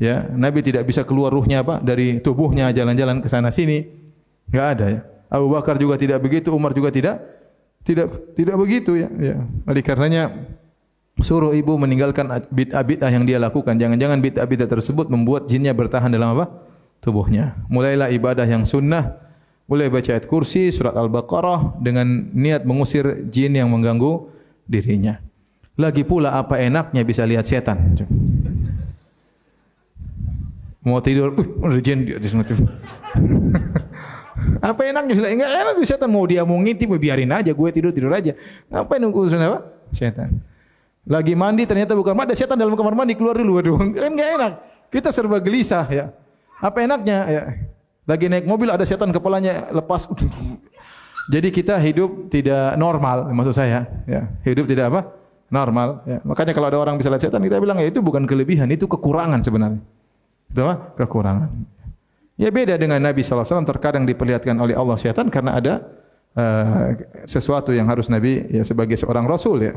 Ya 0.00 0.16
Nabi 0.26 0.64
tidak 0.66 0.90
bisa 0.90 1.06
keluar 1.06 1.30
ruhnya 1.30 1.62
apa 1.62 1.78
dari 1.78 2.18
tubuhnya 2.18 2.74
jalan-jalan 2.74 3.22
ke 3.22 3.28
sana 3.30 3.54
sini 3.54 3.86
enggak 4.50 4.66
ada 4.74 4.86
ya. 4.90 5.00
Abu 5.30 5.46
Bakar 5.54 5.78
juga 5.78 5.94
tidak 5.94 6.18
begitu 6.18 6.50
Umar 6.50 6.74
juga 6.74 6.90
tidak 6.90 7.22
tidak 7.86 8.36
tidak 8.36 8.56
begitu 8.60 8.96
ya 8.96 9.08
ya 9.16 9.36
oleh 9.66 9.82
karenanya 9.82 10.32
suruh 11.20 11.52
ibu 11.52 11.76
meninggalkan 11.76 12.28
bid'ah-bid'ah 12.48 13.12
yang 13.12 13.24
dia 13.28 13.36
lakukan 13.36 13.76
jangan-jangan 13.76 14.20
bid'ah-bid'ah 14.24 14.68
tersebut 14.68 15.12
membuat 15.12 15.48
jinnya 15.48 15.72
bertahan 15.76 16.08
dalam 16.12 16.36
apa 16.36 16.48
tubuhnya 17.00 17.56
mulailah 17.68 18.12
ibadah 18.12 18.44
yang 18.44 18.64
sunnah 18.64 19.30
boleh 19.70 19.86
baca 19.86 20.18
ayat 20.18 20.26
kursi 20.26 20.74
surat 20.74 20.98
Al-Baqarah 20.98 21.78
dengan 21.78 22.02
niat 22.34 22.66
mengusir 22.66 23.30
jin 23.30 23.54
yang 23.54 23.70
mengganggu 23.70 24.26
dirinya. 24.66 25.22
Lagi 25.78 26.02
pula 26.02 26.34
apa 26.34 26.58
enaknya 26.58 27.06
bisa 27.06 27.22
lihat 27.22 27.46
setan. 27.46 27.94
Mau 30.82 30.98
tidur, 30.98 31.38
uh, 31.38 31.70
ada 31.70 31.78
jin 31.78 32.02
di 32.02 32.18
atas. 32.18 32.34
apa 34.60 34.80
enaknya 34.84 35.14
bisa? 35.16 35.28
Enggak 35.28 35.50
enak 35.50 35.74
bisa 35.80 35.96
setan 35.96 36.10
mau 36.12 36.24
dia 36.28 36.42
mau 36.44 36.58
ngintip, 36.60 36.90
biarin 37.00 37.30
aja 37.32 37.52
gue 37.52 37.68
tidur 37.72 37.92
tidur 37.94 38.12
aja. 38.12 38.36
Apa 38.68 39.00
yang 39.00 39.12
urusan 39.12 39.40
apa? 39.40 39.64
Setan. 39.92 40.40
Lagi 41.08 41.32
mandi 41.32 41.64
ternyata 41.64 41.96
bukan 41.96 42.12
ada 42.12 42.36
setan 42.36 42.60
dalam 42.60 42.76
kamar 42.76 42.92
mandi 42.92 43.16
keluar 43.16 43.34
dulu. 43.34 43.58
Aduh, 43.58 43.76
kan 43.96 44.12
enggak 44.12 44.30
enak. 44.36 44.52
Kita 44.90 45.08
serba 45.14 45.38
gelisah 45.40 45.86
ya. 45.88 46.12
Apa 46.60 46.84
enaknya 46.84 47.18
ya? 47.30 47.42
Lagi 48.04 48.26
naik 48.26 48.44
mobil 48.44 48.68
ada 48.68 48.82
setan 48.84 49.14
kepalanya 49.14 49.70
lepas. 49.72 50.06
Jadi 51.32 51.48
kita 51.54 51.78
hidup 51.78 52.26
tidak 52.26 52.74
normal 52.74 53.30
maksud 53.30 53.54
saya 53.54 53.86
ya. 54.04 54.26
Hidup 54.42 54.66
tidak 54.66 54.90
apa? 54.92 55.00
Normal 55.50 56.02
ya. 56.04 56.18
Makanya 56.26 56.52
kalau 56.54 56.68
ada 56.68 56.78
orang 56.78 56.94
bisa 56.98 57.08
lihat 57.10 57.22
setan 57.22 57.42
kita 57.42 57.58
bilang 57.58 57.78
ya 57.78 57.86
itu 57.86 58.02
bukan 58.02 58.26
kelebihan, 58.26 58.66
itu 58.70 58.86
kekurangan 58.86 59.40
sebenarnya. 59.42 59.82
Itu 60.50 60.60
apa? 60.66 60.74
Kekurangan. 60.98 61.79
Ya 62.40 62.48
beda 62.48 62.80
dengan 62.80 62.96
Nabi 63.04 63.20
SAW 63.20 63.68
terkadang 63.68 64.08
diperlihatkan 64.08 64.56
oleh 64.56 64.72
Allah 64.72 64.96
setan 64.96 65.28
karena 65.28 65.60
ada 65.60 65.84
uh, 66.32 66.96
sesuatu 67.28 67.68
yang 67.68 67.84
harus 67.84 68.08
Nabi 68.08 68.48
ya 68.48 68.64
sebagai 68.64 68.96
seorang 68.96 69.28
Rasul 69.28 69.60
ya. 69.60 69.76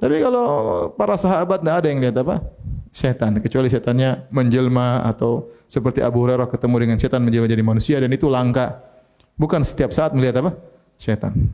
Tapi 0.00 0.24
kalau 0.24 0.48
para 0.96 1.20
sahabat 1.20 1.60
tidak 1.60 1.76
ada 1.84 1.88
yang 1.92 2.00
lihat 2.00 2.16
apa? 2.16 2.40
Setan. 2.88 3.36
Kecuali 3.44 3.68
setannya 3.68 4.24
menjelma 4.32 5.04
atau 5.04 5.52
seperti 5.68 6.00
Abu 6.00 6.24
Hurairah 6.24 6.48
ketemu 6.48 6.76
dengan 6.80 6.96
setan 6.96 7.20
menjelma 7.28 7.44
jadi 7.44 7.64
manusia 7.66 7.96
dan 8.00 8.08
itu 8.08 8.24
langka. 8.32 8.80
Bukan 9.36 9.60
setiap 9.60 9.92
saat 9.92 10.16
melihat 10.16 10.40
apa? 10.40 10.56
Setan. 10.96 11.52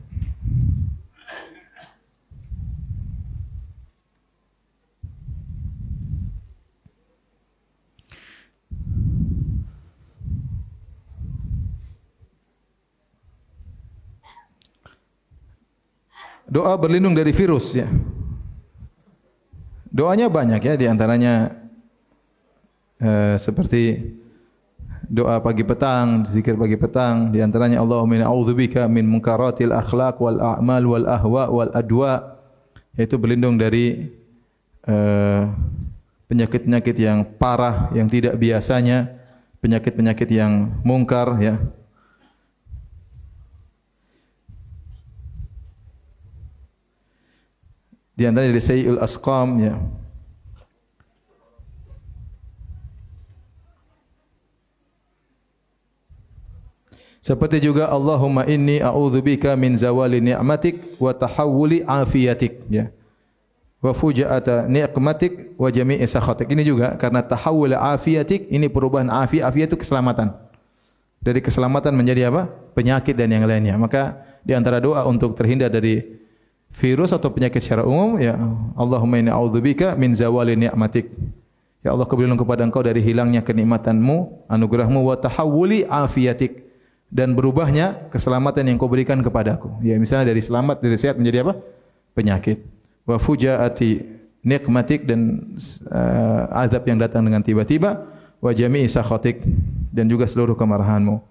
Doa 16.55 16.71
berlindung 16.79 17.11
dari 17.11 17.35
virus 17.35 17.75
ya. 17.75 17.91
Doanya 19.91 20.31
banyak 20.31 20.63
ya 20.63 20.79
di 20.79 20.87
antaranya 20.87 21.51
eh, 22.95 23.35
seperti 23.35 24.15
doa 25.11 25.43
pagi 25.43 25.67
petang, 25.67 26.23
zikir 26.23 26.55
pagi 26.55 26.79
petang, 26.79 27.27
di 27.35 27.43
antaranya 27.43 27.83
Allahumma 27.83 28.15
inna 28.15 28.31
a'udzubika 28.31 28.87
min 28.87 29.03
munkaratil 29.03 29.75
akhlaq 29.75 30.15
wal 30.23 30.39
a'mal 30.39 30.83
wal 30.87 31.05
ahwa 31.11 31.43
wal 31.51 31.71
adwa 31.75 32.39
yaitu 32.95 33.19
berlindung 33.19 33.59
dari 33.59 34.15
eh, 34.87 35.41
penyakit-penyakit 36.31 36.95
yang 36.95 37.35
parah 37.35 37.91
yang 37.91 38.07
tidak 38.07 38.39
biasanya, 38.39 39.11
penyakit-penyakit 39.59 40.31
yang 40.31 40.71
mungkar 40.87 41.35
ya. 41.43 41.59
Di 48.15 48.23
antara 48.23 48.47
dari 48.47 48.63
Sayyidul 48.63 48.99
Asqam 49.03 49.59
ya. 49.59 49.75
Seperti 57.19 57.57
juga 57.57 57.89
Allahumma 57.89 58.45
inni 58.45 58.77
a'udzubika 58.77 59.57
min 59.57 59.73
zawali 59.73 60.21
ni'matik 60.21 61.01
wa 61.01 61.09
tahawuli 61.09 61.81
afiyatik 61.81 62.61
ya. 62.69 62.93
Wa 63.81 63.97
fujaata 63.97 64.69
ni'matik 64.69 65.57
wa 65.57 65.73
jami'i 65.73 66.05
sakhatik. 66.05 66.47
Ini 66.53 66.61
juga 66.61 66.93
karena 66.95 67.25
tahawul 67.25 67.73
afiyatik 67.73 68.45
ini 68.53 68.69
perubahan 68.69 69.09
afi 69.09 69.41
afiyat 69.41 69.73
itu 69.73 69.81
keselamatan. 69.81 70.37
Dari 71.25 71.41
keselamatan 71.41 71.97
menjadi 71.97 72.29
apa? 72.29 72.45
Penyakit 72.77 73.17
dan 73.17 73.33
yang 73.33 73.49
lainnya. 73.49 73.73
Maka 73.73 74.21
di 74.45 74.53
antara 74.53 74.77
doa 74.77 75.01
untuk 75.09 75.33
terhindar 75.33 75.73
dari 75.73 76.05
virus 76.71 77.15
atau 77.15 77.31
penyakit 77.31 77.63
secara 77.63 77.87
umum 77.87 78.19
ya 78.19 78.35
Allahumma 78.75 79.21
inni 79.21 79.31
a'udzubika 79.31 79.95
min 79.95 80.11
zawali 80.15 80.57
ni'matik. 80.59 81.11
Ya 81.85 81.93
Allah 81.93 82.09
berlindung 82.09 82.41
kepada 82.41 82.65
engkau 82.65 82.81
dari 82.81 82.99
hilangnya 83.05 83.45
kenikmatanmu 83.45 84.49
anugerahmu 84.49 85.05
wa 85.05 85.15
tahawuli 85.15 85.85
afiyatik. 85.85 86.65
Dan 87.05 87.37
berubahnya 87.37 88.09
keselamatan 88.09 88.65
yang 88.65 88.81
kau 88.81 88.89
berikan 88.89 89.21
kepadaku 89.21 89.77
ya 89.85 89.95
misalnya 89.95 90.33
dari 90.33 90.41
selamat 90.41 90.81
dari 90.81 90.97
sehat 90.97 91.15
menjadi 91.15 91.45
apa? 91.45 91.53
Penyakit. 92.17 92.65
Wa 93.05 93.21
fujaati 93.21 94.01
nikmatik 94.41 95.05
dan 95.05 95.53
uh, 95.89 96.61
azab 96.65 96.83
yang 96.89 96.97
datang 96.97 97.23
dengan 97.23 97.45
tiba-tiba. 97.45 98.09
Wa 98.41 98.51
jami'i 98.51 98.89
sakhatik 98.89 99.45
dan 99.93 100.09
juga 100.09 100.25
seluruh 100.27 100.57
kemarahanmu. 100.57 101.21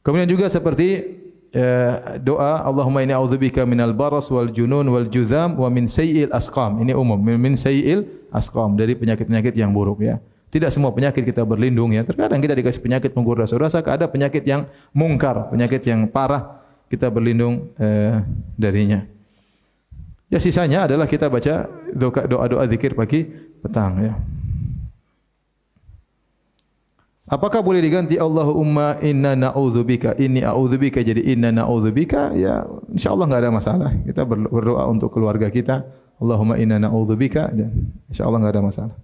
Kemudian 0.00 0.26
juga 0.26 0.48
seperti 0.48 1.19
Ya, 1.50 2.14
doa 2.22 2.62
Allahumma 2.62 3.02
inni 3.02 3.10
a'udzubika 3.10 3.66
minal 3.66 3.90
baras 3.90 4.30
wal 4.30 4.54
junun 4.54 4.86
wal 4.86 5.10
juzam 5.10 5.58
wa 5.58 5.66
min 5.66 5.90
sayyi'il 5.90 6.30
asqam. 6.30 6.78
Ini 6.78 6.94
umum, 6.94 7.18
min, 7.18 7.42
min 7.42 7.54
sayyi'il 7.58 8.06
asqam 8.30 8.78
dari 8.78 8.94
penyakit-penyakit 8.94 9.58
yang 9.58 9.74
buruk 9.74 9.98
ya. 9.98 10.22
Tidak 10.50 10.70
semua 10.70 10.94
penyakit 10.94 11.26
kita 11.26 11.42
berlindung 11.42 11.90
ya. 11.90 12.06
Terkadang 12.06 12.38
kita 12.38 12.54
dikasih 12.54 12.78
penyakit 12.78 13.10
menggur 13.18 13.38
rasa-rasa, 13.38 13.82
ada 13.82 14.06
penyakit 14.06 14.46
yang 14.46 14.70
mungkar, 14.94 15.50
penyakit 15.50 15.82
yang 15.90 16.06
parah 16.06 16.62
kita 16.86 17.10
berlindung 17.10 17.74
eh, 17.78 18.22
darinya. 18.54 19.02
Ya 20.30 20.38
sisanya 20.38 20.86
adalah 20.86 21.10
kita 21.10 21.26
baca 21.26 21.66
doa-doa 22.30 22.62
zikir 22.70 22.94
pagi 22.94 23.26
petang 23.58 23.98
ya. 23.98 24.14
Apakah 27.30 27.62
boleh 27.62 27.78
diganti 27.78 28.18
Allahumma 28.18 28.98
inna 28.98 29.38
na'udzubika 29.38 30.18
inni 30.18 30.42
a'udzubika 30.42 30.98
jadi 30.98 31.22
inna 31.30 31.54
na'udzubika 31.54 32.34
ya 32.34 32.66
insyaallah 32.90 33.30
enggak 33.30 33.42
ada 33.46 33.52
masalah. 33.54 33.90
Kita 34.02 34.26
berdoa 34.26 34.82
untuk 34.90 35.14
keluarga 35.14 35.46
kita. 35.46 35.86
Allahumma 36.18 36.58
inna 36.58 36.82
na'udzubika 36.82 37.54
dan 37.54 37.94
insyaallah 38.10 38.42
enggak 38.42 38.54
ada 38.58 38.64
masalah. 38.66 38.96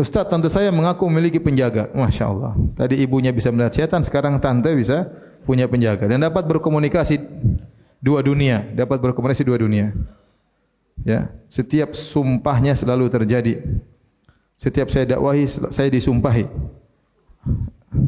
Ustaz, 0.00 0.24
tante 0.32 0.48
saya 0.48 0.72
mengaku 0.72 1.04
memiliki 1.12 1.36
penjaga. 1.36 1.92
Masya 1.92 2.24
Allah. 2.24 2.56
Tadi 2.72 2.96
ibunya 3.04 3.36
bisa 3.36 3.52
melihat 3.52 3.76
setan, 3.76 4.00
sekarang 4.00 4.40
tante 4.40 4.72
bisa 4.72 5.12
punya 5.44 5.68
penjaga. 5.68 6.08
Dan 6.08 6.24
dapat 6.24 6.48
berkomunikasi 6.48 7.20
dua 8.00 8.24
dunia. 8.24 8.64
Dapat 8.72 8.96
berkomunikasi 8.96 9.44
dua 9.44 9.60
dunia. 9.60 9.92
Ya, 11.04 11.28
Setiap 11.52 11.92
sumpahnya 11.92 12.72
selalu 12.72 13.12
terjadi. 13.12 13.60
Setiap 14.60 14.92
saya 14.92 15.16
dakwahi, 15.16 15.48
saya 15.48 15.88
disumpahi. 15.88 16.44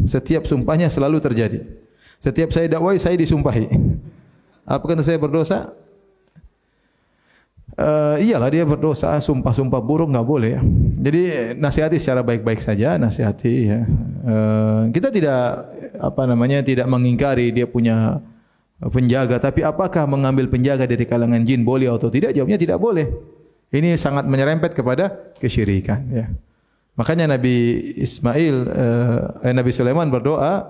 Setiap 0.05 0.45
sumpahnya 0.45 0.93
selalu 0.93 1.16
terjadi. 1.24 1.65
Setiap 2.20 2.53
saya 2.53 2.69
dakwahi, 2.69 3.01
saya 3.01 3.16
disumpahi. 3.16 3.73
Apakah 4.69 5.01
saya 5.01 5.16
berdosa? 5.16 5.73
Uh, 7.73 8.20
iyalah 8.20 8.53
dia 8.53 8.69
berdosa, 8.69 9.16
sumpah-sumpah 9.16 9.81
buruk 9.81 10.12
enggak 10.12 10.29
boleh. 10.29 10.51
Ya. 10.53 10.62
Jadi 11.09 11.20
nasihati 11.57 11.97
secara 11.97 12.20
baik-baik 12.20 12.61
saja, 12.61 13.01
nasihati. 13.01 13.55
Ya. 13.73 13.81
Uh, 14.20 14.93
kita 14.93 15.09
tidak 15.09 15.73
apa 15.97 16.23
namanya 16.29 16.61
tidak 16.61 16.85
mengingkari 16.85 17.49
dia 17.49 17.65
punya 17.65 18.20
penjaga, 18.77 19.41
tapi 19.41 19.65
apakah 19.65 20.05
mengambil 20.05 20.53
penjaga 20.53 20.85
dari 20.85 21.09
kalangan 21.09 21.49
jin 21.49 21.65
boleh 21.65 21.89
atau 21.89 22.12
tidak? 22.12 22.37
Jawabnya 22.37 22.61
tidak 22.61 22.77
boleh. 22.77 23.09
Ini 23.73 23.97
sangat 23.97 24.28
menyerempet 24.28 24.77
kepada 24.77 25.32
kesyirikan. 25.40 26.05
Ya. 26.12 26.28
Makanya 26.93 27.24
Nabi 27.24 27.81
Ismail, 27.97 28.57
uh, 28.69 29.49
eh, 29.49 29.55
Nabi 29.57 29.73
Sulaiman 29.73 30.12
berdoa, 30.12 30.69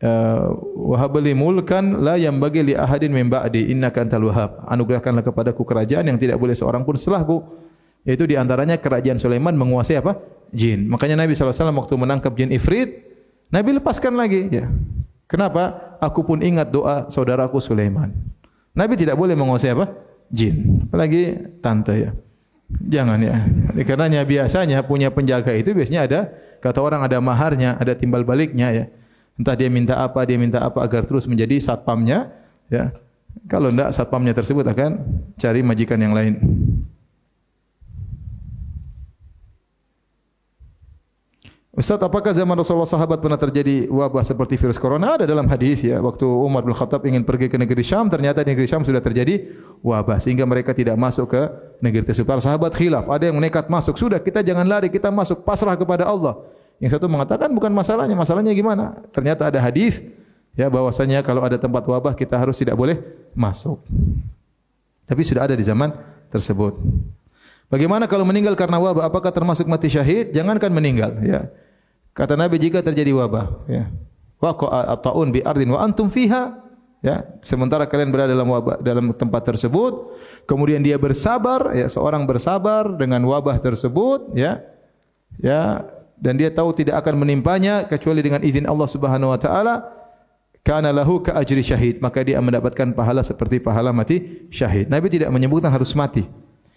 uh, 0.00 0.46
wahabli 0.72 1.36
mulkan 1.36 2.00
la 2.00 2.16
yang 2.16 2.40
bagi 2.40 2.64
li 2.64 2.72
ahadin 2.72 3.12
min 3.12 3.28
ba'di 3.28 3.68
innaka 3.68 4.00
antal 4.00 4.32
wahhab. 4.32 4.64
Anugerahkanlah 4.64 5.20
kepadaku 5.20 5.60
kerajaan 5.68 6.08
yang 6.08 6.16
tidak 6.16 6.40
boleh 6.40 6.56
seorang 6.56 6.88
pun 6.88 6.96
setelahku. 6.96 7.44
Yaitu 8.08 8.24
di 8.24 8.40
antaranya 8.40 8.80
kerajaan 8.80 9.20
Sulaiman 9.20 9.52
menguasai 9.52 10.00
apa? 10.00 10.16
Jin. 10.48 10.88
Makanya 10.88 11.20
Nabi 11.28 11.36
SAW 11.36 11.52
waktu 11.52 11.94
menangkap 12.00 12.32
jin 12.32 12.48
Ifrit, 12.48 13.04
Nabi 13.52 13.76
lepaskan 13.76 14.16
lagi. 14.16 14.48
Ya. 14.48 14.72
Kenapa? 15.28 15.96
Aku 16.00 16.24
pun 16.24 16.40
ingat 16.40 16.72
doa 16.72 17.12
saudaraku 17.12 17.60
Sulaiman. 17.60 18.08
Nabi 18.72 18.96
tidak 18.96 19.20
boleh 19.20 19.36
menguasai 19.36 19.76
apa? 19.76 19.92
Jin. 20.32 20.88
Apalagi 20.88 21.36
tante 21.60 21.92
ya. 21.92 22.10
Jangan 22.68 23.18
ya. 23.24 23.48
Karena 23.88 24.20
biasanya 24.28 24.84
punya 24.84 25.08
penjaga 25.08 25.56
itu 25.56 25.72
biasanya 25.72 26.04
ada 26.04 26.20
kata 26.60 26.84
orang 26.84 27.00
ada 27.08 27.16
maharnya, 27.18 27.80
ada 27.80 27.96
timbal 27.96 28.28
baliknya 28.28 28.68
ya. 28.70 28.84
Entah 29.40 29.54
dia 29.56 29.70
minta 29.72 29.96
apa, 29.96 30.20
dia 30.28 30.36
minta 30.36 30.60
apa 30.60 30.84
agar 30.84 31.08
terus 31.08 31.24
menjadi 31.24 31.56
satpamnya 31.62 32.28
ya. 32.68 32.92
Kalau 33.48 33.72
tidak 33.72 33.94
satpamnya 33.96 34.34
tersebut 34.36 34.66
akan 34.66 35.00
cari 35.38 35.64
majikan 35.64 35.96
yang 35.96 36.12
lain. 36.12 36.36
Ustaz, 41.78 42.02
apakah 42.02 42.34
zaman 42.34 42.58
Rasulullah 42.58 42.90
sahabat 42.90 43.22
pernah 43.22 43.38
terjadi 43.38 43.86
wabah 43.86 44.26
seperti 44.26 44.58
virus 44.58 44.82
corona? 44.82 45.14
Ada 45.14 45.30
dalam 45.30 45.46
hadis 45.46 45.86
ya, 45.86 46.02
waktu 46.02 46.26
Umar 46.26 46.66
bin 46.66 46.74
Khattab 46.74 47.06
ingin 47.06 47.22
pergi 47.22 47.46
ke 47.46 47.54
negeri 47.54 47.86
Syam, 47.86 48.10
ternyata 48.10 48.42
di 48.42 48.50
negeri 48.50 48.66
Syam 48.66 48.82
sudah 48.82 48.98
terjadi 48.98 49.46
wabah 49.86 50.18
sehingga 50.18 50.42
mereka 50.42 50.74
tidak 50.74 50.98
masuk 50.98 51.30
ke 51.30 51.42
negeri 51.78 52.02
tersebut. 52.02 52.26
Para 52.26 52.42
sahabat 52.42 52.74
khilaf, 52.74 53.06
ada 53.06 53.30
yang 53.30 53.38
nekat 53.38 53.70
masuk. 53.70 53.94
Sudah, 53.94 54.18
kita 54.18 54.42
jangan 54.42 54.66
lari, 54.66 54.90
kita 54.90 55.14
masuk, 55.14 55.46
pasrah 55.46 55.78
kepada 55.78 56.02
Allah. 56.02 56.42
Yang 56.82 56.98
satu 56.98 57.06
mengatakan 57.06 57.46
bukan 57.54 57.70
masalahnya, 57.70 58.18
masalahnya 58.18 58.50
gimana? 58.58 58.98
Ternyata 59.14 59.46
ada 59.46 59.62
hadis 59.62 60.02
ya 60.58 60.66
bahwasanya 60.66 61.22
kalau 61.22 61.46
ada 61.46 61.62
tempat 61.62 61.86
wabah 61.86 62.18
kita 62.18 62.34
harus 62.42 62.58
tidak 62.58 62.74
boleh 62.74 62.98
masuk. 63.38 63.78
Tapi 65.06 65.22
sudah 65.22 65.46
ada 65.46 65.54
di 65.54 65.62
zaman 65.62 65.94
tersebut. 66.26 66.74
Bagaimana 67.70 68.10
kalau 68.10 68.26
meninggal 68.26 68.58
karena 68.58 68.82
wabah? 68.82 69.06
Apakah 69.06 69.30
termasuk 69.30 69.70
mati 69.70 69.86
syahid? 69.86 70.34
Jangankan 70.34 70.74
meninggal. 70.74 71.14
Ya. 71.22 71.46
Kata 72.18 72.34
Nabi 72.34 72.58
jika 72.58 72.82
terjadi 72.82 73.14
wabah. 73.14 73.70
Ya. 73.70 73.86
Waqa'a 74.42 74.98
at-ta'un 74.98 75.30
bi 75.30 75.38
ardin 75.46 75.70
wa 75.70 75.78
antum 75.78 76.10
fiha. 76.10 76.66
Ya. 76.98 77.22
Sementara 77.46 77.86
kalian 77.86 78.10
berada 78.10 78.34
dalam 78.34 78.50
wabah 78.50 78.82
dalam 78.82 79.14
tempat 79.14 79.54
tersebut, 79.54 80.18
kemudian 80.50 80.82
dia 80.82 80.98
bersabar, 80.98 81.70
ya, 81.78 81.86
seorang 81.86 82.26
bersabar 82.26 82.90
dengan 82.98 83.22
wabah 83.22 83.62
tersebut, 83.62 84.34
ya. 84.34 84.58
Ya, 85.38 85.86
dan 86.18 86.34
dia 86.34 86.50
tahu 86.50 86.74
tidak 86.74 86.98
akan 87.06 87.22
menimpanya 87.22 87.86
kecuali 87.86 88.18
dengan 88.18 88.42
izin 88.42 88.66
Allah 88.66 88.90
Subhanahu 88.90 89.30
wa 89.30 89.38
taala 89.38 89.86
kana 90.66 90.90
lahu 90.90 91.22
ka 91.22 91.38
ajri 91.38 91.62
syahid 91.62 92.02
maka 92.02 92.26
dia 92.26 92.42
mendapatkan 92.42 92.90
pahala 92.92 93.22
seperti 93.22 93.62
pahala 93.62 93.94
mati 93.94 94.50
syahid 94.50 94.90
nabi 94.90 95.08
tidak 95.08 95.30
menyebutkan 95.30 95.70
harus 95.70 95.94
mati 95.94 96.26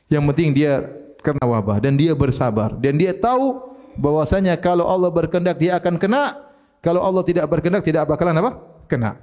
yang 0.08 0.22
penting 0.30 0.54
dia 0.54 0.86
kena 1.26 1.42
wabah 1.42 1.82
dan 1.82 1.98
dia 1.98 2.14
bersabar 2.14 2.78
dan 2.78 3.02
dia 3.02 3.18
tahu 3.18 3.71
bahwasanya 3.98 4.56
kalau 4.60 4.88
Allah 4.88 5.10
berkehendak 5.10 5.58
dia 5.60 5.78
akan 5.80 5.98
kena, 5.98 6.38
kalau 6.82 7.02
Allah 7.04 7.24
tidak 7.24 7.46
berkehendak 7.48 7.84
tidak 7.86 8.08
bakalan 8.08 8.36
apa? 8.42 8.52
Kena. 8.90 9.18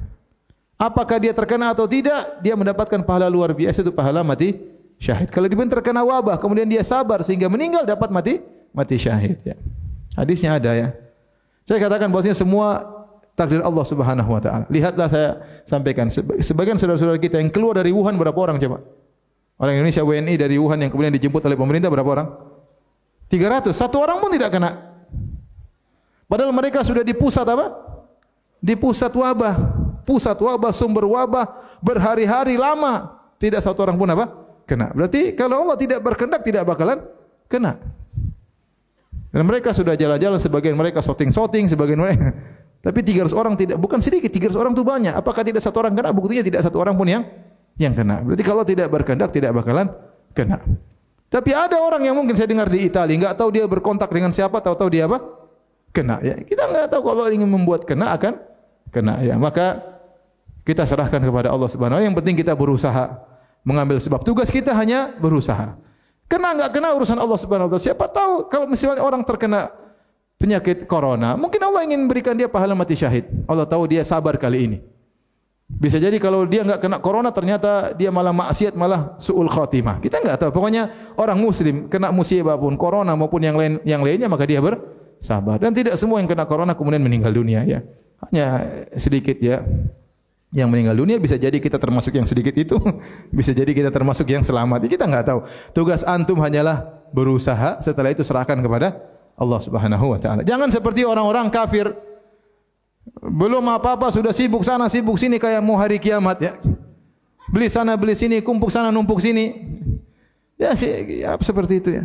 Apakah 0.78 1.18
dia 1.18 1.34
terkena 1.34 1.74
atau 1.74 1.90
tidak? 1.90 2.38
Dia 2.38 2.54
mendapatkan 2.54 3.02
pahala 3.02 3.26
luar 3.26 3.50
biasa 3.50 3.82
itu 3.82 3.90
pahala 3.90 4.22
mati 4.22 4.54
syahid. 5.02 5.26
Kalau 5.26 5.50
dia 5.50 5.58
terkena 5.66 6.06
wabah 6.06 6.38
kemudian 6.38 6.70
dia 6.70 6.86
sabar 6.86 7.22
sehingga 7.26 7.50
meninggal 7.50 7.82
dapat 7.82 8.14
mati 8.14 8.38
mati 8.70 8.94
syahid 8.94 9.42
ya. 9.42 9.58
Hadisnya 10.14 10.54
ada 10.54 10.70
ya. 10.78 10.88
Saya 11.66 11.82
katakan 11.82 12.14
bahwasanya 12.14 12.38
semua 12.38 12.86
takdir 13.34 13.62
Allah 13.62 13.84
Subhanahu 13.86 14.30
wa 14.30 14.40
taala. 14.42 14.64
Lihatlah 14.70 15.06
saya 15.10 15.28
sampaikan 15.66 16.06
sebagian 16.42 16.78
saudara-saudara 16.78 17.18
kita 17.18 17.42
yang 17.42 17.50
keluar 17.50 17.78
dari 17.78 17.90
Wuhan 17.90 18.14
berapa 18.18 18.38
orang 18.38 18.62
coba? 18.62 18.82
Orang 19.58 19.74
Indonesia 19.74 20.06
WNI 20.06 20.34
dari 20.38 20.54
Wuhan 20.62 20.78
yang 20.78 20.90
kemudian 20.94 21.10
dijemput 21.10 21.42
oleh 21.42 21.58
pemerintah 21.58 21.90
berapa 21.90 22.06
orang? 22.06 22.28
300. 23.28 23.76
Satu 23.76 24.00
orang 24.00 24.18
pun 24.20 24.32
tidak 24.32 24.52
kena. 24.52 24.88
Padahal 26.28 26.52
mereka 26.52 26.84
sudah 26.84 27.00
di 27.00 27.16
pusat 27.16 27.44
apa? 27.48 27.72
Di 28.60 28.76
pusat 28.76 29.12
wabah. 29.12 29.56
Pusat 30.04 30.40
wabah, 30.40 30.72
sumber 30.72 31.04
wabah, 31.04 31.78
berhari-hari 31.84 32.56
lama. 32.56 33.20
Tidak 33.36 33.60
satu 33.60 33.84
orang 33.84 33.96
pun 34.00 34.08
apa? 34.08 34.24
Kena. 34.64 34.88
Berarti 34.92 35.36
kalau 35.36 35.64
Allah 35.64 35.76
tidak 35.76 36.00
berkendak, 36.00 36.40
tidak 36.44 36.64
bakalan 36.64 37.04
kena. 37.44 37.76
Dan 39.28 39.44
mereka 39.44 39.76
sudah 39.76 39.92
jalan-jalan, 39.92 40.40
sebagian 40.40 40.72
mereka 40.72 41.04
shooting-shooting, 41.04 41.68
sebagian 41.68 42.00
mereka. 42.00 42.32
Tapi 42.84 43.04
300 43.04 43.36
orang 43.36 43.52
tidak, 43.60 43.76
bukan 43.76 44.00
sedikit, 44.00 44.32
300 44.32 44.56
orang 44.56 44.72
itu 44.72 44.84
banyak. 44.84 45.12
Apakah 45.12 45.44
tidak 45.44 45.60
satu 45.60 45.84
orang 45.84 45.92
kena? 45.92 46.08
Buktinya 46.16 46.40
tidak 46.40 46.64
satu 46.64 46.80
orang 46.80 46.96
pun 46.96 47.04
yang 47.04 47.22
yang 47.76 47.92
kena. 47.92 48.24
Berarti 48.24 48.44
kalau 48.44 48.64
tidak 48.64 48.88
berkehendak 48.88 49.30
tidak 49.30 49.52
bakalan 49.52 49.92
kena. 50.32 50.64
Tapi 51.28 51.52
ada 51.52 51.76
orang 51.76 52.00
yang 52.08 52.16
mungkin 52.16 52.32
saya 52.32 52.48
dengar 52.48 52.72
di 52.72 52.88
Italia 52.88 53.12
enggak 53.12 53.36
tahu 53.36 53.52
dia 53.52 53.68
berkontak 53.68 54.08
dengan 54.08 54.32
siapa, 54.32 54.64
tahu-tahu 54.64 54.88
dia 54.88 55.04
apa? 55.04 55.20
Kena 55.92 56.20
ya. 56.24 56.40
Kita 56.40 56.68
enggak 56.72 56.88
tahu 56.88 57.02
kalau 57.04 57.28
ingin 57.28 57.48
membuat 57.48 57.84
kena 57.84 58.16
akan 58.16 58.40
kena 58.88 59.20
ya. 59.20 59.36
Maka 59.36 59.80
kita 60.64 60.88
serahkan 60.88 61.20
kepada 61.20 61.52
Allah 61.52 61.68
Subhanahu 61.68 61.96
wa 61.96 62.00
taala. 62.00 62.08
Yang 62.08 62.16
penting 62.24 62.36
kita 62.40 62.56
berusaha 62.56 63.20
mengambil 63.60 64.00
sebab. 64.00 64.24
Tugas 64.24 64.48
kita 64.48 64.72
hanya 64.72 65.12
berusaha. 65.20 65.76
Kena 66.28 66.56
enggak 66.56 66.72
kena 66.72 66.96
urusan 66.96 67.20
Allah 67.20 67.36
Subhanahu 67.36 67.68
wa 67.68 67.72
taala. 67.76 67.84
Siapa 67.84 68.08
tahu 68.08 68.48
kalau 68.48 68.64
misalnya 68.64 69.04
orang 69.04 69.20
terkena 69.20 69.68
penyakit 70.40 70.88
corona, 70.88 71.36
mungkin 71.36 71.60
Allah 71.60 71.84
ingin 71.84 72.08
berikan 72.08 72.32
dia 72.32 72.48
pahala 72.48 72.72
mati 72.72 72.96
syahid. 72.96 73.28
Allah 73.44 73.68
tahu 73.68 73.84
dia 73.84 74.00
sabar 74.00 74.32
kali 74.40 74.64
ini. 74.64 74.78
Bisa 75.68 76.00
jadi 76.00 76.16
kalau 76.16 76.48
dia 76.48 76.64
enggak 76.64 76.80
kena 76.80 76.96
corona 76.96 77.28
ternyata 77.28 77.92
dia 77.92 78.08
malah 78.08 78.32
maksiat 78.32 78.72
malah 78.72 79.20
suul 79.20 79.46
khatimah. 79.46 80.00
Kita 80.00 80.24
enggak 80.24 80.40
tahu. 80.40 80.50
Pokoknya 80.56 80.88
orang 81.20 81.36
muslim 81.36 81.92
kena 81.92 82.08
musibah 82.08 82.56
pun 82.56 82.72
corona 82.80 83.12
maupun 83.12 83.44
yang 83.44 83.54
lain 83.54 83.76
yang 83.84 84.00
lainnya 84.00 84.32
maka 84.32 84.48
dia 84.48 84.64
bersabar. 84.64 85.60
Dan 85.60 85.76
tidak 85.76 86.00
semua 86.00 86.24
yang 86.24 86.26
kena 86.26 86.48
corona 86.48 86.72
kemudian 86.72 87.04
meninggal 87.04 87.30
dunia 87.36 87.68
ya. 87.68 87.84
Hanya 88.24 88.64
sedikit 88.96 89.36
ya. 89.38 89.60
Yang 90.48 90.68
meninggal 90.72 90.96
dunia 90.96 91.20
bisa 91.20 91.36
jadi 91.36 91.60
kita 91.60 91.76
termasuk 91.76 92.16
yang 92.16 92.24
sedikit 92.24 92.56
itu, 92.56 92.80
bisa 93.38 93.52
jadi 93.52 93.68
kita 93.68 93.92
termasuk 93.92 94.24
yang 94.24 94.40
selamat. 94.40 94.88
Kita 94.88 95.04
enggak 95.04 95.28
tahu. 95.28 95.44
Tugas 95.76 96.00
antum 96.00 96.40
hanyalah 96.40 97.04
berusaha, 97.12 97.84
setelah 97.84 98.08
itu 98.16 98.24
serahkan 98.24 98.56
kepada 98.56 98.96
Allah 99.36 99.60
Subhanahu 99.60 100.16
wa 100.16 100.18
taala. 100.18 100.40
Jangan 100.42 100.72
seperti 100.72 101.04
orang-orang 101.04 101.52
kafir 101.52 102.07
belum 103.16 103.64
apa-apa 103.72 104.12
sudah 104.12 104.36
sibuk 104.36 104.62
sana 104.66 104.86
sibuk 104.92 105.16
sini 105.16 105.40
kayak 105.40 105.64
mau 105.64 105.76
hari 105.80 105.96
kiamat 105.96 106.38
ya. 106.40 106.52
Beli 107.48 107.72
sana 107.72 107.96
beli 107.96 108.12
sini, 108.12 108.44
kumpul 108.44 108.68
sana 108.68 108.92
numpuk 108.92 109.24
sini. 109.24 109.56
Ya, 110.60 110.76
ya 111.08 111.32
seperti 111.40 111.80
itu 111.80 111.90
ya. 111.96 112.04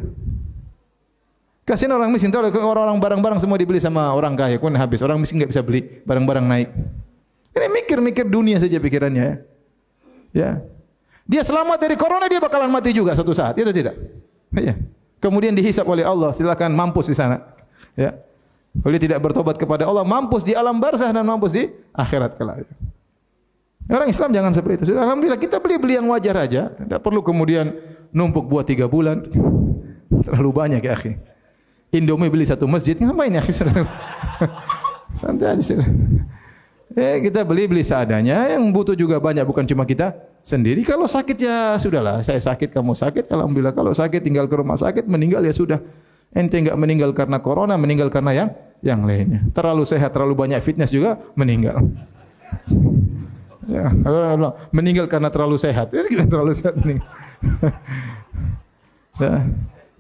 Kasihan 1.64 1.96
orang 1.96 2.12
miskin 2.12 2.28
tahu 2.28 2.44
orang-orang 2.44 3.00
barang-barang 3.00 3.40
semua 3.40 3.56
dibeli 3.56 3.80
sama 3.80 4.12
orang 4.12 4.36
kaya, 4.36 4.60
pun 4.60 4.72
habis. 4.76 5.00
Orang 5.00 5.20
miskin 5.24 5.40
enggak 5.40 5.52
bisa 5.56 5.62
beli, 5.64 6.04
barang-barang 6.04 6.44
naik. 6.44 6.70
Ini 7.56 7.68
mikir-mikir 7.72 8.28
dunia 8.28 8.60
saja 8.60 8.80
pikirannya 8.84 9.24
ya. 9.24 9.36
Ya. 10.34 10.50
Dia 11.24 11.44
selamat 11.44 11.80
dari 11.80 11.96
corona 11.96 12.28
dia 12.28 12.44
bakalan 12.44 12.68
mati 12.68 12.92
juga 12.92 13.16
satu 13.16 13.32
saat, 13.32 13.56
itu 13.56 13.72
tidak? 13.72 13.96
Ya. 14.60 14.76
Kemudian 15.24 15.56
dihisap 15.56 15.88
oleh 15.88 16.04
Allah, 16.04 16.36
silakan 16.36 16.76
mampus 16.76 17.08
di 17.08 17.16
sana. 17.16 17.40
Ya. 17.96 18.20
Kalau 18.74 18.98
tidak 18.98 19.20
bertobat 19.22 19.56
kepada 19.62 19.86
Allah, 19.86 20.02
mampus 20.02 20.42
di 20.42 20.58
alam 20.58 20.82
barzah 20.82 21.14
dan 21.14 21.22
mampus 21.22 21.54
di 21.54 21.70
akhirat 21.94 22.34
kelak. 22.34 22.66
Orang 23.86 24.10
Islam 24.10 24.34
jangan 24.34 24.52
seperti 24.56 24.90
itu. 24.90 24.98
Alhamdulillah 24.98 25.38
kita 25.38 25.62
beli-beli 25.62 26.00
yang 26.00 26.08
wajar 26.10 26.34
aja. 26.40 26.74
Tidak 26.74 26.98
perlu 27.04 27.22
kemudian 27.22 27.70
numpuk 28.10 28.50
buat 28.50 28.66
tiga 28.66 28.90
bulan. 28.90 29.30
Terlalu 30.26 30.50
banyak 30.50 30.82
ya 30.82 30.98
akhi. 30.98 31.20
Indomie 31.94 32.34
beli 32.34 32.50
satu 32.50 32.66
masjid, 32.66 32.98
ngapain 32.98 33.30
ya 33.30 33.44
akhi? 33.44 33.54
Santai 35.20 35.54
aja. 35.54 35.78
Eh, 36.94 37.18
kita 37.26 37.46
beli-beli 37.46 37.86
seadanya. 37.86 38.50
Yang 38.54 38.64
butuh 38.74 38.96
juga 38.98 39.22
banyak, 39.22 39.46
bukan 39.46 39.66
cuma 39.70 39.86
kita 39.86 40.14
sendiri. 40.42 40.82
Kalau 40.82 41.06
sakit 41.06 41.38
ya 41.38 41.78
sudahlah. 41.78 42.26
Saya 42.26 42.42
sakit, 42.42 42.74
kamu 42.74 42.98
sakit. 42.98 43.30
Alhamdulillah. 43.30 43.74
Kalau 43.74 43.94
sakit 43.94 44.22
tinggal 44.22 44.50
ke 44.50 44.56
rumah 44.58 44.78
sakit, 44.78 45.06
meninggal 45.06 45.46
ya 45.46 45.54
sudah. 45.54 45.82
Ente 46.34 46.58
enggak 46.58 46.78
meninggal 46.78 47.14
karena 47.14 47.38
corona, 47.38 47.78
meninggal 47.78 48.10
karena 48.10 48.34
yang 48.34 48.50
yang 48.84 49.02
lainnya. 49.06 49.46
Terlalu 49.54 49.86
sehat, 49.86 50.12
terlalu 50.12 50.34
banyak 50.34 50.60
fitness 50.60 50.90
juga 50.90 51.22
meninggal. 51.38 51.88
Ya, 53.70 53.88
meninggal 54.76 55.08
karena 55.08 55.32
terlalu 55.32 55.56
sehat. 55.56 55.94
Kita 56.12 56.26
terlalu 56.28 56.52
sehat 56.52 56.76
ini. 56.84 57.00
ya. 59.24 59.48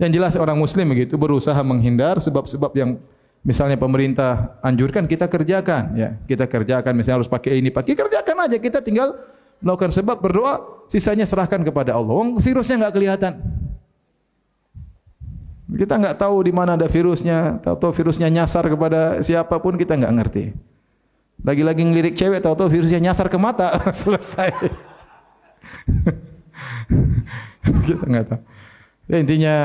Yang 0.01 0.11
jelas 0.19 0.33
orang 0.35 0.57
muslim 0.57 0.89
begitu 0.89 1.15
berusaha 1.15 1.55
menghindar 1.61 2.17
sebab-sebab 2.19 2.73
yang 2.75 2.97
misalnya 3.45 3.77
pemerintah 3.77 4.57
anjurkan 4.59 5.05
kita 5.05 5.29
kerjakan 5.29 5.95
ya. 5.95 6.09
Kita 6.27 6.49
kerjakan 6.49 6.91
misalnya 6.97 7.23
harus 7.23 7.31
pakai 7.31 7.61
ini, 7.61 7.71
pakai 7.71 7.93
kerjakan 7.95 8.35
aja. 8.49 8.57
Kita 8.57 8.81
tinggal 8.83 9.15
melakukan 9.63 9.95
sebab 9.95 10.19
berdoa, 10.19 10.83
sisanya 10.91 11.23
serahkan 11.23 11.63
kepada 11.63 11.95
Allah. 11.95 12.35
Virusnya 12.41 12.83
enggak 12.83 12.99
kelihatan. 12.99 13.62
Kita 15.73 15.97
enggak 15.97 16.21
tahu 16.21 16.45
di 16.45 16.53
mana 16.53 16.77
ada 16.77 16.85
virusnya, 16.85 17.57
tahu-tahu 17.65 17.91
virusnya 18.03 18.29
nyasar 18.29 18.69
kepada 18.69 19.25
siapapun 19.25 19.73
kita 19.73 19.97
enggak 19.97 20.13
ngerti. 20.21 20.43
Lagi-lagi 21.41 21.81
ngelirik 21.81 22.13
cewek, 22.13 22.45
tahu-tahu 22.45 22.69
virusnya 22.69 23.01
nyasar 23.01 23.27
ke 23.27 23.37
mata, 23.41 23.81
selesai. 24.05 24.53
kita 27.89 28.05
enggak 28.05 28.25
tahu. 28.29 28.41
Ya, 29.09 29.17
intinya 29.19 29.55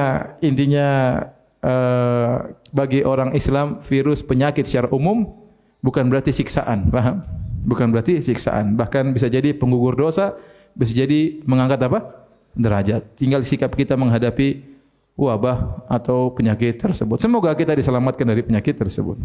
intinya 0.43 0.89
uh, 1.63 2.51
bagi 2.75 3.05
orang 3.05 3.37
Islam 3.37 3.79
virus 3.85 4.25
penyakit 4.25 4.67
secara 4.67 4.91
umum 4.91 5.29
bukan 5.85 6.09
berarti 6.09 6.33
siksaan, 6.33 6.91
paham? 6.91 7.23
Bukan 7.69 7.93
berarti 7.93 8.25
siksaan, 8.25 8.81
bahkan 8.81 9.13
bisa 9.13 9.29
jadi 9.29 9.53
penggugur 9.53 9.95
dosa, 9.95 10.41
bisa 10.73 10.97
jadi 10.97 11.45
mengangkat 11.45 11.85
apa? 11.85 12.19
derajat. 12.59 13.15
Tinggal 13.15 13.47
sikap 13.47 13.71
kita 13.79 13.95
menghadapi 13.95 14.78
wabah 15.19 15.83
atau 15.91 16.31
penyakit 16.31 16.79
tersebut. 16.79 17.19
Semoga 17.19 17.51
kita 17.59 17.75
diselamatkan 17.75 18.23
dari 18.23 18.47
penyakit 18.47 18.79
tersebut. 18.79 19.19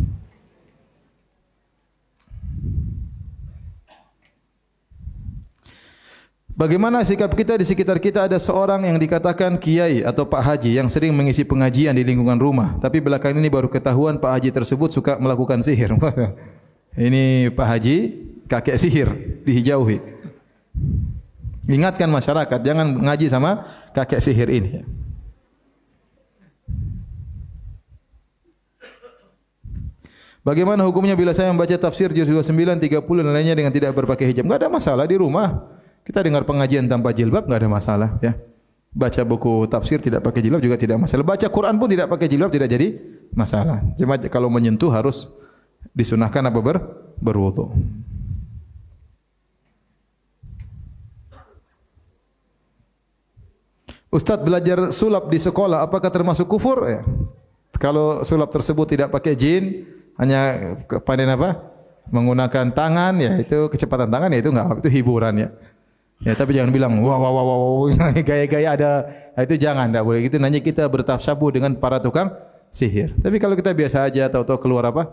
Bagaimana 6.54 7.02
sikap 7.02 7.34
kita 7.34 7.58
di 7.58 7.66
sekitar 7.66 7.98
kita 7.98 8.30
ada 8.30 8.38
seorang 8.38 8.86
yang 8.86 9.02
dikatakan 9.02 9.58
kiai 9.58 10.06
atau 10.06 10.22
pak 10.22 10.38
haji 10.38 10.78
yang 10.78 10.86
sering 10.86 11.10
mengisi 11.10 11.42
pengajian 11.42 11.98
di 11.98 12.06
lingkungan 12.06 12.38
rumah. 12.38 12.78
Tapi 12.78 13.02
belakangan 13.02 13.42
ini 13.42 13.50
baru 13.50 13.70
ketahuan 13.70 14.22
pak 14.22 14.38
haji 14.38 14.50
tersebut 14.54 14.94
suka 14.94 15.18
melakukan 15.18 15.66
sihir. 15.66 15.98
ini 17.10 17.50
pak 17.58 17.68
haji 17.74 17.96
kakek 18.46 18.78
sihir 18.78 19.10
dihijauhi. 19.42 19.98
Ingatkan 21.66 22.10
masyarakat 22.14 22.60
jangan 22.62 23.02
mengaji 23.02 23.34
sama 23.34 23.66
kakek 23.98 24.22
sihir 24.22 24.50
ini. 24.54 24.86
Bagaimana 30.44 30.84
hukumnya 30.84 31.16
bila 31.16 31.32
saya 31.32 31.48
membaca 31.56 31.72
tafsir 31.72 32.12
juz 32.12 32.28
29, 32.28 32.76
30 32.76 33.00
dan 33.00 33.32
lainnya 33.32 33.56
dengan 33.56 33.72
tidak 33.72 33.96
berpakai 33.96 34.28
hijab? 34.28 34.44
Enggak 34.44 34.68
ada 34.68 34.70
masalah 34.70 35.08
di 35.08 35.16
rumah. 35.16 35.72
Kita 36.04 36.20
dengar 36.20 36.44
pengajian 36.44 36.84
tanpa 36.92 37.16
jilbab 37.16 37.48
enggak 37.48 37.64
ada 37.64 37.72
masalah 37.72 38.10
ya. 38.20 38.36
baca 38.92 39.24
buku 39.24 39.66
tafsir 39.72 40.04
tidak 40.04 40.20
pakai 40.20 40.44
jilbab 40.44 40.60
juga 40.60 40.76
tidak 40.76 41.00
masalah. 41.00 41.24
Baca 41.24 41.48
Quran 41.48 41.80
pun 41.80 41.88
tidak 41.88 42.12
pakai 42.12 42.28
jilbab 42.28 42.52
tidak 42.52 42.68
jadi 42.68 42.88
masalah. 43.32 43.80
Cuma 43.96 44.20
kalau 44.28 44.52
menyentuh 44.52 44.92
harus 44.92 45.32
disunahkan 45.96 46.44
apa 46.44 46.60
ber 46.60 46.78
berwudu. 47.24 47.72
Ustaz 54.12 54.44
belajar 54.44 54.92
sulap 54.92 55.32
di 55.32 55.40
sekolah 55.40 55.88
apakah 55.88 56.12
termasuk 56.12 56.52
kufur? 56.52 56.84
Ya. 56.86 57.02
Kalau 57.80 58.22
sulap 58.28 58.54
tersebut 58.54 58.86
tidak 58.86 59.10
pakai 59.10 59.34
jin, 59.34 59.90
hanya 60.20 60.40
pandai 61.06 61.30
apa? 61.30 61.74
Menggunakan 62.12 62.76
tangan 62.76 63.16
ya 63.18 63.40
itu 63.40 63.72
kecepatan 63.72 64.12
tangan 64.12 64.30
ya 64.36 64.40
itu 64.44 64.50
enggak 64.52 64.84
itu 64.84 64.90
hiburan 65.02 65.34
ya. 65.40 65.50
Ya 66.24 66.34
tapi 66.36 66.56
jangan 66.56 66.72
bilang 66.72 67.00
wah 67.04 67.20
wah 67.20 67.32
wah 67.32 67.46
wah 67.46 68.12
gaya-gaya 68.28 68.76
ada 68.76 68.92
itu 69.40 69.56
jangan 69.58 69.92
enggak 69.92 70.06
boleh 70.06 70.20
gitu 70.28 70.38
nanya 70.38 70.60
kita 70.60 70.86
bertafsabuh 70.88 71.50
dengan 71.56 71.76
para 71.80 71.98
tukang 72.04 72.32
sihir. 72.70 73.16
Tapi 73.22 73.38
kalau 73.38 73.58
kita 73.58 73.72
biasa 73.72 74.10
aja 74.10 74.30
tahu-tahu 74.30 74.60
keluar 74.62 74.90
apa? 74.90 75.10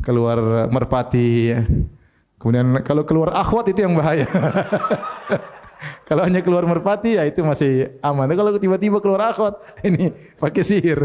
Keluar 0.00 0.68
merpati 0.72 1.28
ya. 1.52 1.60
Kemudian 2.40 2.80
kalau 2.84 3.04
keluar 3.04 3.36
akhwat 3.36 3.68
itu 3.68 3.84
yang 3.84 3.92
bahaya. 3.92 4.24
Kalau 6.04 6.26
hanya 6.26 6.42
keluar 6.44 6.66
merpati 6.66 7.16
ya 7.16 7.24
itu 7.24 7.40
masih 7.40 7.96
aman. 8.02 8.28
Kalau 8.34 8.52
tiba-tiba 8.58 8.98
keluar 9.00 9.30
akhwat 9.32 9.62
ini 9.88 10.12
pakai 10.36 10.62
sihir. 10.66 10.98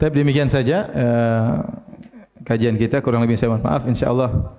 Tapi 0.00 0.24
demikian 0.24 0.48
saja 0.48 0.88
uh, 0.88 1.54
kajian 2.40 2.80
kita 2.80 3.04
kurang 3.04 3.20
lebih 3.20 3.36
saya 3.36 3.52
mohon 3.52 3.60
maaf 3.60 3.84
insyaallah 3.84 4.56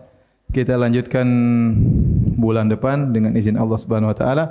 kita 0.53 0.77
lanjutkan 0.77 1.25
bulan 2.37 2.69
depan 2.69 3.09
dengan 3.09 3.33
izin 3.33 3.57
Allah 3.57 3.79
Subhanahu 3.81 4.13
wa 4.13 4.17
taala. 4.17 4.45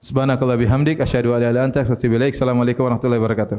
Subhanakallah 0.00 0.60
bihamdik 0.60 1.00
asyhadu 1.00 1.32
an 1.32 1.40
la 1.40 1.48
ilaha 1.48 1.52
illa 1.56 1.62
anta 1.64 1.78
astaghfiruka 1.80 1.96
wa 1.96 2.04
atubu 2.04 2.14
ilaik. 2.20 2.32
Assalamualaikum 2.36 2.82
warahmatullahi 2.84 3.20
wabarakatuh. 3.24 3.58